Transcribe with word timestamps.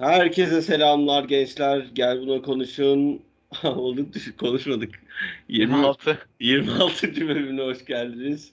Herkese 0.00 0.62
selamlar 0.62 1.24
gençler. 1.24 1.86
Gel 1.94 2.20
buna 2.20 2.42
konuşun. 2.42 3.22
Olduk 3.64 4.14
düşük 4.14 4.38
konuşmadık. 4.38 5.02
20, 5.48 5.72
26. 5.72 6.18
26. 6.40 7.28
bölümüne 7.28 7.62
hoş 7.62 7.84
geldiniz. 7.84 8.52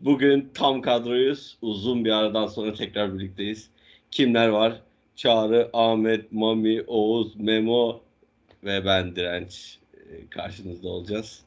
Bugün 0.00 0.50
tam 0.54 0.82
kadroyuz. 0.82 1.58
Uzun 1.62 2.04
bir 2.04 2.10
aradan 2.10 2.46
sonra 2.46 2.74
tekrar 2.74 3.18
birlikteyiz. 3.18 3.70
Kimler 4.10 4.48
var? 4.48 4.80
Çağrı, 5.16 5.70
Ahmet, 5.72 6.32
Mami, 6.32 6.82
Oğuz, 6.86 7.36
Memo 7.36 8.00
ve 8.64 8.84
ben 8.84 9.16
Direnç 9.16 9.78
e, 9.94 10.28
karşınızda 10.30 10.88
olacağız. 10.88 11.42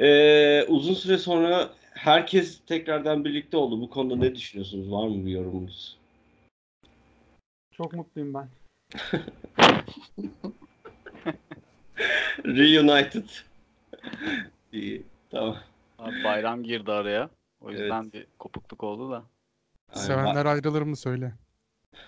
Ee, 0.00 0.64
uzun 0.68 0.94
süre 0.94 1.18
sonra 1.18 1.70
herkes 1.94 2.60
tekrardan 2.66 3.24
birlikte 3.24 3.56
oldu. 3.56 3.80
Bu 3.80 3.90
konuda 3.90 4.16
ne 4.16 4.34
düşünüyorsunuz? 4.34 4.92
Var 4.92 5.08
mı 5.08 5.26
bir 5.26 5.30
yorumunuz? 5.30 5.96
Çok 7.76 7.92
mutluyum 7.92 8.34
ben. 8.34 8.48
Reunited. 12.44 13.24
İyi, 14.72 15.02
tamam. 15.30 15.56
Abi 15.98 16.24
bayram 16.24 16.62
girdi 16.62 16.92
araya. 16.92 17.30
O 17.60 17.70
yüzden 17.70 18.12
bir 18.12 18.26
kopukluk 18.38 18.82
oldu 18.82 19.10
da. 19.10 19.22
Aynen. 19.94 20.06
Sevenler 20.06 20.46
ayrılır 20.46 20.82
mı 20.82 20.96
söyle. 20.96 21.32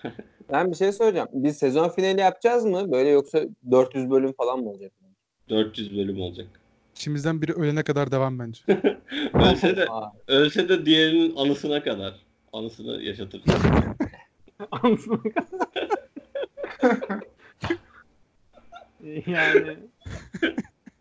Ben 0.51 0.71
bir 0.71 0.75
şey 0.75 0.91
soracağım. 0.91 1.27
Biz 1.33 1.57
sezon 1.57 1.89
finali 1.89 2.21
yapacağız 2.21 2.65
mı? 2.65 2.91
Böyle 2.91 3.09
yoksa 3.09 3.41
400 3.71 4.09
bölüm 4.09 4.33
falan 4.33 4.59
mı 4.59 4.69
olacak? 4.69 4.91
400 5.49 5.97
bölüm 5.97 6.21
olacak. 6.21 6.47
İçimizden 6.95 7.41
biri 7.41 7.53
ölene 7.53 7.83
kadar 7.83 8.11
devam 8.11 8.39
bence. 8.39 8.61
Ölse 9.33 9.77
de 9.77 9.87
ölse 10.27 10.69
de 10.69 10.85
diğerinin 10.85 11.35
anısına 11.35 11.83
kadar. 11.83 12.13
Anısını 12.53 13.03
yaşatır. 13.03 13.41
Anasını 14.71 15.19
yani 19.27 19.77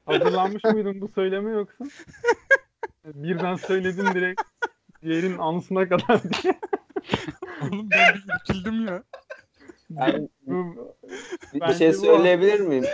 hazırlanmış 0.06 0.64
mıydın 0.64 1.00
bu 1.00 1.08
söyleme 1.08 1.50
yoksa? 1.50 1.84
Birden 3.04 3.56
söyledim 3.56 4.06
direkt 4.14 4.42
diğerinin 5.02 5.38
anısına 5.38 5.88
kadar 5.88 6.22
diye. 6.22 6.52
Oğlum 7.62 7.90
ben 7.90 8.14
bir 8.14 8.22
ya. 8.86 9.02
ben 9.90 10.28
Bu, 10.46 10.94
bir- 11.54 11.74
şey 11.74 11.88
bu- 11.88 11.92
söyleyebilir 11.94 12.60
miyim? 12.60 12.84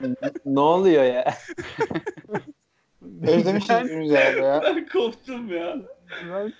ne 0.44 0.60
oluyor 0.60 1.04
ya? 1.04 1.34
Özlemişiz 3.22 3.68
Ben- 3.68 3.84
birbirimizi 3.84 4.16
herhalde 4.16 4.46
ya. 4.46 4.62
ben 4.76 4.88
koptum 4.88 5.48
ya. 5.52 5.76
ben- 6.32 6.52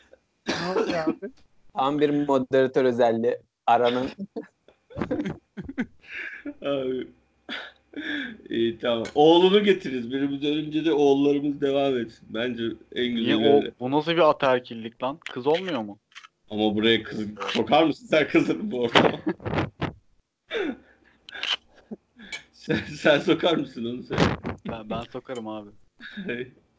ne 0.48 0.80
oluyor 0.82 1.08
abi? 1.08 1.30
Tam 1.76 2.00
bir 2.00 2.26
moderatör 2.26 2.84
özelliği. 2.84 3.38
Aranın 3.66 4.08
Abi. 6.62 7.08
İyi 8.48 8.78
tamam. 8.78 9.04
Oğlunu 9.14 9.64
getiririz. 9.64 10.12
Birimiz 10.12 10.44
ölünce 10.44 10.84
de 10.84 10.92
oğullarımız 10.92 11.60
devam 11.60 11.98
etsin. 11.98 12.28
Bence 12.30 12.64
en 12.94 13.14
Niye 13.14 13.36
güzeli 13.36 13.48
o, 13.48 13.56
öyle. 13.56 13.72
bu 13.80 13.90
nasıl 13.90 14.12
bir 14.12 14.30
ataerkillik 14.30 15.02
lan? 15.02 15.18
Kız 15.32 15.46
olmuyor 15.46 15.82
mu? 15.82 15.98
Ama 16.50 16.74
buraya 16.74 17.02
kız 17.02 17.26
sokar 17.48 17.84
mısın 17.84 18.06
sen 18.06 18.28
kızını 18.28 18.70
bu 18.70 18.80
ortama? 18.80 19.18
sen, 22.52 22.76
sen 22.76 23.18
sokar 23.18 23.56
mısın 23.56 23.84
onu 23.84 24.02
söyle. 24.02 24.22
Ben, 24.70 24.90
ben 24.90 25.02
sokarım 25.02 25.48
abi. 25.48 25.70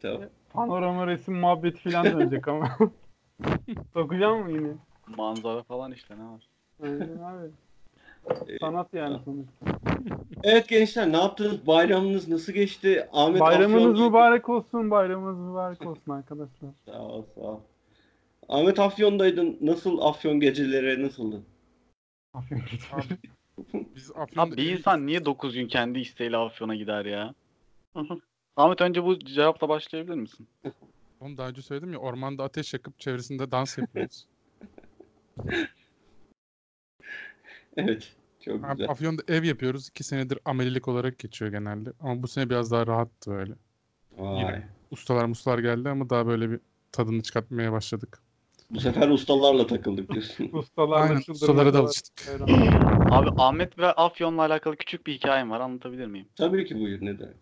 tamam. 0.01 0.21
Panorama 0.49 1.07
resim 1.07 1.35
muhabbeti 1.35 1.91
falan 1.91 2.05
dönecek 2.05 2.47
ama. 2.47 2.77
Sokacağım 3.93 4.43
mı 4.43 4.51
yine? 4.51 4.73
Manzara 5.17 5.63
falan 5.63 5.91
işte 5.91 6.15
ne 6.17 6.23
var? 6.23 6.43
Aynen 6.83 7.23
abi. 7.23 7.51
Sanat 8.59 8.93
yani 8.93 9.17
sonuçta. 9.25 9.79
Evet 10.43 10.67
gençler 10.69 11.11
ne 11.11 11.17
yaptınız? 11.17 11.67
Bayramınız 11.67 12.27
nasıl 12.27 12.53
geçti? 12.53 13.07
Ahmet 13.13 13.41
Bayramınız 13.41 13.99
Afyon- 13.99 14.07
mübarek 14.07 14.49
olsun, 14.49 14.91
bayramınız 14.91 15.37
mübarek 15.37 15.85
olsun 15.87 16.11
arkadaşlar. 16.11 16.69
Sağ 16.85 17.01
ol, 17.01 17.23
sağ 17.35 17.41
ol. 17.41 17.59
Ahmet 18.49 18.79
Afyon'daydın. 18.79 19.57
Nasıl 19.61 19.99
Afyon 20.01 20.39
geceleri 20.39 21.03
nasıldı? 21.03 21.41
Afiyet 22.33 22.63
olsun. 22.63 23.17
Biz 23.95 24.11
Afyon'da 24.11 24.41
Abi 24.41 24.57
bir 24.57 24.71
insan 24.77 25.07
niye 25.07 25.25
9 25.25 25.53
gün 25.53 25.67
kendi 25.67 25.99
isteğiyle 25.99 26.37
Afyon'a 26.37 26.75
gider 26.75 27.05
ya? 27.05 27.33
Ahmet 28.55 28.81
önce 28.81 29.03
bu 29.03 29.19
cevapla 29.19 29.69
başlayabilir 29.69 30.15
misin? 30.15 30.47
Oğlum 31.21 31.37
daha 31.37 31.47
önce 31.49 31.61
söyledim 31.61 31.93
ya 31.93 31.99
ormanda 31.99 32.43
ateş 32.43 32.73
yakıp 32.73 32.99
çevresinde 32.99 33.51
dans 33.51 33.77
yapıyoruz. 33.77 34.25
Evet. 37.77 38.13
Çok 38.45 38.65
Abi, 38.65 38.71
güzel. 38.71 38.89
Afyon'da 38.89 39.21
ev 39.27 39.43
yapıyoruz. 39.43 39.89
İki 39.89 40.03
senedir 40.03 40.39
amelilik 40.45 40.87
olarak 40.87 41.19
geçiyor 41.19 41.51
genelde. 41.51 41.93
Ama 41.99 42.23
bu 42.23 42.27
sene 42.27 42.49
biraz 42.49 42.71
daha 42.71 42.87
rahattı 42.87 43.33
öyle. 43.33 43.53
Vay. 44.17 44.61
Ustalar 44.91 45.25
muslar 45.25 45.59
geldi 45.59 45.89
ama 45.89 46.09
daha 46.09 46.27
böyle 46.27 46.51
bir 46.51 46.59
tadını 46.91 47.23
çıkartmaya 47.23 47.71
başladık. 47.71 48.21
Bu 48.71 48.79
sefer 48.79 49.09
ustalarla 49.09 49.67
takıldık 49.67 50.11
diyorsun. 50.11 50.49
Ustalarla 50.53 50.95
Aynen 50.95 51.21
ustalara 51.29 51.73
da 51.73 51.79
alıştık. 51.79 52.41
Abi 53.11 53.29
Ahmet 53.37 53.77
ve 53.77 53.87
Afyon'la 53.87 54.41
alakalı 54.41 54.75
küçük 54.75 55.07
bir 55.07 55.13
hikayem 55.13 55.51
var 55.51 55.59
anlatabilir 55.59 56.05
miyim? 56.05 56.27
Tabii 56.35 56.65
ki 56.65 56.79
buyur 56.79 57.01
ne 57.01 57.19
demek. 57.19 57.35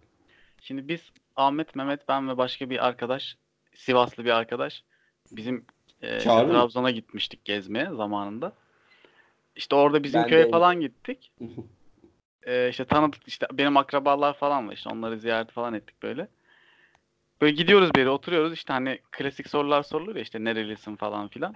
Şimdi 0.61 0.87
biz 0.87 1.01
Ahmet, 1.35 1.75
Mehmet, 1.75 2.07
ben 2.07 2.29
ve 2.29 2.37
başka 2.37 2.69
bir 2.69 2.87
arkadaş, 2.87 3.37
Sivaslı 3.75 4.25
bir 4.25 4.29
arkadaş 4.29 4.83
bizim 5.31 5.65
e? 6.01 6.17
Trabzon'a 6.17 6.91
gitmiştik 6.91 7.45
gezmeye 7.45 7.89
zamanında. 7.95 8.53
İşte 9.57 9.75
orada 9.75 10.03
bizim 10.03 10.21
Ben 10.21 10.29
köye 10.29 10.45
de- 10.45 10.49
falan 10.49 10.81
gittik. 10.81 11.31
E, 12.43 12.69
işte 12.69 12.85
tanıdık 12.85 13.27
işte 13.27 13.47
benim 13.53 13.77
akrabalar 13.77 14.33
falan 14.37 14.67
var 14.67 14.73
işte 14.73 14.89
onları 14.89 15.19
ziyaret 15.19 15.51
falan 15.51 15.73
ettik 15.73 16.03
böyle. 16.03 16.27
Böyle 17.41 17.55
gidiyoruz 17.55 17.89
bir 17.95 17.99
yere 17.99 18.09
oturuyoruz 18.09 18.53
işte 18.53 18.73
hani 18.73 18.99
klasik 19.11 19.49
sorular 19.49 19.83
sorulur 19.83 20.15
ya 20.15 20.21
işte 20.21 20.43
nerelisin 20.43 20.95
falan 20.95 21.27
filan. 21.27 21.55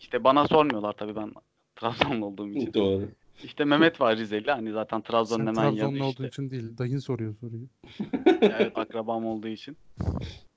İşte 0.00 0.24
bana 0.24 0.46
sormuyorlar 0.46 0.92
tabii 0.92 1.16
ben 1.16 1.32
Trabzonlu 1.76 2.26
olduğum 2.26 2.48
için. 2.52 2.74
Doğru. 2.74 3.08
İşte 3.44 3.64
Mehmet 3.64 4.00
var 4.00 4.16
Rizeli 4.16 4.50
hani 4.50 4.72
zaten 4.72 5.00
Trabzon'un 5.00 5.46
hemen 5.46 5.64
yanı 5.64 5.76
Trabzonlu 5.76 6.04
olduğun 6.04 6.10
işte. 6.10 6.26
için 6.26 6.50
değil. 6.50 6.78
Dayın 6.78 6.98
soruyor 6.98 7.34
soruyu. 7.40 7.66
Evet 8.42 8.78
akrabam 8.78 9.26
olduğu 9.26 9.48
için. 9.48 9.76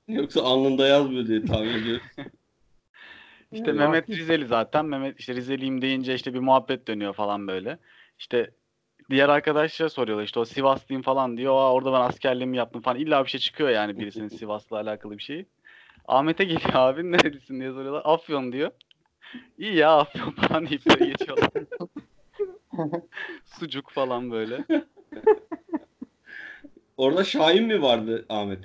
Yoksa 0.08 0.42
alnında 0.42 0.88
yazmıyor 0.88 1.28
diye 1.28 1.46
tahmin 1.46 1.74
ediyorum. 1.74 2.04
İşte 3.54 3.66
Evet. 3.72 3.76
Mehmet 3.80 4.10
Rizeli 4.10 4.46
zaten. 4.48 4.86
Mehmet 4.86 5.20
işte 5.20 5.36
Rizeliyim 5.36 5.82
deyince 5.82 6.16
işte 6.16 6.34
bir 6.34 6.40
muhabbet 6.40 6.88
dönüyor 6.88 7.14
falan 7.14 7.48
böyle. 7.48 7.80
İşte 8.20 8.52
diğer 9.10 9.30
arkadaşlar 9.30 9.90
soruyorlar 9.90 10.24
işte 10.24 10.40
o 10.40 10.46
Sivaslıyım 10.46 11.02
falan 11.04 11.38
diyor. 11.38 11.54
Aa, 11.54 11.74
orada 11.74 11.94
ben 11.94 12.00
askerliğimi 12.02 12.58
yaptım 12.58 12.82
falan. 12.82 12.98
İlla 12.98 13.24
bir 13.26 13.30
şey 13.30 13.40
çıkıyor 13.40 13.70
yani 13.70 14.00
birisinin 14.00 14.28
Sivas'la 14.38 14.78
alakalı 14.78 15.18
bir 15.18 15.24
şey. 15.24 15.46
Ahmet'e 16.08 16.44
geliyor 16.44 16.74
abi 16.74 17.12
nerelisin 17.12 17.60
diye 17.60 17.72
soruyorlar. 17.72 18.02
Afyon 18.06 18.52
diyor. 18.52 18.72
İyi 19.58 19.76
ya 19.76 19.98
Afyon 19.98 20.32
falan 20.32 20.70
deyip 20.70 20.82
böyle 20.86 21.06
geçiyorlar. 21.06 21.50
Sucuk 23.46 23.90
falan 23.92 24.32
böyle. 24.32 24.66
Orada 26.98 27.24
Şahin 27.24 27.64
mi 27.68 27.82
vardı 27.82 28.26
Ahmet? 28.30 28.60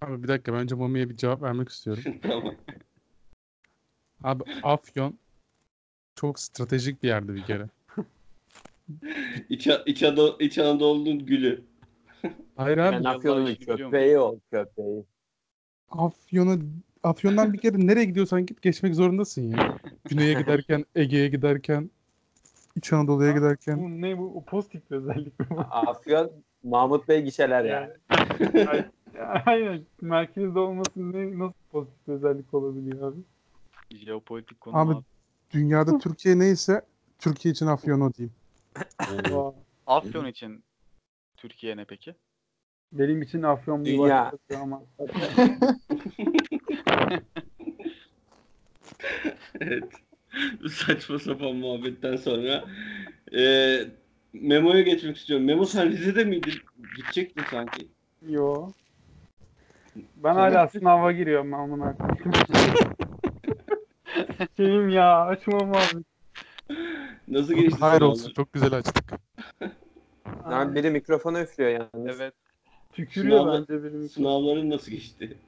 Abi 0.00 0.22
bir 0.22 0.28
dakika 0.28 0.52
ben 0.52 0.60
önce 0.60 0.74
Mami'ye 0.74 1.10
bir 1.10 1.16
cevap 1.16 1.42
vermek 1.42 1.68
istiyorum. 1.68 2.02
tamam. 2.22 2.54
Abi 4.24 4.44
Afyon 4.62 5.18
çok 6.14 6.40
stratejik 6.40 7.02
bir 7.02 7.08
yerdi 7.08 7.34
bir 7.34 7.44
kere. 7.44 7.68
İç, 9.48 9.68
İç, 9.86 10.02
Anadolu, 10.02 10.36
İç 10.40 10.58
Anadolu'nun 10.58 11.18
gülü. 11.26 11.64
Hayır 12.56 12.78
abi 12.78 12.96
ben 12.96 13.04
Afyon'un 13.04 13.54
köpeği 13.54 14.18
ol 14.18 14.38
köpeği. 14.50 15.04
Afyon'a 15.90 16.58
Afyon'dan 17.02 17.52
bir 17.52 17.58
kere 17.58 17.86
nereye 17.86 18.04
gidiyorsan 18.04 18.46
git 18.46 18.62
geçmek 18.62 18.94
zorundasın 18.94 19.42
ya. 19.50 19.78
Güney'e 20.08 20.32
giderken, 20.34 20.84
Ege'ye 20.94 21.28
giderken, 21.28 21.90
İç 22.76 22.92
Anadolu'ya 22.92 23.32
giderken. 23.32 23.78
Bu 23.78 24.02
ne 24.02 24.18
bu? 24.18 24.32
O 24.36 24.44
pozitif 24.44 24.90
bir 24.90 24.96
özellik 24.96 25.40
mi? 25.40 25.46
Afyon 25.70 26.32
Mahmut 26.62 27.08
Bey 27.08 27.22
gişeler 27.22 27.64
yani. 27.64 27.90
Ay- 28.68 28.84
Aynen. 29.46 29.84
Merkezde 30.00 30.58
olması 30.58 31.12
ne, 31.12 31.38
nasıl 31.38 31.54
pozitif 31.72 32.08
özellik 32.08 32.54
olabiliyor 32.54 33.12
abi? 33.12 33.20
Jeopolitik 33.94 34.60
konu 34.60 34.76
Abi- 34.76 34.92
abi. 34.94 35.02
Dünyada 35.50 35.98
Türkiye 35.98 36.38
neyse 36.38 36.82
Türkiye 37.18 37.52
için 37.52 37.66
Afyon 37.66 38.00
o 38.00 38.12
diyeyim. 38.14 38.34
Oo. 39.32 39.54
Afyon 39.86 40.26
için 40.26 40.64
Türkiye 41.36 41.76
ne 41.76 41.84
peki? 41.84 42.14
Benim 42.92 43.22
için 43.22 43.42
Afyon 43.42 43.84
bir 43.84 43.98
Dünya. 43.98 44.24
başkası 44.32 44.62
ama. 44.62 44.82
evet. 49.60 49.84
Bu 50.62 50.68
saçma 50.68 51.18
sapan 51.18 51.56
muhabbetten 51.56 52.16
sonra 52.16 52.64
e, 53.36 53.76
Memo'ya 54.32 54.82
geçmek 54.82 55.16
istiyorum. 55.16 55.46
Memo 55.46 55.64
sen 55.64 55.90
Rize'de 55.90 56.24
miydin? 56.24 56.52
Gidecektin 56.96 57.42
sanki. 57.50 57.88
Yo. 58.28 58.70
Ben 60.16 60.34
hala 60.34 60.68
sınava 60.68 61.12
giriyorum 61.12 61.54
amına 61.54 61.96
koyayım. 61.96 62.32
Şeyim 64.56 64.88
ya 64.88 65.20
açmam 65.26 65.72
abi. 65.72 66.04
Nasıl 67.28 67.54
geçti 67.54 67.76
Hayır 67.80 67.98
sınavlar? 67.98 68.12
olsun 68.12 68.32
çok 68.32 68.52
güzel 68.52 68.74
açtık. 68.74 69.04
Abi 70.44 70.74
biri 70.74 70.90
mikrofona 70.90 71.40
üflüyor 71.42 71.70
yalnız. 71.70 72.20
Evet. 72.20 72.34
Tükürüyor 72.92 73.40
Sınavlar- 73.40 73.60
bence 73.68 73.84
benim. 73.84 74.08
Sınavların 74.08 74.70
nasıl 74.70 74.90
geçti? 74.92 75.38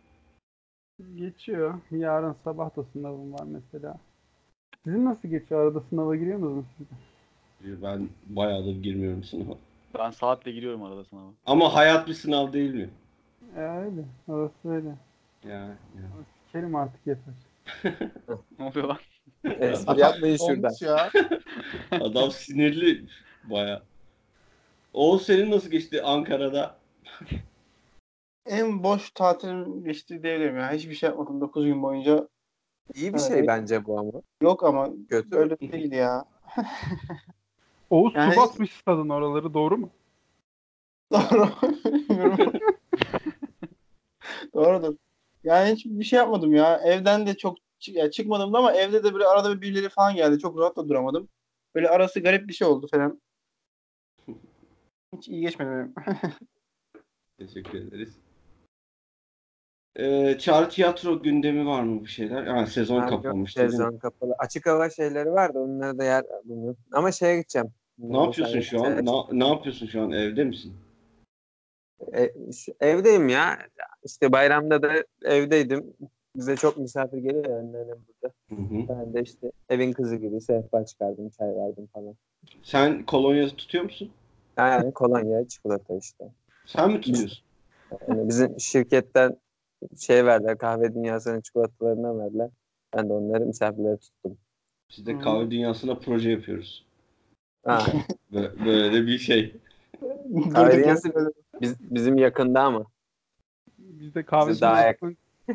Geçiyor. 1.14 1.74
Yarın 1.90 2.36
sabah 2.44 2.76
da 2.76 2.82
sınavım 2.92 3.32
var 3.32 3.44
mesela. 3.46 3.98
Sizin 4.84 5.04
nasıl 5.04 5.28
geçiyor? 5.28 5.60
Arada 5.66 5.80
sınava 5.80 6.16
giriyor 6.16 6.38
musunuz 6.38 6.64
siz 6.78 6.86
de? 6.86 7.82
Ben 7.82 8.08
bayağıdır 8.26 8.82
girmiyorum 8.82 9.24
sınava. 9.24 9.58
Ben 9.98 10.10
saatle 10.10 10.52
giriyorum 10.52 10.82
arada 10.82 11.04
sınava. 11.04 11.30
Ama 11.46 11.74
hayat 11.74 12.08
bir 12.08 12.14
sınav 12.14 12.52
değil 12.52 12.74
mi? 12.74 12.90
E 13.56 13.60
öyle. 13.60 14.04
Orası 14.28 14.54
öyle. 14.70 14.88
Ya, 15.44 15.58
ya. 15.66 15.76
Sikerim 16.46 16.74
artık 16.74 17.06
yeter. 17.06 17.34
Ne 18.58 18.64
oluyor 18.64 18.88
lan? 18.88 18.98
Espri 19.44 20.00
yapmayın 20.00 20.36
şuradan. 20.36 20.72
Ya. 20.80 21.10
Adam 22.00 22.30
sinirli 22.30 23.06
baya. 23.44 23.82
Oğuz 24.92 25.26
senin 25.26 25.50
nasıl 25.50 25.70
geçti 25.70 26.02
Ankara'da? 26.02 26.76
En 28.46 28.82
boş 28.82 29.10
tatilim 29.10 29.84
geçti 29.84 30.22
diyebilirim 30.22 30.56
ya. 30.58 30.72
Hiçbir 30.72 30.94
şey 30.94 31.08
yapmadım 31.08 31.40
9 31.40 31.64
gün 31.64 31.82
boyunca. 31.82 32.28
İyi 32.94 33.14
bir 33.14 33.18
şey 33.18 33.46
bence 33.46 33.84
bu 33.86 33.98
ama. 33.98 34.12
Yok 34.42 34.64
ama 34.64 34.88
Kötü. 35.08 35.36
öyle 35.36 35.58
değil 35.58 35.92
ya. 35.92 36.24
Oğuz 37.90 38.14
Yani- 38.14 38.34
su 38.34 38.40
basmış 38.40 38.72
stadın 38.72 39.08
oraları 39.08 39.54
doğru 39.54 39.78
mu? 39.78 39.90
Doğru. 41.12 41.48
Doğrudur. 44.54 44.94
Yani 45.46 45.75
hiç 45.75 45.87
bir 45.87 46.04
şey 46.04 46.16
yapmadım 46.16 46.54
ya. 46.54 46.81
Evden 46.84 47.26
de 47.26 47.37
çok 47.37 47.58
ya 47.87 48.10
çıkmadım 48.10 48.52
da 48.52 48.58
ama 48.58 48.72
evde 48.72 49.04
de 49.04 49.14
böyle 49.14 49.26
arada 49.26 49.56
bir 49.56 49.60
birileri 49.60 49.88
falan 49.88 50.14
geldi. 50.14 50.38
Çok 50.38 50.58
rahat 50.58 50.76
da 50.76 50.88
duramadım. 50.88 51.28
Böyle 51.75 51.88
arası 51.88 52.20
garip 52.20 52.48
bir 52.48 52.52
şey 52.52 52.69
oldu 52.69 52.87
falan. 52.90 53.20
Hiç 55.16 55.28
iyi 55.28 55.40
geçmedi 55.40 55.70
benim. 55.70 55.94
Teşekkür 57.38 57.78
ederiz. 57.78 58.16
Ee, 59.96 60.37
Çağrı 60.38 60.69
tiyatro 60.69 61.22
gündemi 61.22 61.66
var 61.66 61.82
mı 61.82 62.04
bir 62.04 62.10
şeyler? 62.10 62.46
Yani 62.46 62.66
sezon 62.66 63.00
Abi 63.00 63.12
yok, 63.12 63.22
kapanmıştı. 63.22 63.60
değil 63.60 63.70
mi? 63.70 63.76
Sezon 63.76 63.98
kapalı. 63.98 64.34
Açık 64.38 64.66
hava 64.66 64.90
şeyleri 64.90 65.31
var 65.31 65.54
da 65.54 65.58
onlara 65.58 65.98
da 65.98 66.04
yer 66.04 66.25
bulmuyor. 66.44 66.76
Ama 66.93 67.12
şeye 67.12 67.37
gideceğim. 67.37 67.69
Ne 67.98 68.19
yapıyorsun 68.22 68.60
şu 68.60 68.84
an? 68.84 69.06
Ne, 69.06 69.12
ne 69.32 69.48
yapıyorsun 69.48 69.87
şu 69.87 70.02
an? 70.02 70.10
Evde 70.10 70.44
misin? 70.44 70.76
E, 72.14 72.32
evdeyim 72.81 73.28
ya. 73.28 73.58
İşte 74.04 74.32
bayramda 74.32 74.82
da 74.82 74.93
evdeydim. 75.25 75.94
Bize 76.37 76.56
çok 76.56 76.76
misafir 76.76 77.19
geliyor 77.19 77.44
ya 77.46 77.58
anneannem 77.58 77.98
burada. 78.08 78.34
Hı 78.48 78.54
hı. 78.54 78.88
Ben 78.88 79.14
de 79.14 79.22
işte 79.22 79.52
evin 79.69 79.93
kızı 79.93 80.16
gibi 80.16 80.40
sehpa 80.40 80.87
çıkardım, 80.87 81.28
çay 81.31 81.56
verdim 81.56 81.87
falan. 81.87 82.14
Sen 82.62 83.02
kolonya 83.06 83.48
tutuyor 83.48 83.84
musun? 83.84 84.10
Yani 84.58 84.93
kolonya, 84.93 85.48
çikolata 85.48 85.96
işte. 85.96 86.25
Sen 86.66 86.90
mi 86.93 87.00
tutuyorsun? 87.00 87.38
Yani 88.08 88.28
bizim 88.28 88.60
şirketten 88.60 89.37
şey 89.98 90.25
verdiler, 90.26 90.58
kahve 90.58 90.94
dünyasının 90.94 91.40
çikolatalarından 91.40 92.19
verdiler. 92.19 92.50
Ben 92.96 93.08
de 93.08 93.12
onları 93.12 93.46
misafirlere 93.46 93.96
tuttum. 93.96 94.38
Biz 94.90 95.06
de 95.06 95.19
kahve 95.19 95.50
dünyasına 95.50 95.94
proje 95.94 96.31
yapıyoruz. 96.31 96.87
Ha, 97.64 97.87
Böyle, 98.32 98.64
böyle 98.64 99.06
bir 99.06 99.19
şey. 99.19 99.54
Kahve 100.52 100.76
dünyası- 100.76 101.08
yere- 101.08 101.32
biz, 101.61 101.76
bizim 101.81 102.19
yakında 102.19 102.62
ama. 102.62 102.85
Bizde 103.79 104.23
kahve 104.23 104.50
Siz 104.53 104.61
daha 104.61 104.81
yak- 104.81 105.00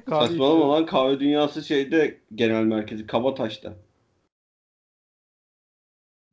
kahve 0.05 0.27
Saçmalama 0.27 0.69
lan 0.73 0.85
kahve 0.85 1.19
dünyası 1.19 1.63
şeyde 1.63 2.21
genel 2.35 2.63
merkezi 2.63 3.07
Kabataş'ta. 3.07 3.73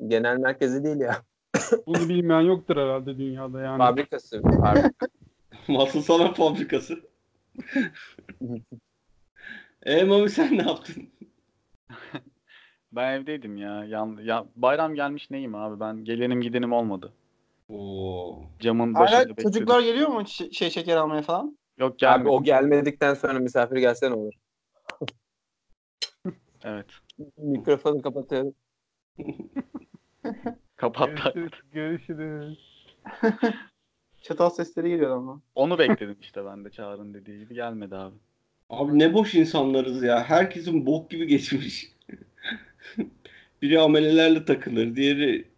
Genel 0.07 0.37
merkezi 0.37 0.85
değil 0.85 1.01
ya. 1.01 1.23
Bunu 1.87 2.09
bilmeyen 2.09 2.41
yoktur 2.41 2.77
herhalde 2.77 3.19
dünyada 3.19 3.61
yani. 3.61 3.79
Fabrikası. 3.79 4.37
Fabrik- 4.37 5.09
Masal 5.69 6.01
sana 6.01 6.35
fabrikası. 6.35 7.01
e 9.83 10.05
Mami 10.05 10.31
sen 10.31 10.59
ne 10.59 10.63
yaptın? 10.63 11.09
Ben 12.93 13.13
evdeydim 13.21 13.57
ya. 13.57 13.85
Yan, 13.85 14.19
ya 14.23 14.47
bayram 14.57 14.95
gelmiş 14.95 15.31
neyim 15.31 15.55
abi 15.55 15.81
ben 15.81 16.05
gelenim 16.05 16.41
gidenim 16.41 16.73
olmadı. 16.73 17.13
Oo. 17.69 18.43
Camın 18.61 18.95
başında 18.95 19.17
Hala 19.19 19.29
bekledim. 19.29 19.43
çocuklar 19.53 19.81
geliyor 19.81 20.09
mu 20.09 20.21
şe- 20.21 20.53
şey 20.55 20.71
şeker 20.71 20.97
almaya 20.97 21.23
falan? 21.23 21.59
Yok 21.79 21.93
Abi 21.93 21.99
gelmedi. 21.99 22.29
o 22.29 22.43
gelmedikten 22.43 23.15
sonra 23.15 23.39
misafir 23.39 23.77
gelse 23.77 24.11
ne 24.11 24.15
olur? 24.15 24.33
Evet. 26.65 26.87
Mikrofonu 27.37 28.03
kapatıyorum. 28.03 28.55
Kapattılar. 30.77 31.33
Görüşürüz. 31.35 31.71
Görüşürüz. 31.73 32.59
Çatal 34.23 34.51
sesleri 34.51 34.89
geliyor 34.89 35.17
ama. 35.17 35.41
Onu 35.55 35.79
bekledim 35.79 36.17
işte 36.21 36.45
ben 36.45 36.65
de 36.65 36.71
Çağrı'nın 36.71 37.15
dediği 37.15 37.39
gibi 37.39 37.55
gelmedi 37.55 37.97
abi. 37.97 38.17
Abi 38.71 38.99
ne 38.99 39.15
boş 39.15 39.35
insanlarız 39.35 40.03
ya. 40.03 40.25
Herkesin 40.25 40.87
bok 40.87 41.11
gibi 41.11 41.27
geçmiş. 41.27 41.93
Biri 43.63 43.81
amelelerle 43.81 44.45
takılır, 44.45 44.97
diğeri 44.97 45.49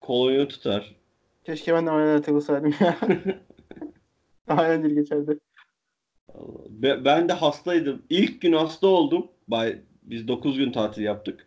kolonya 0.00 0.48
tutar. 0.48 0.96
Keşke 1.44 1.74
ben 1.74 1.86
de 1.86 1.90
ameliyata 1.90 2.22
takılsaydım 2.22 2.74
ya. 2.80 2.96
Daha 4.48 4.66
eğlenceli 4.68 4.94
geçerdi. 4.94 5.38
Be- 6.68 7.04
Ben 7.04 7.28
de 7.28 7.32
hastaydım. 7.32 8.02
İlk 8.10 8.40
gün 8.40 8.52
hasta 8.52 8.86
oldum. 8.86 9.26
Bay, 9.48 9.78
biz 10.02 10.28
9 10.28 10.58
gün 10.58 10.72
tatil 10.72 11.02
yaptık. 11.02 11.46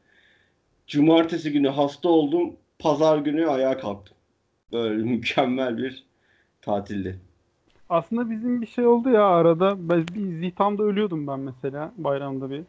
Cumartesi 0.88 1.52
günü 1.52 1.70
hasta 1.70 2.10
oldum. 2.10 2.56
Pazar 2.80 3.18
günü 3.18 3.48
ayağa 3.48 3.78
kalktım. 3.78 4.18
Böyle 4.72 5.04
mükemmel 5.12 5.78
bir 5.78 6.04
tatildi. 6.62 7.20
Aslında 7.90 8.30
bizim 8.30 8.62
bir 8.62 8.68
şey 8.68 8.88
oldu 8.88 9.10
ya 9.10 9.26
arada. 9.26 9.90
Ben 9.90 10.06
bir 10.16 10.40
zihtamda 10.40 10.84
ölüyordum 10.84 11.28
ben 11.28 11.40
mesela 11.40 11.94
bayramda 11.98 12.50
bir. 12.50 12.64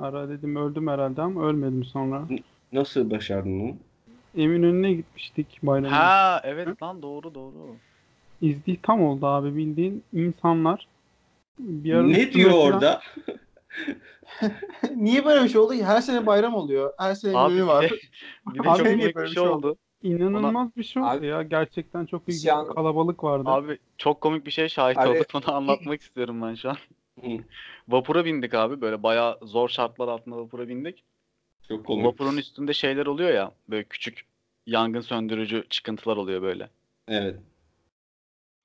Ara 0.00 0.28
dedim 0.28 0.56
öldüm 0.56 0.88
herhalde 0.88 1.22
ama 1.22 1.46
ölmedim 1.46 1.84
sonra. 1.84 2.28
Nasıl 2.72 3.10
başardın 3.10 3.60
onu? 3.60 3.76
Eminönü'ne 4.36 4.92
gitmiştik 4.92 5.58
bayramda. 5.62 5.96
Ha 5.98 6.40
evet 6.44 6.82
lan 6.82 7.02
doğru 7.02 7.34
doğru. 7.34 7.76
İzdiham 8.40 9.02
oldu 9.02 9.26
abi 9.26 9.56
bildiğin 9.56 10.04
insanlar. 10.12 10.86
Bir 11.58 11.94
ara 11.94 12.02
Ne 12.02 12.32
diyor 12.32 12.50
falan- 12.50 12.62
orada? 12.72 13.00
Niye 14.96 15.24
böyle 15.24 15.44
bir 15.44 15.48
şey 15.48 15.60
oldu 15.60 15.72
ki? 15.72 15.84
Her 15.84 16.00
sene 16.00 16.26
bayram 16.26 16.54
oluyor. 16.54 16.92
Her 16.98 17.14
sene 17.14 17.36
Abi 17.38 17.54
bir 17.54 17.60
var. 17.62 17.84
bir 18.54 18.64
de 18.64 18.70
Abi 18.70 18.78
çok 18.78 18.86
böyle 18.86 19.14
bir 19.14 19.14
şey 19.14 19.34
şey 19.34 19.42
oldu. 19.42 19.76
İnanılmaz 20.02 20.76
bir 20.76 20.82
şey 20.82 21.02
oldu 21.02 21.10
Abi- 21.10 21.26
ya. 21.26 21.42
Gerçekten 21.42 22.06
çok 22.06 22.22
an- 22.22 22.26
bir 22.28 22.74
kalabalık 22.74 23.24
vardı. 23.24 23.50
Abi 23.50 23.78
çok 23.98 24.20
komik 24.20 24.46
bir 24.46 24.50
şey 24.50 24.68
şahit 24.68 24.98
Abi- 24.98 25.08
olduk. 25.08 25.26
Onu 25.34 25.54
anlatmak 25.54 26.00
istiyorum 26.00 26.42
ben 26.42 26.54
şu 26.54 26.70
an. 26.70 26.76
Hı. 27.20 27.28
Vapura 27.88 28.24
bindik 28.24 28.54
abi. 28.54 28.80
Böyle 28.80 29.02
bayağı 29.02 29.38
zor 29.42 29.68
şartlar 29.68 30.08
altında 30.08 30.36
vapura 30.36 30.68
bindik. 30.68 31.04
Çok 31.68 31.86
komik. 31.86 32.04
Vapurun 32.06 32.36
üstünde 32.36 32.72
şeyler 32.72 33.06
oluyor 33.06 33.30
ya. 33.34 33.52
Böyle 33.68 33.84
küçük 33.84 34.24
yangın 34.66 35.00
söndürücü 35.00 35.64
çıkıntılar 35.70 36.16
oluyor 36.16 36.42
böyle. 36.42 36.70
Evet. 37.08 37.36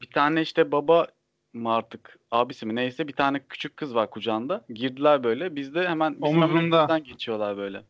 Bir 0.01 0.07
tane 0.07 0.41
işte 0.41 0.71
baba 0.71 1.07
mı 1.53 1.73
artık 1.73 2.19
abisi 2.31 2.65
mi 2.65 2.75
neyse 2.75 3.07
bir 3.07 3.13
tane 3.13 3.39
küçük 3.49 3.77
kız 3.77 3.95
var 3.95 4.09
kucağında. 4.09 4.65
Girdiler 4.69 5.23
böyle. 5.23 5.55
Biz 5.55 5.75
de 5.75 5.87
hemen 5.87 6.13
bizim 6.13 6.27
Omuzunda. 6.27 6.59
önümüzden 6.59 7.03
geçiyorlar 7.03 7.57
böyle. 7.57 7.81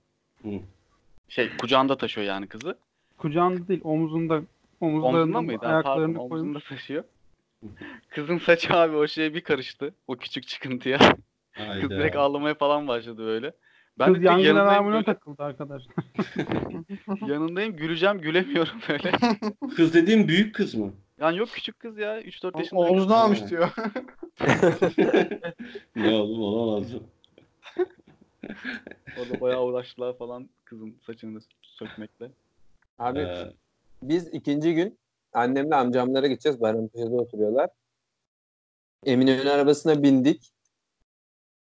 Hı. 0.42 0.50
Şey 1.30 1.50
kucağında 1.58 1.98
taşıyor 1.98 2.28
yani 2.28 2.48
kızı. 2.48 2.78
Kucağında 3.18 3.68
değil 3.68 3.82
omuzunda 3.84 4.42
Omzunda 4.82 5.08
omuzlarına 5.08 5.42
mıydı? 5.42 5.66
Ayaklarını 5.66 5.84
Pardon, 6.14 6.14
koymuş. 6.14 6.32
omzunda 6.32 6.60
taşıyor. 6.60 7.04
Kızın 8.10 8.38
saçı 8.38 8.74
abi 8.74 8.96
o 8.96 9.08
şeye 9.08 9.34
bir 9.34 9.42
karıştı. 9.42 9.94
O 10.08 10.16
küçük 10.16 10.48
çıkıntıya. 10.48 10.98
Kız 11.82 11.90
direkt 11.90 12.16
ağlamaya 12.16 12.54
falan 12.56 12.88
başladı 12.88 13.26
böyle. 13.26 13.52
Ben 14.00 14.06
Kız 14.06 14.16
de 14.16 14.20
direkt 14.20 14.32
yangın 14.32 14.44
yanındayım, 14.44 14.70
alarmına 14.70 14.94
böyle, 14.94 15.06
takıldı 15.06 15.44
arkadaşlar. 15.44 15.96
yanındayım 17.28 17.76
güleceğim 17.76 18.22
gülemiyorum 18.22 18.80
böyle. 18.90 19.12
Kız 19.76 19.94
dediğin 19.94 20.28
büyük 20.28 20.56
kız 20.56 20.76
mı? 20.76 20.94
Yani 21.20 21.38
yok 21.38 21.50
küçük 21.50 21.80
kız 21.80 21.98
ya 21.98 22.22
3-4 22.22 22.58
yaşında. 22.58 23.10
Ha. 23.10 23.24
almış 23.24 23.50
diyor. 23.50 23.70
ne 25.96 26.16
oğlum 26.16 26.42
olamaz 26.42 26.94
mı? 26.94 27.00
Orada 29.20 29.42
bayağı 29.42 29.64
uğraştılar 29.64 30.18
falan 30.18 30.50
kızın 30.66 30.96
saçını 31.06 31.40
sökmekle. 31.62 32.32
Abi 33.00 33.20
Ee, 33.20 33.54
biz 34.02 34.28
ikinci 34.28 34.76
gün 34.76 34.98
annemle 35.34 35.76
amcamlara 35.76 36.28
gideceğiz. 36.28 36.62
Bayrampaşa'da 36.62 37.16
oturuyorlar. 37.16 37.70
Eminönü 39.06 39.50
arabasına 39.50 40.04
bindik. 40.04 40.52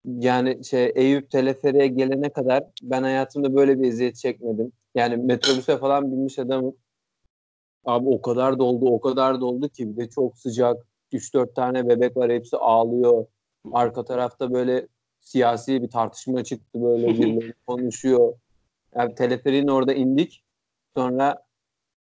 Yani 0.06 0.66
şey 0.66 0.92
Eyüp 0.96 1.32
teleferiğe 1.32 1.88
gelene 1.88 2.30
kadar 2.30 2.64
ben 2.82 3.04
hayatımda 3.04 3.56
böyle 3.56 3.82
bir 3.82 3.88
eziyet 3.88 4.16
çekmedim. 4.16 4.72
Yani 4.96 5.18
metrobüse 5.18 5.78
falan 5.78 6.12
binmiş 6.12 6.40
adamım. 6.40 6.76
Abi 7.86 8.10
o 8.10 8.22
kadar 8.22 8.60
doldu, 8.60 8.86
o 8.86 9.00
kadar 9.02 9.42
doldu 9.42 9.70
ki 9.70 9.90
bir 9.92 9.98
de 9.98 10.10
çok 10.10 10.38
sıcak. 10.38 10.88
3-4 11.14 11.54
tane 11.54 11.90
bebek 11.90 12.18
var 12.18 12.32
hepsi 12.32 12.58
ağlıyor. 12.58 13.26
Arka 13.72 14.06
tarafta 14.06 14.54
böyle 14.54 14.88
siyasi 15.20 15.82
bir 15.82 15.90
tartışma 15.90 16.44
çıktı 16.44 16.82
böyle 16.82 17.08
birileri 17.20 17.54
konuşuyor. 17.68 18.34
Yani 18.96 19.16
teleferiğin 19.16 19.68
orada 19.68 19.94
indik. 19.94 20.44
Sonra 20.96 21.46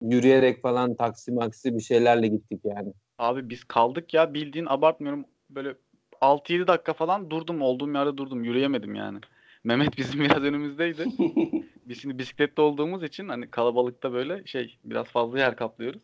yürüyerek 0.00 0.62
falan 0.62 0.94
taksi 0.94 1.32
maksi 1.32 1.74
bir 1.74 1.82
şeylerle 1.82 2.28
gittik 2.28 2.60
yani. 2.64 2.92
Abi 3.18 3.50
biz 3.50 3.64
kaldık 3.64 4.14
ya 4.14 4.34
bildiğin 4.34 4.66
abartmıyorum 4.66 5.24
böyle 5.50 5.74
6-7 6.20 6.66
dakika 6.66 6.92
falan 6.92 7.30
durdum 7.30 7.62
olduğum 7.62 7.92
yerde 7.92 8.16
durdum 8.16 8.44
yürüyemedim 8.44 8.94
yani. 8.94 9.18
Mehmet 9.64 9.98
bizim 9.98 10.20
biraz 10.20 10.42
önümüzdeydi. 10.42 11.04
Biz 11.86 12.02
şimdi 12.02 12.18
bisiklette 12.18 12.62
olduğumuz 12.62 13.02
için 13.02 13.28
hani 13.28 13.50
kalabalıkta 13.50 14.12
böyle 14.12 14.46
şey 14.46 14.78
biraz 14.84 15.06
fazla 15.06 15.38
yer 15.38 15.56
kaplıyoruz. 15.56 16.02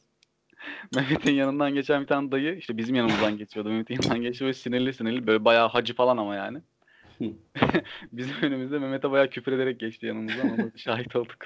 Mehmet'in 0.95 1.33
yanından 1.33 1.75
geçen 1.75 2.03
bir 2.03 2.07
tane 2.07 2.33
dayı 2.33 2.57
işte 2.57 2.77
bizim 2.77 2.95
yanımızdan 2.95 3.37
geçiyordu. 3.37 3.69
Mehmet'in 3.69 3.95
yanından 3.95 4.23
geçiyor 4.23 4.47
böyle 4.47 4.55
sinirli 4.55 4.95
sinirli 4.95 5.27
böyle 5.27 5.45
bayağı 5.45 5.69
hacı 5.69 5.95
falan 5.95 6.17
ama 6.17 6.37
yani. 6.37 6.59
bizim 8.13 8.35
önümüzde 8.43 8.79
Mehmet'e 8.79 9.11
bayağı 9.11 9.31
küfür 9.31 9.53
ederek 9.53 9.81
geçti 9.81 10.07
yanımızdan 10.07 10.59
da 10.59 10.71
şahit 10.77 11.17
olduk. 11.17 11.39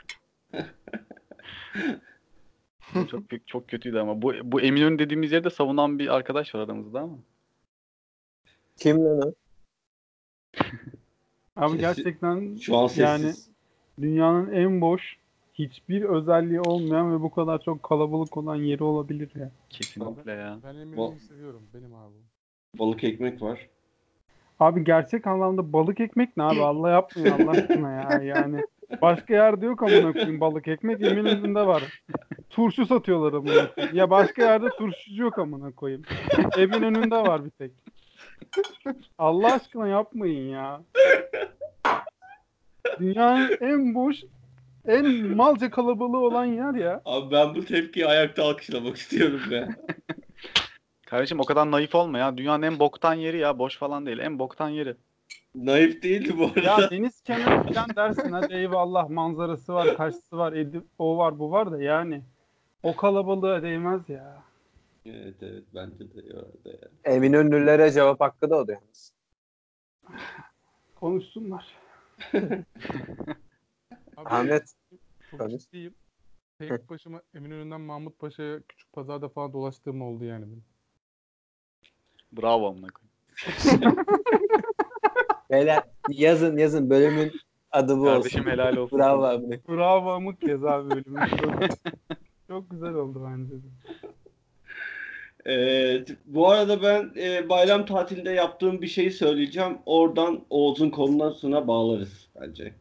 çok 3.10 3.22
çok 3.46 3.68
kötüydü 3.68 3.98
ama 3.98 4.22
bu 4.22 4.34
bu 4.42 4.60
Eminönü 4.60 4.98
dediğimiz 4.98 5.32
yerde 5.32 5.50
savunan 5.50 5.98
bir 5.98 6.14
arkadaş 6.14 6.54
var 6.54 6.60
aramızda 6.60 7.00
ama. 7.00 7.18
Kim 8.76 9.04
lan 9.04 9.20
o? 9.22 9.32
Abi 11.56 11.78
gerçekten 11.78 12.56
Şu 12.56 12.76
an 12.76 12.86
sessiz. 12.86 13.00
Yani- 13.00 13.34
dünyanın 14.00 14.52
en 14.52 14.80
boş, 14.80 15.16
hiçbir 15.54 16.02
özelliği 16.02 16.60
olmayan 16.60 17.12
ve 17.12 17.22
bu 17.22 17.30
kadar 17.30 17.62
çok 17.62 17.82
kalabalık 17.82 18.36
olan 18.36 18.56
yeri 18.56 18.84
olabilir 18.84 19.30
ya. 19.34 19.50
Kesinlikle 19.70 20.32
ya. 20.32 20.58
Ben 20.64 20.74
Eminönü'nü 20.74 21.20
seviyorum. 21.20 21.62
Benim 21.74 21.94
abi. 21.94 22.14
Balık 22.78 23.04
ekmek 23.04 23.42
var. 23.42 23.68
Abi 24.60 24.84
gerçek 24.84 25.26
anlamda 25.26 25.72
balık 25.72 26.00
ekmek 26.00 26.36
ne 26.36 26.42
abi? 26.42 26.62
Allah 26.62 26.90
yapmıyor 26.90 27.40
Allah 27.40 27.50
aşkına 27.50 27.92
ya. 27.92 28.22
Yani 28.22 28.60
başka 29.02 29.34
yerde 29.34 29.66
yok 29.66 29.82
amına 29.82 30.12
koyayım 30.12 30.40
balık 30.40 30.68
ekmek. 30.68 31.02
Eminönü'nde 31.02 31.66
var. 31.66 32.02
Turşu 32.50 32.86
satıyorlar 32.86 33.32
amına 33.32 33.74
koyayım. 33.74 33.96
Ya 33.96 34.10
başka 34.10 34.42
yerde 34.42 34.70
turşucu 34.70 35.22
yok 35.22 35.38
amına 35.38 35.70
koyayım. 35.72 36.02
Eminönü'nde 36.58 37.16
var 37.16 37.44
bir 37.44 37.50
tek. 37.50 37.72
Allah 39.18 39.52
aşkına 39.52 39.88
yapmayın 39.88 40.48
ya. 40.48 40.80
Dünyanın 43.00 43.56
en 43.60 43.94
boş, 43.94 44.16
en 44.86 45.06
malca 45.36 45.70
kalabalığı 45.70 46.18
olan 46.18 46.44
yer 46.44 46.74
ya. 46.74 47.02
Abi 47.04 47.30
ben 47.30 47.54
bu 47.54 47.64
tepkiyi 47.64 48.06
ayakta 48.06 48.44
alkışlamak 48.44 48.96
istiyorum 48.96 49.40
be. 49.50 49.68
Kardeşim 51.06 51.40
o 51.40 51.44
kadar 51.44 51.70
naif 51.70 51.94
olma 51.94 52.18
ya. 52.18 52.36
Dünyanın 52.36 52.62
en 52.62 52.78
boktan 52.78 53.14
yeri 53.14 53.38
ya. 53.38 53.58
Boş 53.58 53.78
falan 53.78 54.06
değil. 54.06 54.18
En 54.18 54.38
boktan 54.38 54.68
yeri. 54.68 54.96
Naif 55.54 56.02
değildi 56.02 56.38
bu 56.38 56.44
arada. 56.44 56.60
Ya 56.60 56.90
deniz 56.90 57.20
kenarı 57.20 57.72
falan 57.72 57.96
dersin 57.96 58.32
hadi 58.32 58.54
eyvallah 58.54 59.08
manzarası 59.08 59.74
var, 59.74 59.96
karşısı 59.96 60.38
var, 60.38 60.52
edi, 60.52 60.80
o 60.98 61.18
var 61.18 61.38
bu 61.38 61.50
var 61.50 61.72
da 61.72 61.82
yani 61.82 62.22
o 62.82 62.96
kalabalığa 62.96 63.62
değmez 63.62 64.08
ya. 64.08 64.42
Evet 65.06 65.42
evet 65.42 65.64
bence 65.74 65.98
de 66.14 66.36
orada 66.36 66.70
ya. 66.70 67.14
Eminönülülere 67.14 67.90
cevap 67.92 68.20
hakkı 68.20 68.50
da 68.50 68.56
oldu 68.56 68.72
yalnız. 68.72 69.12
Konuşsunlar. 70.94 71.74
Abi, 72.32 72.64
Ahmet 74.16 74.72
Çok 75.30 75.40
Konuş. 75.40 75.62
ciddiyim. 75.62 75.94
Tek 76.58 76.90
başıma 76.90 77.22
Eminönü'nden 77.34 77.80
Mahmut 77.80 78.18
Paşa'ya 78.18 78.60
küçük 78.68 78.92
pazarda 78.92 79.28
falan 79.28 79.52
dolaştığım 79.52 80.02
oldu 80.02 80.24
yani 80.24 80.46
benim. 80.46 80.64
Bravo 82.32 82.68
amına 82.68 82.86
koyayım. 82.88 83.96
beyler 85.50 85.82
yazın 86.08 86.56
yazın 86.56 86.90
bölümün 86.90 87.32
adı 87.70 87.98
bu 87.98 88.04
Kardeşim 88.04 88.40
olsun. 88.40 88.50
helal 88.50 88.76
olsun. 88.76 88.98
Bravo 88.98 89.22
abi. 89.22 89.60
Bravo 89.68 90.10
Amık 90.10 90.42
yaz 90.42 90.64
abi 90.64 90.90
bölümü. 90.90 91.30
Çok, 91.30 91.52
çok 92.48 92.70
güzel 92.70 92.94
oldu 92.94 93.28
bence 93.30 93.52
de. 93.52 93.66
Evet, 95.48 96.08
bu 96.26 96.48
arada 96.48 96.82
ben 96.82 97.12
e, 97.22 97.48
bayram 97.48 97.86
tatilinde 97.86 98.30
yaptığım 98.30 98.82
bir 98.82 98.86
şeyi 98.86 99.10
söyleyeceğim. 99.10 99.78
Oradan 99.86 100.44
Oğuz'un 100.50 100.90
konusuna 100.90 101.68
bağlarız 101.68 102.28
bence. 102.40 102.72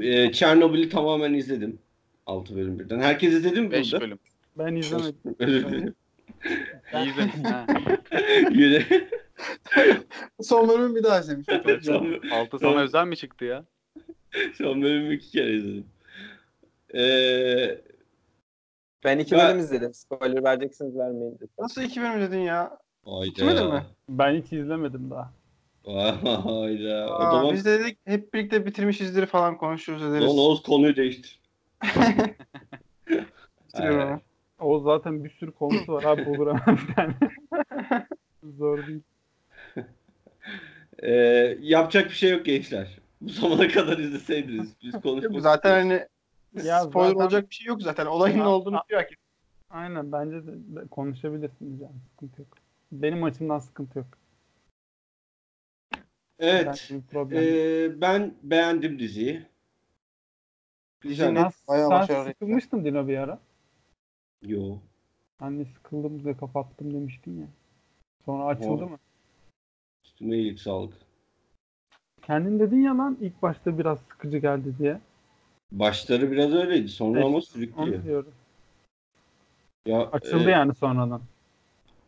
E, 0.00 0.32
Çernobil'i 0.32 0.88
tamamen 0.88 1.34
izledim. 1.34 1.78
6 2.26 2.56
bölüm 2.56 2.78
birden. 2.78 3.00
Herkes 3.00 3.32
izledi 3.32 3.60
mi 3.60 3.70
5 3.70 3.92
burada? 3.92 4.04
bölüm. 4.04 4.18
Ben 4.58 4.76
izlemedim. 4.76 5.14
Özür 5.38 5.68
dilerim. 5.68 5.94
Ha. 7.44 7.66
Yine. 8.50 8.86
Son 10.42 10.68
bölümü 10.68 10.94
bir 10.94 11.02
daha 11.02 11.20
izlemiştim. 11.20 11.80
son, 11.82 12.20
Altı 12.32 12.58
sana 12.58 12.80
özel 12.80 13.06
mi 13.06 13.16
çıktı 13.16 13.44
ya? 13.44 13.64
son 14.54 14.82
bölümü 14.82 15.14
iki 15.14 15.30
kere 15.30 15.56
izledim. 15.56 15.86
E, 16.94 17.02
Ben 19.04 19.18
iki 19.18 19.32
Ben- 19.34 19.48
bölüm 19.48 19.58
izledim. 19.60 19.94
Spoiler 19.94 20.44
vereceksiniz 20.44 20.96
vermeyin 20.98 21.32
lütfen. 21.32 21.64
Nasıl 21.64 21.82
iki 21.82 22.00
bölüm 22.00 22.20
dedin 22.20 22.38
ya? 22.40 22.78
hayda. 23.06 23.64
Mi? 23.70 23.82
Ben 24.08 24.42
hiç 24.42 24.52
izlemedim 24.52 25.10
daha. 25.10 25.32
Hayda. 26.44 27.06
O 27.10 27.12
Aa, 27.12 27.30
zaman 27.30 27.54
biz 27.54 27.64
de 27.64 27.80
dedik 27.80 27.98
hep 28.04 28.34
birlikte 28.34 28.66
bitirmişizdir 28.66 29.26
falan 29.26 29.58
konuşuruz 29.58 30.02
ederiz. 30.02 30.24
Lan 30.24 30.38
Oğuz 30.38 30.62
konuyu 30.62 30.96
değiştir. 30.96 31.40
Ama. 33.74 34.20
O 34.60 34.78
zaten 34.80 35.24
bir 35.24 35.30
sürü 35.30 35.52
konusu 35.52 35.92
var 35.92 36.04
abi 36.04 36.26
bulur 36.26 36.46
hemen 36.46 36.78
bir 36.88 36.94
tane. 36.94 37.14
Zor 38.58 38.86
değil. 38.86 39.02
Ee, 41.02 41.12
yapacak 41.60 42.04
bir 42.10 42.14
şey 42.14 42.30
yok 42.30 42.44
gençler. 42.44 42.98
Bu 43.20 43.30
zamana 43.30 43.68
kadar 43.68 43.98
izleseydiniz. 43.98 44.72
Biz 44.82 45.00
konuşmak 45.00 45.42
Zaten 45.42 45.70
hani 45.72 46.06
Ya 46.54 46.80
spoiler 46.80 47.08
zaten- 47.08 47.24
olacak 47.24 47.50
bir 47.50 47.54
şey 47.54 47.66
yok 47.66 47.82
zaten. 47.82 48.06
Olayın 48.06 48.38
ne 48.38 48.46
olduğunu 48.46 48.82
biliyor 48.84 49.00
herkes. 49.00 49.18
Aynen 49.70 50.12
bence 50.12 50.46
de, 50.46 50.52
de 50.52 50.88
konuşabilirsiniz 50.90 51.80
yani 51.80 51.96
sıkıntı 52.10 52.40
yok. 52.40 52.48
Benim 52.92 53.24
açımdan 53.24 53.58
sıkıntı 53.58 53.98
yok. 53.98 54.06
Evet. 56.38 56.92
Ee, 57.14 58.00
ben 58.00 58.34
beğendim 58.42 58.98
diziyi. 58.98 59.46
Güzel. 61.00 61.34
Sen, 61.34 61.50
bayağı 61.68 61.88
sen 61.88 62.00
başarılı. 62.00 62.28
sıkılmıştın 62.28 62.84
Dino 62.84 63.08
bir 63.08 63.18
ara. 63.18 63.38
Yo. 64.42 64.78
Anne 65.40 65.64
sıkıldım 65.64 66.24
ve 66.24 66.36
kapattım 66.36 66.94
demiştin 66.94 67.40
ya. 67.40 67.46
Sonra 68.24 68.44
açıldı 68.44 68.86
mı? 68.86 68.98
Üstüme 70.04 70.36
iyilik 70.36 70.60
sağlık. 70.60 70.94
Kendin 72.22 72.60
dedin 72.60 72.82
ya 72.82 72.98
lan 72.98 73.18
ilk 73.20 73.42
başta 73.42 73.78
biraz 73.78 73.98
sıkıcı 74.00 74.38
geldi 74.38 74.78
diye. 74.78 75.00
Başları 75.72 76.30
biraz 76.30 76.54
öyleydi. 76.54 76.88
Sonra 76.88 77.18
ama 77.18 77.28
Onu 77.28 77.42
sürüklüyor. 77.42 78.24
Ya, 79.86 80.00
Açıldı 80.00 80.48
e, 80.48 80.50
yani 80.50 80.74
sonradan. 80.74 81.20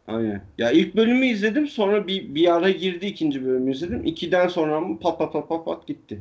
Aynen. 0.06 0.42
Ya 0.58 0.70
ilk 0.70 0.96
bölümü 0.96 1.26
izledim. 1.26 1.66
Sonra 1.66 2.06
bir, 2.06 2.34
bir 2.34 2.54
ara 2.54 2.70
girdi 2.70 3.06
ikinci 3.06 3.46
bölümü 3.46 3.72
izledim. 3.72 4.04
İkiden 4.04 4.48
sonra 4.48 4.76
ama 4.76 4.98
pat 4.98 5.18
pat 5.18 5.32
pat 5.32 5.48
pat 5.48 5.64
pat 5.64 5.86
gitti. 5.86 6.20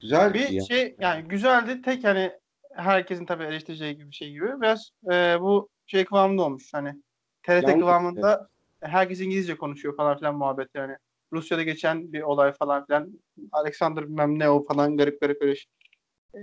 Güzel 0.00 0.34
Bir 0.34 0.48
ya. 0.48 0.62
şey 0.62 0.96
yani 1.00 1.28
güzeldi. 1.28 1.82
Tek 1.82 2.04
hani 2.04 2.32
herkesin 2.74 3.26
tabii 3.26 3.44
eleştireceği 3.44 3.96
gibi 3.96 4.10
bir 4.10 4.14
şey 4.14 4.30
gibi. 4.30 4.60
Biraz 4.60 4.90
e, 5.12 5.40
bu 5.40 5.68
şey 5.86 6.04
kıvamında 6.04 6.42
olmuş. 6.42 6.74
Hani 6.74 6.94
TRT 7.42 7.68
Yanlış, 7.68 7.80
kıvamında 7.80 8.48
herkes 8.80 9.20
İngilizce 9.20 9.56
konuşuyor 9.56 9.96
falan 9.96 10.18
filan 10.18 10.36
muhabbet 10.36 10.68
yani. 10.74 10.96
Rusya'da 11.32 11.62
geçen 11.62 12.12
bir 12.12 12.22
olay 12.22 12.52
falan 12.52 12.86
filan. 12.86 13.12
Alexander 13.52 14.08
bilmem 14.08 14.38
ne 14.38 14.50
o 14.50 14.64
falan 14.64 14.96
garip 14.96 15.20
garip 15.20 15.40
böyle 15.40 15.54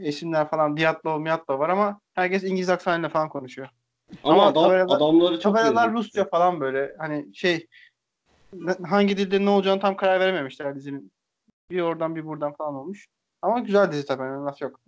isimler 0.02 0.50
falan. 0.50 0.78
Diyatlov, 0.78 1.20
Miyatlov 1.20 1.60
var 1.60 1.70
ama 1.70 2.00
herkes 2.14 2.44
İngiliz 2.44 2.70
aksanıyla 2.70 3.10
falan 3.10 3.30
konuşuyor. 3.30 3.68
Ama, 4.24 4.34
ama 4.34 4.46
adam, 4.46 4.64
tabelalar- 4.64 4.96
adamları 4.96 5.40
çok 5.40 5.56
Tabelalar. 5.56 5.94
Rusça 5.94 6.26
falan 6.26 6.60
böyle 6.60 6.96
hani 7.00 7.36
şey 7.36 7.68
hangi 8.84 9.18
dilde 9.18 9.46
ne 9.46 9.50
olacağını 9.50 9.80
tam 9.82 9.98
karar 9.98 10.20
verememişler 10.20 10.76
dizinin. 10.76 11.12
Bir 11.72 11.82
oradan 11.82 12.16
bir 12.16 12.26
buradan 12.26 12.54
falan 12.54 12.76
olmuş. 12.76 13.08
Ama 13.42 13.60
güzel 13.60 13.92
dizi 13.92 14.06
tabii. 14.06 14.24
yani 14.24 14.46
Laf 14.46 14.62
yok. 14.62 14.80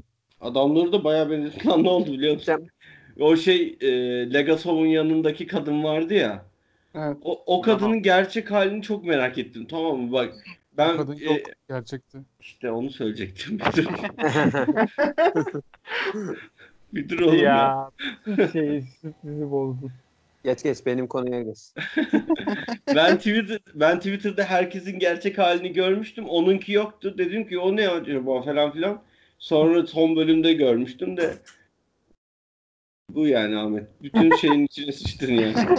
Adamları 0.42 0.92
da 0.92 1.04
bayağı 1.04 1.30
benzetilen 1.30 1.84
ne 1.84 1.90
oldu 1.90 2.12
biliyor 2.12 2.34
musun? 2.34 2.68
O 3.20 3.36
şey 3.36 3.78
e, 3.82 3.88
Legasov'un 4.34 4.86
yanındaki 4.86 5.48
kadın 5.48 5.84
vardı 5.84 6.14
ya. 6.14 6.46
Evet. 6.96 7.18
O, 7.22 7.44
o 7.58 7.62
kadının 7.62 8.02
gerçek 8.02 8.52
halini 8.52 8.82
çok 8.82 9.06
merak 9.06 9.38
ettim. 9.38 9.68
Tamam 9.70 9.98
mı? 10.00 10.12
Bak 10.12 10.34
ben 10.78 10.98
Kadın 10.98 11.18
e, 11.20 11.24
yok 11.24 11.38
gerçekti. 11.70 12.18
işte 12.40 12.72
onu 12.72 12.90
söyleyecektim. 12.90 13.60
Bir 13.60 13.66
dur, 13.76 13.86
bir 16.94 17.10
dur 17.10 17.20
oğlum 17.20 17.38
ya. 17.38 17.90
Ya 18.38 18.48
şey 18.48 18.82
sürprizi 19.02 19.52
bozdu. 19.52 19.92
geç 20.44 20.64
geç 20.64 20.86
benim 20.86 21.08
konuya 21.08 21.42
geç. 21.42 21.60
Ben 22.96 23.18
Twitter 23.18 23.60
ben 23.76 23.98
Twitter'da 23.98 24.44
herkesin 24.44 25.00
gerçek 25.00 25.38
halini 25.38 25.74
görmüştüm. 25.74 26.26
Onunki 26.30 26.72
yoktu. 26.72 27.16
Dedim 27.18 27.48
ki 27.48 27.60
o 27.60 27.76
ne 27.76 27.90
acaba 27.90 28.42
falan 28.42 28.72
filan. 28.72 29.02
Sonra 29.40 29.88
son 29.88 30.16
bölümde 30.16 30.54
görmüştüm 30.54 31.18
de 31.18 31.34
bu 33.10 33.28
yani 33.28 33.58
Ahmet. 33.58 34.04
Bütün 34.04 34.36
şeyin 34.36 34.66
içine 34.66 34.92
sıçtın 34.92 35.34
yani. 35.34 35.56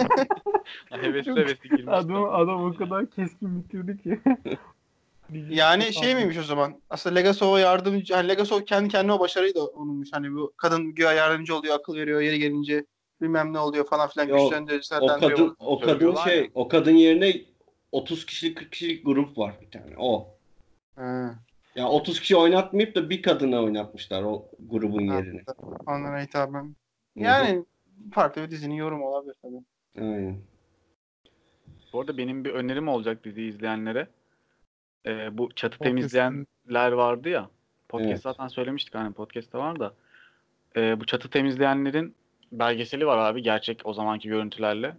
Hevesli 0.89 1.31
hevesli 1.31 1.69
girmiş. 1.69 1.85
Adam, 1.87 2.23
adam 2.23 2.63
o 2.63 2.73
kadar 2.73 3.09
keskin 3.09 3.63
bitirdi 3.63 3.97
ki. 4.03 4.19
Yani 5.49 5.93
şey 5.93 6.15
miymiş 6.15 6.37
o 6.37 6.43
zaman? 6.43 6.81
Aslında 6.89 7.15
Legasov'a 7.15 7.59
yardımcı, 7.59 8.13
hani 8.13 8.27
Legasov 8.27 8.61
kendi 8.61 8.89
kendine 8.89 9.13
o 9.13 9.19
başarıyı 9.19 9.55
da 9.55 9.65
onunmuş. 9.65 10.09
Hani 10.11 10.31
bu 10.35 10.53
kadın 10.57 10.95
güya 10.95 11.13
yardımcı 11.13 11.55
oluyor, 11.55 11.75
akıl 11.75 11.95
veriyor, 11.95 12.21
yeri 12.21 12.39
gelince 12.39 12.85
bilmem 13.21 13.53
ne 13.53 13.59
oluyor 13.59 13.85
falan 13.87 14.09
filan 14.09 14.27
Yok, 14.27 14.39
güçlendiriyor, 14.39 15.01
O 15.01 15.07
kadın 15.19 15.55
o 15.59 15.79
kadın 15.79 16.15
şey 16.15 16.41
ya. 16.41 16.47
o 16.53 16.67
kadın 16.67 16.91
yerine 16.95 17.41
30 17.91 18.25
kişilik 18.25 18.57
40 18.57 18.71
kişilik 18.71 19.05
grup 19.05 19.37
var 19.37 19.55
bir 19.61 19.71
tane. 19.71 19.95
O. 19.97 20.27
Ha, 20.95 21.35
Ya 21.75 21.89
30 21.89 22.19
kişi 22.19 22.35
oynatmayıp 22.35 22.95
da 22.95 23.09
bir 23.09 23.21
kadına 23.21 23.63
oynatmışlar 23.63 24.23
o 24.23 24.45
grubun 24.59 25.07
Ha. 25.07 25.15
yerine. 25.15 25.43
onlara 25.87 26.21
hitaben. 26.21 26.75
Yani 27.15 27.65
farklı 28.13 28.41
bir 28.41 28.51
dizinin 28.51 28.75
yorumu 28.75 29.07
olabilir 29.07 29.35
tabii. 29.41 29.63
Aynen. 29.97 30.37
Bu 31.93 31.99
arada 31.99 32.17
benim 32.17 32.45
bir 32.45 32.49
önerim 32.49 32.87
olacak 32.87 33.23
dizi 33.23 33.43
izleyenlere. 33.43 34.07
Ee, 35.05 35.37
bu 35.37 35.49
çatı 35.55 35.77
Podcast'ın- 35.77 35.83
temizleyenler 35.83 36.91
vardı 36.91 37.29
ya. 37.29 37.49
Podcast 37.89 38.11
Evet. 38.11 38.21
zaten 38.21 38.47
söylemiştik 38.47 38.95
hani 38.95 39.13
podcast'ta 39.13 39.59
var 39.59 39.79
da. 39.79 39.93
Ee, 40.75 40.99
bu 40.99 41.05
çatı 41.05 41.29
temizleyenlerin 41.29 42.15
belgeseli 42.51 43.05
var 43.07 43.17
abi 43.17 43.41
gerçek 43.43 43.81
o 43.83 43.93
zamanki 43.93 44.29
görüntülerle. 44.29 44.97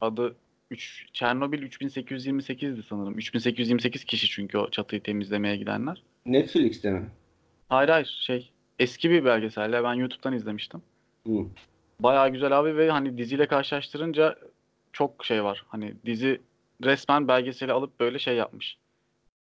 Adı 0.00 0.36
3 0.70 1.06
Çernobil 1.12 1.62
3828'di 1.62 2.82
sanırım. 2.82 3.18
3828 3.18 4.04
kişi 4.04 4.28
çünkü 4.28 4.58
o 4.58 4.70
çatıyı 4.70 5.02
temizlemeye 5.02 5.56
gidenler. 5.56 6.02
Netflix'te 6.26 6.90
mi? 6.90 7.10
Hayır 7.68 7.88
hayır 7.88 8.18
şey 8.26 8.50
eski 8.78 9.10
bir 9.10 9.24
belgesel 9.24 9.72
ya 9.72 9.84
ben 9.84 9.94
YouTube'dan 9.94 10.32
izlemiştim. 10.32 10.82
Hı. 11.26 11.32
Bayağı 12.00 12.28
güzel 12.28 12.58
abi 12.58 12.76
ve 12.76 12.90
hani 12.90 13.18
diziyle 13.18 13.46
karşılaştırınca 13.46 14.38
çok 14.92 15.24
şey 15.24 15.44
var. 15.44 15.64
Hani 15.68 15.94
dizi 16.06 16.40
resmen 16.84 17.28
belgeseli 17.28 17.72
alıp 17.72 18.00
böyle 18.00 18.18
şey 18.18 18.36
yapmış. 18.36 18.76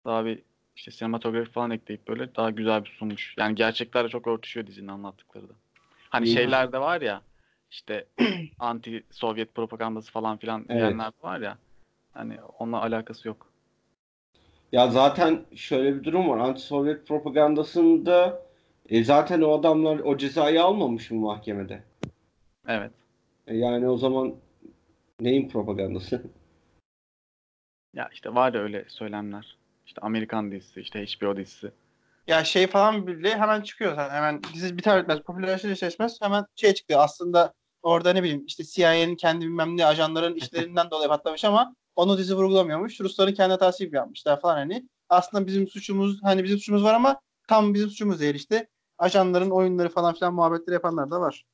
Daha 0.09 0.25
bir 0.25 0.41
işte 0.75 0.91
sinematografi 0.91 1.51
falan 1.51 1.71
ekleyip 1.71 2.07
böyle 2.07 2.35
daha 2.35 2.49
güzel 2.49 2.83
bir 2.85 2.89
sunmuş. 2.89 3.35
Yani 3.37 3.55
gerçeklerle 3.55 4.09
çok 4.09 4.27
örtüşüyor 4.27 4.67
dizinin 4.67 4.87
anlattıkları 4.87 5.49
da. 5.49 5.53
Hani 6.09 6.25
İyi. 6.25 6.33
şeyler 6.33 6.71
de 6.71 6.79
var 6.79 7.01
ya 7.01 7.21
işte 7.71 8.07
anti 8.59 9.03
Sovyet 9.11 9.55
propagandası 9.55 10.11
falan 10.11 10.37
filan 10.37 10.65
Evet. 10.69 10.79
diyenler 10.79 11.11
de 11.11 11.23
var 11.23 11.39
ya. 11.39 11.57
Hani 12.13 12.37
onunla 12.59 12.81
alakası 12.81 13.27
yok. 13.27 13.47
Ya 14.71 14.87
zaten 14.87 15.45
şöyle 15.55 15.95
bir 15.95 16.03
durum 16.03 16.29
var. 16.29 16.37
Anti-Sovyet 16.37 17.05
propagandasında 17.05 18.41
e, 18.89 19.03
zaten 19.03 19.41
o 19.41 19.59
adamlar 19.59 19.99
o 19.99 20.17
cezayı 20.17 20.63
almamış 20.63 21.11
mı 21.11 21.19
mahkemede? 21.19 21.83
Evet. 22.67 22.91
E, 23.47 23.57
yani 23.57 23.87
o 23.87 23.97
zaman 23.97 24.35
neyin 25.19 25.49
propagandası? 25.49 26.23
Ya 27.93 28.09
işte 28.13 28.35
var 28.35 28.53
ya 28.53 28.61
öyle 28.61 28.85
söylemler. 28.87 29.57
İşte 29.89 30.01
Amerikan 30.01 30.51
dizisi, 30.51 30.81
işte 30.81 31.05
HBO 31.05 31.37
dizisi. 31.37 31.71
Ya 32.27 32.43
şey 32.43 32.67
falan 32.67 33.07
bile 33.07 33.37
hemen 33.37 33.61
çıkıyor 33.61 33.95
zaten. 33.95 34.15
Hemen 34.15 34.41
dizi 34.53 34.77
biter 34.77 35.01
bitmez, 35.01 35.19
popülerleşir 35.19 35.75
seçmez 35.75 36.21
hemen 36.21 36.45
şey 36.55 36.73
çıkıyor. 36.73 36.99
Aslında 36.99 37.53
orada 37.81 38.13
ne 38.13 38.23
bileyim 38.23 38.45
işte 38.45 38.63
CIA'nin 38.63 39.15
kendi 39.15 39.45
bilmem 39.45 39.77
ne 39.77 39.85
ajanların 39.85 40.35
işlerinden 40.35 40.91
dolayı 40.91 41.09
patlamış 41.09 41.45
ama 41.45 41.75
onu 41.95 42.17
dizi 42.17 42.35
vurgulamıyormuş. 42.35 43.01
Rusların 43.01 43.33
kendi 43.33 43.51
hatası 43.51 43.83
gibi 43.83 43.95
yapmışlar 43.95 44.41
falan 44.41 44.55
hani. 44.55 44.87
Aslında 45.09 45.47
bizim 45.47 45.67
suçumuz 45.67 46.23
hani 46.23 46.43
bizim 46.43 46.57
suçumuz 46.57 46.83
var 46.83 46.93
ama 46.93 47.21
tam 47.47 47.73
bizim 47.73 47.89
suçumuz 47.89 48.19
değil 48.19 48.35
işte. 48.35 48.67
Ajanların 48.97 49.49
oyunları 49.49 49.89
falan 49.89 50.13
filan 50.13 50.33
muhabbetleri 50.33 50.73
yapanlar 50.73 51.11
da 51.11 51.21
var. 51.21 51.45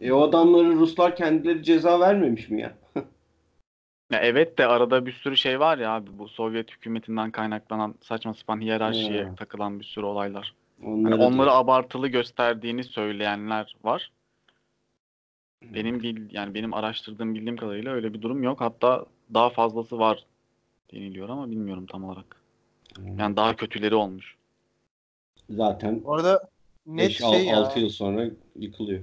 E, 0.00 0.12
o 0.12 0.22
adamları 0.22 0.72
Ruslar 0.76 1.16
kendileri 1.16 1.62
ceza 1.62 2.00
vermemiş 2.00 2.48
mi 2.48 2.60
ya? 2.60 2.78
Ya 4.10 4.20
evet 4.20 4.58
de 4.58 4.66
arada 4.66 5.06
bir 5.06 5.12
sürü 5.12 5.36
şey 5.36 5.60
var 5.60 5.78
ya 5.78 5.90
abi 5.90 6.18
bu 6.18 6.28
Sovyet 6.28 6.70
hükümetinden 6.70 7.30
kaynaklanan 7.30 7.94
saçma 8.02 8.34
sapan 8.34 8.60
hiyerarşiye 8.60 9.24
Hmm. 9.24 9.34
takılan 9.34 9.80
bir 9.80 9.84
sürü 9.84 10.04
olaylar. 10.06 10.54
Hani 10.82 10.90
Onları 11.14 11.16
onları 11.16 11.46
da- 11.46 11.54
abartılı 11.54 12.08
gösterdiğini 12.08 12.84
söyleyenler 12.84 13.76
var. 13.84 14.10
Benim 15.62 16.00
bil 16.02 16.34
yani 16.34 16.54
benim 16.54 16.74
araştırdığım 16.74 17.34
bildiğim 17.34 17.56
kadarıyla 17.56 17.92
öyle 17.92 18.14
bir 18.14 18.22
durum 18.22 18.42
yok. 18.42 18.60
Hatta 18.60 19.06
daha 19.34 19.50
fazlası 19.50 19.98
var 19.98 20.24
deniliyor 20.92 21.28
ama 21.28 21.50
bilmiyorum 21.50 21.86
tam 21.86 22.04
olarak. 22.04 22.36
Yani 23.18 23.36
daha 23.36 23.56
kötüleri 23.56 23.94
olmuş. 23.94 24.36
zaten 25.50 26.04
Bu 26.04 26.14
arada 26.14 26.50
net 26.86 27.08
5 27.08 27.16
şey 27.18 27.46
ya. 27.46 27.56
6 27.58 27.80
yıl 27.80 27.88
sonra 27.88 28.26
yıkılıyor. 28.56 29.02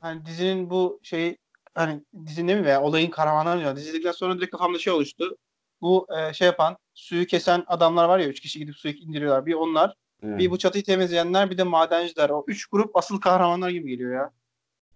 hani 0.00 0.26
dizinin 0.26 0.70
bu 0.70 1.00
şey 1.02 1.36
hani 1.74 2.02
dizinin 2.26 2.58
mi 2.58 2.64
veya 2.64 2.82
olayın 2.82 3.10
kahramanları 3.10 3.60
diyor. 3.60 3.76
Dizidikten 3.76 4.12
sonra 4.12 4.38
direkt 4.38 4.52
kafamda 4.52 4.78
şey 4.78 4.92
oluştu. 4.92 5.36
Bu 5.80 6.06
e, 6.18 6.32
şey 6.32 6.46
yapan 6.46 6.76
suyu 6.94 7.26
kesen 7.26 7.64
adamlar 7.66 8.08
var 8.08 8.18
ya 8.18 8.28
üç 8.28 8.40
kişi 8.40 8.58
gidip 8.58 8.76
suyu 8.76 8.94
indiriyorlar. 8.94 9.46
Bir 9.46 9.54
onlar, 9.54 9.94
Evet, 10.22 10.38
bir 10.38 10.50
bu 10.50 10.58
çatıyı 10.58 10.84
temizleyenler, 10.84 11.50
bir 11.50 11.58
de 11.58 11.62
madenciler. 11.62 12.30
O 12.30 12.44
üç 12.48 12.66
grup 12.66 12.96
asıl 12.96 13.20
kahramanlar 13.20 13.70
gibi 13.70 13.88
geliyor 13.88 14.14
ya. 14.14 14.30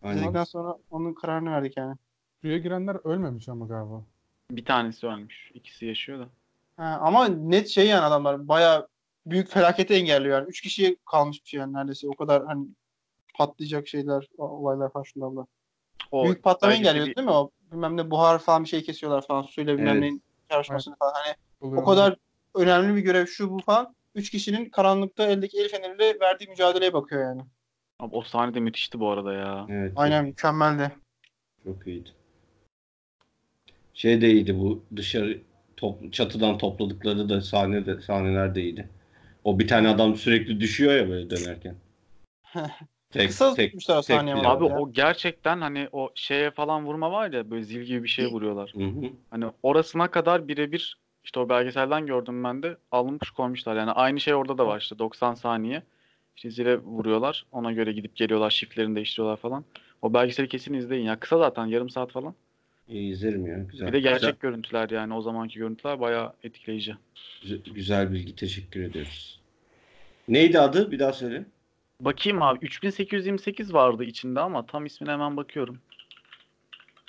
aynen. 0.02 0.44
Sonra 0.44 0.76
onun 0.90 1.14
kararını 1.14 1.50
verdik 1.50 1.76
yani. 1.76 1.96
Suya 2.40 2.58
girenler 2.58 2.96
ölmemiş 3.04 3.48
ama 3.48 3.66
galiba. 3.66 4.02
Bir 4.50 4.64
tanesi 4.64 5.06
ölmüş. 5.06 5.50
ikisi 5.54 5.86
yaşıyor 5.86 6.18
da. 6.20 6.28
Ha, 6.76 6.98
ama 7.02 7.28
net 7.28 7.68
şey 7.68 7.86
yani 7.86 8.04
adamlar 8.04 8.48
bayağı 8.48 8.88
büyük 9.26 9.48
felaketi 9.48 9.94
engelliyor 9.94 10.38
yani. 10.38 10.48
Üç 10.48 10.60
kişiye 10.60 10.96
kalmış 11.10 11.44
bir 11.44 11.48
şey 11.48 11.60
yani 11.60 11.72
neredeyse. 11.72 12.08
O 12.08 12.16
kadar 12.16 12.46
hani 12.46 12.66
patlayacak 13.34 13.88
şeyler, 13.88 14.28
olaylar 14.38 14.92
falan 14.92 15.02
şundan 15.04 15.36
da. 15.36 15.46
O 16.10 16.24
Büyük 16.24 16.42
patlama 16.42 16.74
belgeseli- 16.74 16.88
engelliyor 16.88 17.16
değil 17.16 17.24
mi 17.26 17.32
o? 17.32 17.50
Bilmem 17.72 17.96
ne 17.96 18.10
buhar 18.10 18.38
falan 18.38 18.64
bir 18.64 18.68
şey 18.68 18.82
kesiyorlar 18.82 19.26
falan 19.26 19.42
suyla 19.42 19.78
bilmem 19.78 19.92
Evet. 19.92 20.00
neyin 20.02 20.22
çarpışmasını 20.50 20.96
falan. 20.96 21.12
Hani 21.14 21.34
Oluyor. 21.60 21.82
o 21.82 21.84
kadar 21.84 22.16
önemli 22.54 22.96
bir 22.96 23.00
görev 23.00 23.26
şu 23.26 23.50
bu 23.50 23.58
falan. 23.58 23.94
Üç 24.14 24.30
kişinin 24.30 24.70
karanlıkta 24.70 25.26
eldeki 25.26 25.60
el 25.60 25.68
feneriyle 25.68 26.20
verdiği 26.20 26.48
mücadeleye 26.48 26.92
bakıyor 26.92 27.22
yani. 27.22 27.42
Abi 27.98 28.16
o 28.16 28.22
sahne 28.22 28.54
de 28.54 28.60
müthişti 28.60 29.00
bu 29.00 29.10
arada 29.10 29.32
ya. 29.32 29.66
Evet. 29.70 29.92
Aynen 29.96 30.24
mükemmeldi. 30.24 30.92
Çok 31.64 31.86
iyiydi. 31.86 32.10
Şey 33.94 34.20
de 34.20 34.30
iyiydi 34.30 34.58
bu 34.58 34.84
dışarı 34.96 35.40
top, 35.76 36.12
çatıdan 36.12 36.58
topladıkları 36.58 37.28
da 37.28 37.40
sahne 37.40 37.86
de, 37.86 38.00
sahneler 38.00 38.54
de 38.54 38.62
iyiydi. 38.62 38.88
O 39.44 39.58
bir 39.58 39.68
tane 39.68 39.88
adam 39.88 40.16
sürekli 40.16 40.60
düşüyor 40.60 40.92
ya 40.94 41.08
böyle 41.08 41.30
dönerken. 41.30 41.74
Tek, 43.10 43.28
Kısa 43.28 43.54
tek, 43.54 43.66
tutmuşlar 43.66 44.02
tek 44.02 44.22
bir 44.22 44.32
ama 44.32 44.50
Abi 44.50 44.66
ya. 44.66 44.78
o 44.78 44.92
gerçekten 44.92 45.60
hani 45.60 45.88
o 45.92 46.10
şeye 46.14 46.50
falan 46.50 46.86
vurma 46.86 47.12
var 47.12 47.32
ya 47.32 47.50
böyle 47.50 47.62
zil 47.62 47.82
gibi 47.82 48.02
bir 48.02 48.08
şeye 48.08 48.28
vuruyorlar. 48.28 48.72
Hı 48.74 48.84
hı. 48.84 49.10
Hani 49.30 49.44
orasına 49.62 50.10
kadar 50.10 50.48
birebir 50.48 50.98
işte 51.24 51.40
o 51.40 51.48
belgeselden 51.48 52.06
gördüm 52.06 52.44
ben 52.44 52.62
de 52.62 52.76
alınmış 52.92 53.30
koymuşlar. 53.30 53.76
Yani 53.76 53.90
aynı 53.90 54.20
şey 54.20 54.34
orada 54.34 54.58
da 54.58 54.66
var 54.66 54.80
işte 54.80 54.98
90 54.98 55.34
saniye. 55.34 55.82
İşte 56.36 56.50
zile 56.50 56.78
vuruyorlar. 56.78 57.46
Ona 57.52 57.72
göre 57.72 57.92
gidip 57.92 58.16
geliyorlar. 58.16 58.50
Shiftlerini 58.50 58.96
değiştiriyorlar 58.96 59.36
falan. 59.36 59.64
O 60.02 60.14
belgeseli 60.14 60.48
kesin 60.48 60.74
izleyin 60.74 61.04
ya. 61.04 61.20
Kısa 61.20 61.38
zaten 61.38 61.66
yarım 61.66 61.90
saat 61.90 62.12
falan. 62.12 62.34
İyi 62.88 63.12
izlerim 63.12 63.46
ya. 63.46 63.58
Güzel. 63.58 63.88
Bir 63.88 63.92
de 63.92 64.00
gerçek 64.00 64.20
Güzel, 64.20 64.36
görüntüler 64.40 64.90
yani 64.90 65.14
o 65.14 65.20
zamanki 65.22 65.58
görüntüler 65.58 66.00
bayağı 66.00 66.32
etkileyici. 66.42 66.96
güzel, 67.42 67.58
güzel 67.74 68.12
bilgi. 68.12 68.36
Teşekkür 68.36 68.82
ediyoruz. 68.82 69.40
Neydi 70.28 70.60
adı? 70.60 70.90
Bir 70.90 70.98
daha 70.98 71.12
söyle. 71.12 71.44
Bakayım 72.00 72.42
abi 72.42 72.58
3828 72.66 73.74
vardı 73.74 74.04
içinde 74.04 74.40
ama 74.40 74.66
tam 74.66 74.86
ismine 74.86 75.10
hemen 75.12 75.36
bakıyorum. 75.36 75.78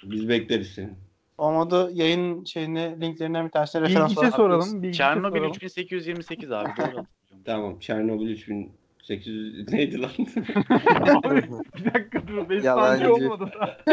Biz 0.04 0.30
bekleriz 0.30 0.68
seni. 0.68 0.90
Olmadı 1.38 1.90
yayın 1.94 2.44
şeyine 2.46 3.02
linklerinden 3.02 3.46
bir 3.46 3.52
tanesine 3.52 3.82
referans 3.82 4.10
Bilgiçe 4.10 4.20
olarak 4.20 4.36
soralım. 4.36 4.84
Bilgiçe 4.84 4.98
Çernobil 4.98 5.38
soralım. 5.38 5.56
3828 5.56 6.52
abi 6.52 6.70
doğru. 6.78 7.06
Tamam. 7.46 7.80
Çernobil 7.80 8.30
3800 8.30 9.68
neydi 9.72 10.02
lan? 10.02 10.12
Abi, 11.24 11.44
bir 11.78 11.94
dakika 11.94 12.28
dur. 12.28 12.50
5 12.50 12.64
Yalancı. 12.64 13.06
saniye 13.06 13.30
olmadı. 13.30 13.52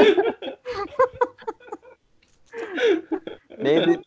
Neydi? 3.62 4.00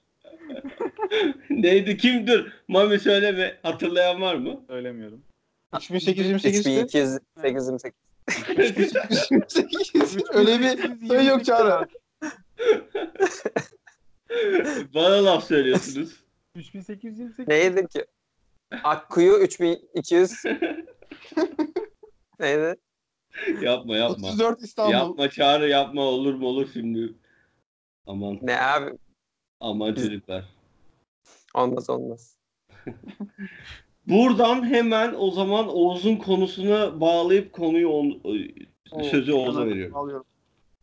neydi? 1.50 1.98
Kimdir? 1.98 2.54
Mami 2.68 3.00
söyleme. 3.00 3.58
Hatırlayan 3.64 4.22
var 4.22 4.36
mı? 4.36 4.62
Söylemiyorum. 4.68 5.22
3828 5.74 6.64
'ti. 6.64 6.82
3228. 7.38 7.94
Öyle 10.34 10.60
bir 10.60 11.08
şey 11.08 11.26
yok 11.28 11.46
Çağrı. 11.46 11.88
Bana 14.94 15.26
laf 15.26 15.48
söylüyorsunuz. 15.48 16.24
3828. 16.56 17.48
Neydi 17.48 17.88
ki? 17.88 18.06
Akkuyu 18.84 19.38
3200. 19.40 20.32
Neydi? 22.40 22.76
yapma 23.62 23.98
yapma. 23.98 24.28
34 24.28 24.62
İstanbul. 24.62 24.92
Yapma 24.92 25.30
çağrı 25.30 25.70
yapma 25.70 26.02
olur 26.02 26.34
mu 26.34 26.48
olur 26.48 26.70
şimdi. 26.74 27.14
Aman 28.06 28.40
Ne 28.42 28.62
abi? 28.62 28.98
aman 29.60 29.94
çocuklar. 29.94 30.46
Olmaz 31.54 31.90
olmaz. 31.90 32.38
Buradan 34.10 34.70
hemen 34.70 35.16
o 35.18 35.32
zaman 35.32 35.68
Oğuz'un 35.68 36.16
konusuna 36.16 37.02
bağlayıp 37.02 37.54
konuyu 37.54 37.90
on, 37.90 38.22
Oo, 38.92 39.04
sözü 39.04 39.34
Oğuz'a 39.34 39.52
tamam, 39.52 39.70
veriyorum. 39.70 39.96
Alıyorum. 39.96 40.26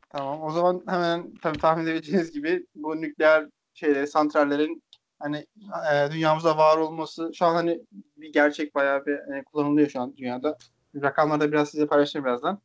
Tamam. 0.08 0.42
O 0.42 0.50
zaman 0.50 0.82
hemen 0.88 1.34
tabii 1.42 1.58
tahmin 1.58 1.84
edebileceğiniz 1.84 2.32
gibi 2.32 2.66
bu 2.74 3.00
nükleer 3.00 3.46
şeyleri, 3.74 4.06
santrallerin 4.06 4.82
Hani 5.18 5.46
e, 5.92 6.12
dünyamızda 6.12 6.56
var 6.56 6.78
olması 6.78 7.30
şu 7.34 7.46
an 7.46 7.54
hani 7.54 7.80
bir 8.16 8.32
gerçek 8.32 8.74
bayağı 8.74 9.06
bir 9.06 9.12
e, 9.12 9.44
kullanılıyor 9.44 9.88
şu 9.88 10.00
an 10.00 10.16
dünyada. 10.16 10.56
Rakamlarda 11.02 11.52
biraz 11.52 11.70
size 11.70 11.86
paylaşacağım 11.86 12.26
birazdan. 12.26 12.60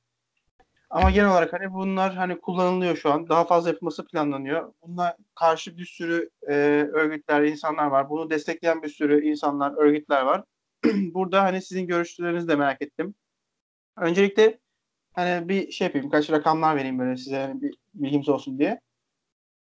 Ama 0.89 1.11
genel 1.11 1.31
olarak 1.31 1.53
hani 1.53 1.73
bunlar 1.73 2.13
hani 2.13 2.39
kullanılıyor 2.39 2.95
şu 2.95 3.11
an. 3.11 3.29
Daha 3.29 3.45
fazla 3.45 3.69
yapılması 3.69 4.05
planlanıyor. 4.05 4.73
Buna 4.81 5.17
karşı 5.35 5.77
bir 5.77 5.85
sürü 5.85 6.29
e, 6.47 6.53
örgütler, 6.93 7.43
insanlar 7.43 7.87
var. 7.87 8.09
Bunu 8.09 8.29
destekleyen 8.29 8.83
bir 8.83 8.89
sürü 8.89 9.25
insanlar, 9.25 9.73
örgütler 9.77 10.21
var. 10.21 10.43
Burada 11.13 11.43
hani 11.43 11.61
sizin 11.61 11.87
görüşlerinizi 11.87 12.47
de 12.47 12.55
merak 12.55 12.81
ettim. 12.81 13.15
Öncelikle 13.97 14.59
hani 15.13 15.49
bir 15.49 15.71
şey 15.71 15.85
yapayım, 15.87 16.07
birkaç 16.07 16.31
rakamlar 16.31 16.75
vereyim 16.75 16.99
böyle 16.99 17.17
size 17.17 17.37
hani 17.37 17.61
bir 17.61 17.73
bilgimiz 17.93 18.29
olsun 18.29 18.59
diye. 18.59 18.79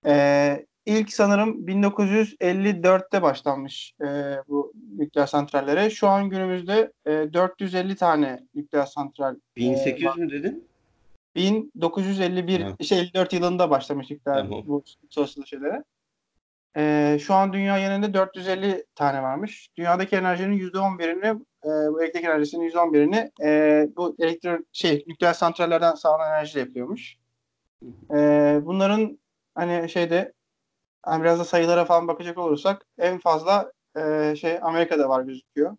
Ee, 0.06 0.66
ilk 0.86 1.12
sanırım 1.12 1.66
1954'te 1.66 3.22
başlanmış 3.22 3.94
e, 4.00 4.06
bu 4.48 4.72
nükleer 4.98 5.26
santrallere. 5.26 5.90
Şu 5.90 6.08
an 6.08 6.30
günümüzde 6.30 6.92
e, 7.06 7.10
450 7.10 7.96
tane 7.96 8.46
nükleer 8.54 8.86
santral 8.86 9.36
1800 9.56 10.16
mü 10.16 10.30
dedin? 10.30 10.68
1951 11.36 12.60
Evet. 12.60 12.74
işte 12.78 12.96
54 12.96 13.32
yılında 13.32 13.70
başlamış 13.70 14.10
nükleer 14.10 14.34
Tamam. 14.34 14.62
bu 14.66 14.84
çalışma 15.10 15.46
şeylere. 15.46 15.84
Ee, 16.76 17.18
şu 17.22 17.34
an 17.34 17.52
dünya 17.52 17.78
genelinde 17.78 18.14
450 18.14 18.86
tane 18.94 19.22
varmış. 19.22 19.68
Dünyadaki 19.76 20.16
enerjinin 20.16 20.58
%11'ini 20.58 21.44
e, 21.64 21.68
bu 21.96 22.02
elektrik 22.02 22.24
enerjisinin 22.24 22.70
%11'ini 22.70 23.30
e, 23.42 23.88
bu 23.96 24.16
elektrik 24.18 24.66
şey 24.72 25.04
nükleer 25.06 25.32
santrallerden 25.32 25.94
sağlanan 25.94 26.28
enerjiyle 26.28 26.60
yapıyormuş. 26.60 27.16
E, 28.14 28.16
bunların 28.62 29.18
hani 29.54 29.88
şeyde 29.88 30.32
hani 31.02 31.22
biraz 31.22 31.38
da 31.38 31.44
sayılara 31.44 31.84
falan 31.84 32.08
bakacak 32.08 32.38
olursak 32.38 32.86
en 32.98 33.18
fazla 33.18 33.72
e, 33.96 34.34
şey 34.36 34.58
Amerika'da 34.62 35.08
var 35.08 35.22
gözüküyor. 35.22 35.76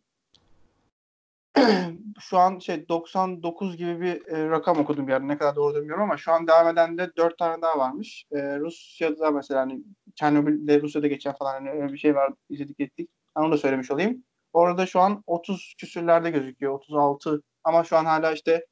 şu 2.20 2.38
an 2.38 2.60
şey 2.60 2.90
99 2.90 3.78
gibi 3.78 4.02
bir 4.02 4.28
e, 4.28 4.50
rakam 4.50 4.80
okudum 4.80 5.08
bir 5.08 5.12
yerde. 5.12 5.28
Ne 5.28 5.38
kadar 5.38 5.56
doğru 5.56 5.76
bilmiyorum 5.76 6.04
ama 6.04 6.18
şu 6.18 6.32
an 6.32 6.48
devam 6.48 6.68
eden 6.68 6.98
de 6.98 7.16
4 7.18 7.38
tane 7.38 7.62
daha 7.62 7.78
varmış. 7.78 8.26
E, 8.32 8.60
Rusya'da 8.60 9.32
mesela 9.32 9.62
hani 9.62 9.82
Çernobil'de 10.22 10.82
Rusya'da 10.82 11.08
geçen 11.08 11.34
falan 11.34 11.54
hani 11.54 11.70
öyle 11.70 11.94
bir 11.94 11.98
şey 11.98 12.16
var 12.16 12.34
izledik 12.50 12.80
ettik. 12.80 13.10
Ben 13.36 13.42
onu 13.42 13.52
da 13.52 13.58
söylemiş 13.58 13.92
olayım. 13.92 14.24
Orada 14.54 14.86
şu 14.86 15.00
an 15.00 15.24
30 15.28 15.76
küsürlerde 15.78 16.30
gözüküyor. 16.30 16.74
36 16.74 17.42
ama 17.64 17.84
şu 17.84 17.98
an 17.98 18.06
hala 18.06 18.32
işte 18.32 18.66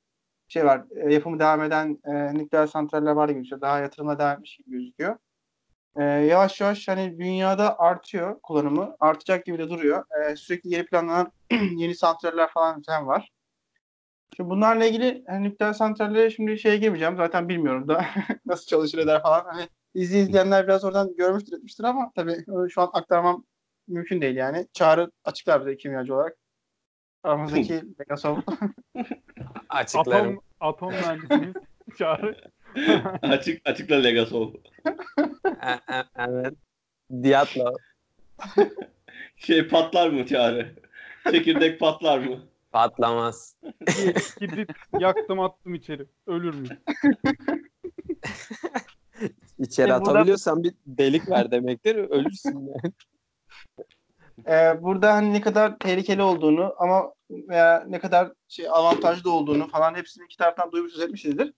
şey 0.47 0.65
var 0.65 0.83
e, 0.95 1.13
yapımı 1.13 1.39
devam 1.39 1.63
eden 1.63 1.99
e, 2.05 2.33
nükleer 2.33 2.67
santraller 2.67 3.11
var 3.11 3.29
gibi 3.29 3.37
gözüküyor. 3.37 3.61
Daha 3.61 3.79
yatırıma 3.79 4.19
devam 4.19 4.33
etmiş 4.33 4.57
gibi 4.57 4.71
gözüküyor. 4.71 5.17
E, 5.97 6.03
yavaş 6.03 6.61
yavaş 6.61 6.87
hani 6.87 7.19
dünyada 7.19 7.79
artıyor 7.79 8.39
kullanımı. 8.43 8.95
Artacak 8.99 9.45
gibi 9.45 9.57
de 9.57 9.69
duruyor. 9.69 10.05
E, 10.21 10.35
sürekli 10.35 10.73
yeni 10.73 10.85
planlanan 10.85 11.31
yeni 11.75 11.95
santraller 11.95 12.49
falan 12.49 12.81
filan 12.81 13.07
var. 13.07 13.31
Şimdi 14.35 14.49
bunlarla 14.49 14.85
ilgili 14.85 15.23
hani 15.27 15.43
nükleer 15.43 15.73
santrallere 15.73 16.29
şimdi 16.29 16.59
şeye 16.59 16.77
girmeyeceğim. 16.77 17.17
Zaten 17.17 17.49
bilmiyorum 17.49 17.87
da 17.87 18.05
nasıl 18.45 18.65
çalışır 18.65 18.97
eder 18.97 19.21
falan. 19.21 19.45
Hani 19.45 19.67
izleyen 19.93 20.27
izleyenler 20.27 20.67
biraz 20.67 20.83
oradan 20.83 21.15
görmüştür 21.15 21.57
etmiştir 21.57 21.83
ama 21.83 22.11
tabii 22.15 22.31
e, 22.31 22.69
şu 22.69 22.81
an 22.81 22.89
aktarmam 22.93 23.45
mümkün 23.87 24.21
değil 24.21 24.35
yani. 24.35 24.67
Çağrı 24.73 25.11
açıklar 25.23 25.61
bize 25.61 25.77
kimyacı 25.77 26.15
olarak. 26.15 26.37
Aramızdaki 27.23 27.73
Legasov. 27.99 28.37
Açıklarım. 29.69 30.39
Atom, 30.59 30.89
atom 30.89 30.91
mühendisimiz 30.93 31.53
Çağrı. 31.97 32.37
Açık 33.21 33.69
açıkla 33.69 33.95
Legasov. 33.95 34.53
E- 35.45 35.93
e- 35.95 36.05
evet. 36.15 36.53
Diyatlo. 37.23 37.73
Şey 39.35 39.67
patlar 39.67 40.09
mı 40.09 40.25
çağrı? 40.25 40.75
Çekirdek 41.31 41.79
patlar 41.79 42.19
mı? 42.19 42.39
Patlamaz. 42.71 43.55
Kibrit 44.39 44.69
yaktım 44.99 45.39
attım 45.39 45.73
içeri. 45.73 46.05
Ölür 46.27 46.55
mü? 46.55 46.67
İçeri 49.59 49.91
E, 49.91 49.93
burada- 49.93 50.11
atabiliyorsan 50.11 50.63
bir 50.63 50.73
delik 50.85 51.29
ver 51.29 51.51
demektir. 51.51 51.95
Ölürsün 52.09 52.59
yani. 52.67 52.93
Ee, 54.47 54.81
burada 54.83 55.13
hani 55.13 55.33
ne 55.33 55.41
kadar 55.41 55.77
tehlikeli 55.79 56.21
olduğunu 56.21 56.73
ama 56.77 57.13
veya 57.31 57.83
ne 57.87 57.99
kadar 57.99 58.31
şey 58.47 58.67
avantajlı 58.69 59.31
olduğunu 59.31 59.67
falan 59.67 59.95
hepsini 59.95 60.25
iki 60.25 60.37
taraftan 60.37 60.71
duymuşuz 60.71 61.01
etmişizdir. 61.01 61.53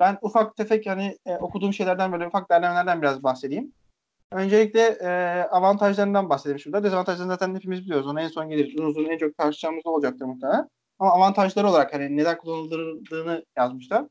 Ben 0.00 0.18
ufak 0.22 0.56
tefek 0.56 0.86
hani 0.86 1.18
e, 1.26 1.36
okuduğum 1.36 1.72
şeylerden 1.72 2.12
böyle 2.12 2.26
ufak 2.26 2.50
derlemelerden 2.50 3.02
biraz 3.02 3.22
bahsedeyim. 3.22 3.72
Öncelikle 4.32 4.80
e, 4.80 5.08
avantajlarından 5.50 6.28
bahsedeyim 6.30 6.58
şurada. 6.58 6.84
Dezavantajlarını 6.84 7.32
zaten 7.32 7.54
hepimiz 7.54 7.80
biliyoruz. 7.84 8.06
Ona 8.06 8.20
en 8.22 8.28
son 8.28 8.48
geliriz. 8.48 8.74
Uzun 8.74 8.86
uzun 8.86 9.04
en 9.04 9.18
çok 9.18 9.36
tartışacağımız 9.38 9.86
olacaktır 9.86 10.26
muhtemelen. 10.26 10.68
Ama 10.98 11.10
avantajları 11.12 11.68
olarak 11.68 11.94
hani 11.94 12.16
neden 12.16 12.38
kullanıldığını 12.38 13.44
yazmışlar. 13.56 14.04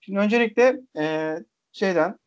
Şimdi 0.00 0.18
öncelikle 0.18 0.80
e, 0.98 1.36
şeyden 1.72 2.18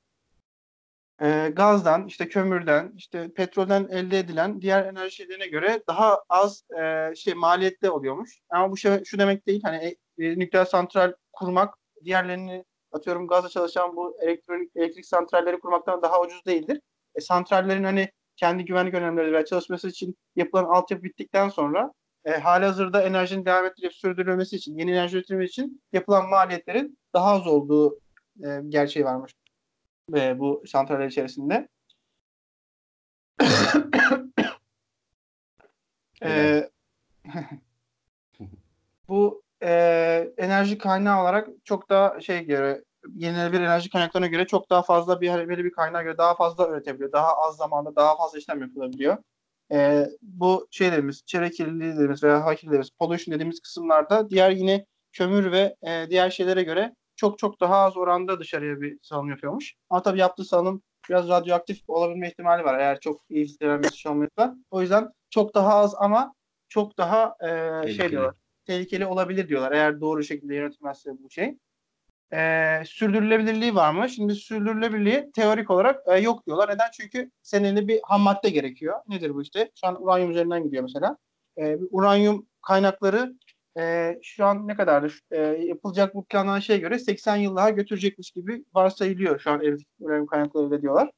e, 1.23 1.49
gazdan, 1.49 2.07
işte 2.07 2.29
kömürden, 2.29 2.93
işte 2.97 3.33
petrolden 3.33 3.87
elde 3.91 4.19
edilen 4.19 4.61
diğer 4.61 4.85
enerji 4.85 5.15
şeylerine 5.15 5.47
göre 5.47 5.83
daha 5.87 6.23
az 6.29 6.63
e, 6.81 7.15
şey 7.15 7.33
maliyetli 7.33 7.89
oluyormuş. 7.89 8.39
Ama 8.49 8.71
bu 8.71 8.77
şey 8.77 9.03
şu 9.03 9.19
demek 9.19 9.47
değil. 9.47 9.61
Hani 9.63 9.95
e, 10.19 10.25
e, 10.25 10.39
nükleer 10.39 10.65
santral 10.65 11.13
kurmak 11.33 11.75
diğerlerini 12.05 12.65
atıyorum 12.91 13.27
gazla 13.27 13.49
çalışan 13.49 13.95
bu 13.95 14.17
elektronik 14.21 14.71
elektrik 14.75 15.05
santralleri 15.05 15.59
kurmaktan 15.59 16.01
daha 16.01 16.21
ucuz 16.21 16.45
değildir. 16.45 16.81
E, 17.15 17.21
santrallerin 17.21 17.83
hani 17.83 18.09
kendi 18.35 18.65
güvenlik 18.65 18.93
önlemleri 18.93 19.33
ve 19.33 19.45
çalışması 19.45 19.87
için 19.87 20.17
yapılan 20.35 20.63
altyapı 20.65 21.03
bittikten 21.03 21.49
sonra 21.49 21.93
e, 22.25 22.31
halihazırda 22.31 23.01
enerjinin 23.01 23.45
devam 23.45 23.65
ettirip 23.65 23.93
sürdürülmesi 23.93 24.55
için, 24.55 24.77
yeni 24.77 24.91
enerji 24.91 25.17
üretimi 25.17 25.45
için 25.45 25.81
yapılan 25.93 26.29
maliyetlerin 26.29 26.97
daha 27.13 27.31
az 27.31 27.47
olduğu 27.47 27.99
e, 28.43 28.47
gerçeği 28.69 29.05
varmış 29.05 29.33
e, 30.15 30.39
bu 30.39 30.63
santraller 30.67 31.07
içerisinde. 31.07 31.67
E, 36.25 36.69
bu 39.07 39.43
e, 39.63 40.33
enerji 40.37 40.77
kaynağı 40.77 41.21
olarak 41.21 41.49
çok 41.63 41.89
daha 41.89 42.21
şey 42.21 42.45
göre 42.45 42.83
yenilenebilir 43.15 43.61
enerji 43.61 43.89
kaynaklarına 43.89 44.27
göre 44.27 44.47
çok 44.47 44.69
daha 44.69 44.83
fazla 44.83 45.21
bir 45.21 45.47
böyle 45.49 45.63
bir 45.63 45.71
kaynağa 45.71 46.03
göre 46.03 46.17
daha 46.17 46.35
fazla 46.35 46.69
üretebiliyor. 46.69 47.11
Daha 47.11 47.37
az 47.37 47.57
zamanda 47.57 47.95
daha 47.95 48.17
fazla 48.17 48.37
işlem 48.39 48.61
yapılabiliyor. 48.61 49.17
E, 49.71 50.07
bu 50.21 50.67
şeylerimiz, 50.71 51.23
çevre 51.25 51.49
kirliliği 51.51 51.93
dediğimiz 51.93 52.23
veya 52.23 52.41
hava 52.41 52.55
kirliliği 52.55 52.69
dediğimiz, 52.69 52.89
pollution 52.89 53.33
dediğimiz 53.33 53.59
kısımlarda 53.59 54.29
diğer 54.29 54.51
yine 54.51 54.85
kömür 55.11 55.51
ve 55.51 55.75
e, 55.87 56.09
diğer 56.09 56.29
şeylere 56.29 56.63
göre 56.63 56.95
çok 57.23 57.39
çok 57.39 57.59
daha 57.59 57.75
az 57.75 57.97
oranda 57.97 58.39
dışarıya 58.39 58.81
bir 58.81 58.99
salınım 59.01 59.29
yapıyormuş. 59.29 59.75
Ama 59.89 60.01
tabii 60.01 60.19
yaptığı 60.19 60.43
salınım 60.43 60.81
biraz 61.09 61.29
radyoaktif 61.29 61.81
olabilme 61.87 62.27
ihtimali 62.27 62.63
var 62.63 62.79
eğer 62.79 62.99
çok 62.99 63.21
iyi 63.29 63.45
filtrelenmiş 63.45 63.91
bir 63.91 63.97
şey 63.97 64.11
olmuyorsa. 64.11 64.55
O 64.71 64.81
yüzden 64.81 65.09
çok 65.29 65.55
daha 65.55 65.75
az 65.75 65.95
ama 65.97 66.33
çok 66.69 66.97
daha 66.97 67.35
e, 67.83 67.93
şey 67.93 68.09
diyorlar. 68.09 68.35
Tehlikeli 68.65 69.05
olabilir 69.05 69.47
diyorlar 69.49 69.71
eğer 69.71 70.01
doğru 70.01 70.23
şekilde 70.23 70.55
yönetilmezse 70.55 71.11
bu 71.23 71.29
şey. 71.29 71.57
E, 72.33 72.83
sürdürülebilirliği 72.85 73.75
var 73.75 73.93
mı? 73.93 74.09
Şimdi 74.09 74.35
sürdürülebilirliği 74.35 75.31
teorik 75.35 75.71
olarak 75.71 76.07
e, 76.07 76.19
yok 76.19 76.45
diyorlar. 76.45 76.69
Neden? 76.69 76.91
Çünkü 76.93 77.31
senin 77.41 77.87
bir 77.87 77.99
ham 78.03 78.21
madde 78.21 78.49
gerekiyor. 78.49 78.99
Nedir 79.07 79.35
bu 79.35 79.41
işte? 79.41 79.71
Şu 79.81 79.87
an 79.87 80.03
uranyum 80.03 80.31
üzerinden 80.31 80.63
gidiyor 80.63 80.83
mesela. 80.83 81.17
E, 81.57 81.77
uranyum 81.91 82.47
kaynakları 82.61 83.33
e, 83.77 84.15
şu 84.23 84.45
an 84.45 84.67
ne 84.67 84.75
kadardır? 84.75 85.21
E, 85.31 85.39
yapılacak 85.41 86.15
bu 86.15 86.25
planlanan 86.25 86.59
şeye 86.59 86.79
göre 86.79 86.99
80 86.99 87.35
yıl 87.35 87.55
daha 87.55 87.69
götürecekmiş 87.69 88.31
gibi 88.31 88.65
varsayılıyor 88.73 89.39
şu 89.39 89.51
an 89.51 89.61
eldeki 89.61 89.85
uranyum 89.99 90.27
kaynakları 90.27 90.65
öyle 90.65 90.81
diyorlar. 90.81 91.11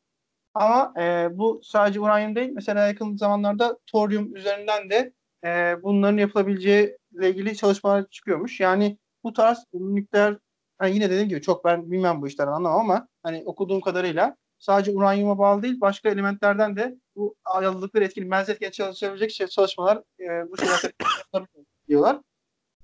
Ama 0.53 0.93
e, 0.99 1.29
bu 1.37 1.61
sadece 1.63 1.99
uranyum 1.99 2.35
değil. 2.35 2.51
Mesela 2.53 2.87
yakın 2.87 3.17
zamanlarda 3.17 3.79
toryum 3.87 4.35
üzerinden 4.35 4.89
de 4.89 5.13
e, 5.45 5.83
bunların 5.83 6.17
yapılabileceği 6.17 6.97
ile 7.11 7.29
ilgili 7.29 7.55
çalışmalar 7.57 8.07
çıkıyormuş. 8.09 8.59
Yani 8.59 8.97
bu 9.23 9.33
tarz 9.33 9.65
nükleer 9.73 10.37
hani 10.77 10.95
yine 10.95 11.09
dediğim 11.09 11.29
gibi 11.29 11.41
çok 11.41 11.65
ben 11.65 11.91
bilmem 11.91 12.21
bu 12.21 12.27
işlerden 12.27 12.51
anlamam 12.51 12.79
ama 12.79 13.07
hani 13.23 13.43
okuduğum 13.45 13.81
kadarıyla 13.81 14.35
sadece 14.59 14.91
uranyuma 14.91 15.37
bağlı 15.37 15.63
değil 15.63 15.81
başka 15.81 16.09
elementlerden 16.09 16.75
de 16.75 16.95
bu 17.15 17.35
ayalılıkları 17.45 18.03
etkili 18.03 18.25
menzil 18.25 18.53
etken 18.53 18.71
çalışabilecek 18.71 19.31
şey, 19.31 19.47
çalışmalar 19.47 19.97
e, 20.19 20.51
bu 20.51 20.57
şeyler 20.57 20.81
diyorlar. 21.87 22.19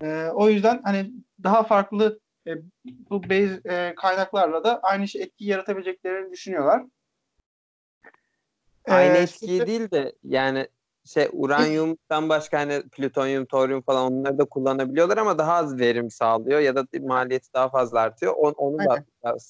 E, 0.02 0.28
o 0.34 0.50
yüzden 0.50 0.82
hani 0.84 1.12
daha 1.44 1.64
farklı 1.64 2.20
e, 2.48 2.52
bu 2.86 3.24
base 3.24 3.62
e, 3.66 3.96
kaynaklarla 3.96 4.64
da 4.64 4.80
aynı 4.84 5.08
şey 5.08 5.22
etki 5.22 5.46
yaratabileceklerini 5.46 6.32
düşünüyorlar. 6.32 6.84
Aynı 8.88 9.18
E, 9.18 9.22
etkiyi 9.22 9.50
şimdi- 9.50 9.68
değil 9.68 9.92
de 9.92 10.16
yani 10.24 10.68
şey 11.06 11.30
uranyumdan 11.34 12.30
başka 12.30 12.60
hani 12.60 12.82
plütonyum, 12.90 13.46
toryum 13.46 13.82
falan 13.82 14.14
onları 14.14 14.38
da 14.38 14.46
kullanabiliyorlar 14.46 15.18
ama 15.18 15.38
daha 15.38 15.54
az 15.54 15.80
verim 15.80 16.10
sağlıyor 16.12 16.60
ya 16.60 16.76
da 16.76 16.86
maliyeti 17.00 17.54
daha 17.54 17.70
fazla 17.70 18.00
artıyor. 18.00 18.34
On, 18.38 18.52
onu 18.52 18.78
da 18.78 18.92
Aynen. 18.92 19.06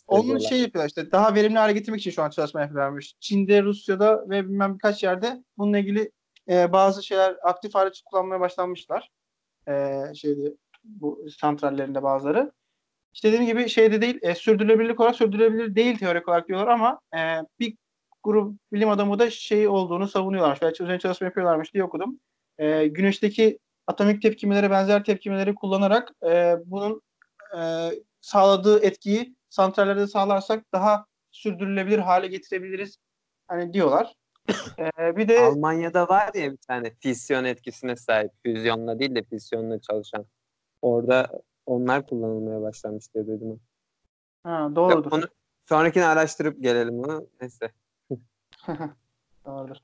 Onun 0.07 0.37
şey 0.37 0.61
yapıyorlar 0.61 0.87
işte 0.89 1.11
daha 1.11 1.35
verimli 1.35 1.57
hale 1.57 1.73
getirmek 1.73 1.99
için 2.01 2.11
şu 2.11 2.23
an 2.23 2.29
çalışma 2.29 2.61
yapıyorlarmış. 2.61 3.15
Çin'de, 3.19 3.63
Rusya'da 3.63 4.29
ve 4.29 4.43
bilmem 4.43 4.73
birkaç 4.73 5.03
yerde 5.03 5.43
bununla 5.57 5.77
ilgili 5.77 6.11
e, 6.49 6.71
bazı 6.71 7.03
şeyler 7.03 7.37
aktif 7.43 7.75
hale 7.75 7.91
kullanmaya 8.05 8.39
başlanmışlar. 8.39 9.11
E, 9.67 10.03
şeyde 10.15 10.53
bu 10.83 11.25
santrallerinde 11.39 12.03
bazıları. 12.03 12.51
İşte 13.13 13.27
dediğim 13.27 13.45
gibi 13.45 13.69
şeyde 13.69 14.01
değil, 14.01 14.19
e, 14.21 14.35
sürdürülebilirlik 14.35 14.99
olarak 14.99 15.15
sürdürülebilir 15.15 15.75
değil 15.75 15.97
teorik 15.97 16.27
olarak 16.27 16.47
diyorlar 16.47 16.67
ama 16.67 16.99
e, 17.15 17.19
bir 17.59 17.77
grup 18.23 18.57
bilim 18.73 18.89
adamı 18.89 19.19
da 19.19 19.29
şey 19.29 19.67
olduğunu 19.67 20.07
savunuyorlarmış. 20.07 20.61
Veya 20.61 20.71
üzerine 20.71 20.99
çalışma 20.99 21.25
yapıyorlarmış 21.25 21.73
diye 21.73 21.83
okudum. 21.83 22.19
E, 22.57 22.87
güneşteki 22.87 23.59
atomik 23.87 24.21
tepkimelere 24.21 24.71
benzer 24.71 25.03
tepkimeleri 25.03 25.55
kullanarak 25.55 26.11
e, 26.25 26.55
bunun 26.65 27.01
e, 27.57 27.89
sağladığı 28.21 28.83
etkiyi 28.85 29.35
santrallerde 29.49 30.07
sağlarsak 30.07 30.73
daha 30.73 31.05
sürdürülebilir 31.31 31.99
hale 31.99 32.27
getirebiliriz 32.27 32.97
hani 33.47 33.73
diyorlar. 33.73 34.13
E, 34.99 35.17
bir 35.17 35.27
de 35.27 35.39
Almanya'da 35.41 36.07
var 36.07 36.33
ya 36.33 36.51
bir 36.51 36.57
tane 36.57 36.91
fisyon 36.99 37.43
etkisine 37.43 37.95
sahip. 37.95 38.31
Füzyonla 38.45 38.99
değil 38.99 39.15
de 39.15 39.23
fisyonla 39.23 39.81
çalışan. 39.81 40.25
Orada 40.81 41.41
onlar 41.65 42.07
kullanılmaya 42.07 42.61
başlamış 42.61 43.13
diye 43.13 43.27
duydum. 43.27 43.59
ha, 44.43 44.69
doğrudur. 44.75 45.11
Onu, 45.11 45.25
sonrakini 45.69 46.05
araştırıp 46.05 46.63
gelelim 46.63 46.99
onu. 46.99 47.27
Neyse. 47.41 47.71
Doğrudur. 49.45 49.75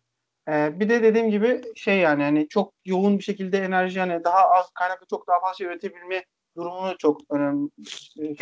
Ee, 0.50 0.80
bir 0.80 0.90
de 0.90 1.04
dediğim 1.04 1.32
gibi 1.32 1.62
şey 1.76 2.00
yani 2.00 2.24
hani 2.24 2.48
çok 2.48 2.74
yoğun 2.86 3.18
bir 3.18 3.24
şekilde 3.24 3.60
enerji 3.60 4.00
yani 4.00 4.24
daha 4.24 4.50
az 4.50 4.70
kaynakla 4.74 5.06
çok 5.10 5.28
daha 5.28 5.40
fazla 5.40 5.54
şey 5.54 5.68
üretebilme 5.68 6.26
durumunu 6.58 6.98
çok 6.98 7.22
önemli. 7.30 7.70
şey. 7.86 8.36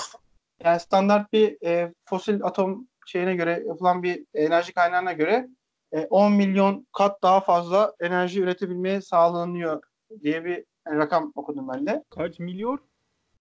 yani 0.64 0.80
standart 0.80 1.32
bir 1.32 1.66
e, 1.66 1.92
fosil 2.04 2.44
atom 2.44 2.88
şeyine 3.08 3.36
göre 3.36 3.62
yapılan 3.66 4.02
bir 4.02 4.24
enerji 4.34 4.72
kaynağına 4.72 5.12
göre 5.12 5.48
e, 5.92 6.06
10 6.06 6.32
milyon 6.32 6.86
kat 6.92 7.22
daha 7.22 7.40
fazla 7.40 7.94
enerji 8.00 8.40
üretebilmeye 8.40 9.00
sağlanıyor 9.00 9.82
diye 10.22 10.44
bir 10.44 10.64
yani 10.86 10.98
rakam 10.98 11.32
okudum 11.34 11.68
ben 11.68 11.86
de. 11.86 12.04
Kaç 12.10 12.38
milyon? 12.38 12.80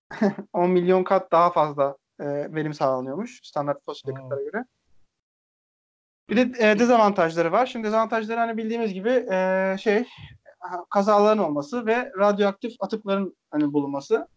10 0.54 0.70
milyon 0.70 1.04
kat 1.04 1.32
daha 1.32 1.52
fazla 1.52 1.98
e, 2.20 2.26
verim 2.26 2.74
sağlanıyormuş 2.74 3.40
standart 3.44 3.86
fosil 3.86 4.10
yakıtlara 4.10 4.42
göre. 4.42 4.66
Bir 6.30 6.38
de 6.38 6.70
e, 6.70 6.80
dezavantajları 6.80 7.52
var. 7.52 7.66
Şimdi 7.66 7.88
dezavantajları 7.88 8.40
hani 8.40 8.58
bildiğimiz 8.58 8.94
gibi 8.94 9.26
e, 9.32 9.76
şey 9.80 10.06
kazaların 10.90 11.44
olması 11.44 11.86
ve 11.86 12.12
radyoaktif 12.20 12.74
atıkların 12.80 13.38
hani 13.52 13.74
bulunması. 13.74 14.28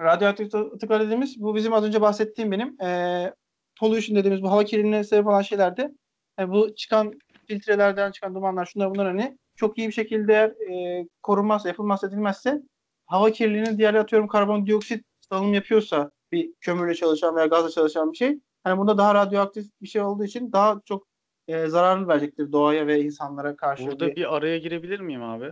Radyoaktif 0.00 0.54
atıklar 0.54 1.02
dediğimiz 1.02 1.42
bu 1.42 1.54
bizim 1.54 1.72
az 1.72 1.84
önce 1.84 2.00
bahsettiğim 2.00 2.52
benim 2.52 2.82
e, 2.82 3.34
pollution 3.80 4.16
dediğimiz 4.16 4.42
bu 4.42 4.50
hava 4.50 4.64
kirliliğine 4.64 5.04
sebep 5.04 5.26
olan 5.26 5.42
şeylerde 5.42 5.94
e, 6.40 6.50
bu 6.50 6.74
çıkan 6.74 7.12
filtrelerden 7.46 8.10
çıkan 8.10 8.34
dumanlar 8.34 8.66
şunlar 8.66 8.90
bunlar 8.90 9.06
hani 9.06 9.38
çok 9.56 9.78
iyi 9.78 9.88
bir 9.88 9.92
şekilde 9.92 10.54
eğer, 10.68 11.00
e, 11.00 11.08
korunmazsa 11.22 11.68
yapılmazsa 11.68 12.06
edilmezse 12.06 12.62
hava 13.06 13.30
kirliliğinin 13.30 13.78
diğer 13.78 13.94
atıyorum 13.94 14.28
karbondioksit 14.28 15.04
salınım 15.30 15.54
yapıyorsa 15.54 16.10
bir 16.32 16.52
kömürle 16.60 16.94
çalışan 16.94 17.36
veya 17.36 17.46
gazla 17.46 17.70
çalışan 17.70 18.12
bir 18.12 18.16
şey 18.16 18.38
hani 18.64 18.78
bunda 18.78 18.98
daha 18.98 19.14
radyoaktif 19.14 19.66
bir 19.82 19.88
şey 19.88 20.02
olduğu 20.02 20.24
için 20.24 20.52
daha 20.52 20.80
çok 20.84 21.06
e, 21.48 21.66
zararlı 21.66 22.08
verecektir 22.08 22.52
doğaya 22.52 22.86
ve 22.86 23.00
insanlara 23.00 23.56
karşı. 23.56 23.86
Burada 23.86 24.04
diye. 24.04 24.16
bir 24.16 24.36
araya 24.36 24.58
girebilir 24.58 25.00
miyim 25.00 25.22
abi? 25.22 25.50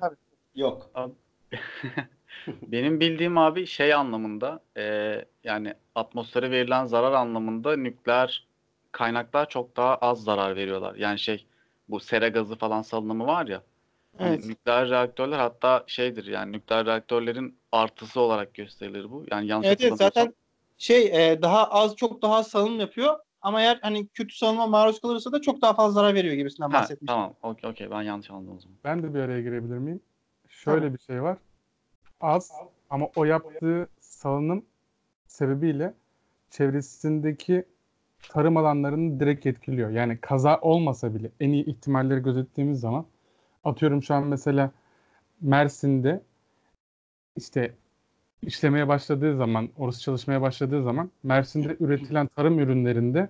Yok. 0.54 0.90
Benim 2.62 3.00
bildiğim 3.00 3.38
abi 3.38 3.66
şey 3.66 3.94
anlamında 3.94 4.60
e, 4.76 5.24
yani 5.44 5.74
atmosfere 5.94 6.50
verilen 6.50 6.84
zarar 6.84 7.12
anlamında 7.12 7.76
nükleer 7.76 8.46
kaynaklar 8.92 9.48
çok 9.48 9.76
daha 9.76 9.96
az 9.96 10.22
zarar 10.24 10.56
veriyorlar. 10.56 10.94
Yani 10.94 11.18
şey 11.18 11.46
bu 11.88 12.00
sera 12.00 12.28
gazı 12.28 12.56
falan 12.56 12.82
salınımı 12.82 13.26
var 13.26 13.46
ya. 13.46 13.62
Evet. 14.20 14.44
nükleer 14.44 14.88
reaktörler 14.90 15.38
hatta 15.38 15.84
şeydir 15.86 16.26
yani 16.26 16.52
nükleer 16.52 16.86
reaktörlerin 16.86 17.58
artısı 17.72 18.20
olarak 18.20 18.54
gösterilir 18.54 19.10
bu. 19.10 19.24
Yani 19.30 19.46
yanlış 19.46 19.68
Evet, 19.68 19.80
evet 19.80 19.98
zaten 19.98 20.34
şey 20.78 21.32
e, 21.32 21.42
daha 21.42 21.70
az 21.70 21.96
çok 21.96 22.22
daha 22.22 22.36
az 22.36 22.48
salınım 22.48 22.80
yapıyor 22.80 23.18
ama 23.40 23.60
eğer 23.62 23.78
hani 23.82 24.08
kötü 24.08 24.36
salınıma 24.36 24.66
maruz 24.66 25.00
kalırsa 25.00 25.32
da 25.32 25.40
çok 25.40 25.62
daha 25.62 25.74
fazla 25.74 26.00
zarar 26.00 26.14
veriyor 26.14 26.34
gibisinden 26.34 26.72
Ha, 26.72 26.78
bahsetmiştim. 26.78 27.06
tamam. 27.06 27.34
Okey, 27.42 27.70
okey. 27.70 27.90
Ben 27.90 28.02
yanlış 28.02 28.30
anladım 28.30 28.56
o 28.56 28.60
zaman. 28.60 28.76
Ben 28.84 29.02
de 29.02 29.14
bir 29.14 29.20
araya 29.20 29.40
girebilir 29.40 29.78
miyim? 29.78 30.00
Şöyle 30.48 30.80
Tabii. 30.80 30.94
bir 30.94 30.98
şey 30.98 31.22
var. 31.22 31.38
Az 32.20 32.52
ama 32.90 33.08
o 33.16 33.24
yaptığı 33.24 33.88
salınım 34.00 34.64
sebebiyle 35.26 35.94
çevresindeki 36.50 37.64
tarım 38.28 38.56
alanlarını 38.56 39.20
direkt 39.20 39.46
etkiliyor. 39.46 39.90
Yani 39.90 40.18
kaza 40.20 40.58
olmasa 40.60 41.14
bile 41.14 41.30
en 41.40 41.50
iyi 41.50 41.64
ihtimalleri 41.64 42.22
gözettiğimiz 42.22 42.80
zaman 42.80 43.06
atıyorum 43.64 44.02
şu 44.02 44.14
an 44.14 44.26
mesela 44.26 44.70
Mersin'de 45.40 46.22
işte 47.36 47.74
işlemeye 48.42 48.88
başladığı 48.88 49.36
zaman, 49.36 49.68
orası 49.76 50.00
çalışmaya 50.00 50.42
başladığı 50.42 50.82
zaman 50.82 51.10
Mersin'de 51.22 51.76
üretilen 51.80 52.26
tarım 52.26 52.58
ürünlerinde 52.58 53.28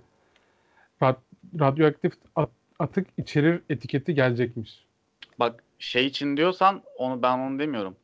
rad- 1.02 1.20
radyoaktif 1.60 2.12
at- 2.36 2.50
atık 2.78 3.06
içerir 3.16 3.62
etiketi 3.70 4.14
gelecekmiş. 4.14 4.84
Bak 5.38 5.64
şey 5.78 6.06
için 6.06 6.36
diyorsan 6.36 6.82
onu 6.98 7.22
ben 7.22 7.38
onu 7.38 7.58
demiyorum. 7.58 7.96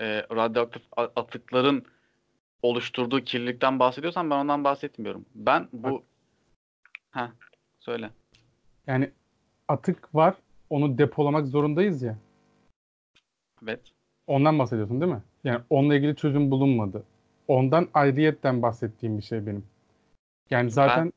Ee, 0.00 0.26
radyoaktif 0.32 0.82
atıkların 0.96 1.84
oluşturduğu 2.62 3.20
kirlilikten 3.20 3.78
bahsediyorsan 3.78 4.30
ben 4.30 4.36
ondan 4.36 4.64
bahsetmiyorum. 4.64 5.24
Ben 5.34 5.68
bu 5.72 6.02
ha 7.10 7.32
söyle. 7.78 8.10
Yani 8.86 9.10
atık 9.68 10.14
var, 10.14 10.34
onu 10.70 10.98
depolamak 10.98 11.46
zorundayız 11.46 12.02
ya. 12.02 12.16
Evet. 13.64 13.80
Ondan 14.26 14.58
bahsediyorsun 14.58 15.00
değil 15.00 15.12
mi? 15.12 15.22
Yani 15.44 15.60
onunla 15.70 15.94
ilgili 15.94 16.16
çözüm 16.16 16.50
bulunmadı. 16.50 17.04
Ondan 17.48 17.88
ayrıyetten 17.94 18.62
bahsettiğim 18.62 19.18
bir 19.18 19.22
şey 19.22 19.46
benim. 19.46 19.64
Yani 20.50 20.70
zaten 20.70 21.12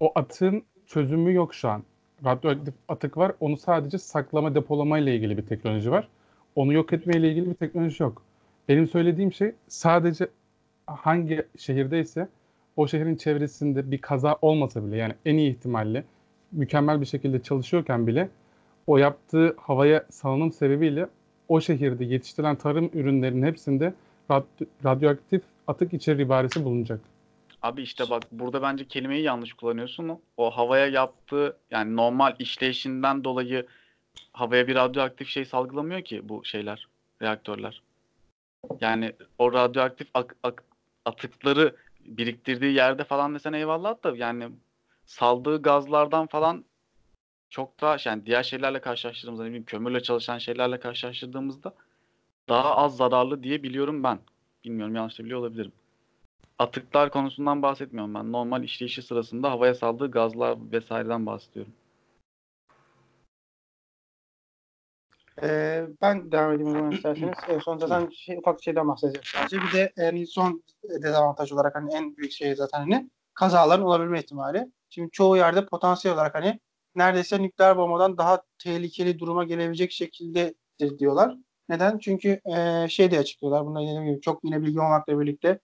o 0.00 0.12
atığın 0.14 0.64
çözümü 0.86 1.34
yok 1.34 1.54
şu 1.54 1.68
an. 1.68 1.82
Radyoaktif 2.24 2.74
atık 2.88 3.16
var. 3.16 3.32
Onu 3.40 3.56
sadece 3.56 3.98
saklama, 3.98 4.54
depolama 4.54 4.98
ile 4.98 5.16
ilgili 5.16 5.36
bir 5.36 5.46
teknoloji 5.46 5.90
var. 5.90 6.08
Onu 6.54 6.72
yok 6.72 6.92
etme 6.92 7.16
ile 7.16 7.30
ilgili 7.30 7.50
bir 7.50 7.54
teknoloji 7.54 8.02
yok. 8.02 8.22
Benim 8.68 8.88
söylediğim 8.88 9.32
şey 9.32 9.52
sadece 9.68 10.28
hangi 10.86 11.46
şehirdeyse 11.58 12.28
o 12.76 12.88
şehrin 12.88 13.16
çevresinde 13.16 13.90
bir 13.90 13.98
kaza 13.98 14.38
olmasa 14.42 14.86
bile 14.86 14.96
yani 14.96 15.14
en 15.26 15.34
iyi 15.34 15.50
ihtimalle 15.50 16.04
mükemmel 16.52 17.00
bir 17.00 17.06
şekilde 17.06 17.42
çalışıyorken 17.42 18.06
bile 18.06 18.28
o 18.86 18.96
yaptığı 18.98 19.56
havaya 19.60 20.06
salınım 20.10 20.52
sebebiyle 20.52 21.08
o 21.48 21.60
şehirde 21.60 22.04
yetiştirilen 22.04 22.56
tarım 22.56 22.90
ürünlerinin 22.94 23.46
hepsinde 23.46 23.94
rad- 24.30 24.66
radyoaktif 24.84 25.42
atık 25.66 25.94
içerir 25.94 26.18
ibaresi 26.18 26.64
bulunacak. 26.64 27.00
Abi 27.62 27.82
işte 27.82 28.04
bak 28.10 28.22
burada 28.32 28.62
bence 28.62 28.84
kelimeyi 28.84 29.22
yanlış 29.22 29.52
kullanıyorsun. 29.52 30.18
O 30.36 30.50
havaya 30.50 30.86
yaptığı 30.86 31.56
yani 31.70 31.96
normal 31.96 32.34
işleyişinden 32.38 33.24
dolayı 33.24 33.66
havaya 34.32 34.68
bir 34.68 34.74
radyoaktif 34.74 35.28
şey 35.28 35.44
salgılamıyor 35.44 36.02
ki 36.02 36.28
bu 36.28 36.44
şeyler, 36.44 36.88
reaktörler. 37.22 37.82
Yani 38.80 39.12
o 39.38 39.52
radyoaktif 39.52 40.08
ak- 40.14 40.36
ak- 40.42 40.64
atıkları 41.04 41.76
biriktirdiği 42.00 42.74
yerde 42.74 43.04
falan 43.04 43.34
desen 43.34 43.52
eyvallah 43.52 44.04
da 44.04 44.16
yani 44.16 44.48
saldığı 45.06 45.62
gazlardan 45.62 46.26
falan 46.26 46.64
çok 47.50 47.80
daha 47.80 47.96
yani 48.04 48.26
diğer 48.26 48.42
şeylerle 48.42 48.80
karşılaştırdığımızda 48.80 49.42
ne 49.44 49.48
bileyim 49.48 49.64
kömürle 49.64 50.02
çalışan 50.02 50.38
şeylerle 50.38 50.80
karşılaştırdığımızda 50.80 51.74
daha 52.48 52.76
az 52.76 52.96
zararlı 52.96 53.42
diye 53.42 53.62
biliyorum 53.62 54.04
ben. 54.04 54.18
Bilmiyorum 54.64 54.94
yanlış 54.94 55.18
da 55.18 55.24
biliyor 55.24 55.40
olabilirim. 55.40 55.72
Atıklar 56.58 57.10
konusundan 57.10 57.62
bahsetmiyorum 57.62 58.14
ben. 58.14 58.32
Normal 58.32 58.64
işleyişi 58.64 59.02
sırasında 59.02 59.50
havaya 59.50 59.74
saldığı 59.74 60.10
gazlar 60.10 60.58
vesaireden 60.72 61.26
bahsediyorum. 61.26 61.72
Ee, 65.42 65.86
ben 66.02 66.32
devam 66.32 66.52
edeyim 66.52 66.70
o 66.70 66.72
zaman 66.72 66.90
isterseniz. 66.90 67.38
En 67.48 67.58
son 67.58 67.78
zaten 67.78 68.10
şey, 68.10 68.36
ufak 68.36 68.58
bir 68.58 68.62
şeyden 68.62 68.88
bahsedeceğim 68.88 69.24
sadece. 69.24 69.56
Bir 69.56 69.72
de 69.72 69.92
yani 69.96 70.26
son 70.26 70.62
dezavantaj 71.02 71.52
olarak 71.52 71.74
hani 71.74 71.94
en 71.94 72.16
büyük 72.16 72.32
şey 72.32 72.56
zaten 72.56 72.78
hani 72.78 73.10
kazaların 73.34 73.84
olabilme 73.84 74.18
ihtimali. 74.18 74.72
Şimdi 74.90 75.10
çoğu 75.10 75.36
yerde 75.36 75.66
potansiyel 75.66 76.14
olarak 76.14 76.34
hani 76.34 76.60
neredeyse 76.94 77.42
nükleer 77.42 77.76
bombadan 77.76 78.18
daha 78.18 78.42
tehlikeli 78.58 79.18
duruma 79.18 79.44
gelebilecek 79.44 79.92
şekilde 79.92 80.54
diyorlar. 80.98 81.36
Neden? 81.68 81.98
Çünkü 81.98 82.40
e, 82.56 82.88
şey 82.88 83.10
de 83.10 83.18
açıklıyorlar. 83.18 83.66
Bununla 83.66 83.82
dediğim 83.82 84.04
gibi 84.04 84.20
çok 84.20 84.44
yine 84.44 84.62
bilgi 84.62 84.80
olmakla 84.80 85.20
birlikte 85.20 85.58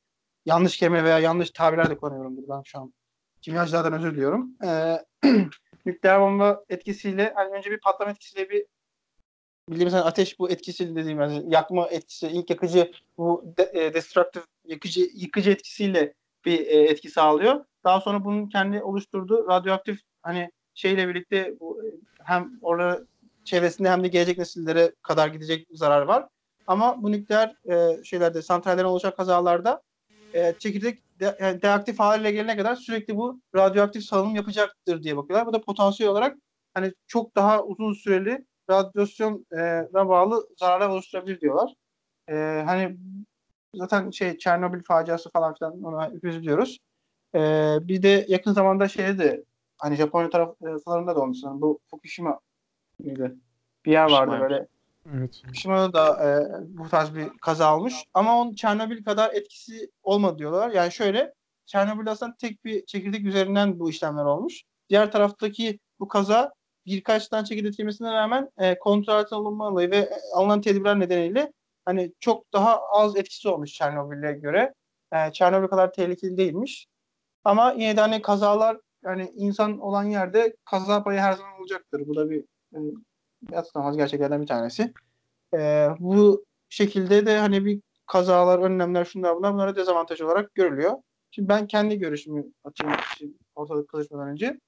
yanlış 0.46 0.76
kelime 0.76 1.04
veya 1.04 1.18
yanlış 1.18 1.50
tabirler 1.50 1.90
de 1.90 1.96
kullanıyorumdur 1.96 2.42
ben 2.48 2.62
şu 2.64 2.78
an. 2.78 2.94
Kimyacılardan 3.40 3.92
özür 3.92 4.14
diliyorum. 4.14 4.50
E, 4.64 4.98
nükleer 5.87 6.20
bomba 6.20 6.64
etkisiyle 6.68 7.32
hani 7.37 7.50
önce 7.50 7.70
bir 7.70 7.80
patlama 7.80 8.10
etkisiyle 8.10 8.50
bir 8.50 8.66
bildiğimiz 9.70 9.94
hani 9.94 10.03
ateş 10.03 10.38
bu 10.38 10.50
etkisi 10.50 10.96
dediğim 10.96 11.20
yani 11.20 11.44
yakma 11.48 11.88
etkisi, 11.88 12.27
ilk 12.27 12.50
yakıcı 12.50 12.92
bu 13.18 13.55
de, 13.59 13.70
e, 13.74 13.94
destructive 13.94 14.44
yakıcı 14.64 15.00
yıkıcı 15.14 15.50
etkisiyle 15.50 16.14
bir 16.44 16.61
e, 16.61 16.83
etki 16.83 17.11
sağlıyor. 17.11 17.64
Daha 17.85 18.00
sonra 18.00 18.24
bunun 18.24 18.48
kendi 18.48 18.83
oluşturduğu 18.83 19.48
radyoaktif 19.48 20.00
hani 20.22 20.50
şeyle 20.74 21.09
birlikte 21.09 21.55
bu 21.61 21.85
e, 21.85 21.87
hem 22.24 22.53
orada 22.62 23.05
çevresinde 23.44 23.90
hem 23.90 24.05
de 24.05 24.09
gelecek 24.09 24.38
nesillere 24.38 24.92
kadar 25.03 25.29
gidecek 25.29 25.66
zarar 25.72 26.03
var. 26.03 26.29
Ama 26.66 27.03
bu 27.03 27.12
nükleer 27.12 27.55
e, 27.70 28.05
şeylerde 28.05 28.42
santrallerin 28.42 28.87
oluşan 28.87 29.14
kazalarda 29.14 29.83
e, 30.35 30.55
çekirdek 30.59 31.20
de, 31.20 31.37
yani 31.40 31.62
deaktif 31.62 31.98
haline 31.98 32.31
gelene 32.31 32.57
kadar 32.57 32.77
sürekli 32.77 33.16
bu 33.16 33.40
radyoaktif 33.55 34.05
salınım 34.05 34.37
yapacaktır 34.37 35.03
diye 35.03 35.16
bakıyorlar. 35.16 35.46
Bu 35.46 35.53
da 35.53 35.61
potansiyel 35.61 36.12
olarak 36.12 36.37
hani 36.74 36.92
çok 37.07 37.37
daha 37.37 37.62
uzun 37.62 37.92
süreli 37.92 38.44
radyasyona 38.70 40.09
bağlı 40.09 40.46
zararlar 40.57 40.88
oluşturabilir 40.88 41.40
diyorlar. 41.40 41.74
E, 42.29 42.62
hani 42.66 42.96
zaten 43.74 44.11
şey 44.11 44.38
Çernobil 44.38 44.83
faciası 44.83 45.31
falan 45.31 45.55
filan 45.55 45.83
ona 45.83 46.11
hepimiz 46.11 46.40
biliyoruz. 46.40 46.79
E, 47.35 47.38
bir 47.81 48.03
de 48.03 48.27
yakın 48.29 48.53
zamanda 48.53 48.88
şeyde 48.88 49.18
de 49.18 49.44
hani 49.79 49.96
Japonya 49.96 50.31
taraflarında 50.31 51.16
da 51.16 51.20
olmuş 51.20 51.38
sanırım. 51.38 51.61
Bu 51.61 51.81
Fukushima 51.90 52.40
mıydı? 52.98 53.37
Bir 53.85 53.92
yer 53.92 54.11
vardı 54.11 54.31
Fukushima. 54.31 54.40
böyle. 54.40 54.66
Evet. 55.14 55.40
Fukushima'da 55.42 55.92
da 55.92 56.24
e, 56.24 56.46
bu 56.79 56.88
tarz 56.88 57.14
bir 57.14 57.29
kaza 57.29 57.77
olmuş. 57.77 57.94
Ama 58.14 58.40
onun 58.40 58.55
Çernobil 58.55 59.05
kadar 59.05 59.35
etkisi 59.35 59.90
olmadı 60.03 60.38
diyorlar. 60.38 60.70
Yani 60.70 60.92
şöyle 60.92 61.35
Çernobil 61.66 62.11
aslında 62.11 62.35
tek 62.38 62.64
bir 62.64 62.87
çekirdek 62.87 63.24
üzerinden 63.24 63.79
bu 63.79 63.90
işlemler 63.90 64.24
olmuş. 64.24 64.62
Diğer 64.88 65.12
taraftaki 65.12 65.79
bu 66.00 66.09
kaza 66.09 66.53
birkaç 66.87 67.29
tane 67.29 67.44
çekirdek 67.44 68.01
rağmen 68.03 68.51
e, 68.59 68.79
kontrol 68.79 69.14
altına 69.14 69.38
alınmalı 69.38 69.90
ve 69.90 69.97
e, 69.97 70.11
alınan 70.35 70.61
tedbirler 70.61 71.01
nedeniyle 71.01 71.53
hani 71.85 72.12
çok 72.20 72.53
daha 72.53 72.81
az 72.81 73.16
etkisi 73.16 73.49
olmuş 73.49 73.73
Çernobil'e 73.73 74.33
göre. 74.33 74.75
E, 75.12 75.33
Çernobil 75.33 75.68
kadar 75.68 75.92
tehlikeli 75.92 76.37
değilmiş. 76.37 76.87
Ama 77.44 77.73
yine 77.73 77.97
de 77.97 78.01
hani 78.01 78.23
kazalar 78.23 78.77
yani 79.05 79.33
insan 79.35 79.79
olan 79.79 80.05
yerde 80.05 80.57
kaza 80.64 81.03
payı 81.03 81.20
her 81.20 81.33
zaman 81.33 81.61
olacaktır. 81.61 82.03
Bu 82.07 82.16
da 82.16 82.31
bir 82.31 82.44
e, 82.75 82.79
yatsınamaz 83.53 83.97
gerçeklerden 83.97 84.42
bir 84.42 84.47
tanesi. 84.47 84.92
E, 85.55 85.88
bu 85.99 86.44
şekilde 86.68 87.27
de 87.27 87.38
hani 87.38 87.64
bir 87.64 87.81
kazalar, 88.07 88.59
önlemler, 88.59 89.05
şunlar 89.05 89.37
bunlar 89.37 89.55
bunlara 89.55 89.77
dezavantaj 89.77 90.20
olarak 90.20 90.55
görülüyor. 90.55 90.92
Şimdi 91.31 91.49
ben 91.49 91.66
kendi 91.66 91.99
görüşümü 91.99 92.44
atayım 92.64 92.94
ortalık 93.55 93.88
kızışmadan 93.88 94.29
önce. 94.29 94.61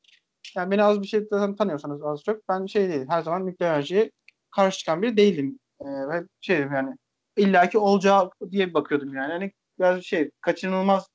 Yani 0.57 0.71
beni 0.71 0.83
az 0.83 1.03
bir 1.03 1.07
şey 1.07 1.29
tanıyorsanız 1.59 2.03
az 2.03 2.23
çok 2.25 2.49
ben 2.49 2.67
şey 2.67 2.89
değilim. 2.89 3.07
Her 3.11 3.23
zaman 3.23 3.47
nükleer 3.47 3.73
enerjiye 3.73 4.11
karşı 4.51 4.79
çıkan 4.79 5.03
biri 5.03 5.17
değilim. 5.17 5.59
E, 5.81 5.85
ve 5.85 6.25
şey 6.41 6.59
yani 6.59 6.97
illaki 7.37 7.79
olacağı 7.79 8.31
diye 8.51 8.75
bakıyordum 8.75 9.15
yani. 9.15 9.33
Hani 9.33 9.53
biraz 9.79 10.03
şey 10.05 10.31
kaçınılmaz 10.41 11.09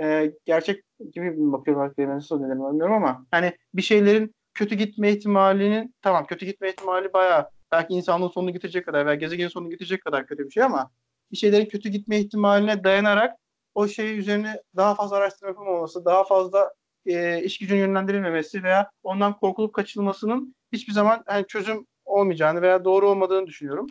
e, 0.00 0.32
gerçek 0.44 0.84
gibi 1.12 1.34
bakıyorum 1.36 1.82
artık 1.82 1.98
nasıl 1.98 2.38
dedim 2.44 2.58
bilmiyorum 2.58 2.94
ama 2.94 3.26
hani 3.30 3.56
bir 3.74 3.82
şeylerin 3.82 4.34
kötü 4.54 4.74
gitme 4.74 5.10
ihtimalinin 5.12 5.94
tamam 6.02 6.26
kötü 6.26 6.46
gitme 6.46 6.70
ihtimali 6.70 7.12
bayağı 7.12 7.48
belki 7.72 7.94
insanlığın 7.94 8.28
sonunu 8.28 8.52
getirecek 8.52 8.86
kadar 8.86 9.06
veya 9.06 9.14
gezegenin 9.14 9.48
sonunu 9.48 9.70
getirecek 9.70 10.04
kadar 10.04 10.26
kötü 10.26 10.44
bir 10.44 10.50
şey 10.50 10.62
ama 10.62 10.90
bir 11.32 11.36
şeylerin 11.36 11.66
kötü 11.66 11.88
gitme 11.88 12.18
ihtimaline 12.18 12.84
dayanarak 12.84 13.36
o 13.74 13.88
şey 13.88 14.18
üzerine 14.18 14.62
daha 14.76 14.94
fazla 14.94 15.16
araştırma 15.16 15.48
yapılmaması, 15.48 16.04
daha 16.04 16.24
fazla 16.24 16.72
e, 17.06 17.42
iş 17.42 17.58
gücünün 17.58 17.80
yönlendirilmemesi 17.80 18.62
veya 18.62 18.90
ondan 19.02 19.36
korkulup 19.36 19.74
kaçınılmasının 19.74 20.54
hiçbir 20.72 20.92
zaman 20.92 21.24
yani 21.28 21.46
çözüm 21.46 21.86
olmayacağını 22.04 22.62
veya 22.62 22.84
doğru 22.84 23.08
olmadığını 23.08 23.46
düşünüyorum. 23.46 23.86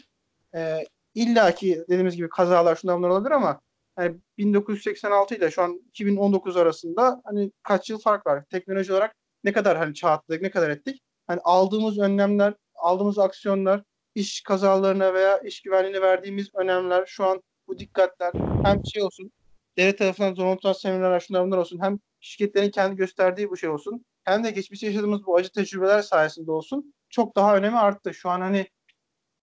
E, 0.56 0.86
İlla 1.16 1.56
ki 1.56 1.84
dediğimiz 1.90 2.16
gibi 2.16 2.30
kazalar 2.30 2.76
şundan 2.76 2.98
bunlar 2.98 3.10
olabilir 3.10 3.32
ama 3.32 3.62
yani 4.00 4.18
1986 4.38 5.36
ile 5.36 5.52
şu 5.52 5.62
an 5.62 5.82
2019 5.90 6.58
arasında 6.58 7.22
hani 7.26 7.52
kaç 7.64 7.90
yıl 7.90 8.00
fark 8.00 8.28
var. 8.28 8.44
Teknoloji 8.46 8.94
olarak 8.94 9.16
ne 9.44 9.52
kadar 9.54 9.78
hani 9.78 9.94
çağ 9.94 10.10
atladık, 10.10 10.42
ne 10.42 10.52
kadar 10.52 10.70
ettik. 10.70 11.02
Hani 11.28 11.40
aldığımız 11.44 12.00
önlemler, 12.00 12.54
aldığımız 12.76 13.20
aksiyonlar, 13.20 13.84
iş 14.16 14.42
kazalarına 14.42 15.14
veya 15.14 15.40
iş 15.40 15.62
güvenliğine 15.62 16.02
verdiğimiz 16.02 16.56
önemler, 16.56 17.06
şu 17.06 17.26
an 17.26 17.42
bu 17.68 17.80
dikkatler 17.80 18.32
hem 18.64 18.86
şey 18.86 19.04
olsun, 19.04 19.32
devlet 19.78 19.98
tarafından 19.98 20.34
zorunlu 20.34 20.74
seminerler 20.74 21.20
şunlar 21.20 21.46
bunlar 21.46 21.58
olsun, 21.58 21.80
hem 21.82 22.00
şirketlerin 22.22 22.72
kendi 22.72 22.96
gösterdiği 22.96 23.50
bu 23.50 23.58
şey 23.58 23.70
olsun, 23.70 24.06
hem 24.24 24.44
de 24.44 24.52
geçmişte 24.52 24.88
yaşadığımız 24.88 25.26
bu 25.26 25.36
acı 25.36 25.52
tecrübeler 25.52 26.02
sayesinde 26.02 26.52
olsun 26.52 26.94
çok 27.10 27.36
daha 27.36 27.58
önemi 27.58 27.78
arttı. 27.78 28.14
Şu 28.14 28.30
an 28.30 28.42
hani 28.42 28.68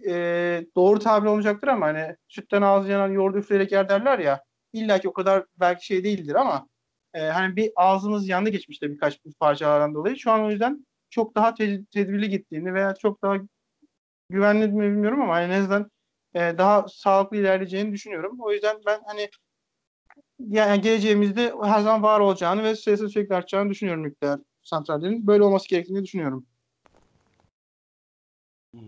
e, 0.07 0.67
doğru 0.77 0.99
tabir 0.99 1.27
olmayacaktır 1.27 1.69
ama 1.69 1.87
hani 1.87 2.17
sütten 2.29 2.63
ağzı 2.63 2.91
yanan 2.91 3.09
yoğurdu 3.13 3.39
üfleyerek 3.39 3.73
yer 3.73 3.89
derler 3.89 4.19
ya 4.19 4.43
illa 4.73 4.99
ki 4.99 5.09
o 5.09 5.13
kadar 5.13 5.45
belki 5.57 5.87
şey 5.87 6.05
değildir 6.05 6.35
ama 6.35 6.69
e, 7.15 7.21
hani 7.21 7.57
bir 7.57 7.73
ağzımız 7.77 8.29
yandı 8.29 8.51
geçmişte 8.51 8.91
birkaç 8.91 9.21
parçalardan 9.41 9.95
dolayı. 9.95 10.17
Şu 10.17 10.31
an 10.31 10.45
o 10.45 10.51
yüzden 10.51 10.87
çok 11.11 11.35
daha 11.37 11.55
te- 11.55 11.85
tedbirli 11.85 12.31
gittiğini 12.31 12.75
veya 12.75 12.95
çok 12.95 13.23
daha 13.23 13.37
güvenli 14.31 14.69
mi 14.69 14.83
bilmiyorum 14.83 15.23
ama 15.23 15.43
en 15.43 15.51
azından 15.51 15.91
e, 16.35 16.41
daha 16.59 16.89
sağlıklı 16.89 17.37
ilerleyeceğini 17.37 17.93
düşünüyorum. 17.93 18.37
O 18.41 18.53
yüzden 18.53 18.77
ben 18.87 19.01
hani 19.07 19.31
yani 20.39 20.81
geleceğimizde 20.81 21.53
her 21.63 21.81
zaman 21.81 22.03
var 22.03 22.21
olacağını 22.21 22.63
ve 22.63 22.77
sayısı 22.77 23.09
sürekli 23.09 23.35
artacağını 23.35 23.71
düşünüyorum 23.71 24.03
nükleer 24.03 24.39
santrallerin. 24.63 25.27
Böyle 25.27 25.43
olması 25.43 25.69
gerektiğini 25.69 26.05
düşünüyorum. 26.05 26.47
Hmm. 28.73 28.83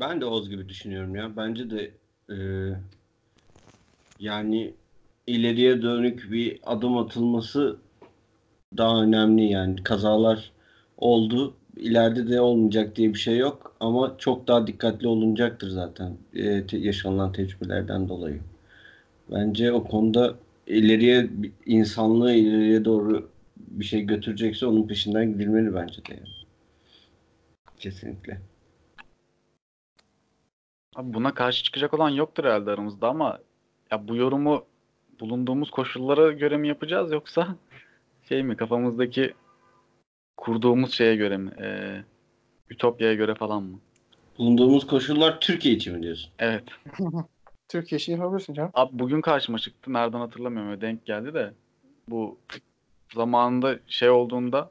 Ben 0.00 0.20
de 0.20 0.24
Oz 0.24 0.50
gibi 0.50 0.68
düşünüyorum 0.68 1.16
ya. 1.16 1.36
Bence 1.36 1.70
de 1.70 1.90
e, 2.30 2.36
yani 4.18 4.74
ileriye 5.26 5.82
dönük 5.82 6.32
bir 6.32 6.60
adım 6.66 6.98
atılması 6.98 7.76
daha 8.76 9.02
önemli 9.02 9.44
yani. 9.44 9.82
Kazalar 9.82 10.52
oldu. 10.98 11.54
İleride 11.76 12.28
de 12.28 12.40
olmayacak 12.40 12.96
diye 12.96 13.14
bir 13.14 13.18
şey 13.18 13.38
yok 13.38 13.76
ama 13.80 14.14
çok 14.18 14.48
daha 14.48 14.66
dikkatli 14.66 15.08
olunacaktır 15.08 15.68
zaten 15.68 16.16
e, 16.34 16.66
te- 16.66 16.78
yaşanılan 16.78 17.32
tecrübelerden 17.32 18.08
dolayı. 18.08 18.40
Bence 19.32 19.72
o 19.72 19.84
konuda 19.84 20.34
ileriye 20.66 21.30
insanlığı 21.66 22.32
ileriye 22.32 22.84
doğru 22.84 23.30
bir 23.56 23.84
şey 23.84 24.02
götürecekse 24.02 24.66
onun 24.66 24.86
peşinden 24.86 25.32
gidilmeli 25.32 25.74
bence 25.74 26.04
de 26.04 26.14
yani. 26.14 26.28
Kesinlikle. 27.78 28.40
Abi 30.96 31.14
buna 31.14 31.34
karşı 31.34 31.64
çıkacak 31.64 31.94
olan 31.94 32.10
yoktur 32.10 32.44
herhalde 32.44 32.70
aramızda 32.70 33.08
ama 33.08 33.38
ya 33.90 34.08
bu 34.08 34.16
yorumu 34.16 34.64
bulunduğumuz 35.20 35.70
koşullara 35.70 36.32
göre 36.32 36.56
mi 36.56 36.68
yapacağız 36.68 37.12
yoksa 37.12 37.56
şey 38.28 38.42
mi 38.42 38.56
kafamızdaki 38.56 39.34
kurduğumuz 40.36 40.92
şeye 40.94 41.16
göre 41.16 41.36
mi? 41.36 41.50
Ee, 41.60 42.02
Ütopya'ya 42.70 43.14
göre 43.14 43.34
falan 43.34 43.62
mı? 43.62 43.78
Bulunduğumuz 44.38 44.86
koşullar 44.86 45.40
Türkiye 45.40 45.74
için 45.74 45.96
mi 45.96 46.02
diyorsun? 46.02 46.30
Evet. 46.38 46.64
Türkiye 47.72 47.96
işi 47.96 48.12
yapabilirsin 48.12 48.54
canım. 48.54 48.70
Abi 48.74 48.98
bugün 48.98 49.20
karşıma 49.20 49.58
çıktı. 49.58 49.92
Nereden 49.92 50.18
hatırlamıyorum. 50.18 50.70
Öyle 50.70 50.80
denk 50.80 51.06
geldi 51.06 51.34
de. 51.34 51.52
Bu 52.08 52.38
zamanında 53.14 53.78
şey 53.86 54.10
olduğunda 54.10 54.70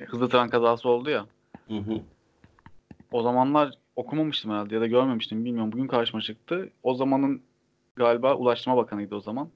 hızlı 0.00 0.28
tren 0.28 0.48
kazası 0.48 0.88
oldu 0.88 1.10
ya. 1.10 1.26
Hı 1.68 1.74
hı. 1.74 2.00
O 3.12 3.22
zamanlar 3.22 3.74
okumamıştım 3.96 4.50
herhalde 4.50 4.74
ya 4.74 4.80
da 4.80 4.86
görmemiştim 4.86 5.44
bilmiyorum. 5.44 5.72
Bugün 5.72 5.86
karşıma 5.86 6.22
çıktı. 6.22 6.70
O 6.82 6.94
zamanın 6.94 7.42
galiba 7.96 8.34
Ulaştırma 8.34 8.76
Bakanıydı 8.76 9.14
o 9.14 9.20
zaman. 9.20 9.48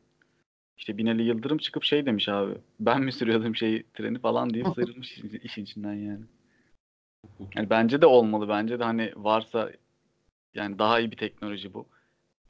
İşte 0.78 0.98
Binali 0.98 1.22
Yıldırım 1.22 1.58
çıkıp 1.58 1.84
şey 1.84 2.06
demiş 2.06 2.28
abi. 2.28 2.54
Ben 2.80 3.02
mi 3.02 3.12
sürüyordum 3.12 3.56
şeyi 3.56 3.84
treni 3.94 4.18
falan 4.18 4.54
deyip 4.54 4.68
sıyrılmış 4.74 5.18
işin 5.42 5.62
içinden 5.62 5.94
yani. 5.94 6.24
Yani 7.56 7.70
bence 7.70 8.00
de 8.00 8.06
olmalı. 8.06 8.48
Bence 8.48 8.78
de 8.78 8.84
hani 8.84 9.12
varsa 9.16 9.72
yani 10.54 10.78
daha 10.78 11.00
iyi 11.00 11.10
bir 11.10 11.16
teknoloji 11.16 11.74
bu. 11.74 11.86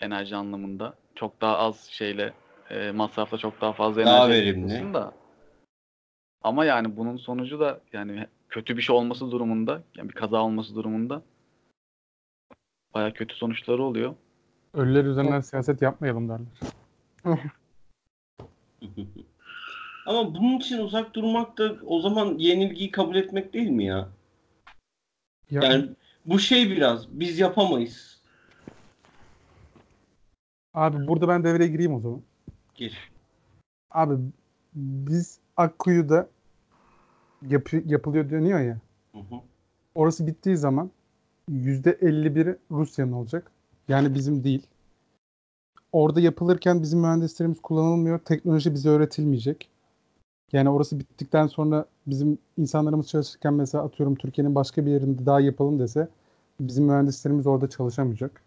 Enerji 0.02 0.36
anlamında. 0.36 0.94
Çok 1.14 1.40
daha 1.40 1.58
az 1.58 1.84
şeyle 1.84 2.32
e, 2.70 2.90
masrafla 2.90 3.38
çok 3.38 3.60
daha 3.60 3.72
fazla 3.72 4.04
Daha 4.04 4.26
enerji 4.26 4.44
verimli. 4.46 4.94
da. 4.94 5.12
Ama 6.42 6.64
yani 6.64 6.96
bunun 6.96 7.16
sonucu 7.16 7.60
da 7.60 7.80
yani 7.92 8.26
kötü 8.48 8.76
bir 8.76 8.82
şey 8.82 8.96
olması 8.96 9.30
durumunda, 9.30 9.82
yani 9.96 10.08
bir 10.08 10.14
kaza 10.14 10.42
olması 10.42 10.74
durumunda 10.74 11.22
baya 12.94 13.12
kötü 13.12 13.34
sonuçları 13.34 13.82
oluyor. 13.82 14.14
Ölüler 14.74 15.04
üzerinden 15.04 15.40
siyaset 15.40 15.82
yapmayalım 15.82 16.28
derler. 16.28 16.46
Ama 20.06 20.34
bunun 20.34 20.58
için 20.58 20.78
uzak 20.78 21.14
durmak 21.14 21.58
da 21.58 21.76
o 21.86 22.00
zaman 22.00 22.38
yenilgiyi 22.38 22.90
kabul 22.90 23.14
etmek 23.16 23.52
değil 23.52 23.70
mi 23.70 23.84
ya? 23.84 24.08
Ya, 25.50 25.62
Yani 25.62 25.88
bu 26.26 26.38
şey 26.38 26.70
biraz 26.70 27.20
biz 27.20 27.38
yapamayız. 27.38 28.21
Abi 30.74 31.08
burada 31.08 31.28
ben 31.28 31.44
devreye 31.44 31.68
gireyim 31.68 31.94
o 31.94 32.00
zaman. 32.00 32.22
Gir. 32.74 33.12
Abi 33.90 34.14
biz 34.74 35.38
Akkuyu'da 35.56 36.28
yapı, 37.48 37.82
yapılıyor 37.86 38.30
deniyor 38.30 38.60
ya. 38.60 38.78
Hı 39.12 39.18
hı. 39.18 39.40
Orası 39.94 40.26
bittiği 40.26 40.56
zaman 40.56 40.90
%51'i 41.50 42.58
Rusya'nın 42.70 43.12
olacak. 43.12 43.50
Yani 43.88 44.14
bizim 44.14 44.44
değil. 44.44 44.66
Orada 45.92 46.20
yapılırken 46.20 46.82
bizim 46.82 47.00
mühendislerimiz 47.00 47.62
kullanılmıyor. 47.62 48.18
Teknoloji 48.18 48.74
bize 48.74 48.88
öğretilmeyecek. 48.88 49.68
Yani 50.52 50.70
orası 50.70 50.98
bittikten 50.98 51.46
sonra 51.46 51.86
bizim 52.06 52.38
insanlarımız 52.56 53.08
çalışırken 53.08 53.54
mesela 53.54 53.84
atıyorum 53.84 54.14
Türkiye'nin 54.14 54.54
başka 54.54 54.86
bir 54.86 54.90
yerinde 54.90 55.26
daha 55.26 55.40
yapalım 55.40 55.78
dese 55.78 56.08
bizim 56.60 56.84
mühendislerimiz 56.84 57.46
orada 57.46 57.68
çalışamayacak. 57.68 58.42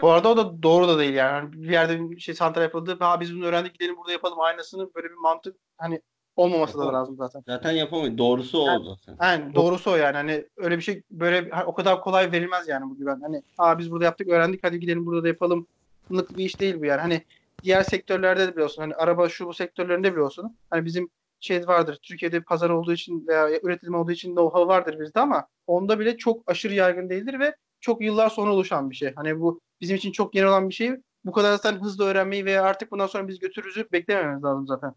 Bu 0.00 0.10
arada 0.10 0.28
o 0.28 0.36
da 0.36 0.62
doğru 0.62 0.88
da 0.88 0.98
değil 0.98 1.14
yani. 1.14 1.30
Hani 1.32 1.52
bir 1.52 1.70
yerde 1.70 2.10
bir 2.10 2.20
şey 2.20 2.34
santral 2.34 2.62
yapıldı. 2.62 2.96
Ha 3.00 3.20
biz 3.20 3.36
bunu 3.36 3.44
öğrendik 3.44 3.74
gidelim 3.74 3.96
burada 3.96 4.12
yapalım 4.12 4.40
aynısını 4.40 4.94
böyle 4.94 5.08
bir 5.08 5.14
mantık 5.14 5.56
hani 5.78 6.00
olmaması 6.36 6.78
da 6.78 6.92
lazım 6.92 7.16
zaten. 7.16 7.42
Zaten 7.46 7.70
yapamayız. 7.70 8.18
Doğrusu 8.18 8.58
o 8.58 8.70
Evet. 8.70 8.80
zaten. 8.84 9.26
Yani 9.26 9.54
doğrusu 9.54 9.90
o 9.90 9.96
yani. 9.96 10.16
Hani 10.16 10.46
öyle 10.56 10.76
bir 10.76 10.82
şey 10.82 11.02
böyle 11.10 11.50
ha, 11.50 11.64
o 11.66 11.74
kadar 11.74 12.00
kolay 12.00 12.32
verilmez 12.32 12.68
yani 12.68 12.90
bu 12.90 12.96
güven. 12.96 13.20
Hani 13.20 13.42
ha 13.56 13.78
biz 13.78 13.90
burada 13.90 14.04
yaptık 14.04 14.28
öğrendik 14.28 14.64
hadi 14.64 14.80
gidelim 14.80 15.06
burada 15.06 15.22
da 15.22 15.28
yapalım. 15.28 15.66
Lık 16.12 16.36
bir 16.36 16.44
iş 16.44 16.60
değil 16.60 16.80
bu 16.80 16.84
yani. 16.84 17.00
Hani 17.00 17.22
diğer 17.62 17.82
sektörlerde 17.82 18.46
de 18.46 18.52
biliyorsun. 18.52 18.82
Hani 18.82 18.94
araba 18.94 19.28
şu 19.28 19.46
bu 19.46 19.54
sektörlerinde 19.54 20.12
biliyorsun. 20.12 20.56
Hani 20.70 20.84
bizim 20.84 21.08
şey 21.40 21.66
vardır. 21.66 21.98
Türkiye'de 22.02 22.40
pazar 22.40 22.70
olduğu 22.70 22.92
için 22.92 23.26
veya 23.26 23.50
üretim 23.62 23.94
olduğu 23.94 24.12
için 24.12 24.36
know-how 24.36 24.68
vardır 24.68 25.00
bizde 25.00 25.20
ama 25.20 25.46
onda 25.66 25.98
bile 25.98 26.16
çok 26.16 26.50
aşırı 26.50 26.74
yaygın 26.74 27.10
değildir 27.10 27.40
ve 27.40 27.56
çok 27.80 28.02
yıllar 28.02 28.30
sonra 28.30 28.52
oluşan 28.52 28.90
bir 28.90 28.96
şey. 28.96 29.12
Hani 29.16 29.40
bu 29.40 29.60
bizim 29.80 29.96
için 29.96 30.12
çok 30.12 30.34
yeni 30.34 30.46
olan 30.46 30.68
bir 30.68 30.74
şey. 30.74 30.90
Bu 31.24 31.32
kadar 31.32 31.52
zaten 31.52 31.80
hızlı 31.80 32.04
öğrenmeyi 32.04 32.44
veya 32.44 32.62
artık 32.62 32.92
bundan 32.92 33.06
sonra 33.06 33.28
biz 33.28 33.38
götürürüzü 33.38 33.86
beklemememiz 33.92 34.44
lazım 34.44 34.66
zaten. 34.66 34.94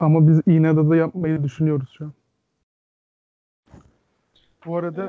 Ama 0.00 0.28
biz 0.28 0.40
İğneada'da 0.46 0.96
yapmayı 0.96 1.42
düşünüyoruz 1.44 1.88
şu 1.98 2.04
an. 2.04 2.12
Bu 4.66 4.76
arada 4.76 5.02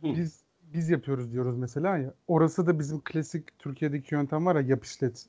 Hı. 0.00 0.14
biz 0.16 0.42
biz 0.74 0.90
yapıyoruz 0.90 1.32
diyoruz 1.32 1.56
mesela 1.56 1.98
ya. 1.98 2.14
Orası 2.26 2.66
da 2.66 2.78
bizim 2.78 3.00
klasik 3.00 3.58
Türkiye'deki 3.58 4.14
yöntem 4.14 4.46
var 4.46 4.56
ya 4.56 4.60
yap 4.60 4.84
işlet. 4.84 5.26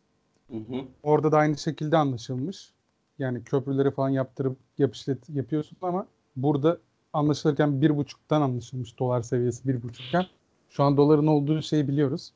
Hı 0.52 0.58
hı. 0.58 0.82
Orada 1.04 1.32
da 1.32 1.38
aynı 1.38 1.58
şekilde 1.58 1.98
anlaşılmış. 1.98 2.72
Yani 3.20 3.44
köprüleri 3.44 3.92
falan 3.92 4.10
yaptırıp 4.10 4.58
yap 4.78 4.96
işlet 4.96 5.30
yapıyorsun 5.30 5.78
ama 5.82 6.08
burada 6.36 6.78
anlaşılırken 7.14 7.82
bir 7.82 7.98
buçuktan 7.98 8.42
anlaşılmış 8.42 9.00
dolar 9.00 9.22
seviyesi 9.22 9.68
bir 9.68 9.84
buçukken. 9.84 10.26
Şu 10.70 10.84
an 10.84 10.98
doların 10.98 11.28
olduğu 11.28 11.62
şeyi 11.62 11.88
biliyoruz. 11.88 12.34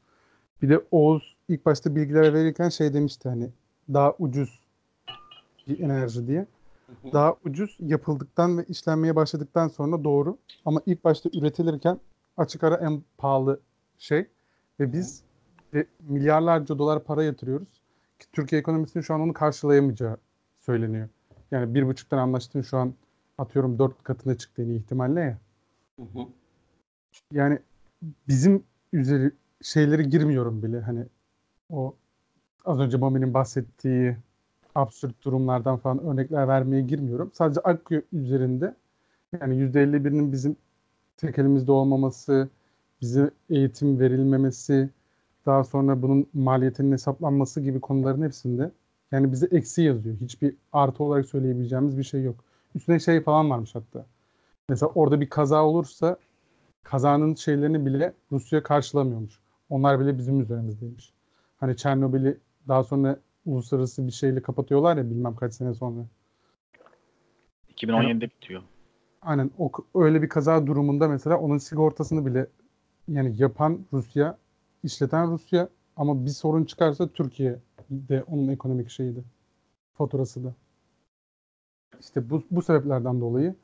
Bir 0.63 0.69
de 0.69 0.81
Oğuz 0.91 1.35
ilk 1.49 1.65
başta 1.65 1.95
bilgiler 1.95 2.33
verirken 2.33 2.69
şey 2.69 2.93
demişti 2.93 3.29
hani 3.29 3.49
daha 3.93 4.13
ucuz 4.19 4.59
bir 5.67 5.79
enerji 5.79 6.27
diye. 6.27 6.45
Daha 7.13 7.35
ucuz 7.45 7.77
yapıldıktan 7.79 8.57
ve 8.57 8.63
işlenmeye 8.63 9.15
başladıktan 9.15 9.67
sonra 9.67 10.03
doğru. 10.03 10.37
Ama 10.65 10.81
ilk 10.85 11.03
başta 11.03 11.29
üretilirken 11.33 11.99
açık 12.37 12.63
ara 12.63 12.75
en 12.75 13.03
pahalı 13.17 13.59
şey. 13.97 14.27
Ve 14.79 14.93
biz 14.93 15.23
e, 15.73 15.85
milyarlarca 15.99 16.77
dolar 16.79 17.03
para 17.03 17.23
yatırıyoruz. 17.23 17.81
Ki 18.19 18.25
Türkiye 18.31 18.61
ekonomisinin 18.61 19.03
şu 19.03 19.13
an 19.13 19.21
onu 19.21 19.33
karşılayamayacağı 19.33 20.17
söyleniyor. 20.59 21.09
Yani 21.51 21.75
bir 21.75 21.87
buçuktan 21.87 22.17
anlaştığın 22.17 22.61
şu 22.61 22.77
an 22.77 22.93
atıyorum 23.37 23.79
dört 23.79 24.03
katına 24.03 24.37
çıktı 24.37 24.61
en 24.61 24.67
iyi 24.67 24.79
ihtimalle 24.79 25.19
ya. 25.19 25.37
Hı 25.99 26.19
hı. 26.19 26.27
Yani 27.31 27.59
bizim 28.27 28.63
üzeri 28.93 29.31
şeyleri 29.63 30.09
girmiyorum 30.09 30.63
bile. 30.63 30.81
Hani 30.81 31.05
o 31.69 31.95
az 32.65 32.79
önce 32.79 32.97
Mami'nin 32.97 33.33
bahsettiği 33.33 34.17
absürt 34.75 35.23
durumlardan 35.23 35.77
falan 35.77 36.03
örnekler 36.05 36.47
vermeye 36.47 36.81
girmiyorum. 36.81 37.31
Sadece 37.33 37.61
Akkuyu 37.61 38.01
üzerinde 38.13 38.75
yani 39.41 39.55
%51'inin 39.55 40.31
bizim 40.31 40.55
tek 41.17 41.39
elimizde 41.39 41.71
olmaması, 41.71 42.49
bize 43.01 43.31
eğitim 43.49 43.99
verilmemesi, 43.99 44.89
daha 45.45 45.63
sonra 45.63 46.01
bunun 46.01 46.27
maliyetinin 46.33 46.91
hesaplanması 46.91 47.61
gibi 47.61 47.81
konuların 47.81 48.21
hepsinde 48.21 48.71
yani 49.11 49.31
bize 49.31 49.47
eksi 49.51 49.81
yazıyor. 49.81 50.15
Hiçbir 50.21 50.55
artı 50.73 51.03
olarak 51.03 51.25
söyleyebileceğimiz 51.25 51.97
bir 51.97 52.03
şey 52.03 52.23
yok. 52.23 52.35
Üstüne 52.75 52.99
şey 52.99 53.21
falan 53.21 53.49
varmış 53.49 53.75
hatta. 53.75 54.05
Mesela 54.69 54.91
orada 54.95 55.21
bir 55.21 55.29
kaza 55.29 55.65
olursa 55.65 56.17
kazanın 56.83 57.35
şeylerini 57.35 57.85
bile 57.85 58.13
Rusya 58.31 58.63
karşılamıyormuş. 58.63 59.42
Onlar 59.73 59.99
bile 59.99 60.17
bizim 60.17 60.41
üzerimizdeymiş. 60.41 61.13
Hani 61.57 61.77
Çernobil'i 61.77 62.37
daha 62.67 62.83
sonra 62.83 63.19
uluslararası 63.45 64.07
bir 64.07 64.11
şeyle 64.11 64.41
kapatıyorlar 64.41 64.97
ya 64.97 65.09
bilmem 65.09 65.35
kaç 65.35 65.53
sene 65.53 65.73
sonra. 65.73 66.05
2017'de 67.75 68.29
bitiyor. 68.29 68.61
Aynen 69.21 69.51
o, 69.57 69.71
öyle 69.95 70.21
bir 70.21 70.29
kaza 70.29 70.67
durumunda 70.67 71.07
mesela 71.07 71.37
onun 71.37 71.57
sigortasını 71.57 72.25
bile 72.25 72.47
yani 73.07 73.35
yapan 73.37 73.79
Rusya, 73.93 74.37
işleten 74.83 75.31
Rusya 75.31 75.69
ama 75.97 76.25
bir 76.25 76.31
sorun 76.31 76.63
çıkarsa 76.63 77.07
Türkiye 77.07 77.59
de 77.89 78.23
onun 78.23 78.47
ekonomik 78.47 78.89
şeyiydi. 78.89 79.23
Faturası 79.93 80.43
da. 80.43 80.53
İşte 81.99 82.29
bu, 82.29 82.43
bu 82.51 82.61
sebeplerden 82.61 83.21
dolayı 83.21 83.55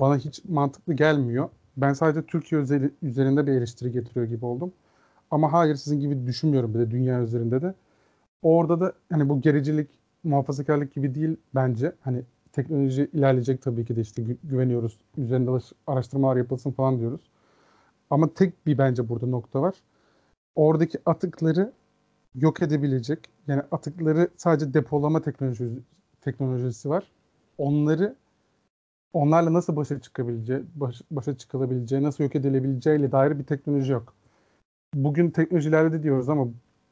bana 0.00 0.16
hiç 0.16 0.44
mantıklı 0.44 0.94
gelmiyor. 0.94 1.48
Ben 1.76 1.92
sadece 1.92 2.26
Türkiye 2.26 2.60
özeli, 2.60 2.90
üzerinde 3.02 3.46
bir 3.46 3.52
eleştiri 3.52 3.92
getiriyor 3.92 4.26
gibi 4.26 4.44
oldum. 4.46 4.72
Ama 5.30 5.52
hayır 5.52 5.74
sizin 5.76 6.00
gibi 6.00 6.26
düşünmüyorum 6.26 6.74
bir 6.74 6.78
de 6.78 6.90
dünya 6.90 7.22
üzerinde 7.22 7.62
de. 7.62 7.74
Orada 8.42 8.80
da 8.80 8.94
hani 9.12 9.30
bu 9.30 9.42
gericilik, 9.42 9.90
muhafazakarlık 10.24 10.94
gibi 10.94 11.14
değil 11.14 11.36
bence. 11.54 11.92
Hani 12.00 12.22
teknoloji 12.52 13.10
ilerleyecek 13.14 13.62
tabii 13.62 13.86
ki 13.86 13.96
de 13.96 14.00
işte 14.00 14.22
gü- 14.22 14.38
güveniyoruz. 14.44 14.98
Üzerinde 15.18 15.50
araş- 15.50 15.72
araştırmalar 15.86 16.36
yapılsın 16.36 16.72
falan 16.72 17.00
diyoruz. 17.00 17.20
Ama 18.10 18.34
tek 18.34 18.66
bir 18.66 18.78
bence 18.78 19.08
burada 19.08 19.26
nokta 19.26 19.62
var. 19.62 19.74
Oradaki 20.54 20.98
atıkları 21.06 21.72
yok 22.34 22.62
edebilecek. 22.62 23.20
Yani 23.48 23.62
atıkları 23.72 24.28
sadece 24.36 24.74
depolama 24.74 25.22
teknolojisi, 25.22 25.80
teknolojisi 26.20 26.90
var. 26.90 27.12
Onları 27.58 28.16
onlarla 29.12 29.52
nasıl 29.52 29.76
başa 29.76 30.00
çıkabileceği, 30.00 30.62
baş- 30.74 31.02
başa 31.10 31.36
çıkılabileceği, 31.38 32.02
nasıl 32.02 32.24
yok 32.24 32.36
edilebileceğiyle 32.36 33.12
dair 33.12 33.38
bir 33.38 33.44
teknoloji 33.44 33.92
yok. 33.92 34.14
Bugün 34.94 35.30
teknoloji 35.30 35.68
ilerledi 35.68 36.02
diyoruz 36.02 36.28
ama 36.28 36.46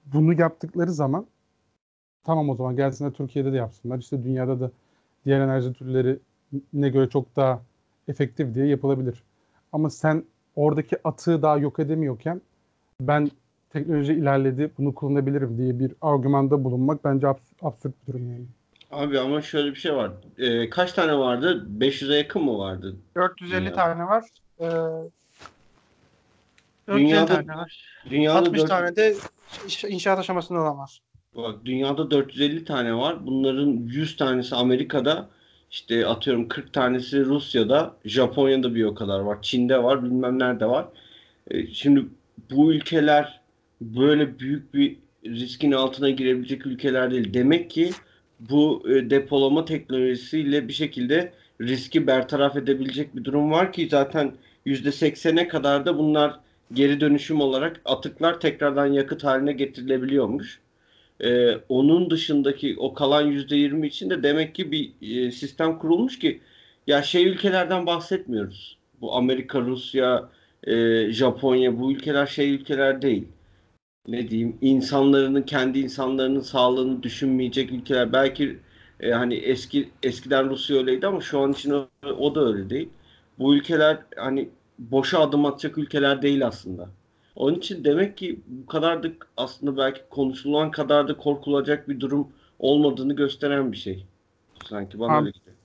bunu 0.06 0.40
yaptıkları 0.40 0.92
zaman 0.92 1.26
tamam 2.24 2.48
o 2.50 2.54
zaman 2.54 2.76
gelsinler 2.76 3.10
Türkiye'de 3.10 3.52
de 3.52 3.56
yapsınlar. 3.56 3.98
İşte 3.98 4.24
dünyada 4.24 4.60
da 4.60 4.70
diğer 5.24 5.40
enerji 5.40 5.72
türleri 5.72 6.18
ne 6.72 6.88
göre 6.88 7.08
çok 7.08 7.36
daha 7.36 7.62
efektif 8.08 8.54
diye 8.54 8.66
yapılabilir. 8.66 9.22
Ama 9.72 9.90
sen 9.90 10.24
oradaki 10.56 10.96
atığı 11.04 11.42
daha 11.42 11.58
yok 11.58 11.78
edemiyorken 11.78 12.40
ben 13.00 13.30
teknoloji 13.70 14.12
ilerledi 14.12 14.70
bunu 14.78 14.94
kullanabilirim 14.94 15.58
diye 15.58 15.78
bir 15.78 15.92
argümanda 16.02 16.64
bulunmak 16.64 17.04
bence 17.04 17.26
abs- 17.26 17.62
absürt 17.62 17.92
bir 18.02 18.12
durum 18.12 18.32
yani. 18.32 18.44
Abi 18.90 19.18
ama 19.20 19.42
şöyle 19.42 19.70
bir 19.70 19.76
şey 19.76 19.94
var. 19.96 20.10
Ee, 20.38 20.70
kaç 20.70 20.92
tane 20.92 21.18
vardı? 21.18 21.66
500'e 21.78 22.16
yakın 22.16 22.42
mı 22.42 22.58
vardı? 22.58 22.96
450 23.16 23.60
Dünya. 23.60 23.72
tane 23.72 24.04
var. 24.04 24.24
Ee, 24.60 24.64
450 24.64 25.10
Dünyada 26.96 27.26
tane 27.26 27.56
var. 27.56 27.82
dünyada 28.10 28.38
60 28.38 28.60
dört- 28.60 28.68
tane 28.68 28.96
de 28.96 29.14
inşaat 29.88 30.18
aşamasında 30.18 30.60
olan 30.60 30.78
var. 30.78 30.98
Bak 31.36 31.54
dünyada 31.64 32.10
450 32.10 32.64
tane 32.64 32.94
var. 32.94 33.26
Bunların 33.26 33.70
100 33.86 34.16
tanesi 34.16 34.54
Amerika'da. 34.54 35.28
işte 35.70 36.06
atıyorum 36.06 36.48
40 36.48 36.72
tanesi 36.72 37.24
Rusya'da. 37.24 37.94
Japonya'da 38.04 38.74
bir 38.74 38.84
o 38.84 38.94
kadar 38.94 39.20
var. 39.20 39.38
Çin'de 39.42 39.82
var. 39.82 40.04
Bilmem 40.04 40.38
nerede 40.38 40.66
var. 40.66 40.86
E, 41.50 41.66
şimdi 41.66 42.04
bu 42.50 42.72
ülkeler 42.72 43.40
böyle 43.80 44.38
büyük 44.38 44.74
bir 44.74 44.96
riskin 45.24 45.72
altına 45.72 46.10
girebilecek 46.10 46.66
ülkeler 46.66 47.10
değil. 47.10 47.34
Demek 47.34 47.70
ki 47.70 47.90
bu 48.40 48.82
e, 48.90 49.10
depolama 49.10 49.64
teknolojisiyle 49.64 50.68
bir 50.68 50.72
şekilde 50.72 51.32
riski 51.60 52.06
bertaraf 52.06 52.56
edebilecek 52.56 53.16
bir 53.16 53.24
durum 53.24 53.50
var 53.50 53.72
ki 53.72 53.88
zaten 53.90 54.32
%80'e 54.66 55.48
kadar 55.48 55.86
da 55.86 55.98
bunlar 55.98 56.40
geri 56.72 57.00
dönüşüm 57.00 57.40
olarak 57.40 57.80
atıklar 57.84 58.40
tekrardan 58.40 58.86
yakıt 58.86 59.24
haline 59.24 59.52
getirilebiliyormuş. 59.52 60.60
Ee, 61.20 61.56
onun 61.68 62.10
dışındaki 62.10 62.76
o 62.78 62.94
kalan 62.94 63.32
%20 63.32 63.86
için 63.86 64.10
de 64.10 64.22
demek 64.22 64.54
ki 64.54 64.72
bir 64.72 64.92
e, 65.02 65.32
sistem 65.32 65.78
kurulmuş 65.78 66.18
ki 66.18 66.40
ya 66.86 67.02
şey 67.02 67.26
ülkelerden 67.28 67.86
bahsetmiyoruz. 67.86 68.78
Bu 69.00 69.14
Amerika, 69.14 69.60
Rusya, 69.60 70.28
e, 70.64 70.74
Japonya 71.12 71.78
bu 71.80 71.92
ülkeler 71.92 72.26
şey 72.26 72.54
ülkeler 72.54 73.02
değil. 73.02 73.28
Ne 74.08 74.28
diyeyim 74.30 74.58
insanlarının 74.60 75.42
kendi 75.42 75.78
insanlarının 75.78 76.40
sağlığını 76.40 77.02
düşünmeyecek 77.02 77.72
ülkeler. 77.72 78.12
Belki 78.12 78.58
e, 79.00 79.10
hani 79.10 79.34
eski 79.34 79.88
eskiden 80.02 80.50
Rusya 80.50 80.76
öyleydi 80.76 81.06
ama 81.06 81.20
şu 81.20 81.40
an 81.40 81.52
için 81.52 81.70
o, 81.70 81.88
o 82.18 82.34
da 82.34 82.46
öyle 82.46 82.70
değil. 82.70 82.88
Bu 83.38 83.56
ülkeler 83.56 83.98
hani 84.16 84.48
boşa 84.78 85.20
adım 85.20 85.46
atacak 85.46 85.78
ülkeler 85.78 86.22
değil 86.22 86.46
aslında. 86.46 86.88
Onun 87.36 87.54
için 87.54 87.84
demek 87.84 88.16
ki 88.16 88.40
bu 88.46 88.66
kadar 88.66 89.02
da 89.02 89.08
aslında 89.36 89.76
belki 89.76 90.00
konuşulan 90.10 90.70
kadar 90.70 91.08
da 91.08 91.16
korkulacak 91.16 91.88
bir 91.88 92.00
durum 92.00 92.28
olmadığını 92.58 93.16
gösteren 93.16 93.72
bir 93.72 93.76
şey. 93.76 94.06
Sanki 94.68 95.00
bana 95.00 95.12
Abi, 95.12 95.20
öyle 95.20 95.30
geliyor. 95.30 95.56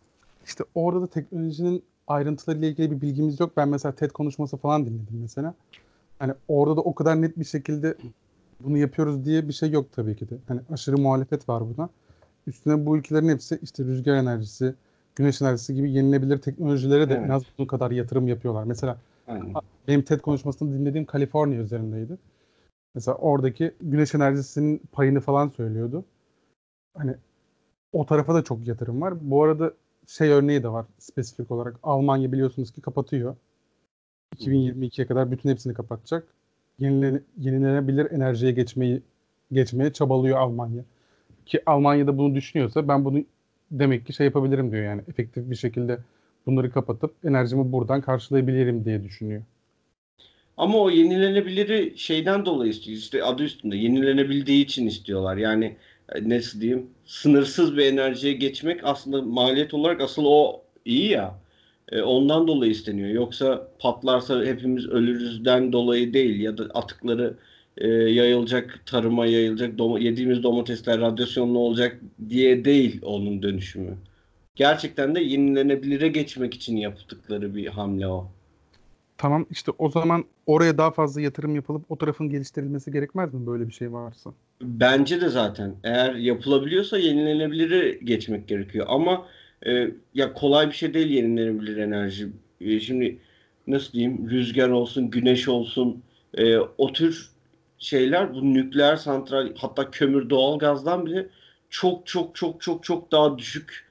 İşte 0.45 0.64
orada 0.76 1.01
da 1.01 1.07
teknolojinin 1.07 1.84
ayrıntılarıyla 2.07 2.68
ilgili 2.68 2.91
bir 2.91 3.01
bilgimiz 3.01 3.39
yok. 3.39 3.51
Ben 3.57 3.70
mesela 3.70 3.95
TED 3.95 4.11
konuşması 4.11 4.57
falan 4.57 4.86
dinledim 4.86 5.20
mesela. 5.22 5.53
Hani 6.20 6.34
orada 6.47 6.78
da 6.78 6.82
o 6.82 6.95
kadar 6.95 7.22
net 7.22 7.39
bir 7.39 7.45
şekilde 7.45 7.97
bunu 8.59 8.78
yapıyoruz 8.78 9.26
diye 9.26 9.47
bir 9.47 9.53
şey 9.53 9.72
yok 9.72 9.86
tabii 9.91 10.16
ki 10.16 10.30
de. 10.30 10.36
Hani 10.47 10.61
aşırı 10.72 10.97
muhalefet 10.97 11.49
var 11.49 11.64
buna. 11.78 11.89
Üstüne 12.47 12.86
bu 12.86 12.97
ülkelerin 12.97 13.30
hepsi 13.30 13.59
işte 13.61 13.84
rüzgar 13.84 14.16
enerjisi, 14.16 14.76
güneş 15.16 15.41
enerjisi 15.41 15.76
gibi 15.76 15.91
yenilebilir 15.91 16.38
teknolojilere 16.38 17.09
de 17.09 17.14
Evet. 17.14 17.26
en 17.26 17.30
az 17.30 17.43
bunun 17.57 17.68
kadar 17.68 17.91
yatırım 17.91 18.28
yapıyorlar. 18.28 18.64
Mesela 18.64 18.97
Aynen. 19.28 19.53
benim 19.88 20.01
TED 20.01 20.20
konuşmasını 20.20 20.74
dinlediğim 20.74 21.05
Kaliforniya 21.05 21.61
üzerindeydi. 21.61 22.18
Mesela 22.95 23.18
oradaki 23.18 23.72
güneş 23.82 24.16
enerjisinin 24.16 24.82
payını 24.91 25.22
falan 25.22 25.49
söylüyordu. 25.49 26.05
Hani 26.97 27.16
o 27.93 28.05
tarafa 28.05 28.34
da 28.36 28.43
çok 28.43 28.68
yatırım 28.68 29.01
var. 29.01 29.14
Bu 29.22 29.43
arada 29.43 29.74
şey 30.07 30.30
örneği 30.30 30.64
de 30.64 30.70
var 30.70 30.86
spesifik 30.99 31.51
olarak. 31.51 31.76
Almanya 31.84 32.32
biliyorsunuz 32.32 32.72
ki 32.72 32.82
kapatıyor. 32.82 33.36
2022'ye 34.36 35.07
kadar 35.07 35.32
bütün 35.32 35.49
hepsini 35.49 35.74
kapatacak. 35.74 36.28
Yenile, 36.80 37.22
yenilenebilir 37.38 38.11
enerjiye 38.11 38.51
geçmeyi 38.51 39.01
geçmeye 39.51 39.93
çabalıyor 39.93 40.38
Almanya. 40.38 40.84
Ki 41.45 41.61
Almanya'da 41.66 42.18
bunu 42.18 42.36
düşünüyorsa 42.36 42.88
ben 42.88 43.05
bunu 43.05 43.24
demek 43.80 44.07
ki 44.07 44.13
şey 44.13 44.26
yapabilirim 44.26 44.71
diyor 44.71 44.84
yani. 44.84 45.01
Efektif 45.07 45.49
bir 45.49 45.55
şekilde 45.55 45.97
bunları 46.45 46.71
kapatıp 46.71 47.13
enerjimi 47.26 47.71
buradan 47.71 48.01
karşılayabilirim 48.01 48.86
diye 48.86 49.03
düşünüyor. 49.03 49.41
Ama 50.57 50.78
o 50.78 50.89
yenilenebiliri 50.89 51.93
şeyden 51.97 52.45
dolayı 52.45 52.71
istiyor. 52.71 52.97
İşte 52.97 53.24
adı 53.24 53.43
üstünde 53.43 53.78
yenilenebildiği 53.78 54.63
için 54.65 54.88
istiyorlar. 54.88 55.38
Yani 55.38 55.78
e, 56.15 56.30
nasıl 56.30 56.61
diyeyim? 56.61 56.89
Sınırsız 57.05 57.78
bir 57.78 57.86
enerjiye 57.86 58.34
geçmek 58.34 58.84
aslında 58.84 59.21
maliyet 59.21 59.74
olarak 59.74 60.01
asıl 60.01 60.24
o 60.26 60.61
iyi 60.86 61.09
ya. 61.09 61.39
E, 61.91 62.01
ondan 62.01 62.47
dolayı 62.47 62.71
isteniyor. 62.71 63.09
Yoksa 63.09 63.67
patlarsa 63.80 64.45
hepimiz 64.45 64.88
ölürüzden 64.88 65.74
dolayı 65.74 66.13
değil 66.13 66.39
ya 66.39 66.57
da 66.57 66.63
atıkları 66.63 67.38
e, 67.78 67.88
yayılacak, 67.88 68.82
tarıma 68.86 69.26
yayılacak, 69.26 69.80
doma- 69.80 70.01
yediğimiz 70.03 70.43
domatesler 70.43 70.99
radyasyonlu 71.01 71.59
olacak 71.59 71.99
diye 72.30 72.65
değil 72.65 73.01
onun 73.03 73.43
dönüşümü. 73.43 73.97
Gerçekten 74.55 75.15
de 75.15 75.21
yenilenebilire 75.21 76.07
geçmek 76.07 76.53
için 76.53 76.78
yaptıkları 76.78 77.55
bir 77.55 77.67
hamle 77.67 78.07
o. 78.07 78.32
Tamam 79.17 79.45
işte 79.49 79.71
o 79.78 79.89
zaman 79.89 80.26
oraya 80.45 80.78
daha 80.78 80.91
fazla 80.91 81.21
yatırım 81.21 81.55
yapılıp 81.55 81.91
o 81.91 81.97
tarafın 81.97 82.30
geliştirilmesi 82.30 82.91
gerekmez 82.91 83.34
mi 83.34 83.47
böyle 83.47 83.67
bir 83.67 83.74
şey 83.74 83.93
varsa? 83.93 84.34
Bence 84.61 85.21
de 85.21 85.30
zaten 85.30 85.76
eğer 85.84 86.15
yapılabiliyorsa 86.15 86.97
yenilenebilire 86.97 87.91
geçmek 88.03 88.47
gerekiyor. 88.47 88.86
Ama 88.89 89.28
e, 89.65 89.88
ya 90.13 90.34
kolay 90.34 90.67
bir 90.67 90.74
şey 90.74 90.93
değil 90.93 91.07
yenilenebilir 91.07 91.78
enerji. 91.78 92.28
E, 92.61 92.80
şimdi 92.80 93.19
nasıl 93.67 93.93
diyeyim 93.93 94.30
rüzgar 94.30 94.69
olsun, 94.69 95.09
güneş 95.09 95.47
olsun 95.47 96.03
e, 96.38 96.57
o 96.57 96.93
tür 96.93 97.32
şeyler 97.84 98.34
bu 98.34 98.53
nükleer 98.53 98.95
santral 98.95 99.53
hatta 99.57 99.91
kömür 99.91 100.29
doğalgazdan 100.29 101.05
bile 101.05 101.27
çok 101.69 102.07
çok 102.07 102.36
çok 102.36 102.61
çok 102.61 102.84
çok 102.84 103.11
daha 103.11 103.38
düşük 103.38 103.86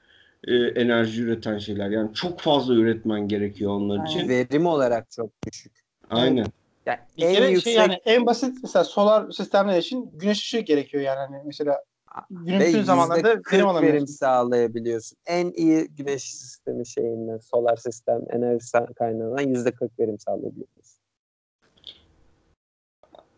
e, 0.47 0.55
enerji 0.55 1.21
üreten 1.21 1.57
şeyler. 1.57 1.89
Yani 1.89 2.13
çok 2.13 2.39
fazla 2.39 2.73
üretmen 2.73 3.27
gerekiyor 3.27 3.71
onlar 3.71 4.07
için. 4.07 4.29
Verim 4.29 4.65
olarak 4.65 5.11
çok 5.11 5.29
düşük. 5.47 5.73
Aynen. 6.09 6.45
Yani 6.85 6.99
Bir 7.17 7.23
en 7.23 7.33
kere 7.33 7.47
yüksek 7.47 7.73
şey 7.73 7.81
yani 7.81 7.99
en 8.05 8.25
basit 8.25 8.57
mesela 8.63 8.83
solar 8.83 9.31
sistemler 9.31 9.77
için 9.77 10.11
güneş 10.13 10.37
ışığı 10.39 10.59
gerekiyor 10.59 11.03
yani 11.03 11.17
hani 11.17 11.41
mesela 11.45 11.83
günün 12.29 12.59
bütün 12.59 12.83
zamanlarda 12.83 13.17
yüzde 13.17 13.29
verim 13.29 13.41
kırk 13.41 13.53
verim 13.53 13.67
alamıyorsun. 13.67 14.05
sağlayabiliyorsun. 14.05 15.17
En 15.25 15.51
iyi 15.51 15.87
güneş 15.87 16.23
sistemi 16.23 16.87
şeyinden, 16.87 17.37
solar 17.37 17.77
sistem 17.77 18.21
enerji 18.29 18.65
kaynağından 18.95 19.47
yüzde 19.47 19.71
40 19.71 19.99
verim 19.99 20.19
sağlayabiliyorsun. 20.19 21.02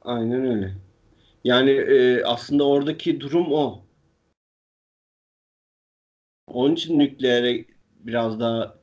Aynen 0.06 0.46
öyle. 0.46 0.74
Yani 1.44 1.72
e, 1.72 2.24
aslında 2.24 2.68
oradaki 2.68 3.20
durum 3.22 3.54
o. 3.54 3.84
Onun 6.48 6.74
için 6.76 7.00
nükleere 7.00 7.66
biraz 8.00 8.40
daha 8.40 8.76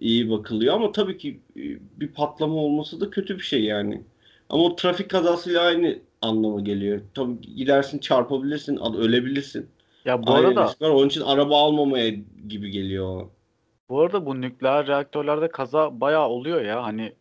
iyi 0.00 0.30
bakılıyor 0.30 0.74
ama 0.74 0.92
tabii 0.92 1.18
ki 1.18 1.40
e, 1.56 1.62
bir 2.00 2.08
patlama 2.12 2.54
olması 2.54 3.00
da 3.00 3.10
kötü 3.10 3.38
bir 3.38 3.42
şey 3.42 3.64
yani. 3.64 4.04
Ama 4.48 4.62
o 4.64 4.76
trafik 4.76 5.10
kazasıyla 5.10 5.62
aynı 5.62 5.98
anlama 6.22 6.60
geliyor. 6.60 7.00
Tabii 7.14 7.40
gidersin 7.40 7.98
çarpabilirsin, 7.98 8.76
ölebilirsin. 8.98 9.68
Ya 10.04 10.26
bu 10.26 10.34
Aynı 10.34 10.38
arada 10.38 10.62
risk 10.62 10.82
var. 10.82 10.90
Onun 10.90 11.08
için 11.08 11.20
araba 11.20 11.58
almamaya 11.62 12.10
gibi 12.48 12.70
geliyor. 12.70 13.26
bu 13.88 14.00
arada 14.00 14.26
bu 14.26 14.40
nükleer 14.40 14.86
reaktörlerde 14.86 15.48
kaza 15.50 16.00
bayağı 16.00 16.28
oluyor 16.28 16.60
ya. 16.62 16.82
Hani 16.84 17.16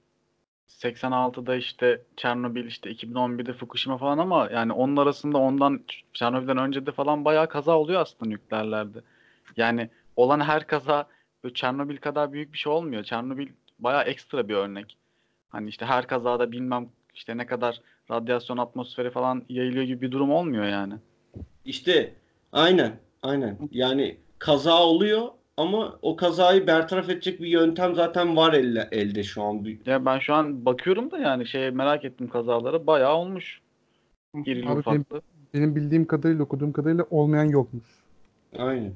86'da 0.70 1.55
işte 1.55 2.01
Çernobil 2.17 2.65
işte 2.65 2.91
2011'de 2.91 3.53
Fukushima 3.53 3.97
falan 3.97 4.17
ama 4.17 4.49
yani 4.53 4.74
onun 4.74 4.97
arasında 4.97 5.38
ondan 5.38 5.82
Çernobil'den 6.13 6.57
önce 6.57 6.86
de 6.86 6.91
falan 6.91 7.26
bayağı 7.26 7.49
kaza 7.49 7.78
oluyor 7.78 8.01
aslında 8.01 8.30
nükleerlerde. 8.30 8.99
Yani 9.57 9.89
olan 10.15 10.39
her 10.39 10.67
kaza 10.67 11.07
böyle 11.43 11.53
Çernobil 11.53 11.97
kadar 11.97 12.34
büyük 12.34 12.53
bir 12.53 12.57
şey 12.57 12.72
olmuyor. 12.74 13.03
Çernobil 13.03 13.47
bayağı 13.80 14.03
ekstra 14.03 14.47
bir 14.47 14.53
örnek. 14.53 14.97
Hani 15.49 15.70
işte 15.70 15.86
her 15.86 16.07
kazada 16.07 16.51
bilmem 16.51 16.89
işte 17.13 17.38
ne 17.38 17.45
kadar 17.45 17.82
radyasyon 18.11 18.57
atmosferi 18.57 19.11
falan 19.11 19.45
yayılıyor 19.49 19.84
gibi 19.84 20.01
bir 20.01 20.11
durum 20.11 20.32
olmuyor 20.32 20.65
yani. 20.65 20.93
İşte 21.65 22.13
aynen, 22.51 22.99
aynen. 23.24 23.57
Yani 23.72 24.17
kaza 24.39 24.84
oluyor 24.84 25.28
ama 25.60 25.99
o 26.01 26.16
kazayı 26.16 26.68
bertaraf 26.68 27.10
edecek 27.10 27.41
bir 27.41 27.47
yöntem 27.47 27.95
zaten 27.95 28.36
var 28.36 28.53
elde, 28.53 28.88
elde 28.91 29.24
şu 29.24 29.43
an. 29.43 29.66
Ya 29.86 30.05
ben 30.05 30.20
şu 30.20 30.34
an 30.34 30.66
bakıyorum 30.66 31.12
da 31.12 31.18
yani 31.18 31.47
şey 31.47 31.72
merak 31.72 32.05
ettim 32.05 32.30
kazaları 32.30 32.88
bayağı 32.88 33.16
olmuş. 33.16 33.62
Abi 34.36 34.45
benim- 34.45 34.72
ufaklı. 34.72 35.22
Benim 35.53 35.76
bildiğim 35.76 36.05
kadarıyla 36.05 36.43
okuduğum 36.43 36.72
kadarıyla 36.72 37.05
olmayan 37.10 37.43
yokmuş. 37.43 37.84
Aynen. 38.57 38.93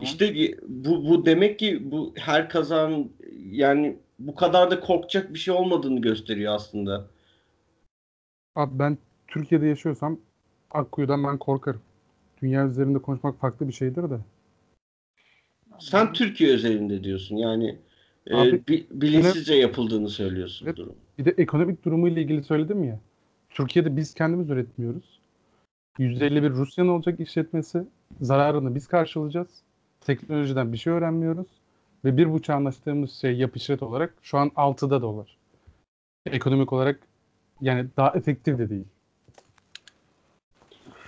İşte 0.00 0.34
bu, 0.68 1.08
bu 1.08 1.26
demek 1.26 1.58
ki 1.58 1.90
bu 1.90 2.12
her 2.16 2.48
kazanın 2.48 3.12
yani 3.50 3.96
bu 4.18 4.34
kadar 4.34 4.70
da 4.70 4.80
korkacak 4.80 5.34
bir 5.34 5.38
şey 5.38 5.54
olmadığını 5.54 6.00
gösteriyor 6.00 6.54
aslında. 6.54 7.06
Abi 8.56 8.78
ben 8.78 8.98
Türkiye'de 9.28 9.66
yaşıyorsam 9.66 10.18
Akkuyu'dan 10.70 11.24
ben 11.24 11.38
korkarım. 11.38 11.80
Dünya 12.42 12.66
üzerinde 12.66 12.98
konuşmak 12.98 13.40
farklı 13.40 13.68
bir 13.68 13.72
şeydir 13.72 14.10
de. 14.10 14.18
Sen 15.78 16.12
Türkiye 16.12 16.52
özelinde 16.54 17.04
diyorsun 17.04 17.36
yani 17.36 17.78
e, 18.26 18.36
Abi, 18.36 18.62
bi- 18.68 18.86
bilinçsizce 18.90 19.54
yapıldığını 19.54 20.08
söylüyorsun 20.08 20.66
Evet. 20.66 20.76
durum. 20.76 20.94
Bir 21.18 21.24
de 21.24 21.34
ekonomik 21.38 21.84
durumuyla 21.84 22.22
ilgili 22.22 22.42
söyledim 22.42 22.84
ya. 22.84 23.00
Türkiye'de 23.50 23.96
biz 23.96 24.14
kendimiz 24.14 24.50
üretmiyoruz. 24.50 25.18
%51 25.98 26.50
Rusya'nın 26.50 26.88
olacak 26.88 27.20
işletmesi. 27.20 27.82
Zararını 28.20 28.74
biz 28.74 28.86
karşılayacağız. 28.86 29.48
Teknolojiden 30.00 30.72
bir 30.72 30.78
şey 30.78 30.92
öğrenmiyoruz. 30.92 31.46
Ve 32.04 32.16
bir 32.16 32.32
buçuk 32.32 32.50
anlaştığımız 32.50 33.12
şey 33.12 33.36
yap 33.36 33.56
işlet 33.56 33.82
olarak 33.82 34.14
şu 34.22 34.38
an 34.38 34.48
6'da 34.48 35.02
dolar. 35.02 35.36
Ekonomik 36.26 36.72
olarak 36.72 37.00
yani 37.60 37.86
daha 37.96 38.10
efektif 38.10 38.58
de 38.58 38.70
değil. 38.70 38.84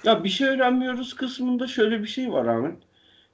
Ya 0.05 0.25
bir 0.25 0.29
şey 0.29 0.49
öğrenmiyoruz 0.49 1.15
kısmında 1.15 1.67
şöyle 1.67 2.03
bir 2.03 2.07
şey 2.07 2.33
var 2.33 2.47
Ahmet. 2.47 2.77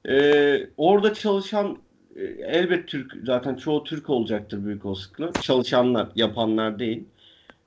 Ee, 0.09 0.67
orada 0.77 1.15
çalışan 1.15 1.79
e, 2.17 2.23
elbet 2.25 2.89
Türk 2.89 3.13
zaten 3.25 3.55
çoğu 3.55 3.85
Türk 3.85 4.11
olacaktır 4.11 4.65
büyük 4.65 4.85
olasılıkla. 4.87 5.39
Çalışanlar, 5.39 6.09
yapanlar 6.17 6.79
değil. 6.79 7.05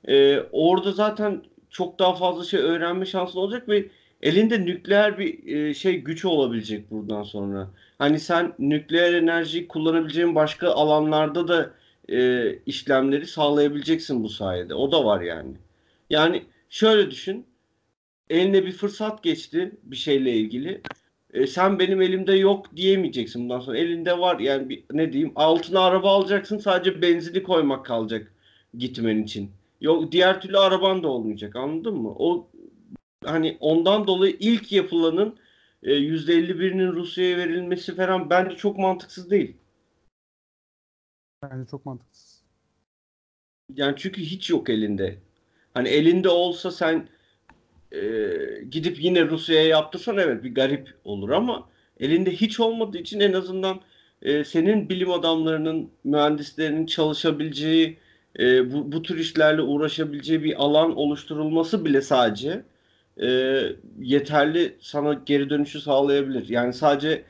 Ee, 0.07 0.39
orada 0.51 0.91
zaten 0.91 1.43
çok 1.69 1.99
daha 1.99 2.15
fazla 2.15 2.43
şey 2.43 2.59
öğrenme 2.59 3.05
şansın 3.05 3.39
olacak 3.39 3.69
ve 3.69 3.85
elinde 4.21 4.65
nükleer 4.65 5.19
bir 5.19 5.55
e, 5.55 5.73
şey 5.73 5.97
güç 6.01 6.25
olabilecek 6.25 6.91
buradan 6.91 7.23
sonra. 7.23 7.67
Hani 7.97 8.19
sen 8.19 8.53
nükleer 8.59 9.13
enerjiyi 9.13 9.67
kullanabileceğin 9.67 10.35
başka 10.35 10.71
alanlarda 10.71 11.47
da 11.47 11.71
e, 12.09 12.51
işlemleri 12.65 13.27
sağlayabileceksin 13.27 14.23
bu 14.23 14.29
sayede. 14.29 14.73
O 14.73 14.91
da 14.91 15.05
var 15.05 15.21
yani. 15.21 15.53
Yani 16.09 16.43
şöyle 16.69 17.11
düşün 17.11 17.45
eline 18.29 18.65
bir 18.65 18.71
fırsat 18.71 19.23
geçti 19.23 19.71
bir 19.83 19.95
şeyle 19.95 20.31
ilgili. 20.33 20.81
E, 21.38 21.47
sen 21.47 21.79
benim 21.79 22.01
elimde 22.01 22.33
yok 22.33 22.75
diyemeyeceksin 22.75 23.43
bundan 23.43 23.59
sonra. 23.59 23.77
Elinde 23.77 24.19
var 24.19 24.39
yani 24.39 24.69
bir, 24.69 24.83
ne 24.91 25.13
diyeyim 25.13 25.33
altına 25.35 25.79
araba 25.79 26.11
alacaksın 26.11 26.57
sadece 26.57 27.01
benzini 27.01 27.43
koymak 27.43 27.85
kalacak 27.85 28.33
gitmen 28.77 29.17
için. 29.23 29.51
Yok 29.81 30.11
diğer 30.11 30.41
türlü 30.41 30.57
araban 30.57 31.03
da 31.03 31.07
olmayacak 31.07 31.55
anladın 31.55 31.95
mı? 31.95 32.15
O 32.19 32.47
hani 33.25 33.57
ondan 33.59 34.07
dolayı 34.07 34.38
ilk 34.39 34.71
yapılanın 34.71 35.38
e, 35.83 35.91
%51'inin 35.91 36.93
Rusya'ya 36.93 37.38
verilmesi 37.38 37.95
falan 37.95 38.29
bence 38.29 38.55
çok 38.55 38.77
mantıksız 38.77 39.29
değil. 39.29 39.57
Bence 41.43 41.69
çok 41.71 41.85
mantıksız. 41.85 42.43
Yani 43.75 43.95
çünkü 43.97 44.21
hiç 44.21 44.49
yok 44.49 44.69
elinde. 44.69 45.17
Hani 45.73 45.89
elinde 45.89 46.29
olsa 46.29 46.71
sen 46.71 47.07
e, 47.91 48.01
gidip 48.71 49.03
yine 49.03 49.25
Rusya'ya 49.25 49.67
yaptırsan 49.67 50.17
evet 50.17 50.43
bir 50.43 50.55
garip 50.55 50.93
olur 51.03 51.29
ama 51.29 51.69
elinde 51.99 52.31
hiç 52.31 52.59
olmadığı 52.59 52.97
için 52.97 53.19
en 53.19 53.33
azından 53.33 53.81
e, 54.21 54.43
senin 54.43 54.89
bilim 54.89 55.11
adamlarının, 55.11 55.91
mühendislerinin 56.03 56.85
çalışabileceği 56.85 57.97
e, 58.39 58.73
bu, 58.73 58.91
bu 58.91 59.01
tür 59.01 59.17
işlerle 59.17 59.61
uğraşabileceği 59.61 60.43
bir 60.43 60.63
alan 60.63 60.95
oluşturulması 60.95 61.85
bile 61.85 62.01
sadece 62.01 62.63
e, 63.21 63.59
yeterli 63.99 64.75
sana 64.79 65.13
geri 65.25 65.49
dönüşü 65.49 65.81
sağlayabilir. 65.81 66.49
Yani 66.49 66.73
sadece 66.73 67.23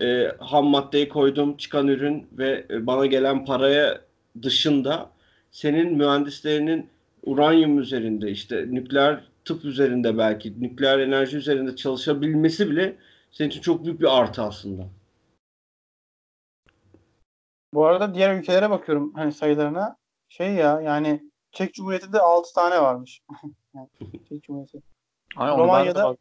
e, 0.00 0.28
ham 0.38 0.66
maddeyi 0.66 1.08
koydum, 1.08 1.56
çıkan 1.56 1.88
ürün 1.88 2.26
ve 2.32 2.64
e, 2.70 2.86
bana 2.86 3.06
gelen 3.06 3.44
paraya 3.44 4.00
dışında 4.42 5.10
senin 5.50 5.96
mühendislerinin 5.96 6.88
uranyum 7.22 7.78
üzerinde 7.78 8.30
işte 8.30 8.66
nükleer 8.70 9.20
tıp 9.44 9.64
üzerinde 9.64 10.18
belki 10.18 10.60
nükleer 10.60 10.98
enerji 10.98 11.36
üzerinde 11.36 11.76
çalışabilmesi 11.76 12.70
bile 12.70 12.96
senin 13.30 13.48
için 13.48 13.60
çok 13.60 13.84
büyük 13.84 14.00
bir 14.00 14.18
artı 14.18 14.42
aslında. 14.42 14.86
Bu 17.74 17.86
arada 17.86 18.14
diğer 18.14 18.34
ülkelere 18.38 18.70
bakıyorum 18.70 19.14
hani 19.14 19.32
sayılarına. 19.32 19.96
Şey 20.28 20.54
ya 20.54 20.80
yani 20.80 21.30
Çek 21.52 21.74
Cumhuriyeti'nde 21.74 22.20
6 22.20 22.54
tane 22.54 22.82
varmış. 22.82 23.22
Çek 24.28 24.42
Cumhuriyeti. 24.42 24.82
Ay, 25.36 25.50
onu 25.50 25.58
ben 25.58 25.64
de 25.64 25.68
Romanya'da 25.68 26.16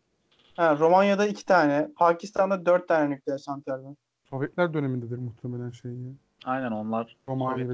ha, 0.55 0.77
Romanya'da 0.77 1.27
2 1.27 1.45
tane, 1.45 1.89
Pakistan'da 1.95 2.65
4 2.65 2.87
tane 2.87 3.09
nükleer 3.09 3.37
santral 3.37 3.83
var. 3.83 3.95
Sovyetler 4.29 4.73
dönemindedir 4.73 5.17
muhtemelen 5.17 5.71
şey 5.71 5.91
ya. 5.91 6.11
Aynen 6.45 6.71
onlar 6.71 7.17
Romanya 7.29 7.69
ve. 7.69 7.73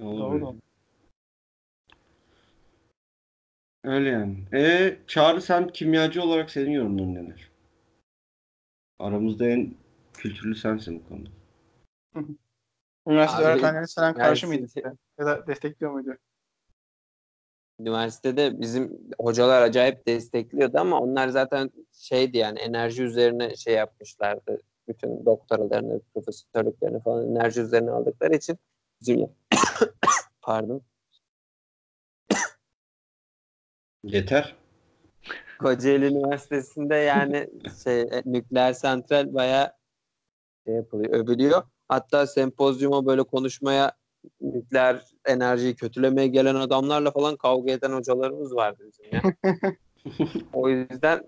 Olur 0.00 0.42
Doğru. 0.42 0.56
Öyle. 3.84 4.08
Yani. 4.08 4.36
E, 4.52 4.96
Çağrı 5.06 5.42
sen 5.42 5.68
kimyacı 5.68 6.22
olarak 6.22 6.50
senin 6.50 6.70
yorumların 6.70 7.14
neler? 7.14 7.50
Aramızda 8.98 9.46
en 9.46 9.74
kültürlü 10.14 10.54
sensin 10.54 11.02
bu 11.04 11.08
konuda. 11.08 11.30
Üniversite 13.06 13.38
Abi, 13.38 13.44
öğretmenleri 13.44 13.88
sana 13.88 14.14
karşı 14.14 14.46
mıydı? 14.46 14.66
Ya 15.18 15.26
da 15.26 15.46
destekliyor 15.46 15.92
muydu? 15.92 16.16
Üniversitede 17.80 18.60
bizim 18.60 18.98
hocalar 19.18 19.62
acayip 19.62 20.06
destekliyordu 20.06 20.78
ama 20.78 21.00
onlar 21.00 21.28
zaten 21.28 21.70
şeydi 21.92 22.38
yani 22.38 22.58
enerji 22.58 23.02
üzerine 23.02 23.56
şey 23.56 23.74
yapmışlardı. 23.74 24.58
Bütün 24.88 25.26
doktoralarını, 25.26 26.00
profesörlüklerini 26.14 27.02
falan 27.02 27.36
enerji 27.36 27.60
üzerine 27.60 27.90
aldıkları 27.90 28.34
için 28.34 28.58
bizim 29.00 29.28
pardon 30.42 30.82
Yeter. 34.04 34.56
Kocaeli 35.58 36.06
Üniversitesi'nde 36.06 36.94
yani 36.94 37.46
şey 37.84 38.00
e, 38.00 38.22
nükleer 38.26 38.72
santral 38.72 39.34
bayağı 39.34 39.72
şey 40.66 40.74
yapılıyor, 40.74 41.12
övülüyor. 41.12 41.62
Hatta 41.88 42.26
sempozyuma 42.26 43.06
böyle 43.06 43.22
konuşmaya 43.22 43.92
nükleer 44.40 45.04
enerjiyi 45.26 45.74
kötülemeye 45.74 46.26
gelen 46.26 46.54
adamlarla 46.54 47.10
falan 47.10 47.36
kavga 47.36 47.72
eden 47.72 47.92
hocalarımız 47.92 48.54
vardı 48.54 48.84
bizim 48.86 49.06
ya. 49.12 49.22
o 50.52 50.68
yüzden 50.68 51.24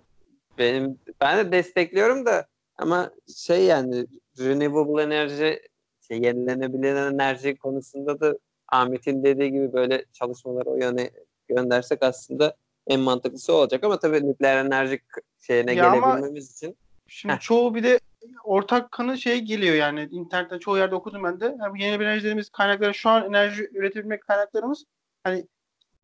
benim 0.59 0.99
ben 1.21 1.39
de 1.39 1.53
destekliyorum 1.53 2.27
da 2.27 2.47
ama 2.77 3.11
şey 3.37 3.65
yani 3.65 4.07
renewable 4.39 5.03
enerji 5.03 5.61
şey, 6.09 6.23
yenilenebilir 6.23 6.95
enerji 6.95 7.57
konusunda 7.57 8.21
da 8.21 8.39
Ahmet'in 8.69 9.25
dediği 9.25 9.53
gibi 9.53 9.73
böyle 9.73 10.05
çalışmaları 10.13 10.71
o 10.71 10.77
yöne 10.77 11.11
göndersek 11.49 12.03
aslında 12.03 12.57
en 12.87 13.01
mantıklısı 13.01 13.53
olacak 13.53 13.85
ama 13.85 13.99
tabii 13.99 14.27
nükleer 14.29 14.65
enerji 14.65 15.01
şeyine 15.41 15.75
Ya 15.75 15.87
ama- 15.91 15.97
gelebilmemiz 15.97 16.53
için 16.53 16.77
Şimdi 17.07 17.35
Heh. 17.35 17.41
çoğu 17.41 17.75
bir 17.75 17.83
de 17.83 18.01
ortak 18.45 18.93
kanı 18.93 19.19
şey 19.19 19.41
geliyor 19.41 19.75
yani 19.75 20.09
internetten 20.11 20.59
çoğu 20.59 20.77
yerde 20.79 20.95
okudum 20.95 21.25
ben 21.25 21.41
de. 21.41 21.57
Yani 21.61 21.83
yeni 21.83 21.95
enerjilerimiz 22.03 22.51
kaynakları 22.51 22.95
şu 22.95 23.09
an 23.11 23.25
enerji 23.25 23.69
üretebilmek 23.75 24.21
kaynaklarımız 24.27 24.85
hani 25.25 25.47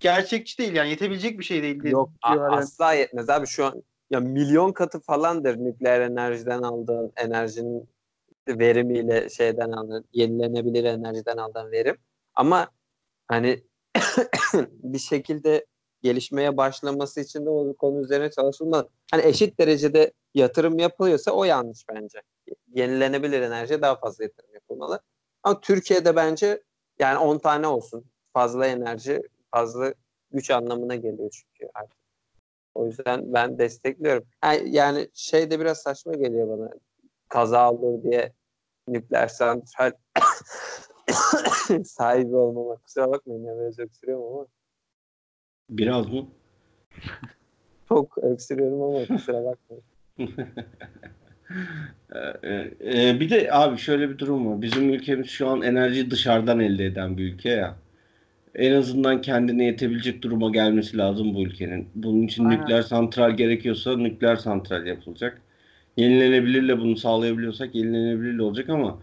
gerçekçi 0.00 0.58
değil 0.58 0.72
yani 0.74 0.90
yetebilecek 0.90 1.38
bir 1.38 1.44
şey 1.44 1.62
değil 1.62 1.84
yok 1.84 2.10
a- 2.22 2.34
yani. 2.36 2.56
asla 2.56 2.92
yetmez 2.92 3.30
abi 3.30 3.46
şu 3.46 3.64
an 3.64 3.82
ya 4.10 4.20
milyon 4.20 4.72
katı 4.72 5.00
falandır 5.00 5.56
nükleer 5.56 6.00
enerjiden 6.00 6.62
aldığın 6.62 7.12
enerjinin 7.16 7.88
verimiyle 8.48 9.28
şeyden 9.28 9.70
aldığın 9.72 10.04
yenilenebilir 10.12 10.84
enerjiden 10.84 11.36
aldığın 11.36 11.70
verim 11.72 11.96
ama 12.34 12.68
hani 13.28 13.62
bir 14.82 14.98
şekilde 14.98 15.66
gelişmeye 16.02 16.56
başlaması 16.56 17.20
için 17.20 17.46
de 17.46 17.50
o 17.50 17.76
konu 17.76 18.00
üzerine 18.00 18.30
çalışılmalı. 18.30 18.88
Hani 19.10 19.22
eşit 19.26 19.60
derecede 19.60 20.12
yatırım 20.34 20.78
yapılıyorsa 20.78 21.30
o 21.30 21.44
yanlış 21.44 21.84
bence. 21.88 22.22
Yenilenebilir 22.74 23.42
enerjiye 23.42 23.82
daha 23.82 23.96
fazla 23.96 24.24
yatırım 24.24 24.54
yapılmalı. 24.54 25.00
Ama 25.42 25.60
Türkiye'de 25.60 26.16
bence 26.16 26.62
yani 26.98 27.18
10 27.18 27.38
tane 27.38 27.66
olsun. 27.66 28.04
Fazla 28.32 28.66
enerji, 28.66 29.22
fazla 29.50 29.94
güç 30.32 30.50
anlamına 30.50 30.94
geliyor 30.94 31.30
çünkü 31.30 31.70
artık. 31.74 31.98
O 32.74 32.86
yüzden 32.86 33.32
ben 33.32 33.58
destekliyorum. 33.58 34.24
Ha, 34.40 34.54
Yani 34.54 35.08
şey 35.14 35.50
de 35.50 35.60
biraz 35.60 35.78
saçma 35.78 36.12
geliyor 36.12 36.58
bana. 36.58 36.70
Kaza 37.28 37.72
olur 37.72 38.02
diye 38.02 38.32
nükleer 38.88 39.28
santral 39.28 39.92
sahibi 41.84 42.36
olmamak. 42.36 42.84
Kusura 42.84 43.10
bakmayın 43.10 43.44
ya 43.44 43.58
biraz 43.60 43.78
öksürüyorum 43.78 44.24
ama. 44.24 44.46
Biraz 45.70 46.12
mı? 46.12 46.26
Çok 47.88 48.18
öksürüyorum 48.18 48.82
ama 48.82 49.06
kusura 49.06 49.44
bakmayın. 49.44 49.84
Ee, 52.14 52.70
e, 52.80 53.20
bir 53.20 53.30
de 53.30 53.52
abi 53.52 53.78
şöyle 53.78 54.10
bir 54.10 54.18
durum 54.18 54.46
var. 54.46 54.62
Bizim 54.62 54.90
ülkemiz 54.90 55.26
şu 55.26 55.48
an 55.48 55.62
enerjiyi 55.62 56.10
dışarıdan 56.10 56.60
elde 56.60 56.84
eden 56.84 57.18
bir 57.18 57.32
ülke 57.32 57.50
ya. 57.50 57.76
En 58.54 58.72
azından 58.72 59.20
kendine 59.20 59.64
yetebilecek 59.64 60.22
duruma 60.22 60.50
gelmesi 60.50 60.98
lazım 60.98 61.34
bu 61.34 61.42
ülkenin. 61.42 61.88
Bunun 61.94 62.22
için 62.22 62.44
Aynen. 62.44 62.60
nükleer 62.60 62.82
santral 62.82 63.30
gerekiyorsa 63.30 63.96
nükleer 63.96 64.36
santral 64.36 64.86
yapılacak. 64.86 65.40
Yenilenebilirle 65.96 66.78
bunu 66.78 66.96
sağlayabiliyorsak 66.96 67.74
yenilenebilirle 67.74 68.42
olacak 68.42 68.68
ama 68.68 68.98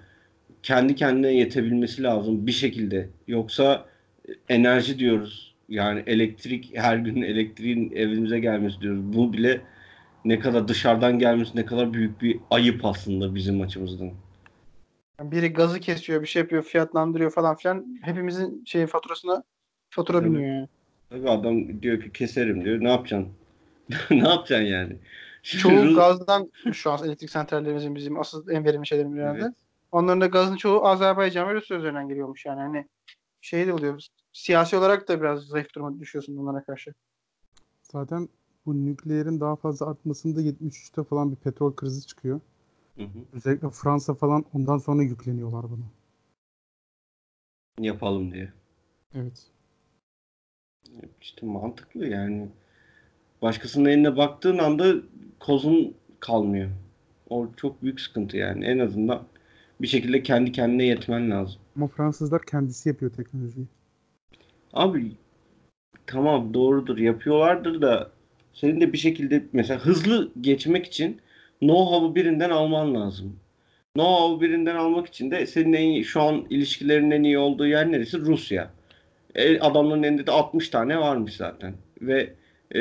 kendi 0.66 0.96
kendine 0.96 1.34
yetebilmesi 1.34 2.04
lazım 2.04 2.48
bir 2.48 2.52
şekilde. 2.52 3.10
Yoksa 3.28 3.86
enerji 4.50 5.00
diyoruz. 5.00 5.56
Yani 5.70 6.04
elektrik 6.08 6.72
her 6.78 6.98
gün 6.98 7.22
elektriğin 7.22 7.92
evimize 7.92 8.40
gelmesi 8.40 8.82
diyoruz. 8.82 9.14
Bu 9.14 9.34
bile 9.34 9.62
ne 10.26 10.40
kadar 10.40 10.68
dışarıdan 10.68 11.20
gelmesi 11.20 11.58
ne 11.58 11.66
kadar 11.66 11.94
büyük 11.94 12.22
bir 12.22 12.40
ayıp 12.52 12.86
aslında 12.86 13.36
bizim 13.36 13.62
açımızdan. 13.62 14.12
Biri 15.22 15.54
gazı 15.54 15.80
kesiyor, 15.80 16.22
bir 16.22 16.28
şey 16.28 16.42
yapıyor, 16.42 16.64
fiyatlandırıyor 16.64 17.32
falan 17.32 17.56
filan. 17.56 18.00
Hepimizin 18.02 18.64
şey 18.66 18.86
faturasına 18.88 19.44
fatura 19.90 20.18
Evet. 20.18 20.28
biniyor 20.28 20.54
yani. 20.54 20.68
Tabii 21.10 21.30
adam 21.30 21.82
diyor 21.82 22.02
ki 22.02 22.12
keserim 22.12 22.66
diyor. 22.66 22.84
Ne 22.84 22.90
yapacaksın? 22.90 23.34
ne 24.12 24.30
yapacaksın 24.30 24.66
yani? 24.66 24.96
Çoğu 25.44 25.96
gazdan 25.96 26.52
şu 26.74 26.92
an 26.92 27.06
elektrik 27.06 27.30
santrallerimizin 27.30 27.96
bizim 27.96 28.20
asıl 28.20 28.50
en 28.50 28.66
verimli 28.66 28.88
şeylerimiz 28.88 29.18
herhalde. 29.18 29.42
Evet. 29.42 29.65
Onların 29.92 30.22
da 30.22 30.28
gazın 30.28 30.56
çoğu 30.56 30.86
Azerbaycan 30.86 31.48
ve 31.50 31.54
Rusya 31.54 31.78
üzerinden 31.78 32.08
geliyormuş 32.08 32.46
yani. 32.46 32.60
Hani 32.60 32.88
şey 33.42 33.68
de 33.68 33.74
oluyor. 33.74 34.08
Siyasi 34.34 34.78
olarak 34.78 35.08
da 35.08 35.22
biraz 35.22 35.44
zayıf 35.44 35.76
duruma 35.76 36.00
düşüyorsun 36.00 36.38
bunlara 36.38 36.64
karşı. 36.64 36.94
Zaten 37.82 38.30
bu 38.66 38.86
nükleerin 38.86 39.40
daha 39.40 39.56
fazla 39.56 39.86
artmasında 39.86 40.42
73'te 40.42 41.04
falan 41.04 41.32
bir 41.32 41.36
petrol 41.36 41.76
krizi 41.76 42.08
çıkıyor. 42.08 42.42
Hı 42.98 43.04
hı. 43.04 43.20
Özellikle 43.34 43.70
Fransa 43.70 44.14
falan 44.14 44.46
ondan 44.54 44.78
sonra 44.78 45.04
yükleniyorlar 45.04 45.64
bunu. 45.70 45.86
Yapalım 47.80 48.32
diye. 48.32 48.54
Evet. 49.16 49.48
İşte 51.22 51.46
mantıklı 51.46 52.08
yani. 52.08 52.50
Başkasının 53.42 53.90
eline 53.90 54.18
baktığın 54.18 54.58
anda 54.58 54.94
kozun 55.40 55.96
kalmıyor. 56.20 56.70
O 57.30 57.48
çok 57.58 57.82
büyük 57.82 58.02
sıkıntı 58.02 58.38
yani. 58.38 58.66
En 58.66 58.80
azından 58.80 59.24
bir 59.82 59.88
şekilde 59.88 60.24
kendi 60.24 60.52
kendine 60.52 60.84
yetmen 60.84 61.32
lazım. 61.32 61.62
Ama 61.76 61.88
Fransızlar 61.88 62.42
kendisi 62.46 62.90
yapıyor 62.90 63.12
teknolojiyi. 63.12 63.66
Abi 64.74 65.12
tamam 66.08 66.54
doğrudur 66.54 66.98
yapıyorlardır 66.98 67.82
da 67.82 68.12
senin 68.54 68.82
de 68.82 68.94
bir 68.94 68.98
şekilde 68.98 69.44
mesela 69.54 69.80
hızlı 69.80 70.32
geçmek 70.42 70.86
için 70.86 71.22
know-how'u 71.62 72.16
birinden 72.16 72.50
alman 72.50 72.96
lazım. 72.96 73.40
Know-how'u 73.96 74.42
birinden 74.42 74.76
almak 74.76 75.08
için 75.08 75.32
de 75.32 75.46
senin 75.46 75.74
en 75.74 75.82
iyi, 75.82 76.04
şu 76.04 76.22
an 76.22 76.46
ilişkilerin 76.50 77.12
en 77.12 77.24
iyi 77.24 77.38
olduğu 77.38 77.68
yer 77.68 77.92
neresi? 77.92 78.20
Rusya. 78.20 78.72
E, 79.36 79.60
adamların 79.60 80.04
elinde 80.04 80.28
de 80.28 80.32
60 80.32 80.70
tane 80.70 80.98
varmış 80.98 81.36
zaten. 81.36 81.74
Ve 82.02 82.34
e, 82.76 82.80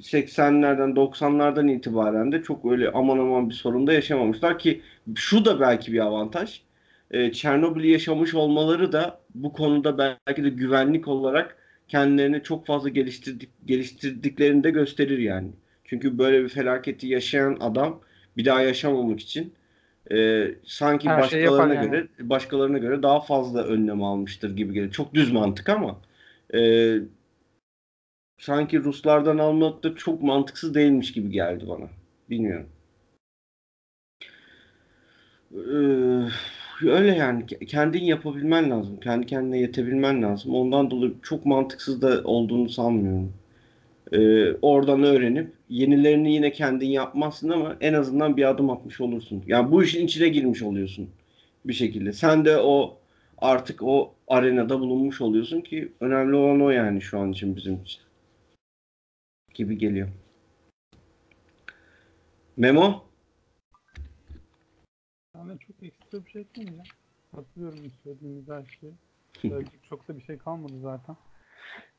80'lerden 0.00 0.94
90'lardan 0.94 1.70
itibaren 1.70 2.32
de 2.32 2.42
çok 2.42 2.72
öyle 2.72 2.90
aman 2.90 3.18
aman 3.18 3.50
bir 3.50 3.54
sorun 3.54 3.86
da 3.86 3.92
yaşamamışlar 3.92 4.58
ki 4.58 4.80
şu 5.14 5.44
da 5.44 5.60
belki 5.60 5.92
bir 5.92 5.98
avantaj 5.98 6.62
e, 7.10 7.32
Çernobil'i 7.32 7.90
yaşamış 7.90 8.34
olmaları 8.34 8.92
da 8.92 9.20
bu 9.34 9.52
konuda 9.52 9.98
belki 9.98 10.44
de 10.44 10.48
güvenlik 10.48 11.08
olarak 11.08 11.56
kendilerini 11.88 12.42
çok 12.42 12.66
fazla 12.66 12.88
geliştirdik, 12.88 13.50
geliştirdiklerini 13.66 14.64
de 14.64 14.70
gösterir 14.70 15.18
yani. 15.18 15.50
Çünkü 15.84 16.18
böyle 16.18 16.44
bir 16.44 16.48
felaketi 16.48 17.06
yaşayan 17.06 17.56
adam 17.60 18.00
bir 18.36 18.44
daha 18.44 18.62
yaşamamak 18.62 19.20
için 19.20 19.54
e, 20.12 20.46
sanki 20.64 21.08
Her 21.08 21.18
başkalarına 21.18 21.74
yani. 21.74 21.90
göre 21.90 22.08
başkalarına 22.20 22.78
göre 22.78 23.02
daha 23.02 23.20
fazla 23.20 23.64
önlem 23.64 24.02
almıştır 24.02 24.56
gibi 24.56 24.74
geliyor. 24.74 24.92
Çok 24.92 25.14
düz 25.14 25.32
mantık 25.32 25.68
ama 25.68 26.00
e, 26.54 26.94
sanki 28.38 28.78
Ruslardan 28.78 29.38
almak 29.38 29.82
da 29.82 29.94
çok 29.94 30.22
mantıksız 30.22 30.74
değilmiş 30.74 31.12
gibi 31.12 31.30
geldi 31.30 31.64
bana. 31.68 31.88
Bilmiyorum. 32.30 32.68
Ee, 35.54 35.58
öyle 36.82 37.14
yani 37.16 37.44
Ke- 37.44 37.66
kendin 37.66 38.04
yapabilmen 38.04 38.70
lazım. 38.70 39.00
Kendi 39.00 39.26
kendine 39.26 39.58
yetebilmen 39.58 40.22
lazım. 40.22 40.54
Ondan 40.54 40.90
dolayı 40.90 41.14
çok 41.22 41.46
mantıksız 41.46 42.02
da 42.02 42.22
olduğunu 42.24 42.68
sanmıyorum. 42.68 43.32
Ee, 44.12 44.52
oradan 44.62 45.02
öğrenip 45.02 45.52
yenilerini 45.68 46.34
yine 46.34 46.52
kendin 46.52 46.88
yapmazsın 46.88 47.48
ama 47.48 47.76
en 47.80 47.92
azından 47.94 48.36
bir 48.36 48.50
adım 48.50 48.70
atmış 48.70 49.00
olursun. 49.00 49.44
Yani 49.46 49.72
bu 49.72 49.84
işin 49.84 50.06
içine 50.06 50.28
girmiş 50.28 50.62
oluyorsun 50.62 51.10
bir 51.64 51.72
şekilde. 51.72 52.12
Sen 52.12 52.44
de 52.44 52.58
o 52.58 52.98
artık 53.38 53.82
o 53.82 54.14
arenada 54.28 54.80
bulunmuş 54.80 55.20
oluyorsun 55.20 55.60
ki 55.60 55.92
önemli 56.00 56.36
olan 56.36 56.60
o 56.60 56.70
yani 56.70 57.02
şu 57.02 57.18
an 57.18 57.32
için 57.32 57.56
bizim 57.56 57.82
için. 57.82 58.00
Gibi 59.54 59.78
geliyor. 59.78 60.08
Memo? 62.56 63.07
Yani 65.38 65.58
çok 65.58 65.82
ekstra 65.82 66.24
bir 66.24 66.30
şey 66.30 66.44
değil 66.56 66.72
ya. 66.76 66.84
Hatırlıyorum 67.36 67.92
söylediğiniz 68.02 68.48
her 68.48 68.64
şeyi. 68.80 68.92
Söyleyecek 69.32 69.84
çok 69.88 70.08
da 70.08 70.16
bir 70.16 70.22
şey 70.22 70.38
kalmadı 70.38 70.72
zaten. 70.82 71.16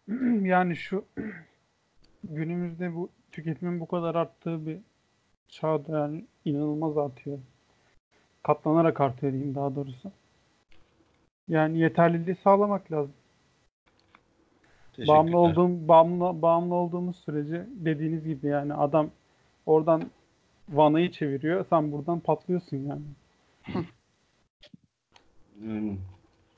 yani 0.45 0.75
şu 0.75 1.05
günümüzde 2.23 2.95
bu 2.95 3.09
tüketimin 3.31 3.79
bu 3.79 3.87
kadar 3.87 4.15
arttığı 4.15 4.65
bir 4.65 4.79
çağda 5.47 5.99
yani 5.99 6.25
inanılmaz 6.45 6.97
artıyor. 6.97 7.39
Katlanarak 8.43 9.01
artıyor 9.01 9.33
diyeyim 9.33 9.55
daha 9.55 9.75
doğrusu. 9.75 10.11
Yani 11.47 11.79
yeterliliği 11.79 12.35
sağlamak 12.43 12.91
lazım. 12.91 13.13
Bağımlı 15.07 15.37
olduğum 15.37 15.87
bağımlı 15.87 16.41
bağımlı 16.41 16.75
olduğumuz 16.75 17.15
sürece 17.15 17.65
dediğiniz 17.69 18.27
gibi 18.27 18.47
yani 18.47 18.73
adam 18.73 19.09
oradan 19.65 20.03
vanayı 20.69 21.11
çeviriyor. 21.11 21.65
Sen 21.69 21.91
buradan 21.91 22.19
patlıyorsun 22.19 22.77
yani. 22.77 23.01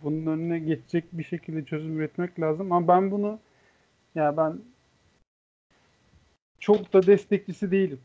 Bunun 0.04 0.26
önüne 0.26 0.60
geçecek 0.60 1.06
bir 1.12 1.24
şekilde 1.24 1.66
çözüm 1.66 1.98
üretmek 2.00 2.40
lazım. 2.40 2.72
Ama 2.72 2.88
ben 2.88 3.12
bunu 3.12 3.40
ya 4.16 4.38
ben 4.38 4.60
çok 6.60 6.94
da 6.94 7.08
destekçisi 7.08 7.72
değilim. 7.72 8.00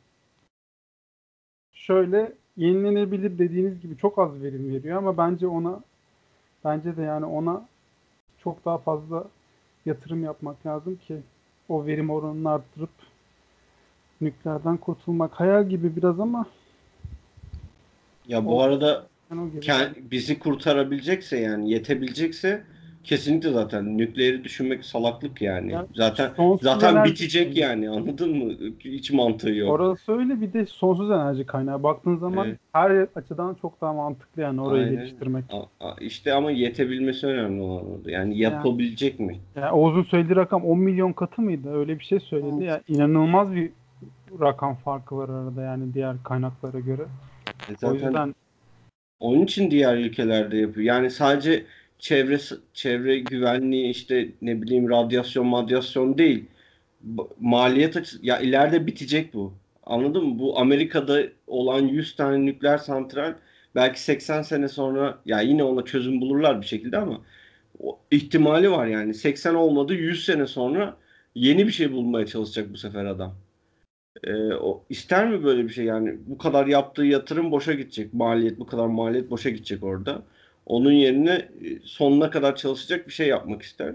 Şöyle 1.73 2.33
yenilenebilir 2.57 3.39
dediğiniz 3.39 3.81
gibi 3.81 3.97
çok 3.97 4.19
az 4.19 4.43
verim 4.43 4.75
veriyor 4.75 4.99
ama 4.99 5.19
bence 5.19 5.47
ona 5.47 5.81
bence 6.65 6.97
de 6.97 7.03
yani 7.03 7.25
ona 7.25 7.69
çok 8.39 8.65
daha 8.65 8.79
fazla 8.79 9.29
yatırım 9.87 10.25
yapmak 10.25 10.67
lazım 10.67 10.97
ki 10.97 11.23
o 11.69 11.87
verim 11.87 12.11
oranını 12.11 12.51
arttırıp 12.51 12.91
nükleerden 14.21 14.77
kurtulmak. 14.77 15.33
Hayal 15.33 15.69
gibi 15.69 15.97
biraz 15.97 16.21
ama 16.21 16.47
Ya 18.29 18.45
bu 18.45 18.59
O- 18.59 18.61
arada 18.63 19.07
kend- 19.61 20.11
bizi 20.11 20.39
kurtarabilecekse 20.39 21.39
yani 21.39 21.71
yetebilecekse 21.71 22.63
kesinlikle 23.05 23.51
zaten 23.53 23.99
nükleeri 23.99 24.45
düşünmek 24.45 24.85
salaklık 24.85 25.43
yani. 25.43 25.73
Ya, 25.73 25.87
zaten 25.95 26.31
zaten 26.63 26.95
enerji- 26.95 27.05
bitecek 27.11 27.57
yani 27.57 27.91
anladın 27.91 28.37
mı? 28.37 28.53
Hiç 28.81 29.11
mantığı 29.11 29.51
yok. 29.51 29.71
Orası 29.71 30.13
öyle 30.19 30.41
bir 30.41 30.53
de 30.53 30.67
sonsuz 30.67 31.11
enerji 31.11 31.47
kaynağı. 31.47 31.83
Baktığın 31.83 32.17
zaman 32.17 32.47
Evet. 32.49 32.59
her 32.73 33.07
açıdan 33.15 33.57
çok 33.63 33.81
daha 33.81 33.93
mantıklı 33.93 34.43
yani 34.43 34.61
orayı 34.61 34.85
Aynen. 34.85 34.97
geliştirmek. 34.97 35.45
A- 35.53 35.87
a- 35.89 35.97
İşte 36.01 36.33
ama 36.33 36.51
yetebilmesi 36.51 37.27
önemli 37.27 37.63
olan 37.63 37.91
orada. 37.91 38.11
Yani 38.11 38.39
yapabilecek 38.39 39.21
mi? 39.21 39.37
Yani 39.57 39.71
Oğuz'un 39.73 40.03
söylediği 40.03 40.37
rakam 40.37 40.65
10 40.65 40.79
milyon 40.79 41.13
katı 41.13 41.43
mıydı? 41.43 41.75
Öyle 41.79 41.99
bir 41.99 42.05
şey 42.05 42.21
söyledi. 42.21 42.51
Evet. 42.59 42.69
Ya 42.69 42.81
inanılmaz 42.89 43.55
bir 43.55 43.71
rakam 44.41 44.75
farkı 44.75 45.17
var 45.17 45.29
arada 45.29 45.63
yani 45.63 45.95
diğer 45.95 46.17
kaynaklara 46.25 46.81
göre. 46.81 47.03
E 47.69 47.73
O 47.73 47.77
Zaten 47.79 47.95
yüzden 47.95 48.35
onun 49.21 49.45
için 49.45 49.71
diğer 49.71 49.97
ülkelerde 49.97 50.57
yapıyor. 50.57 50.87
Yani 50.87 51.11
sadece 51.11 51.67
çevre 51.99 52.39
çevre 52.75 53.19
güvenliği 53.19 53.91
işte 53.91 54.29
ne 54.43 54.63
bileyim 54.63 54.91
radyasyon 54.91 55.47
madyasyon 55.47 56.19
değil. 56.19 56.45
Maliyet 57.41 57.97
açısı 57.97 58.19
ya 58.23 58.39
ileride 58.39 58.87
bitecek 58.87 59.35
bu. 59.35 59.55
Anladın 59.87 60.25
mı? 60.27 60.39
Bu 60.39 60.59
Amerika'da 60.61 61.23
olan 61.47 61.81
100 61.89 62.17
tane 62.17 62.47
nükleer 62.47 62.79
santral 62.79 63.35
belki 63.75 64.03
80 64.03 64.43
sene 64.43 64.69
sonra 64.69 65.19
ya 65.27 65.41
yine 65.41 65.65
ona 65.65 65.85
çözüm 65.85 66.21
bulurlar 66.21 66.61
bir 66.61 66.67
şekilde 66.67 66.99
ama 66.99 67.21
o 67.81 67.99
ihtimali 68.11 68.71
var 68.71 68.87
yani. 68.87 69.15
80 69.15 69.55
olmadı 69.55 69.95
100 69.95 70.25
sene 70.25 70.47
sonra 70.47 70.97
yeni 71.35 71.67
bir 71.67 71.73
şey 71.73 71.93
bulmaya 71.93 72.27
çalışacak 72.27 72.73
bu 72.73 72.77
sefer 72.77 73.05
adam. 73.05 73.35
Ee, 74.25 74.55
o 74.55 74.85
ister 74.91 75.29
mi 75.31 75.45
böyle 75.45 75.65
bir 75.65 75.69
şey? 75.69 75.85
Yani 75.85 76.19
bu 76.27 76.39
kadar 76.39 76.67
yaptığı 76.67 77.05
yatırım 77.05 77.51
boşa 77.51 77.73
gidecek. 77.73 78.15
Maliyet 78.15 78.59
bu 78.59 78.67
kadar 78.67 78.87
maliyet 78.87 79.31
boşa 79.31 79.51
gidecek 79.51 79.85
orada. 79.85 80.23
Onun 80.67 80.93
yerine 80.93 81.33
e, 81.33 81.79
sonuna 81.85 82.31
kadar 82.31 82.57
çalışacak 82.57 83.07
bir 83.07 83.13
şey 83.13 83.29
yapmak 83.29 83.63
ister. 83.63 83.95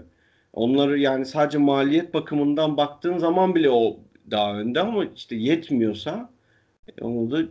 Onları 0.52 0.98
yani 0.98 1.26
sadece 1.26 1.58
maliyet 1.58 2.14
bakımından 2.14 2.76
baktığın 2.76 3.18
zaman 3.18 3.54
bile 3.54 3.70
o 3.70 3.96
daha 4.30 4.58
önde 4.58 4.80
ama 4.80 5.04
işte 5.04 5.36
yetmiyorsa 5.36 6.30
e, 6.98 7.04
onu 7.04 7.30
da 7.30 7.42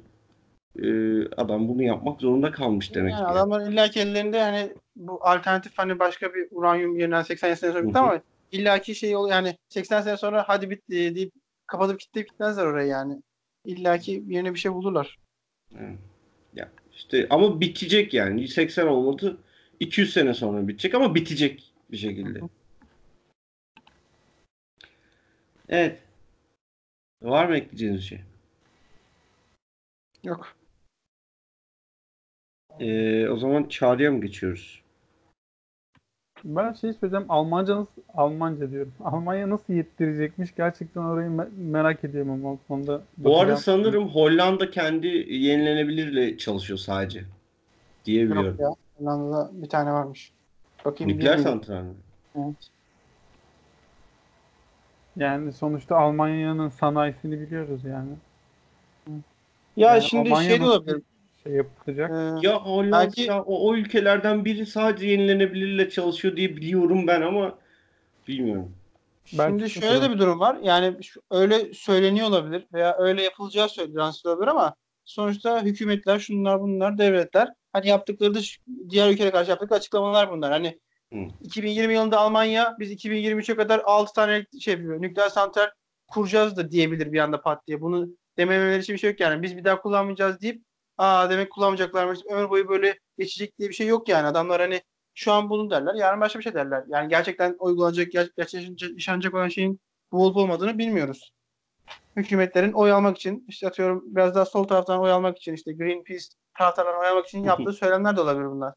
e, 0.84 0.90
adam 1.38 1.68
bunu 1.68 1.84
yapmak 1.84 2.22
zorunda 2.22 2.52
kalmış 2.52 2.96
demek 2.96 3.12
Yani 3.14 3.22
ki. 3.22 3.28
adamların 3.28 3.72
illaki 3.72 4.00
ellerinde 4.00 4.42
hani 4.42 4.70
bu 4.96 5.20
alternatif 5.22 5.78
hani 5.78 6.00
başka 6.00 6.34
bir 6.34 6.48
uranyum 6.52 7.00
yerinden 7.00 7.22
80 7.22 7.54
sene 7.54 7.72
sonra 7.72 7.88
bitti 7.88 8.00
ama 8.00 8.22
illaki 8.52 8.96
şey 8.96 9.16
oluyor 9.16 9.36
yani 9.36 9.58
80 9.70 10.02
sene 10.02 10.18
sonra 10.18 10.44
hadi 10.48 10.70
bitti 10.70 11.16
deyip 11.16 11.32
kapatıp 11.72 12.00
kitleyip 12.00 12.30
gitmezler 12.30 12.66
oraya 12.66 12.88
yani. 12.88 13.22
İllaki 13.66 14.24
yerine 14.28 14.54
bir 14.54 14.60
şey 14.60 14.74
bulurlar. 14.74 15.20
Evet. 15.80 16.00
Ya 16.54 16.72
işte 16.94 17.28
ama 17.30 17.62
bitecek 17.62 18.14
yani 18.14 18.48
80 18.48 18.88
olmadı 18.88 19.38
200 19.80 20.14
sene 20.14 20.34
sonra 20.34 20.68
bitecek 20.68 20.96
ama 20.96 21.16
bitecek 21.16 21.74
bir 21.92 21.98
şekilde. 21.98 22.40
Evet. 25.70 26.00
Var 27.22 27.46
mı 27.46 27.58
ekleyeceğiniz 27.58 28.02
bir 28.02 28.06
şey? 28.06 28.22
Yok. 30.24 30.56
Ee, 32.80 33.30
o 33.30 33.38
zaman 33.38 33.64
çağrıya 33.64 34.12
mı 34.12 34.22
geçiyoruz? 34.22 34.82
Ben 36.44 36.74
şey 36.74 36.94
söyleyeceğim. 36.94 37.26
Almanca 37.30 37.76
nasıl 37.76 38.02
Almanca 38.14 38.72
diyorum. 38.72 38.94
Almanya 39.04 39.50
nasıl 39.50 39.74
yettirecekmiş? 39.74 40.56
Gerçekten 40.56 41.02
orayı 41.02 41.30
me- 41.30 41.58
merak 41.58 42.04
ediyorum 42.04 42.32
ama 42.32 42.52
o 42.52 42.58
konuda. 42.68 43.02
Bu 43.18 43.40
arada 43.40 43.58
sanırım 43.58 44.10
Hollanda 44.10 44.70
kendi 44.72 45.08
yenilenebilirle 45.30 46.38
çalışıyor 46.38 46.80
sadece 46.80 47.24
diye 48.06 48.22
Yok 48.24 48.32
biliyorum. 48.32 48.58
ya. 48.60 48.76
Hollanda'da 48.98 49.50
bir 49.54 49.70
tane 49.70 49.92
varmış. 49.94 50.32
Bakayım. 50.86 51.14
Nükleer 51.14 51.38
bilmiyorum. 51.38 51.64
santral 51.64 51.84
mi? 51.84 51.94
Evet. 52.36 52.70
Yani 55.16 55.54
sonuçta 55.54 55.98
Almanya'nın 55.98 56.70
sanayisini 56.70 57.40
biliyoruz 57.42 57.82
yani. 57.86 58.12
Ya 59.78 59.90
Yani 59.92 60.02
şimdi 60.02 60.30
Almanya 60.30 60.50
şey 60.50 60.60
de 60.60 60.64
olabilir. 60.64 61.02
Şey 61.44 61.54
yapılacak. 61.54 62.12
Ee, 62.12 62.48
Ya 62.48 62.56
Hollanda 62.60 63.06
Belki- 63.06 63.32
o, 63.32 63.70
o 63.70 63.76
ülkelerden 63.76 64.46
biri 64.46 64.66
sadece 64.66 65.08
yenilenebilirle 65.08 65.90
çalışıyor 65.90 66.36
diye 66.36 66.56
biliyorum 66.56 67.08
ben 67.08 67.22
ama 67.22 67.58
bilmiyorum. 68.28 68.76
Belki 69.38 69.70
Şimdi 69.70 69.70
şöyle 69.70 70.02
de 70.02 70.12
bir 70.12 70.20
durum 70.20 70.40
var. 70.40 70.58
Yani 70.64 71.04
şu- 71.04 71.22
öyle 71.32 71.74
söyleniyor 71.74 72.28
olabilir 72.28 72.66
veya 72.74 72.98
öyle 72.98 73.24
yapılacağı 73.24 73.70
söyleniyor 73.70 74.14
olabilir 74.26 74.48
ama 74.48 74.76
sonuçta 75.06 75.64
hükümetler, 75.64 76.20
şunlar 76.20 76.62
bunlar, 76.62 76.98
devletler 76.98 77.50
hani 77.74 77.88
yaptıkları 77.88 78.34
dış 78.34 78.60
diğer 78.90 79.10
ülkelere 79.12 79.32
karşı 79.32 79.50
yaptıkları 79.50 79.78
açıklamalar 79.80 80.32
bunlar. 80.32 80.52
Hani 80.52 80.80
Hı. 81.14 81.20
2020 81.44 81.94
yılında 81.94 82.20
Almanya 82.20 82.76
biz 82.80 82.92
2023'e 82.92 83.56
kadar 83.56 83.82
6 83.86 84.14
tane 84.14 84.46
şey 84.62 84.74
yapıyor, 84.74 85.02
nükleer 85.02 85.30
santral 85.30 85.68
kuracağız 86.08 86.58
da 86.58 86.72
diyebilir 86.72 87.12
bir 87.14 87.20
anda 87.20 87.42
pat 87.42 87.68
diye. 87.68 87.82
Bunu 87.82 88.08
dememeleri 88.38 88.82
için 88.82 88.94
bir 88.94 89.00
şey 89.00 89.10
yok 89.10 89.20
yani. 89.20 89.44
Biz 89.44 89.58
bir 89.58 89.64
daha 89.64 89.82
kullanmayacağız 89.82 90.42
deyip 90.42 90.64
aa 90.98 91.30
demek 91.30 91.52
kullanmayacaklarmış. 91.52 92.20
Ömür 92.30 92.50
boyu 92.50 92.70
böyle 92.70 93.00
geçecek 93.18 93.60
diye 93.60 93.70
bir 93.70 93.74
şey 93.74 93.88
yok 93.88 94.10
yani. 94.10 94.28
Adamlar 94.28 94.62
hani 94.62 94.82
şu 95.14 95.32
an 95.32 95.50
bunu 95.50 95.70
derler, 95.70 95.94
yarın 95.94 96.22
başka 96.22 96.40
bir 96.40 96.44
şey 96.44 96.54
derler. 96.54 96.84
Yani 96.88 97.10
gerçekten 97.10 97.56
uygulanacak, 97.60 98.14
yaşanacak 98.78 99.34
olan 99.34 99.48
şeyin 99.48 99.80
bu 100.12 100.24
olup 100.24 100.38
olmadığını 100.38 100.78
bilmiyoruz. 100.78 101.32
Hükümetlerin 102.16 102.72
oy 102.72 102.92
almak 102.92 103.18
için, 103.18 103.46
işte 103.48 103.68
atıyorum 103.68 104.04
biraz 104.06 104.36
daha 104.36 104.46
sol 104.46 104.64
taraftan 104.64 105.00
oy 105.00 105.12
almak 105.12 105.38
için, 105.38 105.54
işte 105.54 105.74
Greenpeace 105.74 106.26
taraftarlardan 106.58 107.02
oy 107.02 107.08
almak 107.08 107.28
için 107.28 107.44
yaptığı 107.44 107.74
söylemler 107.74 108.16
de 108.16 108.22
olabilir 108.22 108.46
bunlar. 108.46 108.74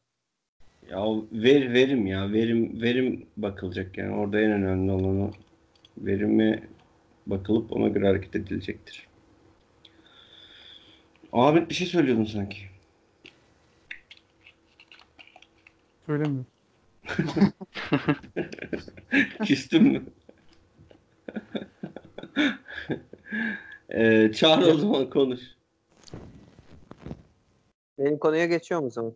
Ya 0.89 1.05
ver, 1.31 1.73
verim 1.73 2.07
ya 2.07 2.31
verim 2.31 2.81
verim 2.81 3.25
bakılacak 3.37 3.97
yani 3.97 4.15
orada 4.15 4.39
en 4.39 4.51
önemli 4.51 4.91
olan 4.91 5.21
o 5.21 5.31
verime 5.97 6.63
bakılıp 7.27 7.73
ona 7.73 7.87
göre 7.87 8.07
hareket 8.07 8.35
edilecektir. 8.35 9.07
Ahmet 11.35 11.69
bir 11.69 11.75
şey 11.75 11.87
söylüyordun 11.87 12.25
sanki. 12.25 12.57
Söylemiyorum. 16.05 16.45
Küstün 19.45 19.83
mü? 19.83 20.03
ee, 23.89 24.31
çağır 24.35 24.73
o 24.73 24.77
zaman 24.77 25.09
konuş. 25.09 25.39
Benim 27.99 28.17
konuya 28.17 28.45
geçiyor 28.45 28.81
mu 28.81 28.91
zaman? 28.91 29.15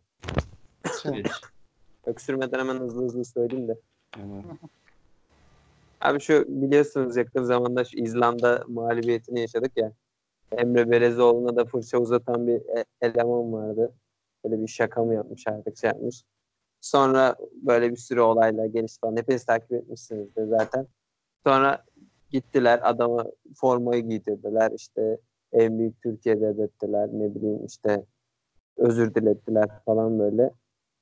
Öksürmeden 2.05 2.59
hemen 2.59 2.76
hızlı 2.76 3.03
hızlı 3.03 3.26
söyleyeyim 3.26 3.67
de. 3.67 3.76
Tamam. 4.11 4.43
Abi 6.01 6.20
şu 6.20 6.45
biliyorsunuz 6.47 7.17
yakın 7.17 7.43
zamanda 7.43 7.86
şu 7.86 7.97
İzlanda 7.97 8.63
mağlubiyetini 8.67 9.39
yaşadık 9.39 9.72
ya. 9.76 9.91
Emre 10.57 10.91
Belezoğlu'na 10.91 11.55
da 11.55 11.65
fırça 11.65 11.97
uzatan 11.97 12.47
bir 12.47 12.55
e- 12.55 12.85
eleman 13.01 13.53
vardı. 13.53 13.93
Böyle 14.45 14.61
bir 14.61 14.67
şaka 14.67 15.03
mı 15.03 15.13
yapmış 15.13 15.47
artık 15.47 15.77
şey 15.77 15.87
yapmış. 15.87 16.23
Sonra 16.81 17.35
böyle 17.53 17.91
bir 17.91 17.95
sürü 17.97 18.21
olaylar 18.21 18.65
gelişti 18.65 18.99
falan. 19.01 19.17
Hepiniz 19.17 19.45
takip 19.45 19.71
etmişsinizdir 19.71 20.47
zaten. 20.47 20.87
Sonra 21.43 21.83
gittiler 22.29 22.79
adama 22.83 23.25
formayı 23.55 24.01
giydirdiler. 24.09 24.71
İşte 24.71 25.17
en 25.53 25.79
büyük 25.79 26.01
Türkiye'de 26.01 26.57
dettiler. 26.57 27.09
Ne 27.13 27.35
bileyim 27.35 27.65
işte 27.65 28.05
özür 28.77 29.15
dilettiler 29.15 29.69
falan 29.85 30.19
böyle. 30.19 30.51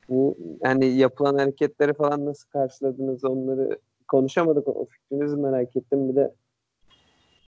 Bu 0.10 0.38
yani 0.64 0.86
yapılan 0.86 1.38
hareketleri 1.38 1.94
falan 1.94 2.26
nasıl 2.26 2.50
karşıladınız 2.50 3.26
onları 3.26 3.80
konuşamadık. 4.08 4.68
O 4.68 4.86
fikrinizi 4.86 5.38
merak 5.38 5.76
ettim. 5.76 6.10
Bir 6.10 6.16
de 6.16 6.34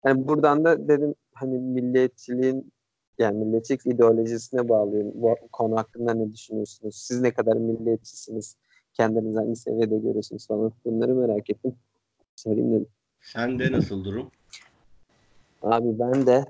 hani 0.03 0.29
buradan 0.29 0.65
da 0.65 0.89
dedim 0.89 1.15
hani 1.33 1.59
milliyetçiliğin 1.59 2.73
yani 3.19 3.39
milliyetçilik 3.45 3.87
ideolojisine 3.87 4.69
bağlıyorum. 4.69 5.13
Bu 5.15 5.37
konu 5.53 5.77
hakkında 5.77 6.15
ne 6.15 6.33
düşünüyorsunuz? 6.33 6.97
Siz 6.97 7.21
ne 7.21 7.35
kadar 7.35 7.57
milliyetçisiniz? 7.57 8.57
Kendinizi 8.95 9.39
hangi 9.39 9.57
seviyede 9.57 9.99
görüyorsunuz 9.99 10.47
falan. 10.47 10.73
Bunları 10.85 11.15
merak 11.15 11.51
ettim. 11.51 11.75
Sorayım 12.37 12.71
dedim. 12.73 12.87
Sende 13.21 13.73
nasıl 13.73 14.05
durum? 14.05 14.31
Abi 15.63 15.99
ben 15.99 16.27
de 16.27 16.45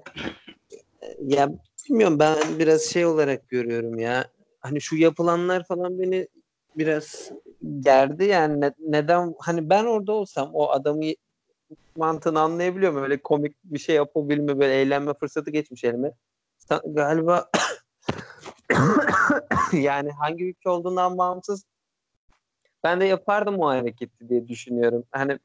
ya 1.27 1.49
bilmiyorum 1.89 2.19
ben 2.19 2.37
biraz 2.59 2.83
şey 2.83 3.07
olarak 3.07 3.49
görüyorum 3.49 3.99
ya. 3.99 4.25
Hani 4.61 4.81
şu 4.81 4.97
yapılanlar 4.97 5.65
falan 5.65 5.99
beni 5.99 6.29
biraz 6.77 7.33
gerdi 7.81 8.25
yani 8.25 8.61
Ne- 8.61 8.75
neden 8.79 9.35
hani 9.39 9.71
ben 9.71 9.85
orada 9.85 10.13
olsam 10.13 10.51
o 10.55 10.71
adamı 10.71 11.05
mantığını 11.97 12.41
anlayabiliyorum 12.41 13.03
öyle 13.03 13.23
komik 13.23 13.57
bir 13.65 13.79
şey 13.79 13.97
yapabilme 13.97 14.59
böyle 14.59 14.81
eğlenme 14.81 15.15
fırsatı 15.15 15.51
geçmiş 15.51 15.85
elime. 15.85 16.13
Galiba 16.85 17.51
yani 19.73 20.11
hangi 20.11 20.49
ülke 20.49 20.69
olduğundan 20.69 21.19
bağımsız 21.19 21.65
ben 22.85 23.01
de 23.01 23.05
yapardım 23.05 23.61
o 23.61 23.67
hareketi 23.67 24.29
diye 24.29 24.49
düşünüyorum. 24.49 25.05
Hani 25.11 25.39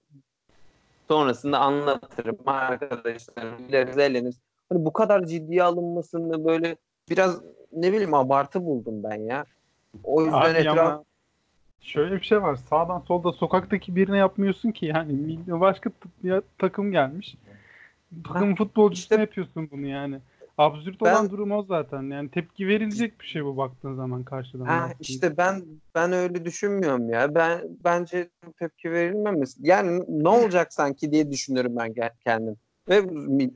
sonrasında 1.07 1.59
anlatırım 1.59 2.37
arkadaşlarım 2.45 3.67
güleriz 3.67 3.97
eğleniriz. 3.97 4.39
Hani 4.69 4.85
bu 4.85 4.93
kadar 4.93 5.25
ciddiye 5.25 5.63
alınmasını 5.63 6.45
böyle 6.45 6.77
biraz 7.09 7.41
ne 7.71 7.93
bileyim 7.93 8.13
abartı 8.13 8.65
buldum 8.65 9.03
ben 9.03 9.15
ya. 9.15 9.45
O 10.03 10.21
yüzden 10.21 10.37
Abi 10.37 10.57
etraf 10.57 10.77
ama 10.77 11.03
şöyle 11.81 12.15
bir 12.15 12.25
şey 12.25 12.41
var. 12.41 12.55
Sağdan 12.55 12.99
solda 12.99 13.31
sokaktaki 13.31 13.95
birine 13.95 14.17
yapmıyorsun 14.17 14.71
ki 14.71 14.85
yani. 14.85 15.39
Başka 15.47 15.89
t- 15.89 16.41
takım 16.57 16.91
gelmiş. 16.91 17.35
Takım 18.27 18.55
futbolcusuna 18.55 19.03
işte- 19.15 19.21
yapıyorsun 19.21 19.69
bunu 19.71 19.87
yani. 19.87 20.19
Absürt 20.57 21.01
Ben- 21.01 21.11
olan 21.13 21.29
durum 21.29 21.51
o 21.51 21.63
zaten. 21.63 22.03
Yani 22.11 22.29
tepki 22.31 22.67
verilecek 22.67 23.21
bir 23.21 23.25
şey 23.25 23.45
bu 23.45 23.57
baktığın 23.57 23.95
zaman 23.95 24.23
karşıdan. 24.23 24.65
Ha, 24.65 24.89
işte 24.99 25.37
ben 25.37 25.61
ben 25.95 26.11
öyle 26.11 26.45
düşünmüyorum 26.45 27.09
ya. 27.09 27.35
Ben 27.35 27.61
bence 27.83 28.29
tepki 28.59 28.91
verilmemesi. 28.91 29.59
Yani 29.63 30.03
ne 30.07 30.29
olacak 30.29 30.73
sanki 30.73 31.11
diye 31.11 31.31
düşünüyorum 31.31 31.75
ben 31.77 31.93
kendim. 32.23 32.55
Ve 32.89 32.95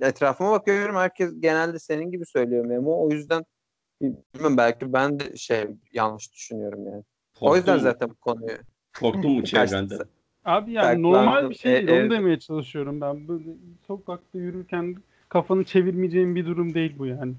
etrafıma 0.01 0.51
bakıyorum 0.51 0.95
herkes 0.95 1.33
genelde 1.39 1.79
senin 1.79 2.11
gibi 2.11 2.25
söylüyor 2.25 2.65
Memo. 2.65 3.03
O 3.05 3.09
yüzden 3.09 3.45
bilmiyorum 4.01 4.57
belki 4.57 4.93
ben 4.93 5.19
de 5.19 5.37
şey 5.37 5.67
yanlış 5.93 6.33
düşünüyorum 6.33 6.85
yani. 6.85 7.03
O 7.41 7.55
yüzden 7.55 7.73
Korktun 7.73 7.87
mu? 7.87 7.91
zaten 7.93 8.09
bu 8.09 8.15
konuyu 8.15 8.57
Korktun 8.99 9.31
mu 9.31 9.43
çevrende? 9.43 9.95
Abi 10.45 10.71
yani 10.71 10.85
Belki 10.87 11.03
normal 11.03 11.49
bir 11.49 11.55
şey 11.55 11.73
değil. 11.75 11.87
E, 11.87 11.91
Onu 11.91 11.99
evet. 11.99 12.11
demeye 12.11 12.39
çalışıyorum 12.39 13.01
ben. 13.01 13.27
Böyle 13.27 13.43
sokakta 13.87 14.37
yürürken 14.39 14.95
kafanı 15.29 15.63
çevirmeyeceğin 15.63 16.35
bir 16.35 16.45
durum 16.45 16.73
değil 16.73 16.93
bu 16.97 17.05
yani. 17.05 17.33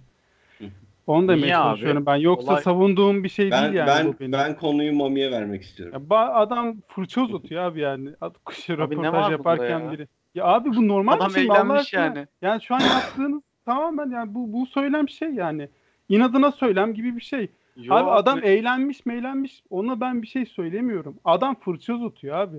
Onu 1.07 1.29
demeye 1.29 1.43
Niye 1.43 1.57
abi? 1.57 1.63
çalışıyorum 1.71 2.07
ben. 2.07 2.17
Yoksa 2.17 2.53
Olay- 2.53 2.63
savunduğum 2.63 3.25
bir 3.25 3.29
şey 3.29 3.51
Ben 3.51 3.63
değil 3.63 3.75
yani 3.75 3.87
ben 3.87 4.07
bu 4.09 4.15
benim. 4.21 4.33
ben 4.33 4.57
konuyu 4.57 4.93
Mami'ye 4.93 5.31
vermek 5.31 5.63
istiyorum. 5.63 5.95
Ya 6.11 6.17
ba- 6.17 6.33
adam 6.33 6.77
fırça 6.89 7.21
uzatıyor 7.21 7.63
abi 7.63 7.81
yani. 7.81 8.11
Ad- 8.21 8.35
Kuşu 8.45 8.73
Abi 8.73 8.79
röportaj 8.97 9.31
yaparken 9.31 9.81
ya? 9.81 9.93
biri. 9.93 10.09
Ya 10.35 10.45
abi 10.45 10.69
bu 10.77 10.89
normal 10.89 11.13
Adam 11.17 11.29
bir 11.29 11.35
şey 11.35 11.45
eğlenmiş 11.45 11.81
aşkına. 11.81 12.01
yani. 12.05 12.27
Yani 12.43 12.63
şu 12.63 12.75
an 12.75 12.81
yaptığınız 12.81 13.43
tamamen 13.65 14.11
yani 14.11 14.35
bu 14.35 14.53
bu 14.53 14.67
söylem 14.67 15.09
şey 15.09 15.29
yani. 15.31 15.69
İnadına 16.09 16.53
söylem 16.53 16.95
gibi 16.95 17.17
bir 17.17 17.21
şey. 17.23 17.49
Yo, 17.77 17.95
abi 17.95 18.11
adam 18.11 18.39
abi, 18.39 18.47
eğlenmiş 18.47 19.07
meğlenmiş 19.07 19.63
ona 19.71 20.01
ben 20.01 20.23
bir 20.23 20.27
şey 20.27 20.47
söylemiyorum. 20.47 21.17
Adam 21.25 21.55
fırça 21.55 21.95
uzatıyor 21.95 22.37
abi. 22.37 22.57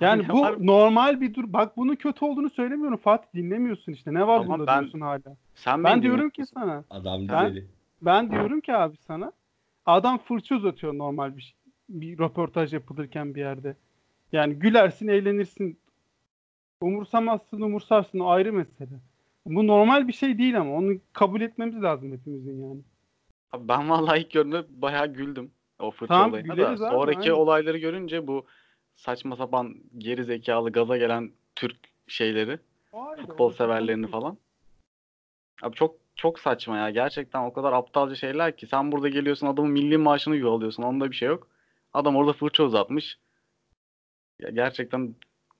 Yani 0.00 0.22
Ya 0.22 0.28
bu 0.28 0.46
abi- 0.46 0.66
normal 0.66 1.20
bir 1.20 1.34
dur. 1.34 1.44
Bak 1.52 1.76
bunun 1.76 1.94
kötü 1.94 2.24
olduğunu 2.24 2.50
söylemiyorum. 2.50 2.96
Fatih 2.96 3.28
dinlemiyorsun 3.34 3.92
işte. 3.92 4.14
Ne 4.14 4.26
var 4.26 4.40
Ama 4.40 4.48
bunda 4.58 4.66
ben- 4.66 4.80
diyorsun 4.80 5.00
hala. 5.00 5.36
sen 5.54 5.84
Ben 5.84 6.02
diyorum 6.02 6.30
ki 6.30 6.46
sana. 6.46 6.84
Adam 6.90 7.28
Ben- 7.28 7.50
deli. 7.54 7.66
Ben 8.02 8.30
diyorum 8.30 8.60
ki 8.60 8.74
abi 8.74 8.96
sana. 8.96 9.32
Adam 9.86 10.18
fırça 10.18 10.54
uzatıyor 10.56 10.98
normal 10.98 11.36
bir 11.36 11.42
şey- 11.42 11.54
bir 11.88 12.18
röportaj 12.18 12.72
yapılırken 12.74 13.34
bir 13.34 13.40
yerde. 13.40 13.76
Yani 14.32 14.54
gülersin, 14.54 15.08
eğlenirsin. 15.08 15.78
Umursamazsın, 16.80 17.60
umursarsın 17.60 18.18
o 18.18 18.28
ayrı 18.28 18.52
mesele. 18.52 18.90
Bu 19.46 19.66
normal 19.66 20.08
bir 20.08 20.12
şey 20.12 20.38
değil 20.38 20.60
ama 20.60 20.72
onu 20.74 20.92
kabul 21.12 21.40
etmemiz 21.40 21.82
lazım 21.82 22.12
hepimizin 22.12 22.62
yani. 22.68 22.80
Abi 23.52 23.68
ben 23.68 23.90
vallahi 23.90 24.20
ilk 24.20 24.30
gördüğümde 24.30 24.64
bayağı 24.68 25.06
güldüm. 25.06 25.50
O 25.78 25.90
fırça 25.90 26.14
Tamam, 26.14 26.30
olayına 26.30 26.56
da. 26.56 26.68
abi, 26.68 26.78
Sonraki 26.78 27.18
aynen. 27.32 27.40
olayları 27.40 27.78
görünce 27.78 28.26
bu 28.26 28.46
saçma 28.96 29.36
sapan 29.36 29.74
geri 29.98 30.24
zekalı 30.24 30.70
gaza 30.72 30.96
gelen 30.96 31.32
Türk 31.56 31.76
şeyleri, 32.06 32.58
ayrı, 32.92 33.20
futbol 33.26 33.50
severlerini 33.50 34.06
farklı. 34.06 34.20
falan. 34.20 34.38
Abi 35.62 35.76
çok 35.76 35.96
çok 36.16 36.38
saçma 36.40 36.76
ya. 36.76 36.90
Gerçekten 36.90 37.44
o 37.44 37.52
kadar 37.52 37.72
aptalca 37.72 38.14
şeyler 38.14 38.56
ki. 38.56 38.66
Sen 38.66 38.92
burada 38.92 39.08
geliyorsun 39.08 39.46
adamın 39.46 39.70
milli 39.70 39.98
maaşını 39.98 40.36
yuvalıyorsun. 40.36 40.82
Onda 40.82 41.10
bir 41.10 41.16
şey 41.16 41.28
yok. 41.28 41.48
Adam 41.92 42.16
orada 42.16 42.32
fırça 42.32 42.62
uzatmış. 42.64 43.18
Ya 44.38 44.50
gerçekten 44.50 45.14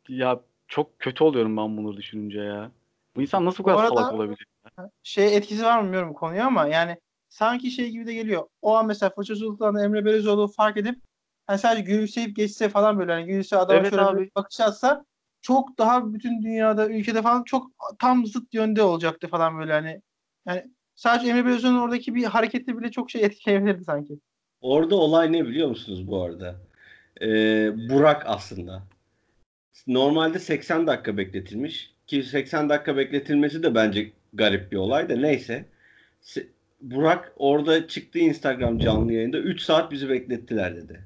ya 0.08 0.40
çok 0.68 0.98
kötü 0.98 1.24
oluyorum 1.24 1.56
ben 1.56 1.76
bunları 1.76 1.96
düşününce 1.96 2.40
ya. 2.40 2.70
Bu 3.16 3.22
insan 3.22 3.44
nasıl 3.44 3.64
bu 3.64 3.68
Bu 3.68 3.72
kadar 3.72 3.82
arada- 3.84 3.94
salak 3.94 4.12
olabilir? 4.12 4.46
şey 5.02 5.36
etkisi 5.36 5.64
var 5.64 5.78
mı 5.78 5.84
bilmiyorum 5.84 6.14
konuya 6.14 6.46
ama 6.46 6.66
yani 6.66 6.96
sanki 7.28 7.70
şey 7.70 7.90
gibi 7.90 8.06
de 8.06 8.14
geliyor. 8.14 8.48
O 8.62 8.74
an 8.74 8.86
mesela 8.86 9.10
Fırça 9.10 9.36
Sultan'da 9.36 9.84
Emre 9.84 10.04
Belözoğlu 10.04 10.48
fark 10.48 10.76
edip 10.76 10.98
hani 11.46 11.58
sadece 11.58 11.82
gülümseyip 11.82 12.36
geçse 12.36 12.68
falan 12.68 12.98
böyle 12.98 13.12
hani 13.12 13.26
gülse 13.26 13.56
adama 13.56 13.80
Evet 13.80 13.90
şöyle 13.90 14.04
abi. 14.04 14.20
bir 14.20 14.30
bakış 14.36 14.60
atsa 14.60 15.04
çok 15.42 15.78
daha 15.78 16.14
bütün 16.14 16.42
dünyada 16.42 16.88
ülkede 16.88 17.22
falan 17.22 17.42
çok 17.44 17.70
tam 17.98 18.26
zıt 18.26 18.54
yönde 18.54 18.82
olacaktı 18.82 19.28
falan 19.28 19.58
böyle 19.58 19.72
hani 19.72 20.02
yani 20.46 20.70
sadece 20.94 21.30
Emre 21.30 21.44
Belözoğlu'nun 21.46 21.80
oradaki 21.80 22.14
bir 22.14 22.24
hareketi 22.24 22.78
bile 22.78 22.90
çok 22.90 23.10
şey 23.10 23.24
etkileyebilirdi 23.24 23.84
sanki. 23.84 24.18
Orada 24.60 24.96
olay 24.96 25.32
ne 25.32 25.46
biliyor 25.46 25.68
musunuz 25.68 26.06
bu 26.06 26.22
arada? 26.22 26.56
Ee, 27.22 27.88
Burak 27.88 28.22
aslında. 28.26 28.82
Normalde 29.86 30.38
80 30.38 30.86
dakika 30.86 31.16
bekletilmiş. 31.16 31.94
Ki 32.06 32.22
80 32.22 32.68
dakika 32.68 32.96
bekletilmesi 32.96 33.62
de 33.62 33.74
bence 33.74 34.12
garip 34.32 34.72
bir 34.72 34.76
olay 34.76 35.08
da 35.08 35.16
neyse. 35.16 35.64
Burak 36.80 37.32
orada 37.36 37.88
çıktı 37.88 38.18
Instagram 38.18 38.78
canlı 38.78 39.12
yayında 39.12 39.38
3 39.38 39.60
saat 39.60 39.92
bizi 39.92 40.08
beklettiler 40.08 40.76
dedi. 40.76 41.04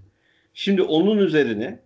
Şimdi 0.55 0.83
onun 0.83 1.19
üzerine 1.19 1.79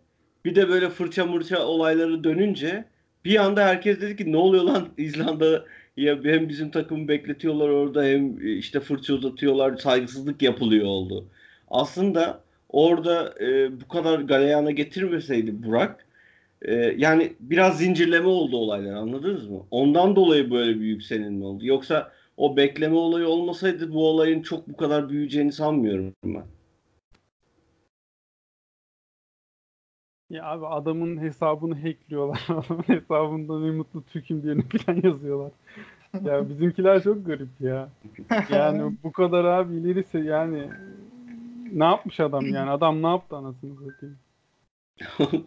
bir 0.45 0.55
de 0.55 0.68
böyle 0.68 0.91
fırça 0.91 1.26
mırça 1.26 1.66
olayları 1.66 2.24
dönünce 2.24 2.84
bir 3.24 3.45
anda 3.45 3.64
herkes 3.66 4.01
dedi 4.01 4.16
ki 4.16 4.32
ne 4.32 4.37
oluyor 4.37 4.64
lan 4.64 4.89
İzlanda 4.97 5.64
ya 5.97 6.24
hem 6.24 6.49
bizim 6.49 6.70
takımı 6.70 7.09
bekletiyorlar 7.09 7.68
orada 7.68 8.05
hem 8.05 8.49
işte 8.59 8.80
fırça 8.80 9.14
uzatıyorlar 9.14 9.76
saygısızlık 9.76 10.43
yapılıyor 10.43 10.87
oldu. 10.87 11.28
Aslında 11.68 12.41
orada 12.68 13.34
e, 13.41 13.80
bu 13.80 13.89
kadar 13.89 14.18
galeyana 14.18 14.70
getirmeseydi 14.70 15.62
Burak 15.62 16.07
e, 16.62 16.74
yani 16.74 17.32
biraz 17.41 17.78
zincirleme 17.78 18.28
oldu 18.28 18.57
olaylar 18.57 18.95
anladınız 18.95 19.49
mı? 19.49 19.62
Ondan 19.70 20.16
dolayı 20.16 20.51
böyle 20.51 20.80
bir 20.80 20.87
yükselinme 20.87 21.45
oldu. 21.45 21.66
Yoksa 21.66 22.12
o 22.37 22.57
bekleme 22.57 22.97
olayı 22.97 23.28
olmasaydı 23.28 23.93
bu 23.93 24.09
olayın 24.09 24.43
çok 24.43 24.68
bu 24.68 24.76
kadar 24.76 25.09
büyüyeceğini 25.09 25.53
sanmıyorum 25.53 26.14
ben. 26.24 26.45
Ya 30.30 30.45
abi 30.45 30.66
adamın 30.66 31.20
hesabını 31.22 31.74
hackliyorlar. 31.82 32.45
Adamın 32.49 32.82
hesabında 32.82 33.61
ne 33.61 33.70
mutlu 33.70 34.03
Türk'üm 34.03 34.43
diye 34.43 34.55
falan 34.55 35.01
yazıyorlar. 35.03 35.53
Ya 36.24 36.49
bizimkiler 36.49 37.03
çok 37.03 37.26
garip 37.26 37.61
ya. 37.61 37.89
Yani 38.51 38.97
bu 39.03 39.12
kadar 39.12 39.45
abi 39.45 39.76
ilerisi 39.76 40.18
yani 40.18 40.68
ne 41.72 41.84
yapmış 41.84 42.20
adam 42.20 42.47
yani? 42.47 42.70
Adam 42.70 43.03
ne 43.03 43.07
yaptı 43.07 43.37
anasını 43.37 43.74
satayım? 43.74 44.18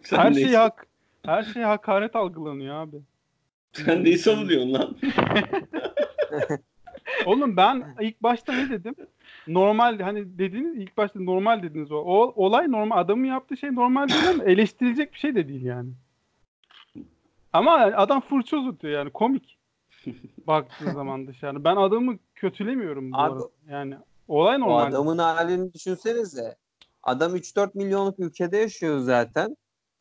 Her 0.10 0.32
şey 0.32 0.54
hak 0.54 0.86
her 1.24 1.42
şey 1.42 1.62
hakaret 1.62 2.16
algılanıyor 2.16 2.74
abi. 2.74 2.96
Sen 3.72 4.04
neyi 4.04 4.18
savunuyorsun 4.18 4.72
lan? 4.72 4.96
Oğlum 7.26 7.56
ben 7.56 7.94
ilk 8.00 8.22
başta 8.22 8.52
ne 8.52 8.70
dedim? 8.70 8.94
Normal 9.48 9.98
hani 10.00 10.38
dediniz 10.38 10.76
ilk 10.76 10.96
başta 10.96 11.20
normal 11.20 11.62
dediniz 11.62 11.92
o. 11.92 11.96
o 11.96 12.32
olay 12.46 12.70
normal 12.72 12.98
adamın 12.98 13.24
yaptığı 13.24 13.56
şey 13.56 13.74
normal 13.74 14.08
değil 14.08 14.28
ama 14.30 14.44
eleştirilecek 14.44 15.12
bir 15.12 15.18
şey 15.18 15.34
de 15.34 15.48
değil 15.48 15.64
yani. 15.64 15.90
Ama 17.52 17.72
adam 17.72 18.20
fırça 18.20 18.56
uzatıyor 18.56 18.92
yani 18.94 19.10
komik. 19.10 19.58
Baktığı 20.46 20.90
zaman 20.92 21.26
dışarı. 21.26 21.64
Ben 21.64 21.76
adamı 21.76 22.18
kötülemiyorum 22.34 23.12
bu 23.12 23.16
Abi- 23.16 23.32
arada. 23.32 23.44
Yani 23.70 23.94
olay 24.28 24.56
O 24.56 24.60
normal. 24.60 24.86
adamın 24.86 25.18
halini 25.18 25.74
düşünsenize. 25.74 26.56
Adam 27.02 27.36
3-4 27.36 27.70
milyonluk 27.74 28.18
ülkede 28.18 28.56
yaşıyor 28.56 28.98
zaten. 28.98 29.56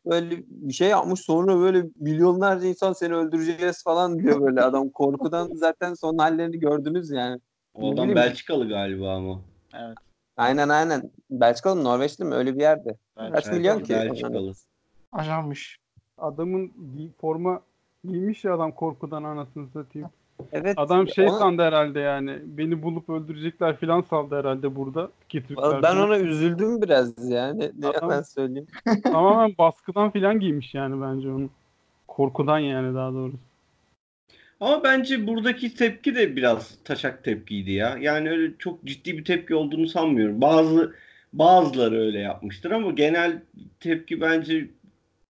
Böyle 0.05 0.43
bir 0.47 0.73
şey 0.73 0.89
yapmış 0.89 1.19
sonra 1.19 1.59
böyle 1.59 1.85
milyonlarca 1.99 2.67
insan 2.67 2.93
seni 2.93 3.15
öldüreceğiz 3.15 3.83
falan 3.83 4.19
diyor 4.19 4.41
böyle 4.41 4.61
adam. 4.61 4.89
Korkudan 4.89 5.49
zaten 5.53 5.93
son 5.93 6.17
hallerini 6.17 6.59
gördünüz 6.59 7.11
yani. 7.11 7.39
O 7.73 7.93
adam. 7.93 8.15
Belçikalı 8.15 8.67
galiba 8.67 9.15
ama. 9.15 9.41
Evet. 9.73 9.97
Aynen 10.37 10.69
aynen. 10.69 11.11
Belçikalı 11.29 11.75
mı 11.75 11.83
Norveçli 11.83 12.25
mi 12.25 12.35
öyle 12.35 12.55
bir 12.55 12.61
yerde. 12.61 12.97
Kaç 13.15 13.45
Evet. 13.45 13.57
milyon 13.57 13.79
ki? 13.79 13.93
Belçikalı. 13.93 14.53
Ajanmış. 15.11 15.77
Adamın 16.17 16.71
forma 17.21 17.61
giymiş 18.03 18.43
ya 18.43 18.55
adam 18.55 18.71
korkudan 18.71 19.23
anasını 19.23 19.67
satayım. 19.67 20.09
Evet. 20.51 20.73
Adam 20.77 21.07
şey 21.07 21.25
ona- 21.25 21.39
sandı 21.39 21.61
herhalde 21.61 21.99
yani. 21.99 22.37
Beni 22.45 22.83
bulup 22.83 23.09
öldürecekler 23.09 23.77
filan 23.77 24.01
saldı 24.01 24.39
herhalde 24.39 24.75
burada. 24.75 25.09
ki 25.29 25.43
Türkler 25.47 25.83
ben 25.83 25.95
ona 25.97 26.17
üzüldüm 26.19 26.81
biraz 26.81 27.31
yani. 27.31 27.71
Ne 27.79 27.87
Adam- 27.87 28.09
yalan 28.09 28.21
söyleyeyim. 28.21 28.67
Tamamen 29.03 29.55
baskıdan 29.57 30.11
filan 30.11 30.39
giymiş 30.39 30.73
yani 30.73 31.01
bence 31.01 31.29
onu. 31.29 31.49
Korkudan 32.07 32.59
yani 32.59 32.95
daha 32.95 33.13
doğrusu. 33.13 33.37
Ama 34.59 34.83
bence 34.83 35.27
buradaki 35.27 35.75
tepki 35.75 36.15
de 36.15 36.35
biraz 36.35 36.77
taşak 36.83 37.23
tepkiydi 37.23 37.71
ya. 37.71 37.97
Yani 38.01 38.29
öyle 38.29 38.53
çok 38.59 38.83
ciddi 38.83 39.17
bir 39.17 39.25
tepki 39.25 39.55
olduğunu 39.55 39.87
sanmıyorum. 39.87 40.41
Bazı 40.41 40.93
bazıları 41.33 41.99
öyle 41.99 42.19
yapmıştır 42.19 42.71
ama 42.71 42.91
genel 42.91 43.41
tepki 43.79 44.21
bence 44.21 44.67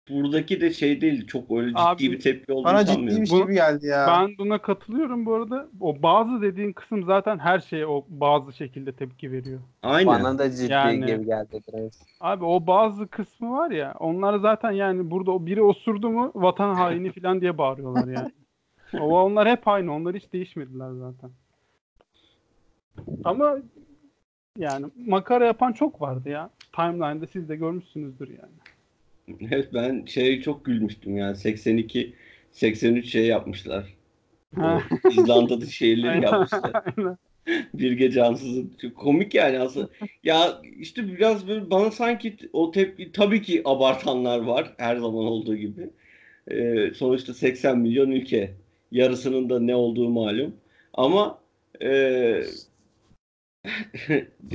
buradaki 0.09 0.61
de 0.61 0.73
şey 0.73 1.01
değil. 1.01 1.27
Çok 1.27 1.51
öyle 1.51 1.67
ciddi 1.69 1.79
Abi, 1.79 2.11
bir 2.11 2.19
tepki 2.19 2.53
olduğunu 2.53 2.65
Bana 2.65 2.85
sanmıyorum. 2.85 3.07
ciddiymiş 3.09 3.31
Bu- 3.31 3.43
gibi 3.43 3.53
geldi 3.53 3.87
ya. 3.87 4.05
Ben 4.07 4.37
buna 4.37 4.57
katılıyorum 4.61 5.25
bu 5.25 5.33
arada. 5.33 5.67
O 5.81 6.01
bazı 6.03 6.41
dediğin 6.41 6.73
kısım 6.73 7.03
zaten 7.03 7.39
her 7.39 7.59
şeye 7.59 7.87
o 7.87 8.05
bazı 8.09 8.53
şekilde 8.53 8.91
tepki 8.91 9.31
veriyor. 9.31 9.59
Aynen. 9.83 10.07
Bana 10.07 10.39
da 10.39 10.51
ciddi 10.51 10.71
Yani- 10.71 11.05
gibi 11.05 11.25
geldi 11.25 11.59
biraz. 11.73 11.91
Abi 12.21 12.45
o 12.45 12.67
bazı 12.67 13.07
kısmı 13.07 13.51
var 13.57 13.71
ya 13.71 13.95
onlar 13.99 14.39
zaten 14.39 14.71
yani 14.71 15.11
burada 15.11 15.45
biri 15.45 15.61
osurdu 15.61 16.09
mu 16.09 16.31
vatan 16.35 16.73
haini 16.75 17.11
filan 17.11 17.41
diye 17.41 17.57
bağırıyorlar 17.57 18.07
yani. 18.07 18.31
O 18.99 19.21
onlar 19.21 19.47
hep 19.49 19.67
aynı. 19.67 19.93
Onlar 19.95 20.15
hiç 20.15 20.33
değişmediler 20.33 20.91
zaten. 20.91 21.29
Ama 23.23 23.57
yani 24.57 24.85
makara 25.05 25.45
yapan 25.45 25.71
çok 25.73 26.01
vardı 26.01 26.29
ya. 26.29 26.49
Timeline'da 26.75 27.27
siz 27.27 27.49
de 27.49 27.55
görmüşsünüzdür 27.55 28.27
yani. 28.29 28.51
Evet 29.51 29.73
ben 29.73 30.05
şey 30.05 30.41
çok 30.41 30.65
gülmüştüm 30.65 31.17
yani 31.17 31.35
82 31.35 32.13
83 32.51 33.05
şey 33.11 33.25
yapmışlar. 33.25 33.85
İzlanda'da 35.11 35.65
şehirleri 35.65 36.23
yapmışlar. 36.23 36.83
Bir 37.73 37.91
gece 37.91 38.23
ansızın. 38.23 38.73
Çok 38.81 38.95
komik 38.95 39.33
yani 39.33 39.59
aslında. 39.59 39.89
Ya 40.23 40.61
işte 40.79 41.07
biraz 41.07 41.47
böyle 41.47 41.71
bana 41.71 41.91
sanki 41.91 42.37
o 42.53 42.71
tepki 42.71 43.11
tabii 43.11 43.41
ki 43.41 43.61
abartanlar 43.65 44.39
var 44.39 44.73
her 44.77 44.95
zaman 44.95 45.25
olduğu 45.25 45.55
gibi. 45.55 45.89
Ee, 46.51 46.91
sonuçta 46.95 47.33
80 47.33 47.79
milyon 47.79 48.11
ülke. 48.11 48.53
Yarısının 48.91 49.49
da 49.49 49.59
ne 49.59 49.75
olduğu 49.75 50.09
malum. 50.09 50.55
Ama 50.93 51.39
e, 51.81 52.43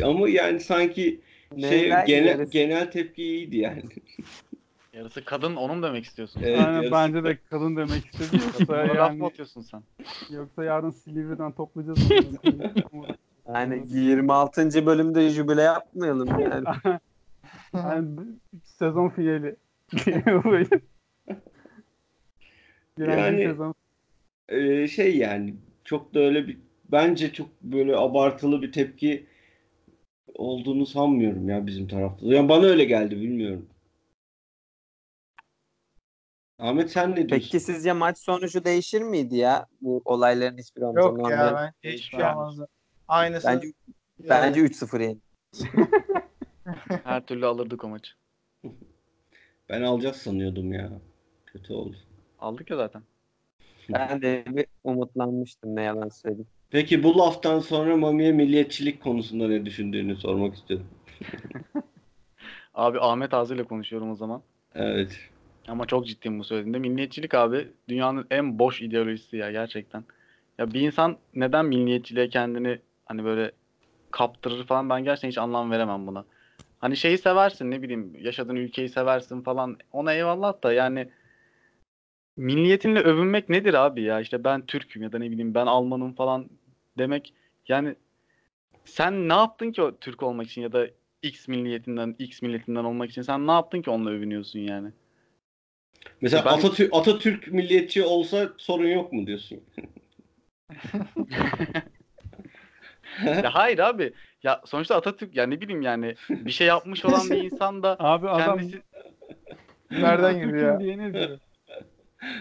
ama 0.03 0.29
yani 0.29 0.61
sanki 0.61 1.20
şey 1.61 1.93
genel 2.07 2.47
genel 2.47 2.91
tepki 2.91 3.22
iyiydi 3.22 3.57
yani. 3.57 3.83
Yarısı 4.97 5.25
kadın 5.25 5.57
onun 5.57 5.83
demek 5.83 6.05
istiyorsun. 6.05 6.41
Evet, 6.45 6.59
Aynen 6.59 6.73
yarısı- 6.83 6.93
bence 6.93 7.25
de 7.25 7.39
kadın 7.51 7.77
demek 7.77 8.05
istedi. 8.07 8.37
Yoksa 8.45 8.73
laf 8.73 8.89
mı 8.89 8.95
yani 8.97 9.25
atıyorsun 9.27 9.61
sen? 9.61 9.83
yoksa 10.31 10.65
yarın 10.65 10.91
Silivri'den 10.91 11.53
toplayacağız. 11.53 11.99
onu. 12.93 13.07
Yani 13.49 13.85
26. 13.89 14.87
bölümde 14.87 15.29
jübile 15.29 15.63
yapmayalım 15.63 16.41
yani. 16.41 16.65
yani 17.75 18.09
sezon 18.65 19.09
finali. 19.09 19.57
Yani- 22.99 23.45
sezon. 23.45 23.75
Ee, 24.49 24.89
şey 24.89 25.17
yani 25.17 25.55
çok 25.85 26.15
da 26.15 26.21
öyle 26.21 26.49
bir 26.49 26.59
bence 26.93 27.33
çok 27.33 27.63
böyle 27.63 27.97
abartılı 27.97 28.63
bir 28.63 28.73
tepki 28.73 29.27
olduğunu 30.35 30.87
sanmıyorum 30.87 31.49
ya 31.49 31.67
bizim 31.67 31.89
tarafta. 31.89 32.27
Yani 32.27 32.49
bana 32.49 32.67
öyle 32.67 32.85
geldi 32.85 33.17
bilmiyorum. 33.17 33.67
Ahmet 36.65 36.91
sen 36.91 37.11
ne 37.11 37.17
diyorsun? 37.17 37.37
Peki 37.37 37.61
sizce 37.61 37.93
maç 37.93 38.19
sonucu 38.19 38.65
değişir 38.65 39.03
miydi 39.03 39.37
ya? 39.37 39.67
Bu 39.81 40.03
olayların 40.05 40.59
hiçbiri 40.59 40.85
olmasa 40.85 41.09
Yok 41.09 41.31
ya 41.31 41.73
bence 41.83 41.97
hiçbir 41.97 42.17
şey 42.17 42.25
olmazdı. 42.27 42.69
Aynısı. 43.09 43.49
Bence, 43.49 43.67
Yani 44.19 44.29
bence 44.29 44.61
3-0 44.61 45.01
yani. 45.01 45.19
Her 47.05 47.27
türlü 47.27 47.47
alırdık 47.47 47.85
o 47.85 47.89
maçı. 47.89 48.12
Ben 49.69 49.83
alacağız 49.83 50.17
sanıyordum 50.17 50.73
ya. 50.73 50.91
Kötü 51.47 51.73
oldu. 51.73 51.97
Aldık 52.39 52.71
ya 52.71 52.77
zaten. 52.77 53.03
Ben 53.93 54.23
de 54.23 54.45
bir 54.47 54.67
umutlanmıştım 54.85 55.77
ne 55.77 55.83
yalan 55.83 56.09
söyleyeyim. 56.09 56.47
Peki 56.71 57.03
bu 57.03 57.19
laftan 57.19 57.61
sonra 57.61 57.97
Mami'ye 57.97 58.33
milliyetçilik 58.33 59.03
konusunda 59.03 59.49
ne 59.49 59.67
düşündüğünü 59.67 60.17
sormak 60.17 60.55
istiyorum. 60.55 60.87
Abi 62.75 63.01
Ahmet 63.01 63.35
ağzıyla 63.35 63.65
konuşuyorum 63.65 64.11
o 64.11 64.15
zaman. 64.15 64.43
Evet. 64.75 65.19
Ama 65.69 65.87
çok 65.87 66.07
ciddiyim 66.07 66.39
bu 66.39 66.45
söylediğimde. 66.45 66.79
Milliyetçilik 66.79 67.35
abi 67.35 67.69
dünyanın 67.89 68.27
en 68.31 68.59
boş 68.59 68.83
ideolojisi 68.83 69.37
ya 69.37 69.51
gerçekten. 69.51 70.05
Ya 70.59 70.73
bir 70.73 70.81
insan 70.81 71.17
neden 71.35 71.67
milliyetçiliğe 71.67 72.29
kendini 72.29 72.79
hani 73.07 73.25
böyle 73.25 73.53
kaptırır 74.11 74.67
falan 74.67 74.91
ben 74.91 75.05
gerçekten 75.05 75.29
hiç 75.29 75.39
anlam 75.39 75.71
veremem 75.71 76.07
buna. 76.07 76.25
Hani 76.79 76.97
şeyi 76.97 77.19
seversin 77.19 77.71
ne 77.71 77.83
bileyim 77.83 78.12
yaşadığın 78.21 78.57
ülkeyi 78.57 78.89
seversin 78.89 79.43
falan 79.43 79.79
ona 79.93 80.12
eyvallah 80.12 80.62
da 80.62 80.73
yani 80.73 81.09
milliyetinle 82.37 83.01
övünmek 83.01 83.49
nedir 83.49 83.75
abi 83.75 84.03
ya 84.03 84.21
işte 84.21 84.45
ben 84.45 84.67
Türk'üm 84.67 85.03
ya 85.03 85.12
da 85.12 85.19
ne 85.19 85.31
bileyim 85.31 85.55
ben 85.55 85.67
Almanım 85.67 86.12
falan 86.12 86.51
demek 86.99 87.35
yani 87.69 87.95
sen 88.85 89.29
ne 89.29 89.33
yaptın 89.33 89.73
ki 89.73 89.83
o 89.83 89.97
Türk 89.97 90.23
olmak 90.23 90.47
için 90.47 90.62
ya 90.62 90.73
da 90.73 90.87
X 91.23 91.49
milliyetinden 91.49 92.17
X 92.19 92.43
milletinden 92.43 92.85
olmak 92.85 93.11
için 93.11 93.23
sen 93.23 93.47
ne 93.47 93.53
yaptın 93.53 93.83
ki 93.83 93.91
onunla 93.91 94.11
övünüyorsun 94.11 94.59
yani? 94.59 94.93
Mesela 96.21 96.45
Ben- 96.45 96.51
Atatürk, 96.51 96.89
Atatürk 96.93 97.49
milliyetçi 97.49 98.03
olsa 98.03 98.53
sorun 98.57 98.89
yok 98.89 99.13
mu 99.13 99.27
diyorsun? 99.27 99.61
Ya 103.25 103.55
hayır 103.55 103.79
abi. 103.79 104.13
Ya 104.43 104.63
sonuçta 104.65 104.97
Atatürk 104.97 105.37
ya 105.37 105.47
ne 105.47 105.61
bileyim 105.61 105.83
yani 105.83 106.15
bir 106.31 106.51
şey 106.51 106.67
yapmış 106.67 107.05
olan 107.05 107.31
bir 107.31 107.43
insan 107.43 107.83
da 107.83 107.97
Abi 107.99 108.29
adam 108.29 108.59
kendisi 108.59 108.83
Nereden 109.91 110.41
girdi 110.41 110.57
ya? 110.65 110.81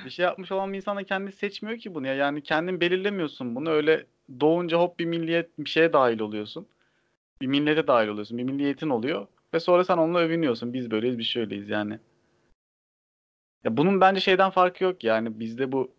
Bir 0.05 0.09
şey 0.09 0.23
yapmış 0.23 0.51
olan 0.51 0.73
bir 0.73 0.77
insan 0.77 0.97
da 0.97 1.03
kendisi 1.03 1.37
seçmiyor 1.37 1.77
ki 1.77 1.95
bunu 1.95 2.07
ya. 2.07 2.13
Yani 2.13 2.41
kendin 2.41 2.81
belirlemiyorsun 2.81 3.55
bunu. 3.55 3.69
Öyle 3.69 4.05
doğunca 4.39 4.77
hop 4.77 4.99
bir 4.99 5.05
milliyet 5.05 5.49
bir 5.59 5.69
şeye 5.69 5.93
dahil 5.93 6.19
oluyorsun. 6.19 6.67
Bir 7.41 7.47
millete 7.47 7.87
dahil 7.87 8.07
oluyorsun. 8.07 8.37
Bir 8.37 8.43
milliyetin 8.43 8.89
oluyor 8.89 9.27
ve 9.53 9.59
sonra 9.59 9.83
sen 9.83 9.97
onunla 9.97 10.19
övünüyorsun. 10.19 10.73
Biz 10.73 10.91
böyleyiz, 10.91 11.17
biz 11.17 11.27
şöyleyiz 11.27 11.69
yani. 11.69 11.99
Ya 13.63 13.77
bunun 13.77 14.01
bence 14.01 14.21
şeyden 14.21 14.49
farkı 14.49 14.83
yok 14.83 15.03
yani 15.03 15.39
bizde 15.39 15.71
bu 15.71 15.91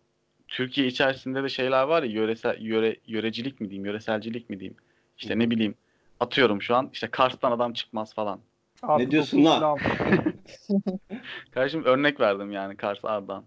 Türkiye 0.47 0.87
içerisinde 0.87 1.43
de 1.43 1.49
şeyler 1.49 1.83
var 1.83 2.03
ya 2.03 2.09
yöresel 2.09 2.61
yöre 2.61 2.95
yörecilik 3.07 3.61
mi 3.61 3.69
diyeyim, 3.69 3.85
yöreselcilik 3.85 4.49
mi 4.49 4.59
diyeyim. 4.59 4.77
İşte 5.17 5.39
ne 5.39 5.51
bileyim 5.51 5.75
atıyorum 6.19 6.61
şu 6.61 6.75
an 6.75 6.89
işte 6.93 7.07
Kars'tan 7.07 7.51
adam 7.51 7.73
çıkmaz 7.73 8.13
falan. 8.13 8.39
Artı 8.83 9.11
diyorsun 9.11 9.45
dokuz 9.45 9.61
lan? 9.61 9.77
Kardeşim 11.51 11.83
örnek 11.83 12.19
verdim 12.19 12.51
yani 12.51 12.75
Kars 12.77 13.05
Ardahan. 13.05 13.43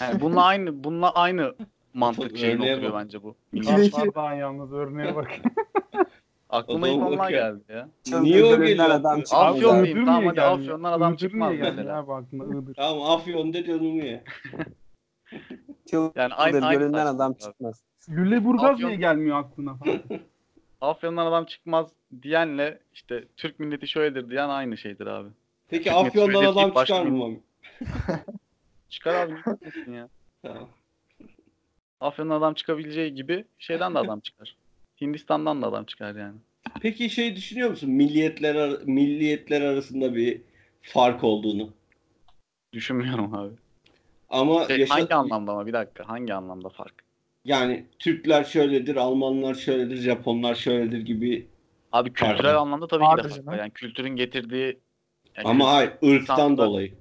Yani 0.00 0.20
bununla 0.20 0.44
aynı 0.44 0.84
bununla 0.84 1.14
aynı 1.14 1.54
mantık 1.94 2.32
oturuyor 2.32 2.92
bak. 2.92 3.00
bence 3.00 3.22
bu. 3.22 3.36
İki. 3.52 3.90
Kartlardan 3.90 4.32
yalnız 4.34 4.72
örneğe 4.72 5.14
bak. 5.14 5.30
Aklıma 6.54 6.88
ilk 6.88 7.02
onlar 7.02 7.30
geldi 7.30 7.64
ya. 7.68 7.88
Niye 8.20 8.44
o 8.44 8.58
geliyor? 8.58 8.90
adam 8.90 9.22
çıkmaz 9.22 9.56
Afyon 9.56 9.78
muyum? 9.80 10.04
Tamam 10.04 10.26
hadi? 10.26 10.42
Afyon'dan 10.42 10.92
adam 10.92 11.12
Iğdır 11.12 11.18
çıkmaz 11.20 11.54
mesela. 11.58 11.98
Abi 11.98 12.12
aklına 12.12 12.44
Iğdır. 12.44 12.74
Tamam 12.74 13.10
Afyon 13.10 13.52
de 13.52 13.64
canımı 13.64 14.04
ye. 14.04 14.24
Yani 15.92 16.34
aynı- 16.34 16.66
aynı 16.66 16.78
gölünden 16.78 17.06
adam 17.06 17.34
çıkmaz. 17.34 17.82
Lüleburgaz 18.08 18.64
Afyon- 18.80 18.86
niye 18.86 18.96
gelmiyor 18.96 19.38
aklına 19.38 19.74
falan? 19.74 20.00
Afyon'dan 20.80 21.26
adam 21.26 21.44
çıkmaz 21.44 21.86
diyenle 22.22 22.78
işte 22.92 23.24
Türk 23.36 23.60
milleti 23.60 23.88
şöyledir 23.88 24.30
diyen 24.30 24.48
aynı 24.48 24.76
şeydir 24.76 25.06
abi. 25.06 25.28
Peki 25.68 25.90
Hükümet 25.90 26.06
Afyon'dan 26.06 26.44
adam 26.44 26.84
çıkar 26.84 27.06
mı? 27.06 27.36
Çıkar 28.88 29.14
abi 29.14 29.34
ya. 29.92 30.08
Tamam. 30.42 30.68
Afyon'dan 32.00 32.38
adam 32.38 32.54
çıkabileceği 32.54 33.14
gibi 33.14 33.44
şeyden 33.58 33.94
de 33.94 33.98
adam 33.98 34.20
çıkar. 34.20 34.56
Hindistan'dan 35.00 35.62
da 35.62 35.66
adam 35.66 35.84
çıkar 35.84 36.14
yani. 36.14 36.36
Peki 36.82 37.10
şey 37.10 37.36
düşünüyor 37.36 37.70
musun? 37.70 37.90
Milliyetler 37.90 38.54
ar- 38.54 38.82
milliyetler 38.82 39.60
arasında 39.60 40.14
bir 40.14 40.40
fark 40.82 41.24
olduğunu. 41.24 41.70
Düşünmüyorum 42.72 43.34
abi. 43.34 43.54
Ama 44.28 44.66
Şey, 44.66 44.78
yaşa- 44.80 44.94
hangi 44.94 45.14
anlamda 45.14 45.52
ama 45.52 45.66
bir 45.66 45.72
dakika 45.72 46.08
hangi 46.08 46.34
anlamda 46.34 46.68
fark? 46.68 46.94
yani 47.44 47.86
Türkler 47.98 48.44
şöyledir, 48.44 48.96
Almanlar 48.96 49.54
şöyledir, 49.54 49.96
Japonlar 49.96 50.54
şöyledir 50.54 50.98
gibi 51.00 51.48
Abi 51.92 52.12
kültürel 52.12 52.36
Pardon. 52.42 52.60
anlamda 52.62 52.86
tabii 52.86 53.04
ki 53.04 53.16
de 53.16 53.22
fark 53.22 53.30
canım. 53.34 53.46
var. 53.46 53.58
Yani 53.58 53.70
kültürün 53.70 54.16
getirdiği 54.16 54.78
yani 55.36 55.48
ama 55.48 55.64
kült- 55.64 55.68
hayır 55.70 55.90
ırktan 55.90 56.36
İnsanlar- 56.36 56.56
dolayı. 56.66 56.94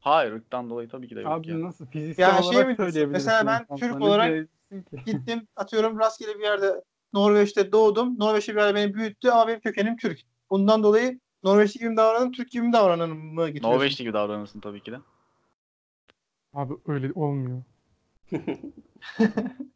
Hayır 0.00 0.32
ırktan 0.32 0.70
dolayı 0.70 0.88
tabii 0.88 1.08
ki 1.08 1.16
de 1.16 1.20
yok 1.20 1.30
Abi 1.32 1.50
ya. 1.50 1.60
nasıl 1.60 1.86
fiziksel 1.86 2.22
Ya 2.22 2.42
şey 2.42 2.48
olarak 2.50 2.68
mi 2.68 2.76
diyorsun? 2.76 2.92
söyleyebilirsin. 2.92 3.26
Mesela 3.26 3.46
ben 3.46 3.60
insanlara. 3.62 3.80
Türk 3.80 3.98
Ne 4.00 4.04
olarak 4.06 4.26
diyebilirsin 4.28 4.82
ki? 4.96 5.02
Gittim 5.06 5.46
atıyorum 5.56 5.98
rastgele 5.98 6.38
bir 6.38 6.44
yerde 6.44 6.72
Norveç'te 7.12 7.72
doğdum. 7.72 8.18
Norveç'te 8.18 8.52
bir 8.56 8.74
beni 8.74 8.94
büyüttü 8.94 9.28
ama 9.28 9.48
benim 9.48 9.60
kökenim 9.60 9.96
Türk. 9.96 10.20
Bundan 10.50 10.82
dolayı 10.82 11.20
Norveçli 11.44 11.78
gibi 11.78 11.90
mi 11.90 11.96
davranırım, 11.96 12.32
Türk 12.32 12.50
gibi 12.50 12.62
mi 12.66 12.72
davranırım 12.72 13.34
mı 13.34 13.46
getiriyorsun? 13.46 13.78
Norveçli 13.78 14.02
gibi 14.04 14.12
davranırsın 14.12 14.60
tabii 14.60 14.82
ki 14.82 14.92
de. 14.92 14.96
Abi 16.54 16.74
öyle 16.86 17.12
olmuyor. 17.12 17.62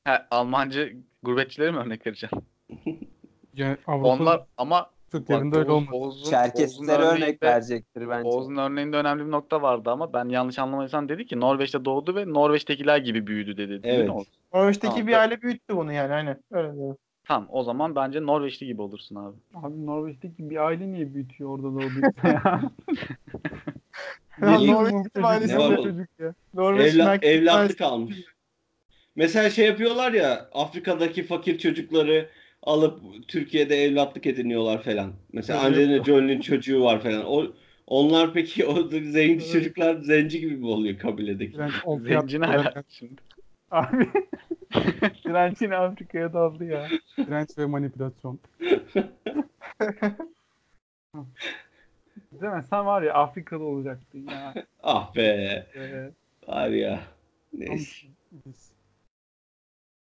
He, 0.04 0.12
Almancı 0.30 0.96
gurbetçileri 1.22 1.72
mi 1.72 1.78
örnek 1.78 2.06
vereceğim? 2.06 2.32
Yani 3.56 3.76
Avrupa 3.86 4.08
Onlar 4.08 4.46
ama 4.56 4.90
Türklerinde 5.10 5.56
öyle 5.56 5.70
olmaz. 5.72 5.88
Oğuz'un- 5.92 6.30
Çerkesleri 6.30 7.02
örnek 7.02 7.22
örneğinde- 7.22 7.46
verecektir 7.46 8.08
bence. 8.08 8.28
Oğuz'un 8.28 8.56
örneğinde 8.56 8.96
önemli 8.96 9.26
bir 9.26 9.30
nokta 9.30 9.62
vardı 9.62 9.90
ama 9.90 10.12
ben 10.12 10.28
yanlış 10.28 10.58
anlamadıysam 10.58 11.08
dedi 11.08 11.26
ki 11.26 11.40
Norveç'te 11.40 11.84
doğdu 11.84 12.14
ve 12.14 12.26
Norveç'tekiler 12.32 12.98
gibi 12.98 13.26
büyüdü 13.26 13.56
dedi. 13.56 13.80
Evet. 13.84 14.10
Norveç'teki 14.54 14.92
Tamam, 14.94 15.06
bir 15.06 15.12
aile 15.12 15.42
büyüttü 15.42 15.76
bunu 15.76 15.92
yani 15.92 16.14
aynen. 16.14 16.42
Öyle 16.50 16.74
diyorum. 16.74 16.96
Tamam 17.24 17.48
o 17.52 17.62
zaman 17.62 17.96
bence 17.96 18.22
Norveçli 18.26 18.66
gibi 18.66 18.82
olursun 18.82 19.16
abi. 19.16 19.36
Abi 19.54 19.86
Norveç'teki 19.86 20.50
bir 20.50 20.56
aile 20.66 20.92
niye 20.92 21.14
büyütüyor 21.14 21.50
orada 21.50 21.74
doğduysa 21.74 22.28
ya? 22.28 22.62
Ya 24.42 24.58
Niye? 24.58 24.72
Norveç'te 24.72 25.18
bir 25.20 25.24
ailesi 25.24 25.54
Ne 25.54 25.58
var 25.58 25.70
var. 25.70 25.78
oğlum? 25.78 25.90
çocuk 25.90 26.08
ya. 26.18 26.34
Evla- 26.56 27.18
evlatlık 27.24 27.80
ailesi- 27.80 27.84
almış. 27.84 28.24
Mesela 29.16 29.50
şey 29.50 29.66
yapıyorlar 29.66 30.12
ya 30.12 30.48
Afrika'daki 30.52 31.22
fakir 31.22 31.58
çocukları 31.58 32.30
alıp 32.62 33.00
Türkiye'de 33.28 33.84
evlatlık 33.84 34.26
ediniyorlar 34.26 34.82
falan. 34.82 35.12
Mesela 35.32 35.60
Evet. 35.60 35.68
Angelina 35.78 36.04
Jolie'nin 36.04 36.40
çocuğu 36.40 36.82
var 36.82 37.02
falan. 37.02 37.24
O 37.26 37.46
onlar 37.86 38.32
peki 38.32 38.66
o 38.66 38.88
zenci 38.88 39.22
Evet. 39.44 39.52
çocuklar 39.52 39.96
zenci 40.00 40.40
gibi 40.40 40.56
mi 40.56 40.66
oluyor 40.66 40.98
kabiledeki? 40.98 41.58
On 41.86 41.98
Zenci 41.98 42.40
ne 42.40 42.46
alaka 42.46 42.84
şimdi? 42.88 43.20
Abi 43.74 44.08
direnç 45.24 45.62
yine 45.62 45.76
Afrika'ya 45.76 46.32
daldı 46.32 46.64
ya. 46.64 46.88
direnç 47.18 47.58
ve 47.58 47.66
manipülasyon. 47.66 48.38
Değil 52.32 52.52
mi? 52.52 52.64
Sen 52.70 52.86
var 52.86 53.02
ya 53.02 53.14
Afrika'da 53.14 53.64
olacaktın 53.64 54.26
ya. 54.30 54.54
Ah 54.82 55.14
be. 55.16 55.22
Ee, 55.74 56.10
Var 56.48 56.68
ya. 56.68 57.00
Neyse. 57.52 58.06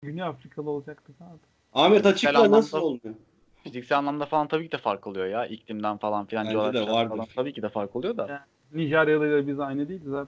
Güney 0.01 0.23
Afrikalı 0.23 0.69
olacaktık 0.69 1.15
abi. 1.21 1.39
Ahmet 1.73 2.05
açıkla 2.05 2.51
nasıl 2.51 2.77
olmuyor? 2.81 3.15
Fiziksel 3.63 3.97
anlamda 3.97 4.25
falan 4.25 4.47
tabii 4.47 4.65
ki 4.65 4.71
de 4.71 4.77
fark 4.77 5.07
oluyor 5.07 5.25
ya. 5.27 5.45
İklimden 5.45 5.97
falan 5.97 6.25
filan 6.25 6.45
Bence 6.45 6.57
de 6.57 6.61
vardır. 6.87 7.09
falan 7.09 7.27
tabii 7.35 7.53
ki 7.53 7.61
de 7.61 7.69
fark 7.69 7.95
oluyor 7.95 8.17
da. 8.17 8.27
Yani. 8.29 8.39
Nijeryalı 8.83 9.27
ile 9.27 9.47
biz 9.47 9.59
aynı 9.59 9.89
değiliz 9.89 10.13
abi. 10.13 10.27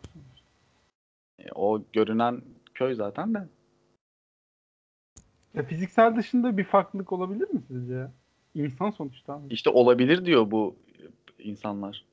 E, 1.39 1.51
O 1.55 1.81
görünen 1.93 2.41
köy 2.79 2.95
zaten 2.95 3.33
de. 3.33 3.47
Ya 5.53 5.63
fiziksel 5.63 6.15
dışında 6.15 6.57
bir 6.57 6.63
farklılık 6.63 7.11
olabilir 7.11 7.49
mi 7.49 7.61
sizce? 7.67 8.07
İnsan 8.55 8.91
sonuçta. 8.91 9.41
İşte 9.49 9.69
olabilir 9.69 10.25
diyor 10.25 10.51
bu 10.51 10.75
insanlar. 11.39 12.05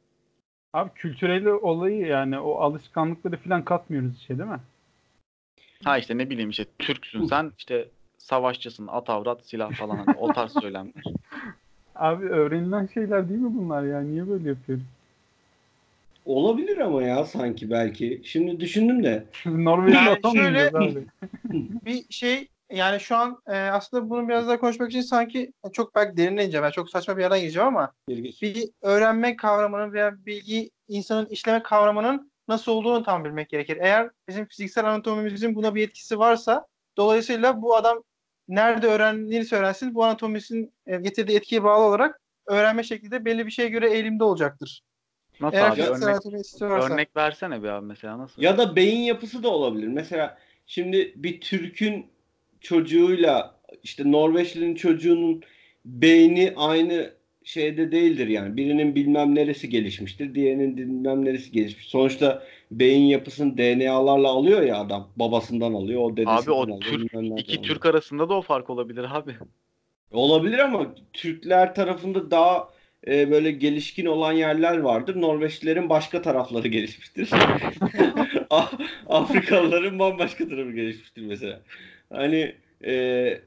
Abi 0.73 0.91
kültürel 0.95 1.47
olayı 1.47 2.07
yani 2.07 2.39
o 2.39 2.55
alışkanlıkları 2.55 3.37
falan 3.37 3.65
katmıyoruz 3.65 4.17
işe 4.17 4.39
değil 4.39 4.51
mi? 4.51 4.61
Ha 5.85 5.99
işte 5.99 6.19
ne 6.19 6.31
bileyim 6.31 6.51
işte 6.51 6.65
Türksün 6.79 7.25
sen 7.25 7.53
işte 7.59 7.89
savaşçısın 8.19 8.87
at 8.87 9.11
avrat 9.11 9.47
silah 9.47 9.73
falan 9.73 9.97
hani 9.97 10.17
o 10.19 10.33
tarz 10.33 10.53
söylemler. 10.61 11.05
Abi 11.95 12.25
öğrenilen 12.25 12.87
şeyler 12.95 13.29
değil 13.29 13.41
mi 13.41 13.55
bunlar 13.55 13.83
ya? 13.83 14.01
Niye 14.01 14.29
böyle 14.29 14.49
yapıyoruz? 14.49 14.85
Olabilir 16.27 16.79
ama 16.79 17.03
ya 17.03 17.25
sanki 17.25 17.71
belki. 17.71 18.23
Şimdi 18.25 18.61
düşündüm 18.61 19.05
de. 19.05 19.27
Norveç'e 19.47 19.97
Yani 19.99 20.19
şöyle- 20.37 20.71
bir 21.85 22.05
şey 22.11 22.49
yani 22.71 23.01
şu 23.01 23.17
an 23.17 23.43
e, 23.47 23.53
aslında 23.57 24.11
bunu 24.11 24.29
biraz 24.29 24.49
daha 24.49 24.61
konuşmak 24.61 24.91
için 24.91 25.01
sanki 25.01 25.53
çok 25.73 25.95
belki 25.95 26.17
derine 26.17 26.45
ineceğim. 26.45 26.65
Ben 26.65 26.71
çok 26.71 26.91
saçma 26.91 27.17
bir 27.17 27.23
yerden 27.23 27.41
gireceğim 27.41 27.69
ama 27.69 27.93
İlginç. 28.09 28.43
bir 28.43 28.69
öğrenme 28.83 29.37
kavramının 29.37 29.93
veya 29.93 30.27
bilgi 30.27 30.71
insanın 30.89 31.27
işleme 31.27 31.63
kavramının 31.63 32.33
nasıl 32.49 32.73
olduğunu 32.73 33.03
tam 33.05 33.25
bilmek 33.25 33.49
gerekir. 33.49 33.79
Eğer 33.81 34.11
bizim 34.29 34.47
fiziksel 34.47 34.85
anatomimizin 34.85 35.55
buna 35.55 35.75
bir 35.75 35.89
etkisi 35.89 36.19
varsa 36.19 36.67
dolayısıyla 36.97 37.63
bu 37.63 37.77
adam 37.77 38.03
nerede 38.49 38.87
öğrendiğini 38.87 39.47
öğrensin 39.53 39.95
bu 39.95 40.05
anatomisinin 40.05 40.73
e, 40.87 40.97
getirdiği 40.97 41.37
etkiye 41.37 41.65
bağlı 41.65 41.85
olarak 41.85 42.21
öğrenme 42.47 42.83
şekli 42.83 43.11
de 43.11 43.25
belli 43.25 43.47
bir 43.47 43.51
şeye 43.51 43.69
göre 43.69 43.91
eğilimde 43.91 44.25
olacaktır. 44.25 44.83
Nasıl 45.41 45.57
Eğer 45.57 45.71
abi 45.71 45.83
örnek, 45.83 46.03
varsa. 46.03 46.65
örnek 46.67 47.17
versene 47.17 47.63
bir 47.63 47.69
abi 47.69 47.87
mesela 47.87 48.19
nasıl? 48.19 48.43
Ya 48.43 48.59
da 48.59 48.77
beyin 48.77 49.01
yapısı 49.01 49.43
da 49.43 49.49
olabilir. 49.49 49.89
Mesela 49.89 50.39
şimdi 50.67 51.13
bir 51.17 51.41
Türk'ün 51.41 52.07
çocuğuyla 52.61 53.55
işte 53.83 54.13
Norveçli'nin 54.13 54.75
çocuğunun 54.75 55.43
beyni 55.85 56.53
aynı 56.57 57.11
şeyde 57.45 57.93
değildir 57.93 58.29
yani. 58.29 58.57
Birinin 58.57 58.95
bilmem 58.95 59.35
neresi 59.35 59.69
gelişmiştir, 59.69 60.35
diğerinin 60.35 60.77
bilmem 60.77 61.25
neresi 61.25 61.53
gelişmiş. 61.53 61.87
Sonuçta 61.87 62.43
beyin 62.71 63.05
yapısını 63.07 63.59
DNA'larla 63.59 64.29
alıyor 64.29 64.63
ya 64.63 64.81
adam. 64.81 65.09
Babasından 65.17 65.73
alıyor, 65.75 66.03
o 66.03 66.17
dedesinden 66.17 66.43
Abi 66.43 66.51
o 66.51 66.63
alıyor. 66.63 66.81
Türk 66.81 67.05
iki 67.05 67.17
alıyor. 67.19 67.39
Türk 67.63 67.87
arasında 67.87 68.29
da 68.29 68.35
o 68.35 68.43
fark 68.43 68.71
olabilir 68.71 69.07
abi. 69.17 69.37
Olabilir 70.13 70.59
ama 70.59 70.95
Türkler 71.13 71.75
tarafında 71.75 72.31
daha 72.31 72.69
e, 73.07 73.31
böyle 73.31 73.51
gelişkin 73.51 74.07
olan 74.07 74.33
yerler 74.33 74.79
vardır. 74.79 75.21
Norveçlilerin 75.21 75.89
başka 75.89 76.23
tarafları 76.23 76.69
gelişmiştir. 76.69 77.31
Afrikalıların 79.09 79.99
bambaşka 79.99 80.49
tarafı 80.49 80.73
gelişmiştir 80.73 81.23
mesela. 81.23 81.61
Hani 82.13 82.55
e, 82.85 83.41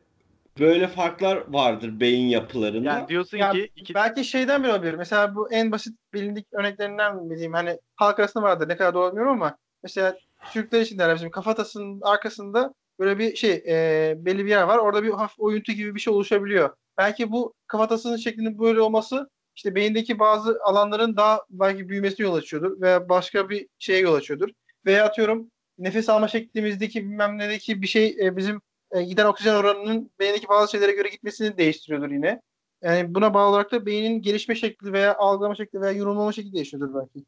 böyle 0.60 0.88
farklar 0.88 1.44
vardır 1.48 2.00
beyin 2.00 2.28
yapılarında. 2.28 2.90
Yani 2.90 3.08
diyorsun 3.08 3.38
Ya 3.38 3.52
ki 3.52 3.72
iki 3.76 3.94
Belki 3.94 4.24
şeyden 4.24 4.64
bile 4.64 4.72
olabilir. 4.72 4.94
Mesela 4.94 5.36
bu 5.36 5.52
en 5.52 5.72
basit 5.72 5.98
bilindik 6.14 6.48
örneklerinden 6.54 7.16
mi 7.16 7.30
diyeyim 7.30 7.54
hani 7.54 7.80
halk 7.96 8.20
arasında 8.20 8.44
vardır 8.44 8.70
ne 8.70 8.78
kadar 8.78 8.94
doğru 8.94 9.12
bilmiyorum 9.12 9.42
ama 9.42 9.58
mesela 9.84 10.18
Türkler 10.54 10.82
için 10.82 11.00
derler 11.00 11.16
bizim 11.16 11.32
kafatasının 11.32 12.02
arkasında 12.02 12.74
böyle 13.00 13.20
bir 13.20 13.36
şey 13.36 13.64
e, 13.68 14.14
belli 14.18 14.46
bir 14.46 14.50
yer 14.50 14.64
var. 14.64 14.78
Orada 14.78 15.04
bir 15.04 15.10
hafif 15.10 15.40
oyuntu 15.40 15.72
gibi 15.72 15.96
bir 15.96 16.00
şey 16.00 16.14
oluşabiliyor. 16.14 16.76
Belki 16.98 17.32
bu 17.32 17.54
kafatasının 17.68 18.18
şeklinin 18.18 18.60
böyle 18.60 18.82
olması 18.82 19.30
işte 19.60 19.76
beyindeki 19.76 20.20
bazı 20.20 20.60
alanların 20.64 21.18
daha 21.18 21.46
belki 21.50 21.90
büyümesine 21.90 22.28
yol 22.28 22.36
açıyordur 22.36 22.82
veya 22.82 23.10
başka 23.10 23.50
bir 23.50 23.68
şeye 23.80 24.00
yol 24.00 24.14
açıyordur. 24.14 24.50
Veya 24.86 25.06
atıyorum 25.06 25.52
nefes 25.78 26.10
alma 26.10 26.28
şeklimizdeki 26.28 27.04
bilmem 27.04 27.38
nedeki 27.38 27.82
bir 27.82 27.88
şey 27.88 28.18
e, 28.22 28.38
bizim 28.38 28.62
e, 28.92 29.04
giden 29.04 29.26
oksijen 29.26 29.56
oranının 29.56 30.12
beyindeki 30.20 30.48
bazı 30.48 30.72
şeylere 30.72 30.92
göre 30.92 31.10
gitmesini 31.10 31.58
değiştiriyordur 31.58 32.12
yine. 32.12 32.42
Yani 32.82 33.16
buna 33.16 33.34
bağlı 33.34 33.50
olarak 33.50 33.72
da 33.72 33.86
beynin 33.86 34.22
gelişme 34.22 34.56
şekli 34.56 34.94
veya 34.94 35.16
algılama 35.16 35.56
şekli 35.56 35.82
veya 35.82 35.92
yorumlama 35.92 36.32
şekli 36.32 36.54
değişiyordur 36.54 36.96
belki. 36.96 37.26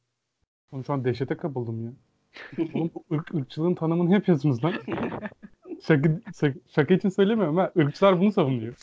Oğlum 0.72 0.86
şu 0.86 0.94
an 0.94 1.06
dehşete 1.06 1.38
kapıldım 1.38 1.86
ya. 1.86 1.92
Oğlum 2.74 2.92
bu 2.96 3.16
ırk, 3.16 3.36
ırkçılığın 3.36 3.76
tanımını 3.76 4.14
yapıyorsunuz 4.14 4.64
lan. 4.64 4.74
Şaka, 5.88 6.10
şaka, 6.40 6.60
şaka 6.68 6.94
için 6.94 7.10
söylemiyorum 7.10 7.58
ha. 7.58 7.72
Irkçılar 7.76 8.20
bunu 8.20 8.32
savunuyor. 8.32 8.76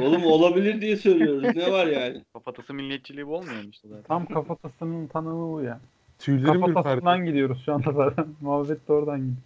Oğlum 0.00 0.24
olabilir 0.24 0.80
diye 0.80 0.96
söylüyoruz. 0.96 1.56
Ne 1.56 1.72
var 1.72 1.86
yani? 1.86 2.22
kafatası 2.32 2.74
milliyetçiliği 2.74 3.26
bu 3.26 3.36
olmuyor 3.36 3.62
mu 3.62 3.68
işte 3.70 3.88
zaten? 3.88 4.02
Tam 4.02 4.26
kafatasının 4.26 5.06
tanımı 5.06 5.52
bu 5.52 5.62
ya. 5.62 5.80
Tüylerim 6.18 6.54
ürperdi. 6.54 6.74
Kafatasından 6.74 7.24
gidiyoruz 7.24 7.62
şu 7.64 7.74
anda 7.74 7.92
zaten. 7.92 8.26
Muhabbet 8.40 8.88
de 8.88 8.92
oradan 8.92 9.18
gidiyor. 9.18 9.36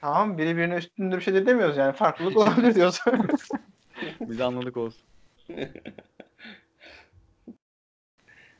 Tamam 0.00 0.38
biri 0.38 0.56
birine 0.56 0.76
üstünde 0.76 1.16
bir 1.16 1.20
şey 1.20 1.34
de 1.34 1.46
demiyoruz 1.46 1.76
yani. 1.76 1.92
Farklılık 1.92 2.36
olabilir 2.36 2.74
diyoruz. 2.74 3.00
Biz 4.20 4.40
anladık 4.40 4.76
olsun. 4.76 5.02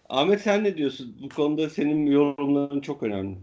Ahmet 0.09 0.41
sen 0.41 0.65
ne 0.65 0.77
diyorsun? 0.77 1.17
Bu 1.23 1.29
konuda 1.29 1.71
senin 1.71 2.07
yorumların 2.07 2.81
çok 2.81 3.03
önemli. 3.03 3.39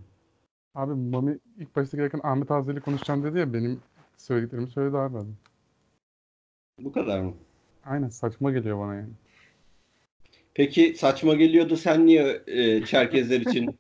Abi 0.76 0.94
Mami 0.94 1.38
ilk 1.58 1.76
başta 1.76 1.98
gelirken 1.98 2.22
Ahmet 2.24 2.50
ile 2.50 2.80
konuşacağım 2.80 3.24
dedi 3.24 3.40
ya 3.40 3.54
benim 3.54 3.80
söylediklerimi 4.18 4.68
söyledi 4.68 4.98
abi. 4.98 5.18
Bu 6.80 6.92
kadar 6.92 7.20
mı? 7.20 7.34
Aynen 7.86 8.10
saçma 8.10 8.52
geliyor 8.52 8.80
bana 8.80 8.96
yani. 8.96 9.10
Peki 10.54 10.94
saçma 10.98 11.34
geliyordu 11.36 11.78
sen 11.78 12.06
niye 12.06 12.42
e, 12.48 12.86
Çerkezler 12.86 13.42
için 13.42 13.80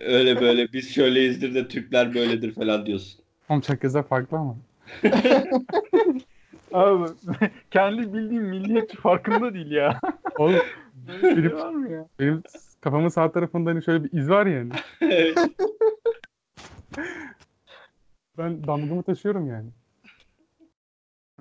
öyle 0.00 0.40
böyle 0.40 0.72
biz 0.72 0.94
şöyleyizdir 0.94 1.54
de 1.54 1.68
Türkler 1.68 2.14
böyledir 2.14 2.54
falan 2.54 2.86
diyorsun. 2.86 3.20
Oğlum 3.48 3.60
Çerkezler 3.60 4.02
farklı 4.02 4.36
ama. 4.36 4.56
Abi 6.72 7.04
kendi 7.70 8.14
bildiğim 8.14 8.42
milliyetçi 8.44 8.96
farkında 8.96 9.54
değil 9.54 9.70
ya. 9.70 10.00
Oğlum 10.38 10.60
şey 11.22 11.36
Benim- 11.36 11.52
var 11.52 11.70
mı 11.70 11.90
ya? 11.92 12.08
benim 12.20 12.42
kafamın 12.80 13.08
sağ 13.08 13.32
tarafında 13.32 13.70
hani 13.70 13.84
şöyle 13.84 14.04
bir 14.04 14.12
iz 14.18 14.30
var 14.30 14.46
yani. 14.46 14.72
Ben 18.38 18.66
damgamı 18.66 19.02
taşıyorum 19.02 19.46
yani. 19.48 19.70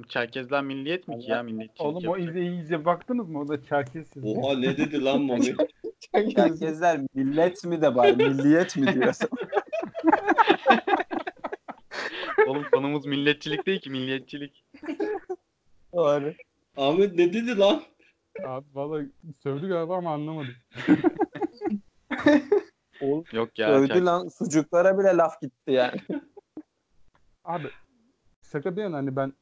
Çerkezler 0.07 0.64
milliyet 0.64 1.07
mi 1.07 1.19
ki 1.19 1.32
ya 1.32 1.44
milliyetçilik 1.44 1.82
Oğlum 1.82 1.95
o 2.07 2.15
yapacak? 2.15 2.30
ize 2.30 2.41
iyice 2.41 2.86
baktınız 2.86 3.30
mı? 3.30 3.40
O 3.40 3.48
da 3.48 3.64
Çerkez 3.64 4.15
yazıyor. 4.15 4.36
Oha 4.44 4.56
ne 4.60 4.78
dedi 4.78 5.03
lan 5.03 5.22
Mami? 5.22 5.56
Herkesler 6.14 6.99
millet 7.14 7.64
mi 7.65 7.82
de 7.82 7.95
bari 7.95 8.15
milliyet 8.15 8.78
mi 8.78 8.94
diyorsun? 8.94 9.30
Oğlum 12.48 12.64
konumuz 12.72 13.06
milletçilik 13.06 13.65
değil 13.68 13.80
ki 13.82 13.90
milliyetçilik. 13.90 14.64
Doğru. 15.94 16.34
Ahmet 16.78 17.14
ne 17.15 17.34
dedi 17.34 17.57
lan? 17.57 17.84
Abi 18.45 18.65
vallahi 18.74 19.10
sövdü 19.44 19.68
galiba 19.68 19.98
ama 19.98 20.14
anlamadım. 20.14 20.53
Yok 23.32 23.60
ya. 23.60 23.69
Övdü 23.69 23.94
Çerkez- 23.94 24.06
lan 24.06 24.28
sucuklara 24.28 24.99
bile 24.99 25.07
laf 25.18 25.41
gitti 25.41 25.72
yani. 25.72 25.99
Abi 27.44 27.68
şaka 28.52 28.76
bir 28.76 28.82
yana 28.82 28.98
hani 28.98 29.15
ben 29.15 29.34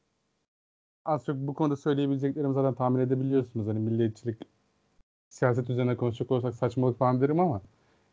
az 1.06 1.24
çok 1.24 1.36
bu 1.36 1.54
konuda 1.54 1.76
söyleyebileceklerimi 1.76 2.54
zaten 2.54 2.74
tahmin 2.74 3.00
edebiliyorsunuz. 3.00 3.66
Hani 3.66 3.78
milliyetçilik 3.78 4.36
siyaset 5.28 5.70
üzerine 5.70 5.96
konuşacak 5.96 6.30
olsak 6.30 6.54
saçmalık 6.54 6.98
falan 6.98 7.20
derim 7.20 7.40
ama 7.40 7.62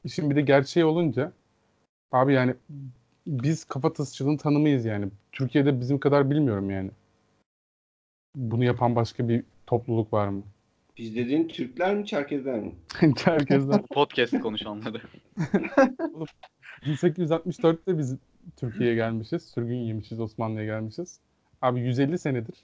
işin 0.03 0.29
bir 0.29 0.35
de 0.35 0.41
gerçeği 0.41 0.85
olunca 0.85 1.33
abi 2.11 2.33
yani 2.33 2.55
biz 3.27 3.63
kafatasçılığın 3.63 4.37
tanımıyız 4.37 4.85
yani. 4.85 5.07
Türkiye'de 5.31 5.79
bizim 5.79 5.99
kadar 5.99 6.29
bilmiyorum 6.29 6.69
yani. 6.69 6.91
Bunu 8.35 8.63
yapan 8.63 8.95
başka 8.95 9.29
bir 9.29 9.43
topluluk 9.67 10.13
var 10.13 10.27
mı? 10.27 10.43
Biz 10.97 11.15
dediğin 11.15 11.47
Türkler 11.47 11.95
mi 11.95 12.05
Çerkezler 12.05 12.59
mi? 12.59 12.75
Herkesler. 13.25 13.81
Podcast 13.91 14.39
konuşanları. 14.39 15.01
1864'te 16.83 17.97
biz 17.97 18.17
Türkiye'ye 18.57 18.95
gelmişiz. 18.95 19.43
Sürgün 19.43 19.75
yemişiz, 19.75 20.19
Osmanlı'ya 20.19 20.65
gelmişiz. 20.65 21.19
Abi 21.61 21.79
150 21.79 22.19
senedir 22.19 22.55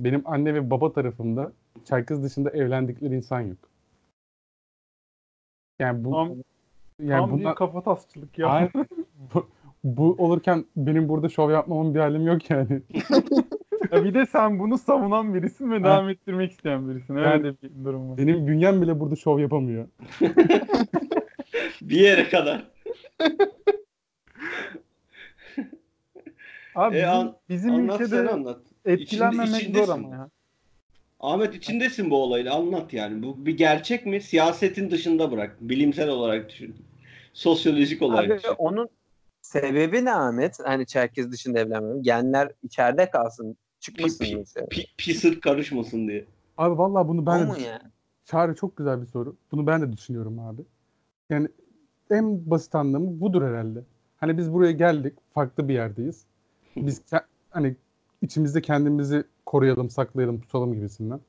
benim 0.00 0.22
anne 0.24 0.54
ve 0.54 0.70
baba 0.70 0.92
tarafımda 0.92 1.52
Çerkez 1.84 2.22
dışında 2.24 2.50
evlendikleri 2.50 3.14
insan 3.16 3.40
yok. 3.40 3.58
Yani 5.78 6.04
bu 6.04 6.10
Tam, 6.10 6.28
yani 7.02 7.20
tam 7.20 7.30
bundan, 7.30 7.50
bir 7.52 7.56
kafatasçılık 7.56 8.38
ya. 8.38 8.46
Aynen. 8.48 8.70
bu, 9.34 9.48
bu 9.84 10.14
olurken 10.18 10.64
benim 10.76 11.08
burada 11.08 11.28
şov 11.28 11.50
yapmamın 11.50 11.94
bir 11.94 12.00
halim 12.00 12.26
yok 12.26 12.50
yani. 12.50 12.82
Ya 13.92 14.04
bir 14.04 14.14
de 14.14 14.26
sen 14.26 14.58
bunu 14.58 14.78
savunan 14.78 15.34
birisin 15.34 15.70
ve 15.70 15.84
devam 15.84 16.08
ettirmek 16.08 16.52
isteyen 16.52 16.88
birisin. 16.88 17.16
Öyle 17.16 17.28
Yani- 17.28 17.44
de 17.44 17.54
bir 17.62 17.84
durum 17.84 18.10
var. 18.10 18.18
Benim 18.18 18.46
bünyem 18.46 18.82
bile 18.82 19.00
burada 19.00 19.16
şov 19.16 19.38
yapamıyor. 19.38 19.86
Bir 21.82 22.00
yere 22.00 22.28
kadar. 22.28 22.70
Abi 26.74 26.96
E, 26.96 26.98
bizim, 26.98 27.08
an- 27.10 27.36
bizim 27.48 27.74
anlat 27.74 27.96
sen 27.96 28.04
ülkede 28.04 28.30
anlat. 28.30 28.60
Etkilenmemek 28.86 29.48
İçinde- 29.48 29.58
zor 29.78 29.82
içindesin. 29.82 29.92
ama 30.04 30.14
ya. 30.14 30.30
Ahmet 31.20 31.54
içindesin 31.54 32.10
bu 32.10 32.22
olayla 32.22 32.54
anlat 32.54 32.92
yani. 32.92 33.22
Bu 33.22 33.46
bir 33.46 33.56
gerçek 33.56 34.06
mi? 34.06 34.20
Siyasetin 34.20 34.90
dışında 34.90 35.32
bırak. 35.32 35.56
Bilimsel 35.60 36.08
olarak 36.08 36.48
düşün. 36.50 36.76
Sosyolojik 37.32 38.02
olarak 38.02 38.30
Abi 38.30 38.38
düşün. 38.38 38.54
onun 38.58 38.88
sebebi 39.42 40.04
ne 40.04 40.12
Ahmet? 40.14 40.58
Hani 40.64 40.86
Çerkez 40.86 41.32
dışında 41.32 41.58
evlenmem. 41.60 42.02
Genler 42.02 42.52
içeride 42.62 43.10
kalsın. 43.10 43.56
Çıkmasın 43.80 44.24
Pi- 44.24 44.44
pi-. 44.54 44.66
Pi, 44.70 44.84
pisır 44.98 45.40
karışmasın 45.40 46.08
diye. 46.08 46.24
Abi 46.58 46.78
vallahi 46.78 47.08
bunu 47.08 47.22
O 47.22 47.26
ben 47.26 47.40
de 47.40 47.44
mu 47.44 47.58
ya? 47.66 47.80
Çağrı 48.24 48.54
çok 48.54 48.76
güzel 48.76 49.00
bir 49.02 49.06
soru. 49.06 49.36
Bunu 49.52 49.66
ben 49.66 49.82
de 49.82 49.92
düşünüyorum 49.92 50.38
abi. 50.38 50.62
Yani 51.30 51.48
en 52.10 52.50
basit 52.50 52.74
anlamı 52.74 53.20
budur 53.20 53.42
herhalde. 53.42 53.80
Hani 54.16 54.38
biz 54.38 54.52
buraya 54.52 54.72
geldik, 54.72 55.14
farklı 55.34 55.68
bir 55.68 55.74
yerdeyiz. 55.74 56.24
Biz 56.76 57.02
hani 57.50 57.76
içimizde 58.22 58.62
kendimizi 58.62 59.24
koruyalım, 59.46 59.90
saklayalım, 59.90 60.40
tutalım 60.40 60.74
gibisinden. 60.74 61.20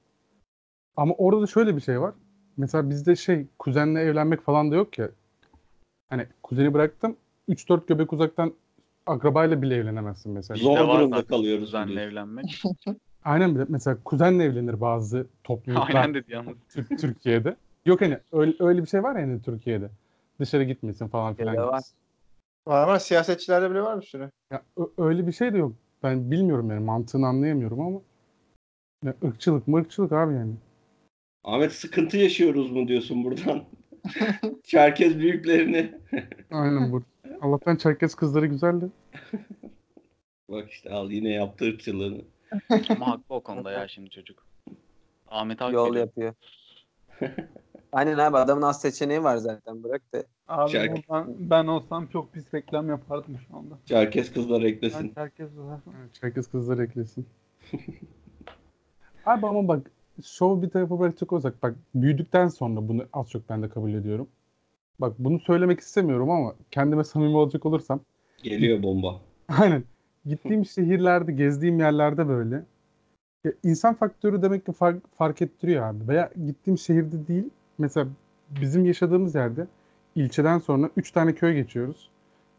Ama 0.97 1.13
orada 1.17 1.41
da 1.41 1.47
şöyle 1.47 1.75
bir 1.75 1.81
şey 1.81 2.01
var. 2.01 2.13
Mesela 2.57 2.89
bizde 2.89 3.15
şey 3.15 3.45
kuzenle 3.59 4.01
evlenmek 4.01 4.41
falan 4.41 4.71
da 4.71 4.75
yok 4.75 4.97
ya. 4.97 5.09
Hani 6.09 6.27
kuzeni 6.43 6.73
bıraktım 6.73 7.15
3-4 7.49 7.87
göbek 7.87 8.13
uzaktan 8.13 8.53
akrabayla 9.05 9.61
bile 9.61 9.75
evlenemezsin 9.75 10.31
mesela. 10.31 10.57
Zor 10.57 10.77
durumda 10.77 11.25
kalıyoruz 11.25 11.65
Kuzenle 11.65 12.01
evlenmek. 12.01 12.61
Aynen 13.25 13.65
mesela 13.69 13.97
kuzenle 14.05 14.43
evlenir 14.43 14.81
bazı 14.81 15.27
topluluklar. 15.43 15.95
Aynen 15.95 16.13
dedi 16.13 16.31
yalnız. 16.31 16.57
Tür- 16.69 16.97
Türkiye'de. 16.97 17.55
Yok 17.85 18.01
hani 18.01 18.19
öyle, 18.31 18.53
öyle 18.59 18.81
bir 18.81 18.87
şey 18.87 19.03
var 19.03 19.15
ya 19.15 19.21
hani 19.21 19.41
Türkiye'de. 19.41 19.89
Dışarı 20.39 20.63
gitmesin 20.63 21.07
falan 21.07 21.33
filan. 21.33 21.57
Var. 21.57 21.83
Var 22.67 22.83
ama 22.83 22.99
siyasetçilerde 22.99 23.71
bile 23.71 23.81
var 23.81 24.01
bir 24.01 24.05
sürü. 24.05 24.29
Ya, 24.51 24.61
ö- 24.77 25.03
öyle 25.05 25.27
bir 25.27 25.31
şey 25.31 25.53
de 25.53 25.57
yok. 25.57 25.73
Ben 26.03 26.31
bilmiyorum 26.31 26.69
yani 26.69 26.85
mantığını 26.85 27.27
anlayamıyorum 27.27 27.81
ama 27.81 28.01
ya, 29.05 29.15
ırkçılık 29.23 29.67
mırkçılık 29.67 30.11
abi 30.11 30.33
yani. 30.33 30.53
Ahmet 31.43 31.71
sıkıntı 31.71 32.17
yaşıyoruz 32.17 32.71
mu 32.71 32.87
diyorsun 32.87 33.23
buradan? 33.23 33.63
Çerkez 34.63 35.19
büyüklerini. 35.19 35.91
Aynen 36.51 36.91
bu. 36.91 37.03
Allah'tan 37.41 37.75
Çerkez 37.75 38.15
kızları 38.15 38.45
güzeldi. 38.45 38.89
Bak 40.49 40.71
işte 40.71 40.89
al 40.89 41.11
yine 41.11 41.29
yaptı 41.29 41.65
ırkçılığını. 41.65 42.21
Ama 42.89 43.07
haklı 43.07 43.35
o 43.35 43.41
konuda 43.41 43.71
ya 43.71 43.87
şimdi 43.87 44.09
çocuk. 44.09 44.45
Ahmet 45.27 45.61
Yol 45.61 45.95
yapıyor. 45.95 46.33
Aynen 47.91 48.17
abi 48.17 48.37
adamın 48.37 48.61
az 48.61 48.81
seçeneği 48.81 49.23
var 49.23 49.37
zaten 49.37 49.83
bırak 49.83 50.01
da. 50.13 50.23
Abi 50.47 50.71
Çerkez. 50.71 50.97
buradan 51.09 51.35
ben 51.39 51.67
olsam 51.67 52.07
çok 52.07 52.33
pis 52.33 52.53
reklam 52.53 52.89
yapardım 52.89 53.37
şu 53.47 53.57
anda. 53.57 53.73
Çerkez 53.85 54.33
kızlar 54.33 54.61
Ben 54.63 54.67
eklesin. 54.67 55.13
Çerkez 55.15 55.57
olarak- 55.57 55.81
Çerkez 56.13 56.47
kızları 56.51 56.83
eklesin. 56.83 57.25
abi 59.25 59.47
ama 59.47 59.67
bak 59.67 59.91
şov 60.23 60.61
bir 60.61 60.69
tarafa 60.69 60.99
bırakacak 60.99 61.33
olsak 61.33 61.63
bak 61.63 61.75
büyüdükten 61.95 62.47
sonra 62.47 62.87
bunu 62.87 63.05
az 63.13 63.29
çok 63.29 63.49
ben 63.49 63.63
de 63.63 63.69
kabul 63.69 63.93
ediyorum. 63.93 64.27
Bak 64.99 65.13
bunu 65.19 65.39
söylemek 65.39 65.79
istemiyorum 65.79 66.29
ama 66.29 66.53
kendime 66.71 67.03
samimi 67.03 67.35
olacak 67.37 67.65
olursam 67.65 67.99
Geliyor 68.43 68.83
bomba. 68.83 69.21
Aynen. 69.59 69.83
Gittiğim 70.25 70.65
şehirlerde, 70.65 71.31
gezdiğim 71.31 71.79
yerlerde 71.79 72.27
böyle. 72.27 72.63
Ya 73.43 73.51
insan 73.63 73.93
faktörü 73.93 74.41
demek 74.41 74.65
ki 74.65 74.71
fark, 74.71 75.17
fark 75.17 75.41
ettiriyor 75.41 75.83
abi. 75.83 76.07
Veya 76.07 76.31
gittiğim 76.45 76.77
şehirde 76.77 77.27
değil. 77.27 77.49
Mesela 77.77 78.07
bizim 78.49 78.85
yaşadığımız 78.85 79.35
yerde 79.35 79.67
ilçeden 80.15 80.59
sonra 80.59 80.89
3 80.97 81.11
tane 81.11 81.35
köy 81.35 81.53
geçiyoruz. 81.53 82.09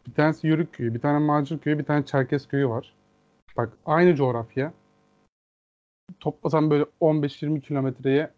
Bir 0.07 0.13
tanesi 0.13 0.47
Yörük 0.47 0.73
köyü, 0.73 0.93
bir 0.93 0.99
tane 0.99 1.19
Macir 1.25 1.59
köyü, 1.59 1.79
bir 1.79 1.83
tane 1.83 2.05
Çerkez 2.05 2.47
köyü 2.47 2.69
var. 2.69 2.93
Bak 3.57 3.77
aynı 3.85 4.15
coğrafya. 4.15 4.73
Toplasam 6.19 6.69
böyle 6.69 6.85
15-20 7.01 7.61
kilometreye 7.61 8.31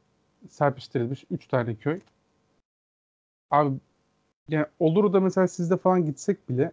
serpiştirilmiş 0.50 1.26
3 1.32 1.48
tane 1.48 1.76
köy. 1.76 2.00
Abi 3.52 3.78
yani 4.50 4.66
olur 4.80 5.14
da 5.14 5.20
mesela 5.20 5.48
sizde 5.48 5.78
falan 5.78 6.06
gitsek 6.06 6.50
bile 6.50 6.72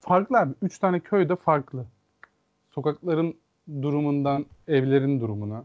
farklı 0.00 0.38
abi. 0.38 0.54
Üç 0.62 0.78
tane 0.78 1.00
köy 1.00 1.28
de 1.28 1.36
farklı. 1.36 1.86
Sokakların 2.70 3.36
durumundan 3.82 4.46
evlerin 4.68 5.20
durumuna. 5.20 5.64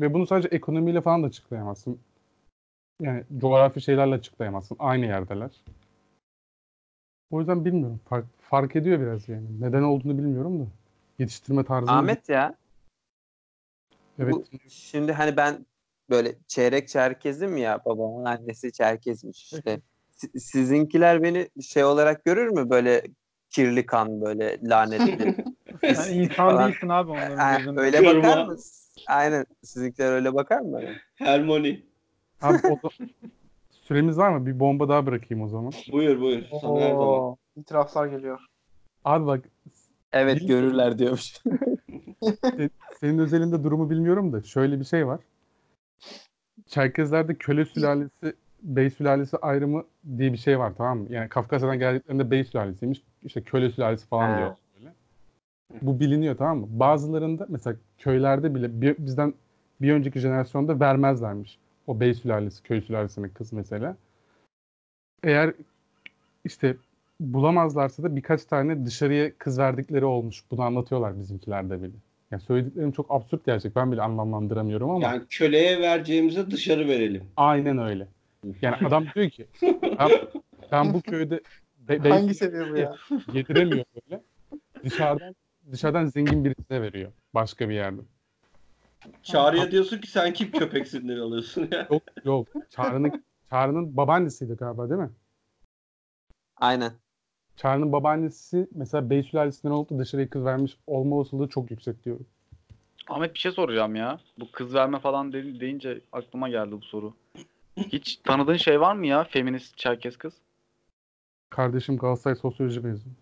Ve 0.00 0.14
bunu 0.14 0.26
sadece 0.26 0.48
ekonomiyle 0.48 1.00
falan 1.00 1.22
da 1.22 1.26
açıklayamazsın. 1.26 2.00
Yani 3.00 3.24
coğrafi 3.38 3.80
şeylerle 3.80 4.14
açıklayamazsın. 4.14 4.76
Aynı 4.80 5.06
yerdeler. 5.06 5.50
O 7.30 7.38
yüzden 7.38 7.64
bilmiyorum. 7.64 8.00
Fark, 8.08 8.26
fark 8.40 8.76
ediyor 8.76 9.00
biraz 9.00 9.28
yani. 9.28 9.60
Neden 9.60 9.82
olduğunu 9.82 10.18
bilmiyorum 10.18 10.60
da. 10.60 10.64
Yetiştirme 11.18 11.64
tarzı. 11.64 11.90
Ahmet 11.90 12.28
ya 12.28 12.54
Evet. 14.18 14.34
bu, 14.34 14.44
şimdi 14.68 15.12
hani 15.12 15.36
ben 15.36 15.66
böyle 16.10 16.34
çeyrek 16.46 16.88
Çerkezim 16.88 17.56
ya 17.56 17.80
babamın 17.84 18.24
annesi 18.24 18.72
Çerkezmiş 18.72 19.52
işte. 19.52 19.80
Si- 20.10 20.40
Sizinkiler 20.40 21.22
beni 21.22 21.48
şey 21.62 21.84
olarak 21.84 22.24
görür 22.24 22.48
mü 22.48 22.70
böyle 22.70 23.02
kirli 23.50 23.86
kan 23.86 24.20
böyle 24.20 24.60
lanetli. 24.62 25.34
Sen 25.94 26.14
insan 26.14 26.36
Falan. 26.36 26.68
değilsin 26.68 26.88
abi 26.88 27.10
onların 27.10 27.64
gözünde. 27.64 27.80
öyle 27.80 28.04
bakar 28.04 28.46
mı? 28.46 28.56
Aynen. 29.06 29.46
Sizinkiler 29.62 30.12
öyle 30.12 30.34
bakar 30.34 30.60
mı 30.60 30.72
bana? 30.72 30.94
Abi 32.42 32.58
o 32.68 32.76
da- 32.82 32.94
süremiz 33.70 34.18
var 34.18 34.30
mı? 34.30 34.46
Bir 34.46 34.60
bomba 34.60 34.88
daha 34.88 35.06
bırakayım 35.06 35.44
o 35.44 35.48
zaman. 35.48 35.72
Buyur 35.92 36.20
buyur. 36.20 36.42
Sana 36.60 36.80
her 36.80 36.90
zaman. 36.90 37.08
Oo, 37.08 37.36
itiraflar 37.56 38.06
geliyor. 38.06 38.38
Abi 39.04 39.26
bak 39.26 39.44
Evet 40.12 40.40
Bil- 40.40 40.46
görürler 40.48 40.98
diyormuş. 40.98 41.34
senin 43.00 43.18
özelinde 43.18 43.64
durumu 43.64 43.90
bilmiyorum 43.90 44.32
da 44.32 44.42
şöyle 44.42 44.80
bir 44.80 44.84
şey 44.84 45.06
var. 45.06 45.20
Çerkezlerde 46.66 47.34
köle 47.34 47.64
sülalesi, 47.64 48.34
bey 48.62 48.90
sülalesi 48.90 49.36
ayrımı 49.36 49.84
diye 50.18 50.32
bir 50.32 50.38
şey 50.38 50.58
var 50.58 50.72
tamam 50.76 50.98
mı? 50.98 51.06
Yani 51.10 51.28
Kafkasya'dan 51.28 51.78
geldiklerinde 51.78 52.30
bey 52.30 52.44
sülalesiymiş. 52.44 53.02
işte 53.24 53.42
köle 53.42 53.70
sülalesi 53.70 54.06
falan 54.06 54.28
Ha. 54.30 54.36
diyor. 54.38 54.56
Böyle. 54.78 54.92
Bu 55.82 56.00
biliniyor 56.00 56.36
tamam 56.36 56.58
mı? 56.58 56.66
Bazılarında 56.70 57.46
mesela 57.48 57.76
köylerde 57.98 58.54
bile 58.54 58.80
bir- 58.80 58.98
bizden 58.98 59.34
bir 59.80 59.92
önceki 59.92 60.20
jenerasyonda 60.20 60.80
vermezlermiş. 60.80 61.58
O 61.88 62.00
bey 62.00 62.14
sülalesi, 62.14 62.62
köy 62.62 62.80
sülalesinin 62.80 63.28
kız 63.28 63.52
mesela. 63.52 63.96
Eğer 65.24 65.54
işte 66.44 66.76
bulamazlarsa 67.20 68.02
da 68.02 68.16
birkaç 68.16 68.44
tane 68.44 68.86
dışarıya 68.86 69.38
kız 69.38 69.58
verdikleri 69.58 70.04
olmuş. 70.04 70.44
Bunu 70.50 70.62
anlatıyorlar 70.62 71.18
bizimkilerde 71.20 71.82
bile. 71.82 71.92
Yani 72.30 72.42
söylediklerim 72.42 72.92
çok 72.92 73.06
absürt 73.10 73.44
gerçek. 73.46 73.76
Ben 73.76 73.92
bile 73.92 74.02
anlamlandıramıyorum 74.02 74.90
ama 74.90 75.04
Yani 75.04 75.22
köleye 75.30 75.80
vereceğimize 75.80 76.50
dışarı 76.50 76.88
verelim. 76.88 77.24
aynen 77.36 77.78
öyle. 77.78 78.08
Yani 78.62 78.76
adam 78.86 79.04
diyor 79.14 79.30
ki 79.30 79.46
ben, 79.98 80.10
ben 80.72 80.94
bu 80.94 81.00
köyde 81.02 81.40
be, 81.88 82.04
be- 82.04 82.08
Hangi 82.08 82.34
seviye 82.34 82.70
bu 82.70 82.76
ya? 82.76 82.96
yediremiyor 83.32 83.84
böyle. 83.94 84.22
Dışarıdan 84.84 85.34
dışarıdan 85.72 86.04
zengin 86.06 86.44
birisine 86.44 86.82
veriyor. 86.82 87.12
Başka 87.34 87.68
bir 87.68 87.74
yerde. 87.74 88.00
Çağrı'ya 89.22 89.70
diyorsun 89.70 89.98
ki 89.98 90.10
sen 90.10 90.32
kim 90.32 90.50
köpeksin 90.50 91.08
diye 91.08 91.20
alıyorsun 91.20 91.68
ya. 91.72 91.88
Yok 91.90 92.02
yok. 92.24 92.48
Çağrı'nın 92.70 93.24
Çağrı'nın 93.50 93.96
babaannesiydi 93.96 94.52
galiba 94.54 94.90
değil 94.90 95.00
mi? 95.00 95.10
Aynen. 96.56 96.92
Çağrı'nın 97.56 97.92
babaannesi 97.92 98.68
mesela 98.74 99.10
Bey 99.10 99.22
sülalesinden 99.22 99.72
olup 99.74 99.90
da 99.90 99.98
dışarıya 99.98 100.30
kız 100.30 100.44
vermiş 100.44 100.76
olma 100.86 101.16
olasılığı 101.16 101.48
çok 101.48 101.70
yüksek 101.70 102.04
diyorum. 102.04 102.26
Ahmet 103.08 103.34
bir 103.34 103.38
şey 103.38 103.52
soracağım 103.52 103.96
ya. 103.96 104.20
Bu 104.38 104.50
kız 104.52 104.74
verme 104.74 104.98
falan 104.98 105.32
de- 105.32 105.60
deyince 105.60 106.00
aklıma 106.12 106.48
geldi 106.48 106.72
bu 106.72 106.82
soru. 106.82 107.14
Hiç 107.76 108.16
tanıdığın 108.16 108.56
şey 108.56 108.80
var 108.80 108.94
mı 108.94 109.06
ya 109.06 109.24
feminist 109.24 109.76
Çerkez 109.78 110.16
kız? 110.16 110.34
Kardeşim 111.50 111.96
Galatasaray 111.96 112.36
sosyoloji 112.36 112.80
mezunu. 112.80 113.12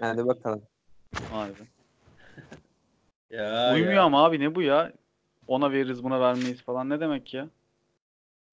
Hadi 0.00 0.26
bakalım. 0.26 0.62
Harbiden. 1.30 1.66
Ya, 3.30 3.72
Uymuyor 3.74 3.92
ya. 3.92 4.02
ama 4.02 4.24
abi 4.24 4.40
ne 4.40 4.54
bu 4.54 4.62
ya? 4.62 4.92
Ona 5.46 5.72
veririz 5.72 6.04
buna 6.04 6.20
vermeyiz 6.20 6.62
falan 6.62 6.90
ne 6.90 7.00
demek 7.00 7.34
ya? 7.34 7.48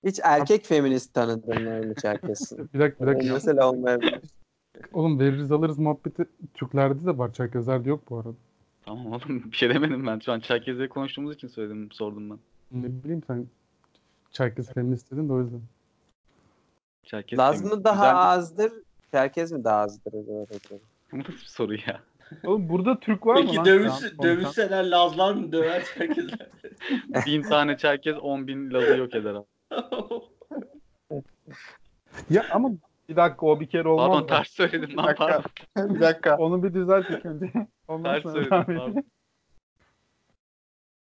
Hiç 0.04 0.20
erkek 0.24 0.66
feminist 0.66 1.14
tanıdın 1.14 1.66
var 1.66 1.80
mı 1.80 1.96
Çerkez'in? 1.96 2.70
Bir 2.74 2.80
dakika 2.80 3.06
bir 3.08 3.08
dakika. 3.08 3.34
Mesela 3.34 3.70
olmayabilir. 3.72 4.20
Oğlum 4.94 5.20
veririz 5.20 5.52
alırız 5.52 5.80
muhabbeti 5.80 6.26
Türklerde 6.54 7.06
de 7.06 7.18
var. 7.18 7.34
Çerkezlerde 7.34 7.90
yok 7.90 8.10
bu 8.10 8.18
arada. 8.18 8.34
Tamam 8.86 9.08
oğlum 9.08 9.52
bir 9.52 9.58
şey 9.58 9.70
demedim 9.70 10.08
ben. 10.08 10.20
Şu 10.20 10.32
an 10.32 10.40
Çerkez'le 10.40 10.90
konuştuğumuz 10.90 11.36
için 11.36 11.48
söyledim 11.48 11.92
sordum 11.92 12.30
ben. 12.30 12.40
Ne 12.72 13.04
bileyim 13.04 13.24
sen 13.28 13.48
Çerkez 14.32 14.74
feminist 14.74 15.12
dedin 15.12 15.30
de 15.30 15.34
o 15.34 15.40
yüzden. 15.42 15.62
Çerkez 17.04 17.40
Laz 17.40 17.64
mı 17.64 17.84
daha 17.84 18.10
azdır? 18.10 18.74
Çerkez 19.12 19.52
mi 19.52 19.64
daha 19.64 19.78
azdır? 19.78 20.14
Bu 21.12 21.20
nasıl 21.20 21.32
bir 21.34 21.38
soru 21.38 21.74
ya? 21.74 22.02
Oğlum 22.46 22.70
burada 22.70 23.00
Türk 23.00 23.26
var 23.26 23.36
mı 23.36 23.42
Peki 23.46 23.56
lan? 23.58 23.66
dövüş, 23.66 23.88
şu 23.88 23.94
an 23.94 24.00
konuşan? 24.00 24.24
dövüşseler 24.24 24.84
Lazlar 24.84 25.34
mı 25.34 25.52
döver 25.52 25.84
herkesler? 25.98 26.50
Bin 27.26 27.42
tane 27.42 27.78
Çerkez 27.78 28.18
on 28.18 28.48
bin 28.48 28.74
Laz'ı 28.74 28.98
yok 28.98 29.16
eder 29.16 29.34
abi. 29.36 29.46
Ya 32.30 32.46
ama 32.52 32.70
Bir 33.10 33.16
dakika 33.16 33.46
o 33.46 33.60
bir 33.60 33.68
kere 33.70 33.88
olmaz. 33.88 34.08
Pardon 34.10 34.28
ters 34.28 34.50
söyledim 34.50 34.98
lan 34.98 35.16
pardon. 35.18 35.44
bir 35.96 36.00
dakika. 36.00 36.38
Onu 36.38 36.64
bir 36.64 36.74
düzelt 36.74 37.10
ilk 37.10 37.26
önce. 37.26 37.52
Ondan 37.88 38.14
Ters 38.22 38.34
söyledim 38.34 38.50
pardon. 38.50 39.04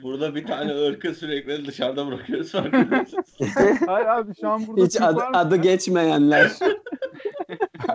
Burada 0.02 0.34
bir 0.34 0.46
tane 0.46 0.72
ırkı 0.88 1.14
sürekli 1.14 1.66
dışarıda 1.66 2.06
bırakıyoruz 2.06 2.52
farkındasınız. 2.52 3.40
Hayır 3.86 4.06
abi 4.06 4.32
şu 4.40 4.48
an 4.48 4.66
burada 4.66 4.84
Hiç 4.84 4.92
Türk 4.92 5.02
adı, 5.02 5.16
var 5.16 5.30
mı? 5.30 5.36
adı 5.38 5.56
geçmeyenler. 5.56 6.52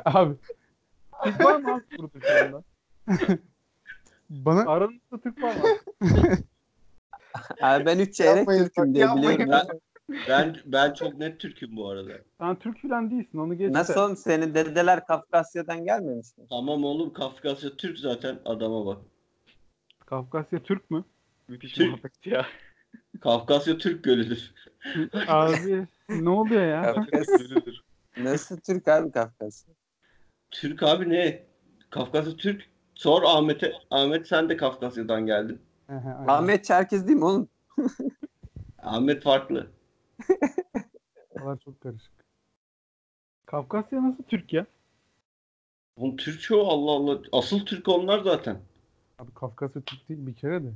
abi 0.06 0.36
Türk 1.24 1.46
var 1.46 1.56
mı 1.60 1.74
abi 1.74 1.84
burada 1.98 2.20
şu 2.28 2.46
anda? 2.46 2.64
bana 4.30 4.62
Aranızda 4.62 5.22
Türk 5.24 5.42
var 5.42 5.56
mı? 5.56 5.62
Abi 7.62 7.86
ben 7.86 8.00
üç 8.00 8.16
çeyrek 8.16 8.38
Yapmayın, 8.38 8.64
Türk'üm 8.64 8.94
diye 8.94 9.06
yapmayın. 9.06 9.40
biliyorum. 9.40 9.68
Ben, 10.28 10.56
ben, 10.56 10.58
ben 10.66 10.94
çok 10.94 11.18
net 11.18 11.40
Türk'üm 11.40 11.76
bu 11.76 11.90
arada. 11.90 12.14
Sen 12.40 12.60
Türk 12.60 12.82
falan 12.82 13.12
değilsin 13.12 13.38
onu 13.38 13.58
geç. 13.58 13.72
Nasıl 13.72 14.02
oğlum 14.02 14.18
senin 14.18 14.54
dedeler 14.54 15.06
Kafkasya'dan 15.06 15.86
gelmemiş 15.86 16.38
mi? 16.38 16.46
Tamam 16.50 16.84
oğlum 16.84 17.14
Kafkasya 17.14 17.70
Türk 17.70 18.00
zaten 18.00 18.40
adama 18.46 18.86
bak. 18.86 19.02
Kafkasya 20.06 20.64
Türk 20.64 20.92
mü? 20.92 21.04
Müthiş 21.48 21.74
Türk. 21.74 21.90
muhabbet 21.92 22.26
ya. 22.26 22.46
Kafkasya 23.22 23.78
Türk 23.78 24.04
gölüdür. 24.04 24.54
Abi 25.28 25.88
ne 26.10 26.30
oluyor 26.30 26.66
ya? 26.66 26.94
Kafkasya. 26.94 27.62
Nasıl 28.18 28.58
Türk 28.58 28.88
abi 28.88 29.12
Kafkasya? 29.12 29.74
Türk 30.52 30.84
abi 30.84 31.10
ne? 31.10 31.44
Kafkasya 31.90 32.36
Türk. 32.36 32.70
Sor 33.02 33.24
Ahmet'e. 33.24 33.74
Ahmet 33.92 34.28
sen 34.28 34.50
de 34.50 34.58
Kafkasya'dan 34.58 35.26
geldin. 35.26 35.62
Ahmet 36.28 36.66
Çerkez 36.66 37.08
değil 37.08 37.18
mi 37.18 37.26
oğlum? 37.26 37.50
Ahmet 38.80 39.24
farklı. 39.24 39.72
Oralar 41.30 41.58
çok 41.58 41.82
karışık. 41.82 42.12
Kafkasya 43.46 44.04
nasıl 44.04 44.24
Türk 44.24 44.54
ya? 44.54 44.66
Oğlum 45.96 46.18
Türkçe 46.18 46.56
o 46.56 46.68
Allah 46.68 46.92
Allah. 46.92 47.22
Asıl 47.32 47.66
Türk 47.66 47.88
onlar 47.88 48.20
zaten. 48.20 48.62
Abi 49.20 49.32
Kafkasya 49.34 49.82
Türk 49.82 50.10
değil 50.10 50.28
bir 50.28 50.36
kere 50.36 50.64
de. 50.64 50.72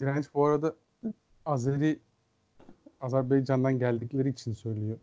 Direnç 0.00 0.26
bu 0.34 0.46
arada 0.46 0.74
Azeri 1.46 1.98
Azerbaycan'dan 3.00 3.78
geldikleri 3.78 4.28
için 4.28 4.54
söylüyor. 4.54 4.98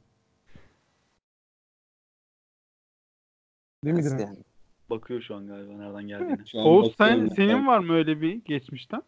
Değil 3.83 3.95
mi 3.95 4.03
Direnç? 4.03 4.21
yani? 4.21 4.46
Bakıyor 4.89 5.21
şu 5.21 5.35
an 5.35 5.47
galiba 5.47 5.73
nereden 5.73 6.07
geldiğini. 6.07 6.61
An 6.61 6.67
Oğuz 6.67 6.95
sen, 6.95 7.27
senin 7.27 7.67
var 7.67 7.79
mı 7.79 7.93
öyle 7.93 8.21
bir 8.21 8.33
geçmişten? 8.33 9.01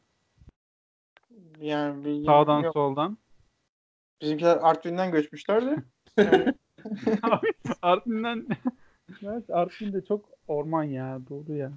Yani 1.61 2.05
bilgim 2.05 2.25
Sağdan 2.25 2.61
yok. 2.61 2.73
soldan. 2.73 3.17
Bizimkiler 4.21 4.57
Artvin'den 4.61 5.11
göçmüşler 5.11 5.65
de. 5.65 5.83
Yani 6.17 6.53
Abi 7.21 7.47
Artvin'den 7.81 8.47
Gerçi 9.21 9.53
Artvin 9.53 9.93
de 9.93 10.05
çok 10.05 10.29
orman 10.47 10.83
ya 10.83 11.19
doğru 11.29 11.55
yani. 11.55 11.75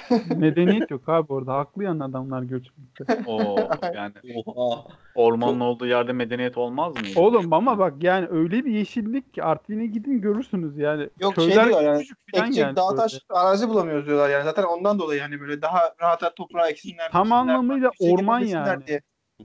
Medeniyet 0.36 0.90
yok 0.90 1.08
abi 1.08 1.32
orada. 1.32 1.54
Haklı 1.54 1.84
yani 1.84 2.04
adamlar 2.04 2.42
göçmekte. 2.42 3.04
Oo 3.26 3.56
yani 3.94 4.12
Oha. 4.44 4.84
ormanın 5.14 5.60
olduğu 5.60 5.86
yerde 5.86 6.12
medeniyet 6.12 6.58
olmaz 6.58 6.94
mı? 6.94 7.00
Oğlum 7.16 7.52
ama 7.52 7.78
bak 7.78 7.94
yani 8.02 8.26
öyle 8.30 8.64
bir 8.64 8.70
yeşillik 8.70 9.34
ki 9.34 9.42
Artvin'e 9.42 9.86
gidin 9.86 10.20
görürsünüz 10.20 10.78
yani. 10.78 11.08
Yok 11.20 11.34
şey 11.34 11.46
Köyler 11.46 11.66
diyor 11.66 11.82
yani, 11.82 12.04
ekecek 12.34 12.64
yani. 12.64 12.76
dağ 12.76 12.94
taş 12.94 13.20
arazi 13.30 13.68
bulamıyoruz 13.68 14.06
diyorlar 14.06 14.30
yani. 14.30 14.44
Zaten 14.44 14.62
ondan 14.62 14.98
dolayı 14.98 15.20
hani 15.20 15.40
böyle 15.40 15.62
daha 15.62 15.80
rahat 16.00 16.36
toprağa 16.36 16.68
eksinler. 16.68 17.10
Tam 17.12 17.32
anlamıyla 17.32 17.88
yüksek 17.88 18.12
orman 18.12 18.38
yapabilsinler 18.38 18.66
yani. 18.66 18.86
Diye. 18.86 19.00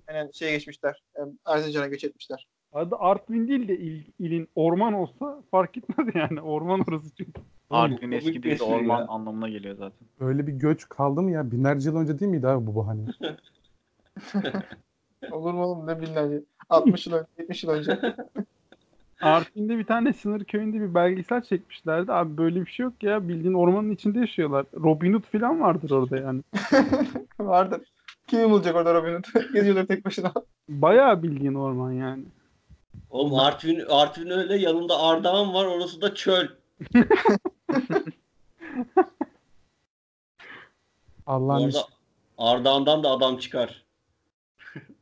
Yani 0.09 0.33
şeye 0.33 0.51
geçmişler. 0.51 1.03
Erzincan'a 1.45 1.87
göç 1.87 2.03
etmişler. 2.03 2.47
Adı 2.73 2.95
Artvin 2.99 3.47
değil 3.47 3.67
de 3.67 3.77
il- 3.77 4.11
ilin 4.19 4.49
orman 4.55 4.93
olsa 4.93 5.43
fark 5.51 5.77
etmez 5.77 6.07
yani. 6.15 6.41
Orman 6.41 6.83
orası 6.89 7.15
çünkü. 7.17 7.41
Artvin 7.69 8.11
eski 8.11 8.29
bir 8.29 8.33
değil 8.33 8.43
de 8.43 8.49
espri 8.49 8.65
orman 8.65 8.99
ya. 8.99 9.07
anlamına 9.07 9.49
geliyor 9.49 9.75
zaten. 9.75 10.07
Öyle 10.19 10.47
bir 10.47 10.53
göç 10.53 10.89
kaldı 10.89 11.21
mı 11.21 11.31
ya? 11.31 11.51
Binlerce 11.51 11.89
yıl 11.89 11.97
önce 11.97 12.19
değil 12.19 12.31
miydi 12.31 12.47
abi 12.47 12.67
bu 12.67 12.75
bahane? 12.75 13.01
Olur 15.31 15.53
mu 15.53 15.63
oğlum 15.63 15.87
ne 15.87 16.01
binlerce. 16.01 16.43
60 16.69 17.07
yıl 17.07 17.13
önce, 17.13 17.27
70 17.37 17.63
yıl 17.63 17.71
önce. 17.71 17.99
Artvin'de 19.21 19.77
bir 19.77 19.83
tane 19.83 20.13
sınır 20.13 20.43
köyünde 20.43 20.79
bir 20.79 20.93
belgesel 20.93 21.41
çekmişlerdi. 21.41 22.11
Abi 22.11 22.37
böyle 22.37 22.65
bir 22.65 22.71
şey 22.71 22.83
yok 22.83 23.03
ya. 23.03 23.27
Bildiğin 23.27 23.53
ormanın 23.53 23.91
içinde 23.91 24.19
yaşıyorlar. 24.19 24.65
Robin 24.75 25.13
Hood 25.13 25.23
falan 25.23 25.61
vardır 25.61 25.91
orada 25.91 26.17
yani. 26.17 26.41
Vardır. 27.39 27.81
Kimi 28.27 28.49
bulacak 28.49 28.75
orada 28.75 28.93
Robin 28.93 29.13
Hood? 29.13 29.53
Geziyorlar 29.53 29.85
tek 29.85 30.05
başına. 30.05 30.31
Bayağı 30.69 31.23
bildiğin 31.23 31.53
orman 31.53 31.91
yani. 31.91 32.23
Oğlum 33.09 33.39
Artvin, 33.39 33.83
Artvin 33.89 34.29
öyle 34.29 34.57
yanında 34.57 34.99
Ardahan 34.99 35.53
var 35.53 35.65
orası 35.65 36.01
da 36.01 36.15
çöl. 36.15 36.47
Allah'ın 41.27 41.73
Ardahan'dan 42.37 43.03
da 43.03 43.09
adam 43.09 43.37
çıkar. 43.37 43.85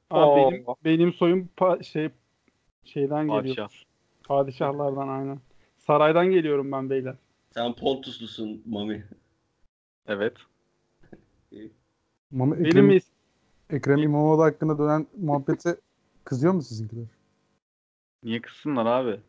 Abi 0.09 0.39
Oo. 0.39 0.51
benim, 0.51 0.65
benim 0.85 1.13
soyum 1.13 1.49
pa- 1.57 1.83
şey 1.83 2.09
şeyden 2.83 3.27
geliyor. 3.27 3.43
Padişah. 3.43 3.69
Padişahlardan 4.23 5.07
aynen. 5.07 5.39
Saraydan 5.77 6.25
geliyorum 6.31 6.71
ben 6.71 6.89
beyler. 6.89 7.15
Sen 7.53 7.73
Pontuslusun 7.73 8.63
Mami. 8.65 9.05
Evet. 10.07 10.37
Mama, 12.31 12.55
Benim 12.55 12.65
Ekrem, 12.65 12.89
is- 12.89 13.09
Ekrem 13.69 13.97
İmamoğlu 13.97 14.43
hakkında 14.43 14.77
dönen 14.77 15.07
muhabbete 15.17 15.75
kızıyor 16.23 16.53
mu 16.53 16.61
sizinkiler? 16.61 17.05
Niye 18.23 18.41
kızsınlar 18.41 18.85
abi? 18.85 19.19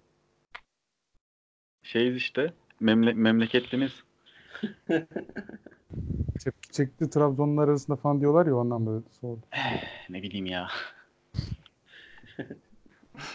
Şeyiz 1.82 2.16
işte. 2.16 2.52
Memle 2.80 3.12
memleketlimiz. 3.12 3.92
Tepki 6.44 6.72
çekti 6.72 7.10
Trabzonlar 7.10 7.68
arasında 7.68 7.96
falan 7.96 8.20
diyorlar 8.20 8.46
ya 8.46 8.56
ondan 8.56 8.86
böyle 8.86 9.04
sordum. 9.20 9.42
Ne 10.08 10.22
bileyim 10.22 10.46
ya. 10.46 10.68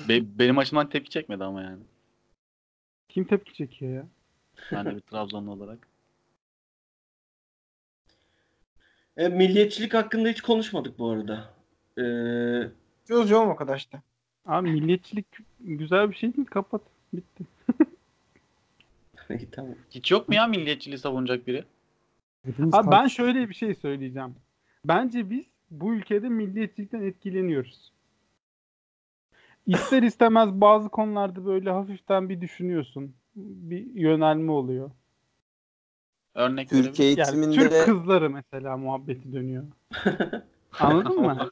Be- 0.09 0.39
benim 0.39 0.57
açımdan 0.57 0.89
tepki 0.89 1.09
çekmedi 1.09 1.43
ama 1.43 1.61
yani. 1.61 1.83
Kim 3.09 3.23
tepki 3.23 3.53
çekiyor 3.53 3.93
ya? 3.93 4.07
Ben 4.71 4.85
de 4.85 4.95
bir 4.95 5.01
Trabzonlu 5.01 5.51
olarak. 5.51 5.87
E, 9.17 9.27
milliyetçilik 9.27 9.93
hakkında 9.93 10.29
hiç 10.29 10.41
konuşmadık 10.41 10.99
bu 10.99 11.09
arada. 11.09 11.53
Ee, 11.97 12.69
Çözüyor 13.07 13.45
mu 13.45 13.51
o 13.51 13.55
kadar 13.55 13.77
işte. 13.77 14.01
Abi 14.45 14.71
milliyetçilik 14.71 15.25
güzel 15.59 16.09
bir 16.11 16.15
şey 16.15 16.33
değil. 16.35 16.47
Kapat. 16.47 16.81
Bitti. 17.13 17.43
İyi, 19.33 19.51
tamam. 19.51 19.75
Hiç 19.89 20.11
yok 20.11 20.29
mu 20.29 20.35
ya 20.35 20.47
milliyetçiliği 20.47 20.99
savunacak 20.99 21.47
biri? 21.47 21.63
Hepimiz 22.45 22.73
Abi 22.73 22.91
ben 22.91 23.07
şöyle 23.07 23.49
bir 23.49 23.53
şey 23.53 23.75
söyleyeceğim. 23.75 24.35
Bence 24.85 25.29
biz 25.29 25.45
bu 25.71 25.93
ülkede 25.93 26.29
milliyetçilikten 26.29 27.01
etkileniyoruz. 27.01 27.91
İster 29.67 30.03
istemez 30.03 30.49
bazı 30.51 30.89
konularda 30.89 31.45
böyle 31.45 31.71
hafiften 31.71 32.29
bir 32.29 32.41
düşünüyorsun. 32.41 33.15
Bir 33.35 33.95
yönelme 33.95 34.51
oluyor. 34.51 34.91
Örnek 36.35 36.69
Türk 36.69 36.99
verebilir 36.99 37.17
Yani 37.17 37.29
eğitiminde 37.29 37.69
Türk 37.69 37.85
kızları 37.85 38.29
mesela 38.29 38.77
muhabbeti 38.77 39.33
dönüyor. 39.33 39.63
Anladın 40.79 41.21
mı? 41.21 41.37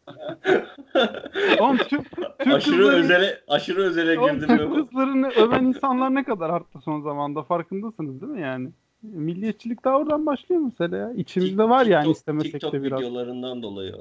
Oğlum 1.60 1.78
Türk, 1.78 2.12
Türk 2.40 2.54
aşırı 2.54 2.76
kızları, 2.78 2.96
özele 2.96 3.40
aşırı 3.48 3.82
özele 3.82 4.16
girdim. 4.16 4.48
Türk 4.58 4.90
kızlarını 4.90 5.28
öven 5.30 5.64
insanlar 5.64 6.16
ne 6.16 6.24
kadar 6.24 6.50
arttı 6.50 6.80
son 6.86 7.02
zamanda 7.02 7.44
farkındasınız 7.44 8.22
değil 8.22 8.32
mi 8.34 8.42
yani? 8.42 8.70
Milliyetçilik 9.04 9.86
daha 9.86 9.98
oradan 9.98 10.26
başlıyor 10.26 10.62
mesela 10.62 10.98
ya. 10.98 11.12
İçimizde 11.14 11.70
var 11.70 11.86
yani 11.86 12.06
TikTok- 12.08 12.12
istemesek 12.12 12.52
TikTok 12.52 12.74
de 12.74 12.84
biraz. 12.84 13.00
videolarından 13.00 13.64
dolayı. 13.64 13.96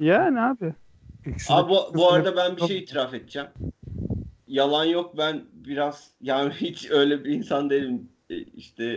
Yani 0.00 0.40
abi. 0.40 0.74
Abi 1.48 1.70
bu, 1.70 1.76
bu 1.94 2.12
arada 2.12 2.36
ben 2.36 2.56
bir 2.56 2.62
şey 2.62 2.78
itiraf 2.78 3.14
edeceğim. 3.14 3.48
Yalan 4.46 4.84
yok 4.84 5.18
ben 5.18 5.42
biraz 5.52 6.10
yani 6.20 6.52
hiç 6.60 6.90
öyle 6.90 7.24
bir 7.24 7.30
insan 7.30 7.70
değilim. 7.70 8.08
E, 8.30 8.36
İşte 8.38 8.96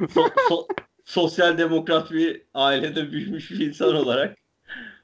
so- 0.00 0.30
so- 0.50 0.66
sosyal 1.04 1.58
demokrat 1.58 2.12
bir 2.12 2.42
ailede 2.54 3.10
büyümüş 3.12 3.50
bir 3.50 3.68
insan 3.68 3.96
olarak 3.96 4.36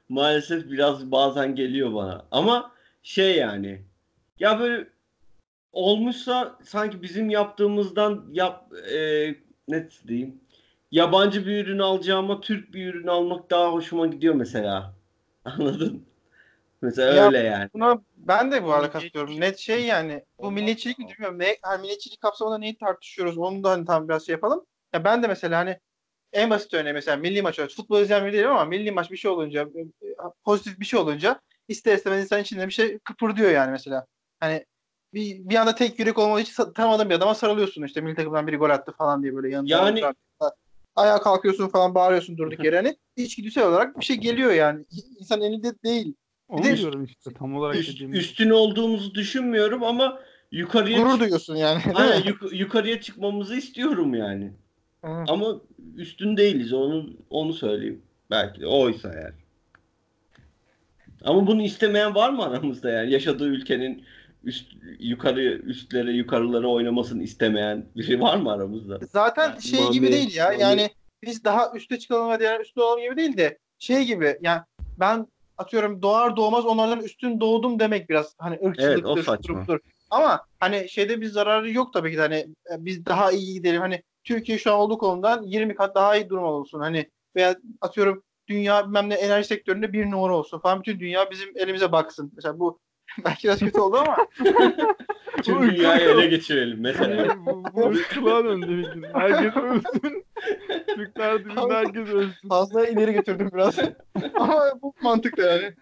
maalesef 0.09 0.71
biraz 0.71 1.11
bazen 1.11 1.55
geliyor 1.55 1.93
bana. 1.93 2.25
Ama 2.31 2.71
şey 3.03 3.37
yani 3.37 3.81
ya 4.39 4.59
böyle 4.59 4.87
olmuşsa 5.71 6.59
sanki 6.63 7.01
bizim 7.01 7.29
yaptığımızdan 7.29 8.25
yap 8.31 8.73
e, 8.93 9.27
ne 9.67 9.89
diyeyim 10.07 10.41
yabancı 10.91 11.45
bir 11.45 11.65
ürün 11.65 11.79
alacağıma 11.79 12.41
Türk 12.41 12.73
bir 12.73 12.93
ürün 12.93 13.07
almak 13.07 13.49
daha 13.49 13.71
hoşuma 13.71 14.07
gidiyor 14.07 14.35
mesela. 14.35 14.93
Anladın? 15.45 16.05
Mesela 16.81 17.13
Ya- 17.15 17.25
öyle 17.25 17.37
yani. 17.37 17.69
Buna 17.73 18.01
ben 18.17 18.51
de 18.51 18.63
bu 18.63 18.73
arada 18.73 18.91
katılıyorum. 18.91 19.39
Net 19.39 19.57
şey 19.57 19.85
yani 19.85 20.25
bu 20.39 20.51
milliyetçilik 20.51 20.99
mi 20.99 21.07
bilmiyorum. 21.09 21.39
Ne, 21.39 21.57
hani 21.61 21.81
milliyetçilik 21.81 22.21
kapsamında 22.21 22.57
neyi 22.57 22.77
tartışıyoruz 22.77 23.37
onu 23.37 23.63
da 23.63 23.69
hani 23.71 23.85
tam 23.85 24.09
biraz 24.09 24.25
şey 24.25 24.33
yapalım. 24.33 24.65
Ya 24.93 25.03
ben 25.03 25.23
de 25.23 25.27
mesela 25.27 25.59
hani 25.59 25.79
en 26.33 26.49
basit 26.49 26.73
örneği 26.73 26.93
mesela 26.93 27.17
milli 27.17 27.41
maç 27.41 27.59
olarak 27.59 27.71
futbol 27.71 28.01
izleyen 28.01 28.25
biri 28.25 28.33
değilim 28.33 28.49
ama 28.49 28.65
milli 28.65 28.91
maç 28.91 29.11
bir 29.11 29.17
şey 29.17 29.31
olunca 29.31 29.67
pozitif 30.43 30.79
bir 30.79 30.85
şey 30.85 30.99
olunca 30.99 31.41
ister 31.67 31.95
istemez 31.97 32.23
insan 32.23 32.41
içinde 32.41 32.67
bir 32.67 32.73
şey 32.73 32.99
kıpırdıyor 32.99 33.51
yani 33.51 33.71
mesela. 33.71 34.05
Hani 34.39 34.65
bir, 35.13 35.49
bir 35.49 35.55
anda 35.55 35.75
tek 35.75 35.99
yürek 35.99 36.17
olmadığı 36.17 36.41
için 36.41 36.53
sa- 36.53 36.73
tanımadığın 36.73 37.09
bir 37.09 37.15
adama 37.15 37.35
sarılıyorsun 37.35 37.83
işte 37.83 38.01
milli 38.01 38.15
takımdan 38.15 38.47
biri 38.47 38.55
gol 38.57 38.69
attı 38.69 38.91
falan 38.91 39.23
diye 39.23 39.35
böyle 39.35 39.49
yanında. 39.49 39.75
Yani- 39.75 40.01
ayağa 40.95 41.21
kalkıyorsun 41.21 41.67
falan 41.67 41.95
bağırıyorsun 41.95 42.37
durduk 42.37 42.63
yere 42.63 42.75
hani 42.75 42.97
içgüdüsel 43.15 43.67
olarak 43.67 43.99
bir 43.99 44.05
şey 44.05 44.15
geliyor 44.15 44.51
yani. 44.51 44.85
İnsan 45.19 45.41
elinde 45.41 45.73
değil. 45.83 46.13
Onu 46.47 46.63
de- 46.63 46.77
diyorum 46.77 47.03
işte 47.05 47.33
tam 47.33 47.55
olarak 47.55 47.75
Üst, 47.75 47.93
dediğim. 47.93 48.11
gibi. 48.11 48.21
üstün 48.21 48.49
olduğumuzu 48.49 49.15
düşünmüyorum 49.15 49.83
ama 49.83 50.19
yukarıya 50.51 50.97
Gurur 51.01 51.19
duyuyorsun 51.19 51.55
yani. 51.55 51.81
Aynen, 51.95 52.23
yuk- 52.23 52.53
yukarıya 52.53 53.01
çıkmamızı 53.01 53.55
istiyorum 53.55 54.13
yani. 54.13 54.53
Hı. 55.05 55.23
Ama 55.27 55.61
üstün 55.95 56.37
değiliz 56.37 56.73
onu 56.73 57.09
onu 57.29 57.53
söyleyeyim. 57.53 58.01
Belki 58.31 58.61
de 58.61 58.67
oysa 58.67 59.07
yani. 59.13 59.35
Ama 61.23 61.47
bunu 61.47 61.61
istemeyen 61.61 62.15
var 62.15 62.29
mı 62.29 62.43
aramızda 62.43 62.89
yani? 62.89 63.11
Yaşadığı 63.11 63.47
ülkenin 63.47 64.05
üst 64.43 64.71
yukarı 64.99 65.41
üstlere 65.43 66.11
yukarılara 66.11 66.67
oynamasını 66.67 67.23
istemeyen 67.23 67.85
biri 67.95 68.21
var 68.21 68.37
mı 68.37 68.51
aramızda? 68.51 68.99
Zaten 69.11 69.49
Yani 69.49 69.61
şey 69.61 69.79
Mami- 69.79 69.91
gibi 69.91 70.11
değil 70.11 70.35
ya. 70.35 70.53
Mami- 70.53 70.61
Yani 70.61 70.89
biz 71.23 71.43
daha 71.43 71.71
üste 71.75 71.99
çıkalım 71.99 72.31
ve 72.31 72.39
diğer 72.39 72.59
üstte 72.59 72.81
olalım 72.81 73.03
gibi 73.03 73.17
değil 73.17 73.37
de 73.37 73.57
şey 73.79 74.05
gibi 74.05 74.37
yani 74.41 74.61
ben 74.99 75.27
atıyorum 75.57 76.01
doğar 76.01 76.35
doğmaz 76.37 76.65
onlardan 76.65 76.99
üstün 77.01 77.39
doğdum 77.39 77.79
demek 77.79 78.09
biraz 78.09 78.35
hani 78.37 78.55
Evet, 78.55 78.65
o 78.65 78.69
ırkçılıktır, 78.69 79.23
saçma. 79.23 79.61
şudur, 79.61 79.79
Ama 80.09 80.41
hani 80.59 80.89
şeyde 80.89 81.21
bir 81.21 81.27
zararı 81.27 81.71
yok 81.71 81.93
tabii 81.93 82.11
ki 82.11 82.17
de 82.17 82.21
hani 82.21 82.47
biz 82.77 83.05
daha 83.05 83.31
iyi 83.31 83.53
gidelim. 83.53 83.81
Hani 83.81 84.03
Türkiye 84.27 84.57
şu 84.57 84.73
an 84.73 84.79
olduğu 84.79 84.97
konudan 84.97 85.43
20 85.43 85.75
kat 85.75 85.95
daha 85.95 86.15
iyi 86.15 86.29
durum 86.29 86.43
olsun. 86.43 86.79
Hani 86.79 87.09
veya 87.35 87.55
atıyorum 87.81 88.23
dünya 88.47 88.85
bilmem 88.85 89.09
ne 89.09 89.13
enerji 89.13 89.47
sektöründe 89.47 89.93
bir 89.93 90.11
numara 90.11 90.35
olsun 90.35 90.59
falan. 90.59 90.79
Bütün 90.79 90.99
dünya 90.99 91.31
bizim 91.31 91.49
elimize 91.55 91.91
baksın. 91.91 92.31
Mesela 92.35 92.59
bu 92.59 92.79
belki 93.25 93.47
biraz 93.47 93.59
kötü 93.59 93.79
oldu 93.79 93.97
ama 93.97 94.17
Tüm 95.43 95.69
dünyayı 95.69 96.09
ele 96.09 96.27
geçirelim 96.27 96.81
mesela. 96.81 97.37
bu, 97.45 97.63
bu 97.73 97.87
ırkçılığa 97.87 98.43
döndü 98.43 98.67
bir 98.67 98.93
gün. 98.93 99.03
Herkes 99.13 99.55
ölsün. 99.63 100.25
Türkler 100.87 101.45
dilinde 101.45 101.73
herkes 101.73 102.07
ölsün. 102.07 102.49
fazla 102.49 102.87
ileri 102.87 103.13
götürdüm 103.13 103.49
biraz. 103.53 103.79
ama 104.35 104.73
bu 104.81 104.93
mantıklı 105.01 105.43
yani. 105.43 105.73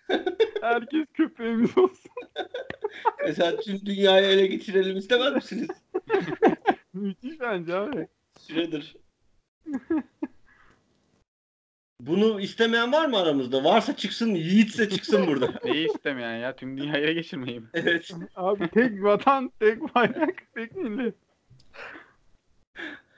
Herkes 0.62 1.06
köpeğimiz 1.14 1.78
olsun. 1.78 2.12
mesela 3.26 3.58
tüm 3.58 3.86
dünyayı 3.86 4.28
ele 4.28 4.48
geçirelim 4.48 4.98
istemez 4.98 5.34
misiniz? 5.34 5.70
Müthiş 6.94 7.40
bence 7.40 7.76
abi. 7.76 8.08
Süredir. 8.48 8.96
Bunu 12.00 12.42
istemeyen 12.42 12.92
var 12.92 13.06
mı 13.06 13.18
aramızda? 13.18 13.64
Varsa 13.64 13.96
çıksın, 13.96 14.36
yiğitse 14.36 14.90
çıksın 14.90 15.28
burada. 15.28 15.54
Neyi 15.66 15.88
istemeyen 15.88 16.38
ya? 16.38 16.56
Tüm 16.56 16.78
dünyayı 16.78 17.04
ele 17.04 17.14
geçirmeyeyim. 17.14 17.70
Evet. 17.74 18.12
Abi 18.36 18.68
tek 18.68 19.04
vatan, 19.04 19.52
tek 19.60 19.96
bayrak, 19.96 20.44
tek 20.56 20.76
millet. 20.76 21.16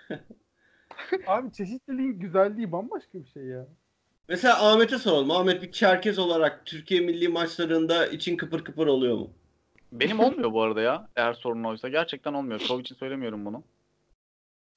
Abi 1.27 1.53
çeşitliliğin 1.53 2.19
güzelliği 2.19 2.71
bambaşka 2.71 3.19
bir 3.19 3.27
şey 3.27 3.43
ya. 3.43 3.67
Mesela 4.29 4.71
Ahmet'e 4.71 4.97
soralım. 4.97 5.31
Ahmet 5.31 5.61
bir 5.61 5.71
Çerkez 5.71 6.19
olarak 6.19 6.65
Türkiye 6.65 7.01
milli 7.01 7.27
maçlarında 7.27 8.07
için 8.07 8.37
kıpır 8.37 8.63
kıpır 8.63 8.87
oluyor 8.87 9.17
mu? 9.17 9.31
Benim 9.91 10.19
olmuyor 10.19 10.53
bu 10.53 10.61
arada 10.61 10.81
ya. 10.81 11.09
Eğer 11.15 11.33
sorun 11.33 11.63
oysa. 11.63 11.89
Gerçekten 11.89 12.33
olmuyor. 12.33 12.59
Şov 12.59 12.79
için 12.79 12.95
söylemiyorum 12.95 13.45
bunu. 13.45 13.63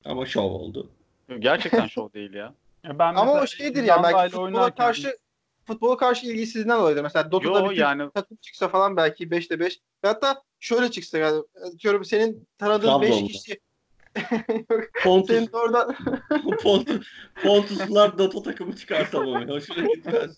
Ama 0.05 0.27
şov 0.27 0.51
oldu. 0.51 0.91
Gerçekten 1.39 1.87
şov 1.87 2.13
değil 2.13 2.33
ya. 2.35 2.55
ya 2.85 2.99
ben 2.99 3.15
Ama 3.15 3.33
o 3.43 3.47
şeydir 3.47 3.83
ya 3.85 4.03
belki 4.03 4.31
futbola 4.31 4.43
oynarken- 4.47 4.75
karşı 4.85 5.17
futbola 5.65 5.97
karşı 5.97 6.27
ilgisizliğinden 6.27 6.79
dolayıdır. 6.79 7.03
Mesela 7.03 7.33
Dota'da 7.33 7.59
Yo 7.61 7.71
bir 7.71 7.77
yani 7.77 8.11
takım 8.15 8.37
çıksa 8.41 8.69
falan 8.69 8.97
belki 8.97 9.25
5'te 9.29 9.61
5. 9.61 9.81
Ve 10.05 10.09
hatta 10.09 10.43
şöyle 10.61 10.91
çıksa 10.91 11.19
yani 11.19 11.43
diyorum 11.79 12.05
senin 12.05 12.47
tanıdığın 12.59 13.01
5 13.03 13.09
Trabzon'da. 13.11 13.27
kişi 13.33 13.61
Pontus, 15.05 15.37
senin 15.37 15.49
oradan 15.53 15.97
Pontus, 16.63 17.07
Pontuslar 17.43 18.19
Dota 18.19 18.43
takımı 18.43 18.77
çıkarsam 18.77 19.27
onu. 19.27 19.49
Hoşuna 19.55 19.87
gitmez. 19.95 20.37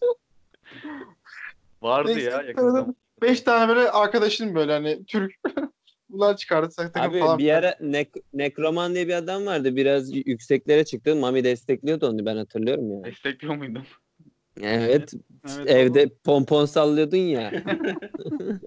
vardı 1.82 2.08
Neyse, 2.08 2.30
ya 2.30 2.42
yakında. 2.42 2.54
tanıdığım 2.56 2.96
5 3.22 3.40
tane 3.40 3.68
böyle 3.76 3.90
arkadaşın 3.90 4.54
böyle 4.54 4.72
hani 4.72 5.04
Türk 5.06 5.32
bunlar 6.12 6.36
çıkardı 6.36 6.68
takım 6.76 7.02
Abi 7.02 7.20
falan. 7.20 7.38
bir 7.38 7.50
ara 7.52 7.74
Nek- 7.80 8.22
Nekroman 8.34 8.94
diye 8.94 9.08
bir 9.08 9.14
adam 9.14 9.46
vardı. 9.46 9.76
Biraz 9.76 10.16
yükseklere 10.16 10.84
çıktı. 10.84 11.16
Mami 11.16 11.44
destekliyordu 11.44 12.08
onu 12.08 12.26
ben 12.26 12.36
hatırlıyorum 12.36 12.92
ya. 12.92 13.04
Destekliyor 13.04 13.56
muydum? 13.56 13.82
Evet. 14.60 15.14
Evet, 15.58 15.70
evde 15.70 16.08
pompon 16.24 16.64
sallıyordun 16.64 17.16
ya. 17.16 17.52
oğlum. 18.30 18.60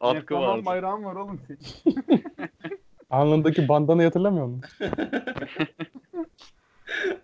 Atkı 0.00 0.34
vardı. 0.34 0.64
bayrağın 0.66 1.04
var 1.04 1.16
oğlum 1.16 1.40
senin. 1.46 1.60
Alnındaki 3.10 3.68
bandanayı 3.68 4.08
hatırlamıyor 4.08 4.46
musun? 4.46 4.70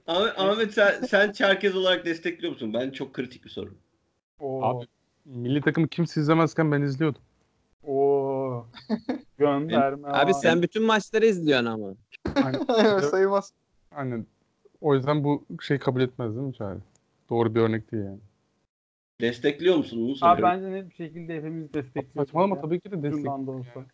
Ahmet, 0.06 0.38
Ahmet 0.38 0.74
sen, 0.74 1.02
sen 1.02 1.32
Çerkez 1.32 1.76
olarak 1.76 2.06
destekliyor 2.06 2.52
musun? 2.52 2.74
Ben 2.74 2.90
çok 2.90 3.14
kritik 3.14 3.44
bir 3.44 3.50
soru. 3.50 3.74
Oo. 4.40 4.62
Abi 4.62 4.86
milli 5.24 5.60
takımı 5.60 5.88
kimse 5.88 6.20
izlemezken 6.20 6.72
ben 6.72 6.82
izliyordum. 6.82 7.22
Oo. 7.82 8.27
Gönderme. 9.38 10.08
Abi 10.08 10.34
sen 10.34 10.62
bütün 10.62 10.82
maçları 10.82 11.26
izliyorsun 11.26 11.66
ama. 11.66 11.94
Hani, 12.34 12.58
Evet, 12.78 13.04
sayılmaz. 13.04 13.52
hani 13.94 14.24
o 14.80 14.94
yüzden 14.94 15.24
bu 15.24 15.44
şey 15.62 15.78
kabul 15.78 16.00
etmez 16.00 16.36
değil 16.36 16.46
mi 16.46 16.54
Çağrı? 16.54 16.78
Doğru 17.30 17.54
bir 17.54 17.60
örnek 17.60 17.92
değil 17.92 18.04
yani. 18.04 18.20
Destekliyor 19.20 19.76
musun? 19.76 19.98
Bunu 20.00 20.10
Abi 20.10 20.18
soruyorum. 20.18 20.44
bence 20.44 20.72
net 20.72 20.90
bir 20.90 20.94
şekilde 20.94 21.34
hepimiz 21.36 21.74
destekliyoruz. 21.74 22.12
Saçmalama 22.16 22.56
ya. 22.56 22.62
tabii 22.62 22.80
ki 22.80 22.90
de 22.90 22.96
destek. 23.02 23.12
Ucundan 23.12 23.46
da 23.46 23.50
olsa. 23.50 23.84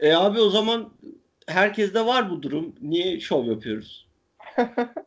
E 0.00 0.14
abi 0.14 0.40
o 0.40 0.50
zaman 0.50 0.92
herkeste 1.46 2.06
var 2.06 2.30
bu 2.30 2.42
durum. 2.42 2.74
Niye 2.80 3.20
şov 3.20 3.44
yapıyoruz? 3.44 4.08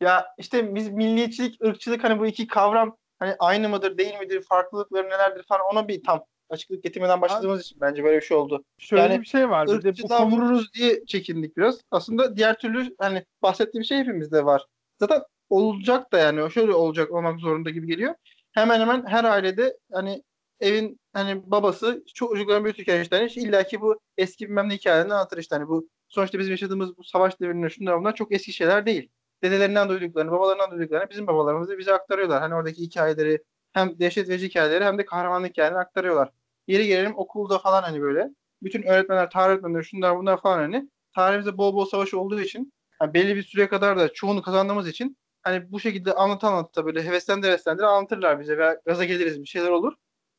Ya 0.00 0.26
işte 0.38 0.74
biz 0.74 0.88
milliyetçilik, 0.90 1.62
ırkçılık 1.64 2.04
hani 2.04 2.18
bu 2.18 2.26
iki 2.26 2.46
kavram 2.46 2.96
hani 3.18 3.34
aynı 3.38 3.68
mıdır, 3.68 3.98
değil 3.98 4.18
midir, 4.18 4.42
farklılıkları 4.42 5.06
nelerdir 5.06 5.42
falan 5.42 5.62
ona 5.72 5.88
bir 5.88 6.02
tam 6.04 6.24
açıklık 6.50 6.82
getirmeden 6.82 7.20
başladığımız 7.20 7.60
için 7.60 7.80
bence 7.80 8.04
böyle 8.04 8.16
bir 8.16 8.26
şey 8.26 8.36
oldu. 8.36 8.64
Şöyle 8.78 9.02
Yani 9.02 9.20
bir 9.20 9.26
şey 9.26 9.50
var. 9.50 9.68
Bir 9.68 9.82
de 9.82 10.02
bu 10.02 10.08
konu 10.08 10.30
vururuz 10.30 10.74
diye 10.74 11.04
çekindik 11.06 11.56
biraz. 11.56 11.80
Aslında 11.90 12.36
diğer 12.36 12.58
türlü 12.58 12.94
hani 12.98 13.24
bahsettiğim 13.42 13.84
şey 13.84 13.98
hepimizde 13.98 14.44
var. 14.44 14.66
Zaten 14.98 15.22
olacak 15.50 16.12
da 16.12 16.18
yani 16.18 16.52
şöyle 16.52 16.74
olacak 16.74 17.12
olmak 17.12 17.40
zorunda 17.40 17.70
gibi 17.70 17.86
geliyor. 17.86 18.14
Hemen 18.52 18.80
hemen 18.80 19.06
her 19.06 19.24
ailede 19.24 19.76
hani 19.92 20.22
evin 20.60 21.00
hani 21.12 21.50
babası 21.50 22.04
çocuklarını 22.14 22.64
büyütürken 22.64 23.00
işte 23.00 23.16
hani 23.16 23.30
illa 23.30 23.62
ki 23.62 23.80
bu 23.80 24.00
eski 24.18 24.48
bilmem 24.48 24.68
ne 24.68 24.74
hikayelerini 24.74 25.14
anlatır 25.14 25.38
işte 25.38 25.56
hani 25.56 25.68
bu 25.68 25.88
sonuçta 26.08 26.38
bizim 26.38 26.50
yaşadığımız 26.50 26.96
bu 26.96 27.04
savaş 27.04 27.40
devrinde 27.40 27.70
şunlar 27.70 28.00
bunlar 28.00 28.14
çok 28.14 28.32
eski 28.32 28.52
şeyler 28.52 28.86
değil. 28.86 29.10
Dedelerinden 29.42 29.88
duyduklarını, 29.88 30.30
babalarından 30.30 30.70
duyduklarını 30.70 31.10
bizim 31.10 31.26
babalarımız 31.26 31.68
da 31.68 31.78
bize 31.78 31.92
aktarıyorlar. 31.92 32.40
Hani 32.40 32.54
oradaki 32.54 32.82
hikayeleri 32.82 33.42
hem 33.72 33.98
dehşet 33.98 34.28
verici 34.28 34.48
hikayeleri 34.48 34.84
hem 34.84 34.98
de 34.98 35.04
kahramanlık 35.04 35.50
hikayelerini 35.50 35.80
aktarıyorlar. 35.80 36.30
Yeri 36.70 36.86
gelelim 36.86 37.12
okulda 37.16 37.58
falan 37.58 37.82
hani 37.82 38.02
böyle 38.02 38.28
bütün 38.62 38.82
öğretmenler, 38.82 39.30
tarih 39.30 39.52
öğretmenleri 39.52 39.84
şunlar 39.84 40.18
bunlar 40.18 40.40
falan 40.40 40.58
hani 40.58 40.90
tarihimizde 41.14 41.58
bol 41.58 41.74
bol 41.74 41.84
savaş 41.84 42.14
olduğu 42.14 42.40
için 42.40 42.72
hani 42.98 43.14
belli 43.14 43.36
bir 43.36 43.42
süre 43.42 43.68
kadar 43.68 43.98
da 43.98 44.12
çoğunu 44.12 44.42
kazandığımız 44.42 44.88
için 44.88 45.16
hani 45.42 45.72
bu 45.72 45.80
şekilde 45.80 46.12
anlata 46.12 46.48
anlata 46.48 46.86
böyle 46.86 47.02
heveslendire 47.02 47.50
heveslendire 47.50 47.86
anlatırlar 47.86 48.40
bize 48.40 48.58
veya 48.58 48.80
gaza 48.86 49.04
geliriz 49.04 49.40
bir 49.40 49.46
şeyler 49.46 49.70
olur. 49.70 49.92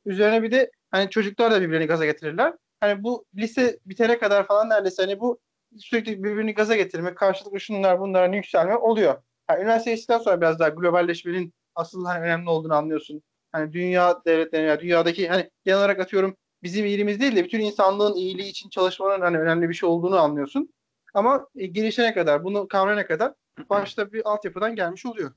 Üzerine 0.05 0.43
bir 0.43 0.51
de 0.51 0.71
hani 0.91 1.09
çocuklar 1.09 1.51
da 1.51 1.61
birbirlerini 1.61 1.87
gaza 1.87 2.05
getirirler. 2.05 2.53
Hani 2.79 3.03
bu 3.03 3.25
lise 3.35 3.79
bitene 3.85 4.19
kadar 4.19 4.47
falan 4.47 4.69
neredeyse 4.69 5.03
hani 5.03 5.19
bu 5.19 5.39
sürekli 5.77 6.23
birbirini 6.23 6.53
gaza 6.53 6.75
getirme, 6.75 7.15
karşılıklı 7.15 7.59
şunlar 7.59 7.99
bunlar 7.99 8.21
hani 8.21 8.35
yükselme 8.35 8.75
oluyor. 8.75 9.23
Yani 9.49 9.61
üniversite 9.61 9.91
geçtikten 9.91 10.19
sonra 10.19 10.41
biraz 10.41 10.59
daha 10.59 10.69
globalleşmenin 10.69 11.53
asıl 11.75 12.05
hani 12.05 12.23
önemli 12.23 12.49
olduğunu 12.49 12.73
anlıyorsun. 12.73 13.23
Hani 13.51 13.73
dünya 13.73 14.21
devletleri, 14.25 14.67
yani 14.67 14.79
dünyadaki 14.79 15.27
hani 15.27 15.49
genel 15.65 15.79
olarak 15.79 15.99
atıyorum 15.99 16.35
bizim 16.63 16.85
iyiliğimiz 16.85 17.19
değil 17.19 17.35
de 17.35 17.43
bütün 17.43 17.59
insanlığın 17.59 18.15
iyiliği 18.15 18.49
için 18.49 18.69
çalışmanın 18.69 19.21
hani 19.21 19.39
önemli 19.39 19.69
bir 19.69 19.73
şey 19.73 19.89
olduğunu 19.89 20.19
anlıyorsun. 20.19 20.69
Ama 21.13 21.47
e, 21.55 21.65
gelişene 21.67 22.13
kadar, 22.13 22.43
bunu 22.43 22.67
kavrayana 22.67 23.05
kadar 23.07 23.33
başta 23.69 24.13
bir 24.13 24.29
altyapıdan 24.29 24.75
gelmiş 24.75 25.05
oluyor. 25.05 25.31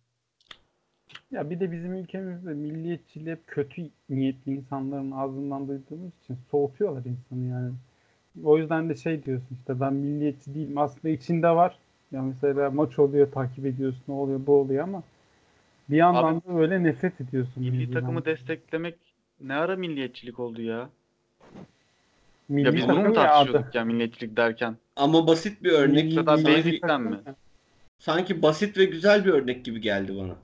Ya 1.31 1.51
bir 1.51 1.61
de 1.61 1.73
bizim 1.73 1.95
ülkemizde 1.95 2.55
milliyetçiliği 2.55 3.31
hep 3.31 3.47
kötü 3.47 3.83
niyetli 4.09 4.53
insanların 4.53 5.11
ağzından 5.11 5.69
duyduğumuz 5.69 6.13
için 6.25 6.37
soğutuyorlar 6.51 7.03
insanı 7.05 7.45
yani. 7.45 7.73
O 8.45 8.59
yüzden 8.59 8.89
de 8.89 8.97
şey 8.97 9.25
diyorsun 9.25 9.57
işte 9.61 9.81
ben 9.81 9.95
milliyetçi 9.95 10.55
değilim. 10.55 10.79
Aslında 10.79 11.09
içinde 11.09 11.49
var. 11.49 11.79
Ya 12.13 12.23
mesela 12.23 12.71
maç 12.71 12.99
oluyor 12.99 13.33
takip 13.33 13.67
ediyorsun 13.67 14.03
ne 14.09 14.15
oluyor 14.15 14.41
bu 14.47 14.53
oluyor 14.53 14.85
ama 14.85 15.03
bir 15.89 15.97
yandan 15.97 16.37
da 16.43 16.55
böyle 16.55 16.83
nefret 16.83 17.21
ediyorsun. 17.21 17.53
Milli 17.63 17.93
takımı 17.93 18.25
desteklemek 18.25 18.95
ne 19.41 19.55
ara 19.55 19.77
milliyetçilik 19.77 20.39
oldu 20.39 20.63
ya? 20.63 20.89
Milli 22.49 22.67
ya 22.67 22.75
biz 22.75 22.89
bunu 22.89 23.01
mu 23.01 23.07
ya 23.07 23.13
tartışıyorduk 23.15 23.75
ya 23.75 23.85
milliyetçilik 23.85 24.37
derken? 24.37 24.77
Ama 24.97 25.27
basit 25.27 25.63
bir 25.63 25.73
örnek. 25.73 26.05
Milli- 26.05 26.15
Ya 26.75 26.81
takım 26.81 27.05
mi? 27.11 27.21
ya. 27.27 27.35
Sanki 27.99 28.43
basit 28.43 28.79
ve 28.79 28.85
güzel 28.85 29.25
bir 29.25 29.31
örnek 29.31 29.65
gibi 29.65 29.81
geldi 29.81 30.17
bana. 30.17 30.37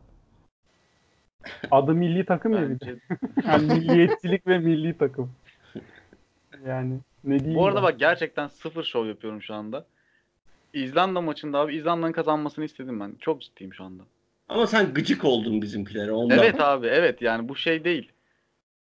Adı 1.71 1.95
milli 1.95 2.25
takım 2.25 2.53
ya 2.53 2.71
bir 2.71 2.81
de. 2.81 2.97
Yani 3.47 3.67
milliyetçilik 3.75 4.47
ve 4.47 4.59
milli 4.59 4.99
takım. 4.99 5.33
Yani 6.67 6.99
ne 7.25 7.39
diyeyim 7.39 7.55
Bu 7.61 7.67
arada 7.67 7.77
ben? 7.77 7.83
bak 7.83 7.99
gerçekten 7.99 8.49
sıfır 8.49 8.85
şov 8.85 9.07
yapıyorum 9.07 9.43
şu 9.43 9.55
anda. 9.55 9.87
İzlanda 10.73 11.21
maçında 11.21 11.59
abi 11.59 11.77
İzlanda'nın 11.77 12.13
kazanmasını 12.13 12.65
istedim 12.65 13.01
ben. 13.01 13.15
Çok 13.21 13.43
ciddiyim 13.43 13.75
şu 13.75 13.85
anda. 13.85 14.03
Ama 14.51 14.67
sen 14.67 14.95
gıcık 14.95 15.25
oldun 15.25 15.63
bizimkilere 15.63 16.13
ondan. 16.13 16.39
Evet 16.39 16.61
abi 16.61 16.87
evet 16.87 17.23
yani 17.23 17.49
bu 17.49 17.57
şey 17.57 17.85
değil. 17.85 18.13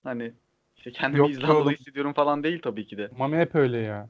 Hani 0.04 0.32
işte 0.76 0.92
kendimi 0.92 1.18
Yok 1.18 1.30
İzlandalı 1.30 1.58
oğlum. 1.58 1.72
hissediyorum 1.72 2.12
falan 2.12 2.42
değil 2.44 2.62
tabii 2.62 2.86
ki 2.86 2.98
de. 2.98 3.10
Mami 3.18 3.36
hep 3.36 3.54
öyle 3.54 3.78
ya. 3.78 4.08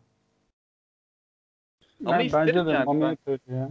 Ama 2.04 2.14
Yani 2.16 2.24
isterim 2.26 2.46
bence 2.46 2.66
de 2.66 2.70
yani 2.70 2.84
Mami 2.84 3.00
ben. 3.02 3.10
hep 3.10 3.18
öyle 3.26 3.58
ya. 3.58 3.70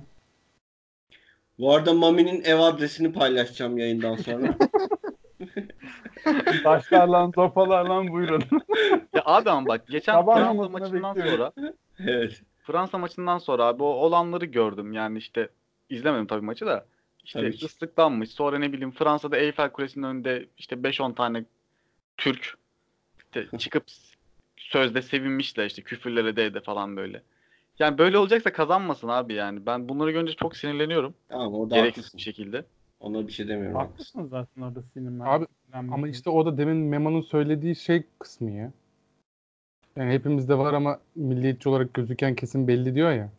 Bu 1.60 1.76
arada 1.76 1.94
Mami'nin 1.94 2.44
ev 2.44 2.60
adresini 2.60 3.14
paylaşacağım 3.14 3.78
yayından 3.78 4.16
sonra. 4.16 4.56
Taşlarla, 6.64 7.32
sopalarla 7.36 8.08
buyurun. 8.12 8.44
Ya 9.14 9.22
abi 9.26 9.50
ama 9.50 9.68
bak 9.68 9.88
geçen 9.88 10.14
Sabah 10.14 10.36
Fransa 10.36 10.70
maçından 10.70 11.16
bekliyorum. 11.16 11.52
sonra 11.56 11.74
evet. 12.00 12.42
Fransa 12.64 12.98
maçından 12.98 13.38
sonra 13.38 13.64
abi 13.64 13.84
o 13.84 13.88
olanları 13.88 14.46
gördüm. 14.46 14.94
Yani 14.94 15.18
işte 15.18 15.50
izlemedim 15.90 16.28
tabii 16.28 16.46
maçı 16.46 16.66
da. 16.66 16.86
İşte 17.28 17.40
Tabii 17.40 17.52
ki. 17.58 17.66
ıslıklanmış. 17.66 18.30
Sonra 18.30 18.60
ne 18.60 18.74
bileyim 18.74 18.92
Fransa'da 18.92 19.38
Eyfel 19.38 19.70
Kulesi'nin 19.70 20.04
önünde 20.04 20.46
işte 20.58 20.76
5-10 20.76 21.16
tane 21.16 21.46
Türk 22.18 22.58
işte 23.18 23.58
çıkıp 23.58 23.84
sözde 24.58 25.02
sevinmişler 25.02 25.66
işte 25.66 25.82
küfürlere 25.82 26.36
de 26.36 26.54
de 26.54 26.62
falan 26.62 26.98
böyle. 26.98 27.22
Yani 27.80 27.98
böyle 27.98 28.18
olacaksa 28.18 28.54
kazanmasın 28.54 29.08
abi 29.08 29.34
yani. 29.34 29.66
Ben 29.66 29.90
bunları 29.90 30.12
görünce 30.12 30.34
çok 30.34 30.58
sinirleniyorum. 30.58 31.14
Tamam 31.30 31.54
orada 31.54 31.76
Gereksiz 31.76 32.04
haklısın. 32.04 32.18
bir 32.18 32.24
şekilde. 32.24 32.66
Ona 33.00 33.28
bir 33.28 33.32
şey 33.32 33.48
demiyorum. 33.48 33.76
haklısın. 33.78 34.28
Zaten 34.28 34.62
orada 34.62 34.82
sinirlen. 34.94 35.20
Abi, 35.20 35.46
sinirlenmek 35.66 35.94
Ama 35.94 36.08
işte 36.08 36.30
o 36.30 36.46
da 36.46 36.58
demin 36.58 36.78
Memo'nun 36.78 37.22
söylediği 37.22 37.76
şey 37.76 38.04
kısmı 38.20 38.52
ya. 38.52 38.72
Yani 39.96 40.14
hepimizde 40.14 40.58
var 40.58 40.74
ama 40.74 41.00
milliyetçi 41.16 41.70
olarak 41.70 41.94
gözüken 41.94 42.36
kesin 42.36 42.68
belli 42.68 42.96
diyor 42.96 43.12
ya. 43.12 43.30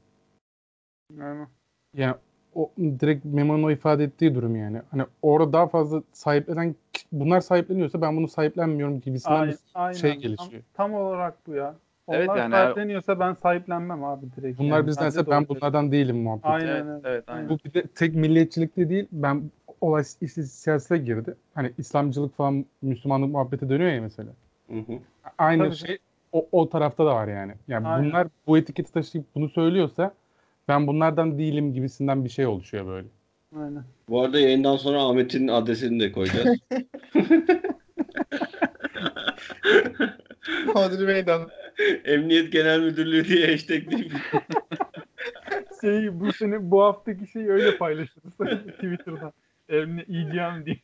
Yani 1.18 1.46
Yani 1.94 2.14
o 2.58 2.70
direkt 3.00 3.24
Memo'nun 3.24 3.62
o 3.62 3.70
ifade 3.70 4.04
ettiği 4.04 4.34
durum 4.34 4.56
yani. 4.56 4.80
Hani 4.90 5.02
orada 5.22 5.52
daha 5.52 5.66
fazla 5.66 6.02
sahiplenen 6.12 6.74
bunlar 7.12 7.40
sahipleniyorsa 7.40 8.00
ben 8.02 8.16
bunu 8.16 8.28
sahiplenmiyorum 8.28 9.00
gibisinden 9.00 9.34
Aynen, 9.34 9.48
bir 9.52 9.58
aynen. 9.74 9.96
şey 9.98 10.12
Tam- 10.12 10.20
gelişiyor. 10.20 10.62
Tam, 10.74 10.94
olarak 10.94 11.46
bu 11.46 11.54
ya. 11.54 11.74
Onlar 12.06 12.18
Evet 12.18 12.28
yani 12.28 12.54
eğer- 12.54 12.64
sahipleniyorsa 12.64 13.20
ben 13.20 13.32
sahiplenmem 13.32 14.04
abi 14.04 14.26
direkt. 14.36 14.58
Bunlar 14.58 14.76
yani. 14.76 14.86
bizdense 14.86 15.26
de 15.26 15.30
ben 15.30 15.36
öyle. 15.36 15.48
bunlardan 15.48 15.92
değilim 15.92 16.22
muhabbet. 16.22 16.44
Aynen 16.44 16.86
Evet, 16.86 17.02
evet, 17.04 17.24
aynen. 17.26 17.48
Bu 17.48 17.58
bir 17.64 17.74
de 17.74 17.82
tek 17.86 18.14
milliyetçilikte 18.14 18.88
değil. 18.90 19.06
Ben 19.12 19.42
olay 19.80 20.04
işte 20.20 20.42
siyasete 20.42 20.98
girdi. 20.98 21.34
Hani 21.54 21.72
İslamcılık 21.78 22.36
falan 22.36 22.64
Müslümanlık 22.82 23.30
muhabbeti 23.30 23.68
dönüyor 23.68 23.92
ya 23.92 24.02
mesela. 24.02 24.30
Hı 24.70 24.78
hı. 24.78 24.92
Aynı 25.38 25.64
Tabii. 25.64 25.76
şey 25.76 25.98
o, 26.32 26.46
o 26.52 26.68
tarafta 26.68 27.06
da 27.06 27.14
var 27.14 27.28
yani. 27.28 27.52
Yani 27.68 27.88
Aynen. 27.88 28.08
bunlar 28.08 28.26
bu 28.46 28.58
etiketi 28.58 28.92
taşıyıp 28.92 29.26
bunu 29.34 29.48
söylüyorsa 29.48 30.12
ben 30.68 30.86
bunlardan 30.86 31.38
değilim 31.38 31.72
gibisinden 31.72 32.24
bir 32.24 32.30
şey 32.30 32.46
oluşuyor 32.46 32.86
böyle. 32.86 33.08
Aynen. 33.56 33.84
Bu 34.08 34.22
arada 34.22 34.40
yayından 34.40 34.76
sonra 34.76 35.02
Ahmet'in 35.02 35.48
adresini 35.48 36.00
de 36.00 36.12
koyacağız. 36.12 36.58
Hodri 40.74 41.06
meydan. 41.06 41.48
Emniyet 42.04 42.52
Genel 42.52 42.80
Müdürlüğü 42.80 43.24
diye 43.24 43.50
hashtagleyip 43.50 44.12
Şey 45.80 46.20
bu 46.20 46.32
sene 46.32 46.70
bu 46.70 46.82
haftaki 46.82 47.26
şeyi 47.26 47.50
öyle 47.50 47.76
paylaşırız 47.76 48.32
Twitter'da. 48.74 49.32
Emni 49.68 50.02
İCM 50.02 50.66
diye. 50.66 50.80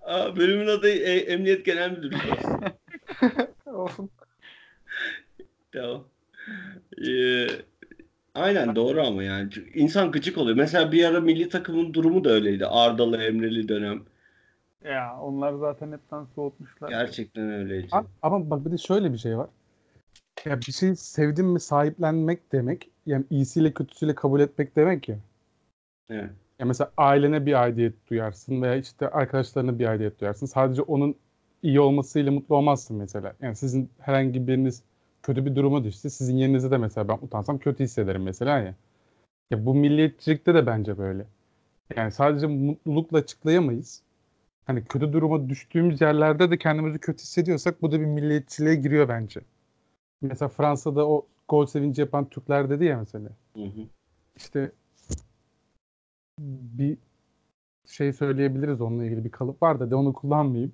Aa, 0.00 0.36
bölümün 0.36 0.66
adı 0.66 0.88
e, 0.88 1.16
Emniyet 1.16 1.64
Genel 1.64 1.90
Müdürlüğü. 1.90 2.16
Olsun. 3.66 4.10
Tamam. 5.72 6.04
Ee, 7.08 7.46
aynen 8.40 8.76
doğru 8.76 9.02
ama 9.02 9.22
yani. 9.22 9.50
İnsan 9.74 10.12
gıcık 10.12 10.38
oluyor. 10.38 10.56
Mesela 10.56 10.92
bir 10.92 11.04
ara 11.04 11.20
milli 11.20 11.48
takımın 11.48 11.94
durumu 11.94 12.24
da 12.24 12.30
öyleydi. 12.30 12.66
Ardalı 12.66 13.22
Emreli 13.22 13.68
dönem. 13.68 14.02
Ya 14.84 15.18
onlar 15.20 15.52
zaten 15.54 15.92
hepten 15.92 16.24
soğutmuşlar. 16.34 16.88
Gerçekten 16.88 17.50
öyleydi. 17.50 17.88
A- 17.92 18.02
Ama 18.22 18.50
bak 18.50 18.66
bir 18.66 18.70
de 18.72 18.78
şöyle 18.78 19.12
bir 19.12 19.18
şey 19.18 19.38
var. 19.38 19.48
Ya 20.44 20.58
bir 20.60 20.72
şeyi 20.72 20.96
sevdim 20.96 21.46
mi 21.46 21.60
sahiplenmek 21.60 22.52
demek. 22.52 22.90
Yani 23.06 23.24
iyisiyle 23.30 23.72
kötüsüyle 23.72 24.14
kabul 24.14 24.40
etmek 24.40 24.76
demek 24.76 25.08
ya. 25.08 25.16
Evet. 26.10 26.30
Ya 26.58 26.66
mesela 26.66 26.92
ailene 26.96 27.46
bir 27.46 27.62
aidiyet 27.62 27.94
duyarsın 28.10 28.62
veya 28.62 28.76
işte 28.76 29.08
arkadaşlarına 29.08 29.78
bir 29.78 29.86
aidiyet 29.86 30.20
duyarsın. 30.20 30.46
Sadece 30.46 30.82
onun 30.82 31.14
iyi 31.62 31.80
olmasıyla 31.80 32.32
mutlu 32.32 32.56
olmazsın 32.56 32.96
mesela. 32.96 33.34
Yani 33.42 33.56
sizin 33.56 33.90
herhangi 34.00 34.46
biriniz 34.46 34.82
kötü 35.22 35.46
bir 35.46 35.56
duruma 35.56 35.84
düştü. 35.84 36.10
Sizin 36.10 36.36
yerinize 36.36 36.70
de 36.70 36.78
mesela 36.78 37.08
ben 37.08 37.18
utansam 37.22 37.58
kötü 37.58 37.84
hissederim 37.84 38.22
mesela 38.22 38.58
ya. 38.58 38.74
Ya 39.50 39.66
bu 39.66 39.74
milliyetçilikte 39.74 40.54
de 40.54 40.66
bence 40.66 40.98
böyle. 40.98 41.26
Yani 41.96 42.12
sadece 42.12 42.46
mutlulukla 42.46 43.18
açıklayamayız. 43.18 44.02
Hani 44.66 44.84
kötü 44.84 45.12
duruma 45.12 45.48
düştüğümüz 45.48 46.00
yerlerde 46.00 46.50
de 46.50 46.58
kendimizi 46.58 46.98
kötü 46.98 47.22
hissediyorsak 47.22 47.82
bu 47.82 47.92
da 47.92 48.00
bir 48.00 48.06
milliyetçiliğe 48.06 48.74
giriyor 48.74 49.08
bence. 49.08 49.40
Mesela 50.22 50.48
Fransa'da 50.48 51.08
o 51.08 51.26
gol 51.48 51.66
sevinci 51.66 52.00
yapan 52.00 52.28
Türkler 52.28 52.70
dedi 52.70 52.84
ya 52.84 52.98
mesela. 52.98 53.30
Hı 53.54 53.62
hı. 53.62 53.86
İşte 54.36 54.72
bir 56.40 56.96
şey 57.86 58.12
söyleyebiliriz 58.12 58.80
onunla 58.80 59.04
ilgili 59.04 59.24
bir 59.24 59.30
kalıp 59.30 59.62
var 59.62 59.80
da 59.80 59.90
de 59.90 59.94
onu 59.94 60.12
kullanmayayım. 60.12 60.72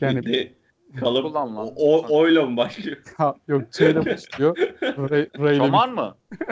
Yani 0.00 0.22
De, 0.26 0.52
kalıp 1.00 1.22
Kullan 1.24 1.56
lan. 1.56 1.66
o, 1.76 1.98
o- 1.98 2.18
oyla 2.18 2.46
mı 2.46 2.56
başlıyor? 2.56 2.96
ha, 3.16 3.34
yok 3.48 3.62
şeyle 3.78 4.06
başlıyor. 4.06 4.56
Ray, 4.82 5.28
Ray'le 5.38 5.56
Çoman 5.58 5.94
mı? 5.94 6.16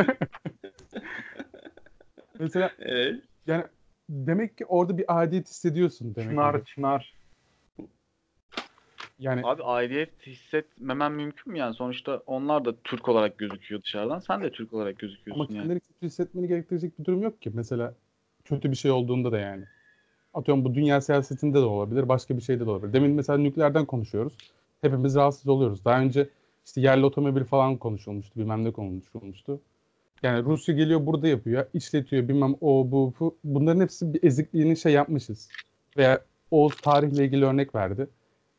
Mesela 2.39 2.71
Evet. 2.79 3.21
yani 3.47 3.65
demek 4.09 4.59
ki 4.59 4.67
orada 4.67 4.99
bir 4.99 5.19
aidiyet 5.19 5.49
hissediyorsun 5.49 6.15
demek. 6.15 6.31
Çınar 6.31 6.65
ki. 6.65 6.75
çınar. 6.75 7.15
Yani 9.19 9.41
Abi 9.45 9.63
aidiyet 9.63 10.27
hissetmemen 10.27 11.13
mümkün 11.13 11.53
mü 11.53 11.59
yani? 11.59 11.75
Sonuçta 11.75 12.23
onlar 12.27 12.65
da 12.65 12.75
Türk 12.85 13.09
olarak 13.09 13.39
gözüküyor 13.39 13.83
dışarıdan. 13.83 14.19
Sen 14.19 14.43
de 14.43 14.51
Türk 14.53 14.73
olarak 14.73 14.91
ama 14.91 14.99
gözüküyorsun 15.01 15.43
yani. 15.43 15.55
kendileri 15.59 15.81
kötü 15.81 16.07
hissetmeni 16.07 16.49
gerektirecek 16.49 16.99
bir 16.99 17.05
durum 17.05 17.23
yok 17.23 17.43
ki. 17.43 17.51
Mesela 17.55 17.95
kötü 18.45 18.71
bir 18.71 18.77
şey 18.77 18.91
olduğunda 18.91 19.33
da 19.33 19.39
yani. 19.39 19.65
Atıyorum 20.37 20.65
bu 20.65 20.75
dünya 20.75 21.01
siyasetinde 21.01 21.59
de 21.59 21.65
olabilir, 21.65 22.09
başka 22.09 22.37
bir 22.37 22.43
şeyde 22.43 22.67
de 22.67 22.71
olabilir. 22.71 22.93
Demin 22.93 23.11
mesela 23.11 23.39
nükleerden 23.39 23.85
konuşuyoruz. 23.85 24.37
Hepimiz 24.81 25.15
rahatsız 25.15 25.49
oluyoruz. 25.49 25.85
Daha 25.85 26.01
önce 26.01 26.29
işte 26.67 26.81
yerli 26.81 27.07
otomobil 27.07 27.45
falan 27.45 27.77
konuşulmuştu, 27.77 28.41
bilmem 28.41 28.65
ne 28.65 28.73
konuşulmuştu. 28.73 29.61
Yani 30.23 30.45
Rusya 30.45 30.75
geliyor 30.75 31.07
burada 31.07 31.29
yapıyor, 31.29 31.67
işletiyor 31.75 32.29
bilmem 32.29 32.55
o 32.61 32.91
bu, 32.91 33.13
bu. 33.21 33.37
Bunların 33.45 33.81
hepsi 33.81 34.15
bir 34.15 34.23
ezikliğini 34.23 34.77
şey 34.77 34.93
yapmışız. 34.93 35.49
Veya 35.97 36.21
Oğuz 36.51 36.77
tarihle 36.77 37.25
ilgili 37.25 37.45
örnek 37.45 37.75
verdi. 37.75 38.09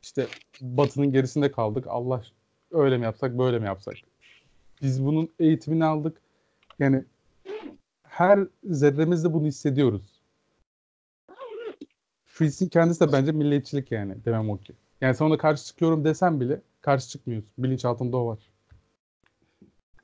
İşte 0.03 0.27
Batı'nın 0.61 1.11
gerisinde 1.11 1.51
kaldık. 1.51 1.85
Allah 1.87 2.23
öyle 2.71 2.97
mi 2.97 3.03
yapsak, 3.03 3.37
böyle 3.37 3.59
mi 3.59 3.65
yapsak? 3.65 3.95
Biz 4.81 5.05
bunun 5.05 5.29
eğitimini 5.39 5.85
aldık. 5.85 6.17
Yani 6.79 7.03
her 8.03 8.39
zerremizde 8.63 9.33
bunu 9.33 9.45
hissediyoruz. 9.45 10.16
Hissin 12.45 12.69
kendisi 12.69 12.99
de 13.07 13.13
bence 13.13 13.31
milliyetçilik 13.31 13.91
yani 13.91 14.25
demem 14.25 14.49
o 14.49 14.57
ki. 14.57 14.73
Yani 15.01 15.15
sen 15.15 15.25
ona 15.25 15.37
karşı 15.37 15.65
çıkıyorum 15.65 16.05
desem 16.05 16.39
bile 16.39 16.61
karşı 16.81 17.09
çıkmıyorsun. 17.09 17.51
Bilinçaltında 17.57 18.17
o 18.17 18.27
var. 18.27 18.39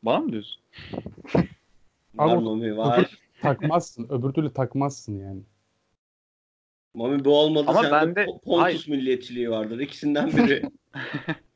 Bana 0.04 0.20
mı 0.20 0.32
diyorsun? 0.32 0.62
Var 2.16 2.36
Abi, 2.38 2.44
Mami 2.44 2.78
var. 2.78 3.20
Takmazsın. 3.42 4.08
öbür 4.10 4.34
türlü 4.34 4.54
takmazsın 4.54 5.20
yani. 5.20 5.42
Mami 6.94 7.26
bu 7.26 7.38
olmadı. 7.40 7.66
Ama 7.68 7.82
Sende 7.82 7.96
bende- 7.96 8.26
Po- 8.26 8.42
Pontus 8.42 8.62
hayır. 8.64 8.86
milliyetçiliği 8.88 9.50
vardır. 9.52 9.80
İkisinden 9.80 10.28
biri. 10.28 10.62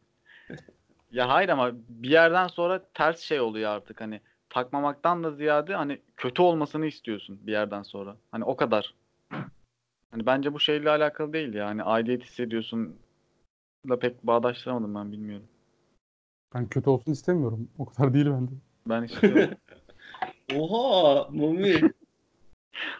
Ya 1.11 1.29
hayır 1.29 1.49
ama 1.49 1.71
bir 1.89 2.09
yerden 2.09 2.47
sonra 2.47 2.85
ters 2.93 3.19
şey 3.19 3.39
oluyor 3.39 3.71
artık 3.71 4.01
hani 4.01 4.21
takmamaktan 4.49 5.23
da 5.23 5.31
ziyade 5.31 5.75
hani 5.75 5.99
kötü 6.17 6.41
olmasını 6.41 6.85
istiyorsun 6.85 7.39
bir 7.47 7.51
yerden 7.51 7.81
sonra. 7.83 8.15
Hani 8.31 8.43
o 8.43 8.55
kadar. 8.55 8.93
Hani 10.11 10.25
bence 10.25 10.53
bu 10.53 10.59
şeyle 10.59 10.89
alakalı 10.89 11.33
değil 11.33 11.53
ya. 11.53 11.67
Hani 11.67 11.83
aidiyet 11.83 12.23
hissediyorsun 12.23 12.95
da 13.89 13.99
pek 13.99 14.23
bağdaştıramadım 14.23 14.95
ben 14.95 15.11
bilmiyorum. 15.11 15.47
Ben 16.55 16.67
kötü 16.67 16.89
olsun 16.89 17.11
istemiyorum. 17.11 17.69
O 17.77 17.85
kadar 17.85 18.13
değil 18.13 18.25
bende. 18.25 18.51
Ben 18.87 19.03
istiyorum. 19.03 19.57
Oha 20.55 21.27
Mami. 21.31 21.81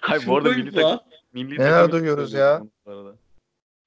Hayır 0.02 0.28
bu 0.28 0.38
arada 0.38 0.50
milli 0.50 0.72
takım, 0.72 1.00
milli 1.34 1.60
Neler 1.60 1.92
duyuyoruz 1.92 2.34
arada. 2.92 3.16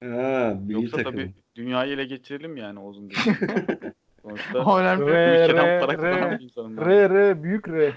Ha, 0.02 0.54
milli 0.60 0.72
Yoksa 0.72 0.96
takım. 0.96 1.12
tabii 1.12 1.34
dünyayı 1.54 1.92
ele 1.92 2.04
geçirelim 2.04 2.56
yani 2.56 2.78
Oğuz'un 2.80 3.08
gibi. 3.08 3.20
Sonuçta 4.22 4.64
O 4.64 4.78
önemli. 4.78 5.06
Re 5.06 5.48
re 5.48 5.92
re. 6.02 6.38
Re 6.86 7.10
re 7.10 7.42
büyük 7.42 7.68
re. 7.68 7.92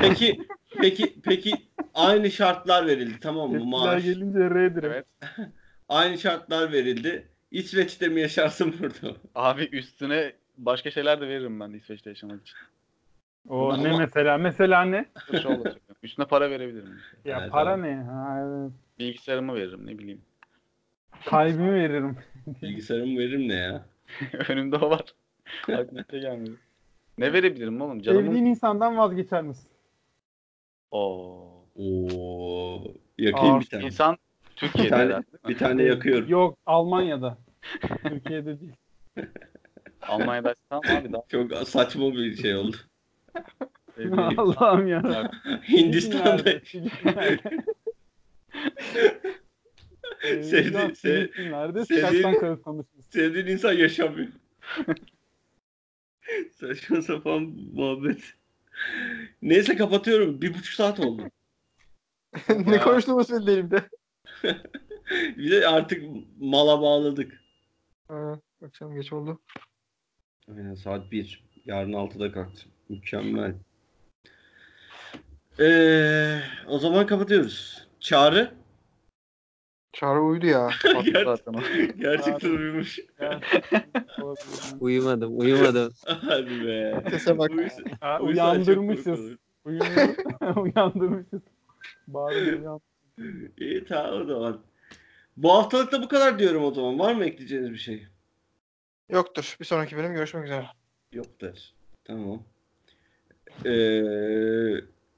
Peki 0.00 0.46
peki 0.80 1.20
peki 1.22 1.67
aynı 1.94 2.30
şartlar 2.30 2.86
verildi 2.86 3.20
tamam 3.20 3.50
mı 3.50 3.58
Tepkiler 3.58 3.70
maaş? 3.80 4.04
gelince 4.04 4.38
re'dir. 4.38 4.82
Evet. 4.82 5.06
Aynı 5.88 6.18
şartlar 6.18 6.72
verildi. 6.72 7.28
İsveç'te 7.50 8.08
mi 8.08 8.20
yaşarsın 8.20 8.74
burada? 8.80 9.16
Abi 9.34 9.64
üstüne 9.72 10.32
başka 10.58 10.90
şeyler 10.90 11.20
de 11.20 11.28
veririm 11.28 11.60
ben 11.60 11.72
de 11.72 11.76
İsveç'te 11.76 12.10
yaşamak 12.10 12.40
için. 12.42 12.56
O 13.48 13.72
Ama- 13.72 13.82
ne 13.82 13.96
mesela? 13.96 14.38
Mesela 14.38 14.82
ne? 14.84 15.06
Sırf 15.26 15.42
şu 15.42 15.48
olacak. 15.48 15.76
Üstüne 16.02 16.26
para 16.26 16.50
verebilirim. 16.50 16.98
Ya 17.24 17.38
Evet, 17.40 17.50
para 17.52 17.72
abi. 17.72 17.82
ne? 17.82 17.94
Ha, 17.96 18.38
evet. 18.42 18.72
Bilgisayarımı 18.98 19.54
veririm 19.54 19.86
ne 19.86 19.98
bileyim. 19.98 20.22
Kalbimi 21.26 21.72
veririm. 21.74 22.16
Bilgisayarımı 22.62 23.18
veririm 23.18 23.48
ne 23.48 23.54
ya? 23.54 23.86
Önümde 24.48 24.76
o 24.76 24.90
var. 24.90 25.04
Aklıma 25.62 26.04
şey 26.10 26.20
gelmedi. 26.20 26.50
Ne 27.18 27.32
verebilirim 27.32 27.80
oğlum? 27.80 28.02
Canımın... 28.02 28.26
Sevdiğin 28.26 28.44
insandan 28.46 28.98
vazgeçer 28.98 29.42
misin? 29.42 29.70
Oo. 30.90 31.57
Oo, 31.78 32.82
yakayım 33.18 33.54
Aa, 33.56 33.60
bir 33.60 33.66
tane. 33.66 33.84
İnsan 33.84 34.16
Bir 34.50 34.56
Türkiye'de 34.56 34.88
tane, 34.90 35.02
herhalde. 35.04 35.24
bir 35.48 35.58
tane 35.58 35.82
yakıyorum. 35.82 36.28
Yok 36.28 36.58
Almanya'da. 36.66 37.38
Türkiye'de 38.08 38.60
değil. 38.60 38.72
Almanya'da 40.02 40.54
tamam 40.70 40.84
abi 40.96 41.12
daha 41.12 41.22
Çok 41.28 41.68
saçma 41.68 42.12
bir 42.12 42.36
şey 42.36 42.56
oldu. 42.56 42.76
Allah'ım 44.36 44.86
ya. 44.88 45.30
Hindistan'da 45.68 46.42
sev- 50.22 51.28
sevdiğin- 51.84 52.62
tanışmış. 52.62 53.04
sevdiğin 53.10 53.46
insan 53.46 53.72
yaşamıyor. 53.72 54.28
Saçma 56.52 57.02
sapan 57.02 57.42
muhabbet. 57.74 58.34
Neyse 59.42 59.76
kapatıyorum. 59.76 60.42
Bir 60.42 60.50
buçuk 60.54 60.74
saat 60.74 61.00
oldu. 61.00 61.22
ne 62.66 62.80
konuştuğumuz 62.80 63.32
belli 63.32 63.46
değil 63.46 63.64
bir 63.64 63.70
de. 63.70 63.88
Bir 65.36 65.50
de 65.50 65.68
artık 65.68 66.02
mala 66.40 66.82
bağladık. 66.82 67.40
Ha, 68.08 68.40
akşam 68.64 68.94
geç 68.94 69.12
oldu. 69.12 69.40
Aynen 70.48 70.74
saat 70.74 71.12
1. 71.12 71.44
Yarın 71.64 71.92
6'da 71.92 72.32
kalktım. 72.32 72.70
Mükemmel. 72.88 73.54
Ee, 75.60 76.40
o 76.66 76.78
zaman 76.78 77.06
kapatıyoruz. 77.06 77.88
Çağrı 78.00 78.54
Çağrı 79.92 80.20
uyudu 80.20 80.46
ya. 80.46 80.64
Haklı 80.94 81.24
zaten 81.24 81.54
gerçekten 81.98 82.50
uyumuş. 82.50 82.98
Uyumadım, 84.80 85.38
uyumadım. 85.38 85.92
Hadi 86.06 86.66
be. 86.66 87.04
Sese 87.10 87.38
bak. 87.38 87.50
Uyandırmışız. 88.20 89.36
Uyandırmışız. 90.56 91.42
İyi 93.58 93.84
tamam 93.84 94.22
o 94.22 94.24
zaman. 94.24 94.60
Bu 95.36 95.52
haftalık 95.52 95.92
da 95.92 96.02
bu 96.02 96.08
kadar 96.08 96.38
diyorum 96.38 96.64
o 96.64 96.74
zaman. 96.74 96.98
Var 96.98 97.14
mı 97.14 97.24
ekleyeceğiniz 97.24 97.70
bir 97.70 97.78
şey? 97.78 98.06
Yoktur. 99.10 99.56
Bir 99.60 99.64
sonraki 99.64 99.96
bölüm 99.96 100.14
görüşmek 100.14 100.44
üzere. 100.44 100.66
Yoktur. 101.12 101.54
Tamam. 102.04 102.42
Ee, 103.66 104.02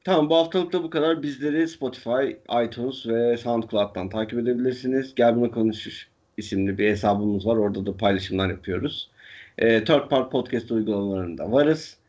tamam 0.05 0.31
bu 0.31 0.37
haftalık 0.37 0.73
da 0.73 0.83
bu 0.83 0.91
kadar. 0.91 1.23
Bizleri 1.23 1.69
Spotify, 1.69 2.37
iTunes 2.65 3.07
ve 3.07 3.37
SoundCloud'dan 3.37 4.09
takip 4.09 4.39
edebilirsiniz. 4.39 5.15
Gel 5.15 5.37
Buna 5.37 5.51
Konuşur 5.51 6.09
isimli 6.37 6.79
bir 6.79 6.89
hesabımız 6.91 7.47
var. 7.47 7.57
Orada 7.57 7.87
da 7.87 7.97
paylaşımlar 7.97 8.51
yapıyoruz. 8.51 9.11
Ee, 9.59 9.85
Third 9.85 10.09
Part 10.09 10.33
Podcast 10.33 10.71
uygulamalarında 10.71 11.53
varız. 11.53 12.00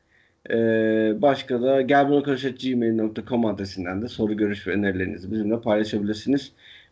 Ee, 0.50 1.14
başka 1.22 1.62
da 1.62 1.82
gelbunakonuş.gmail.com 1.82 3.46
adresinden 3.46 4.02
de 4.02 4.08
soru, 4.08 4.38
görüş 4.38 4.68
ve 4.68 4.72
önerilerinizi 4.72 5.32
bizimle 5.32 5.62
paylaşabilirsiniz. 5.62 6.52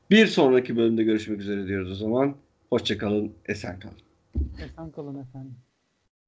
Bir 0.10 0.28
sonraki 0.28 0.78
bölümde 0.78 1.04
görüşmek 1.04 1.40
üzere 1.40 1.68
diyoruz 1.68 1.92
o 1.92 1.96
zaman. 1.96 2.36
Hoşçakalın, 2.70 3.34
esen 3.46 3.80
kalın. 3.80 3.98
Esen 4.66 4.92
kalın 4.92 5.20
efendim. 5.22 5.56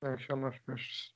İyi 0.03 0.07
akşamlar. 0.07 0.61
Görüşürüz. 0.67 1.13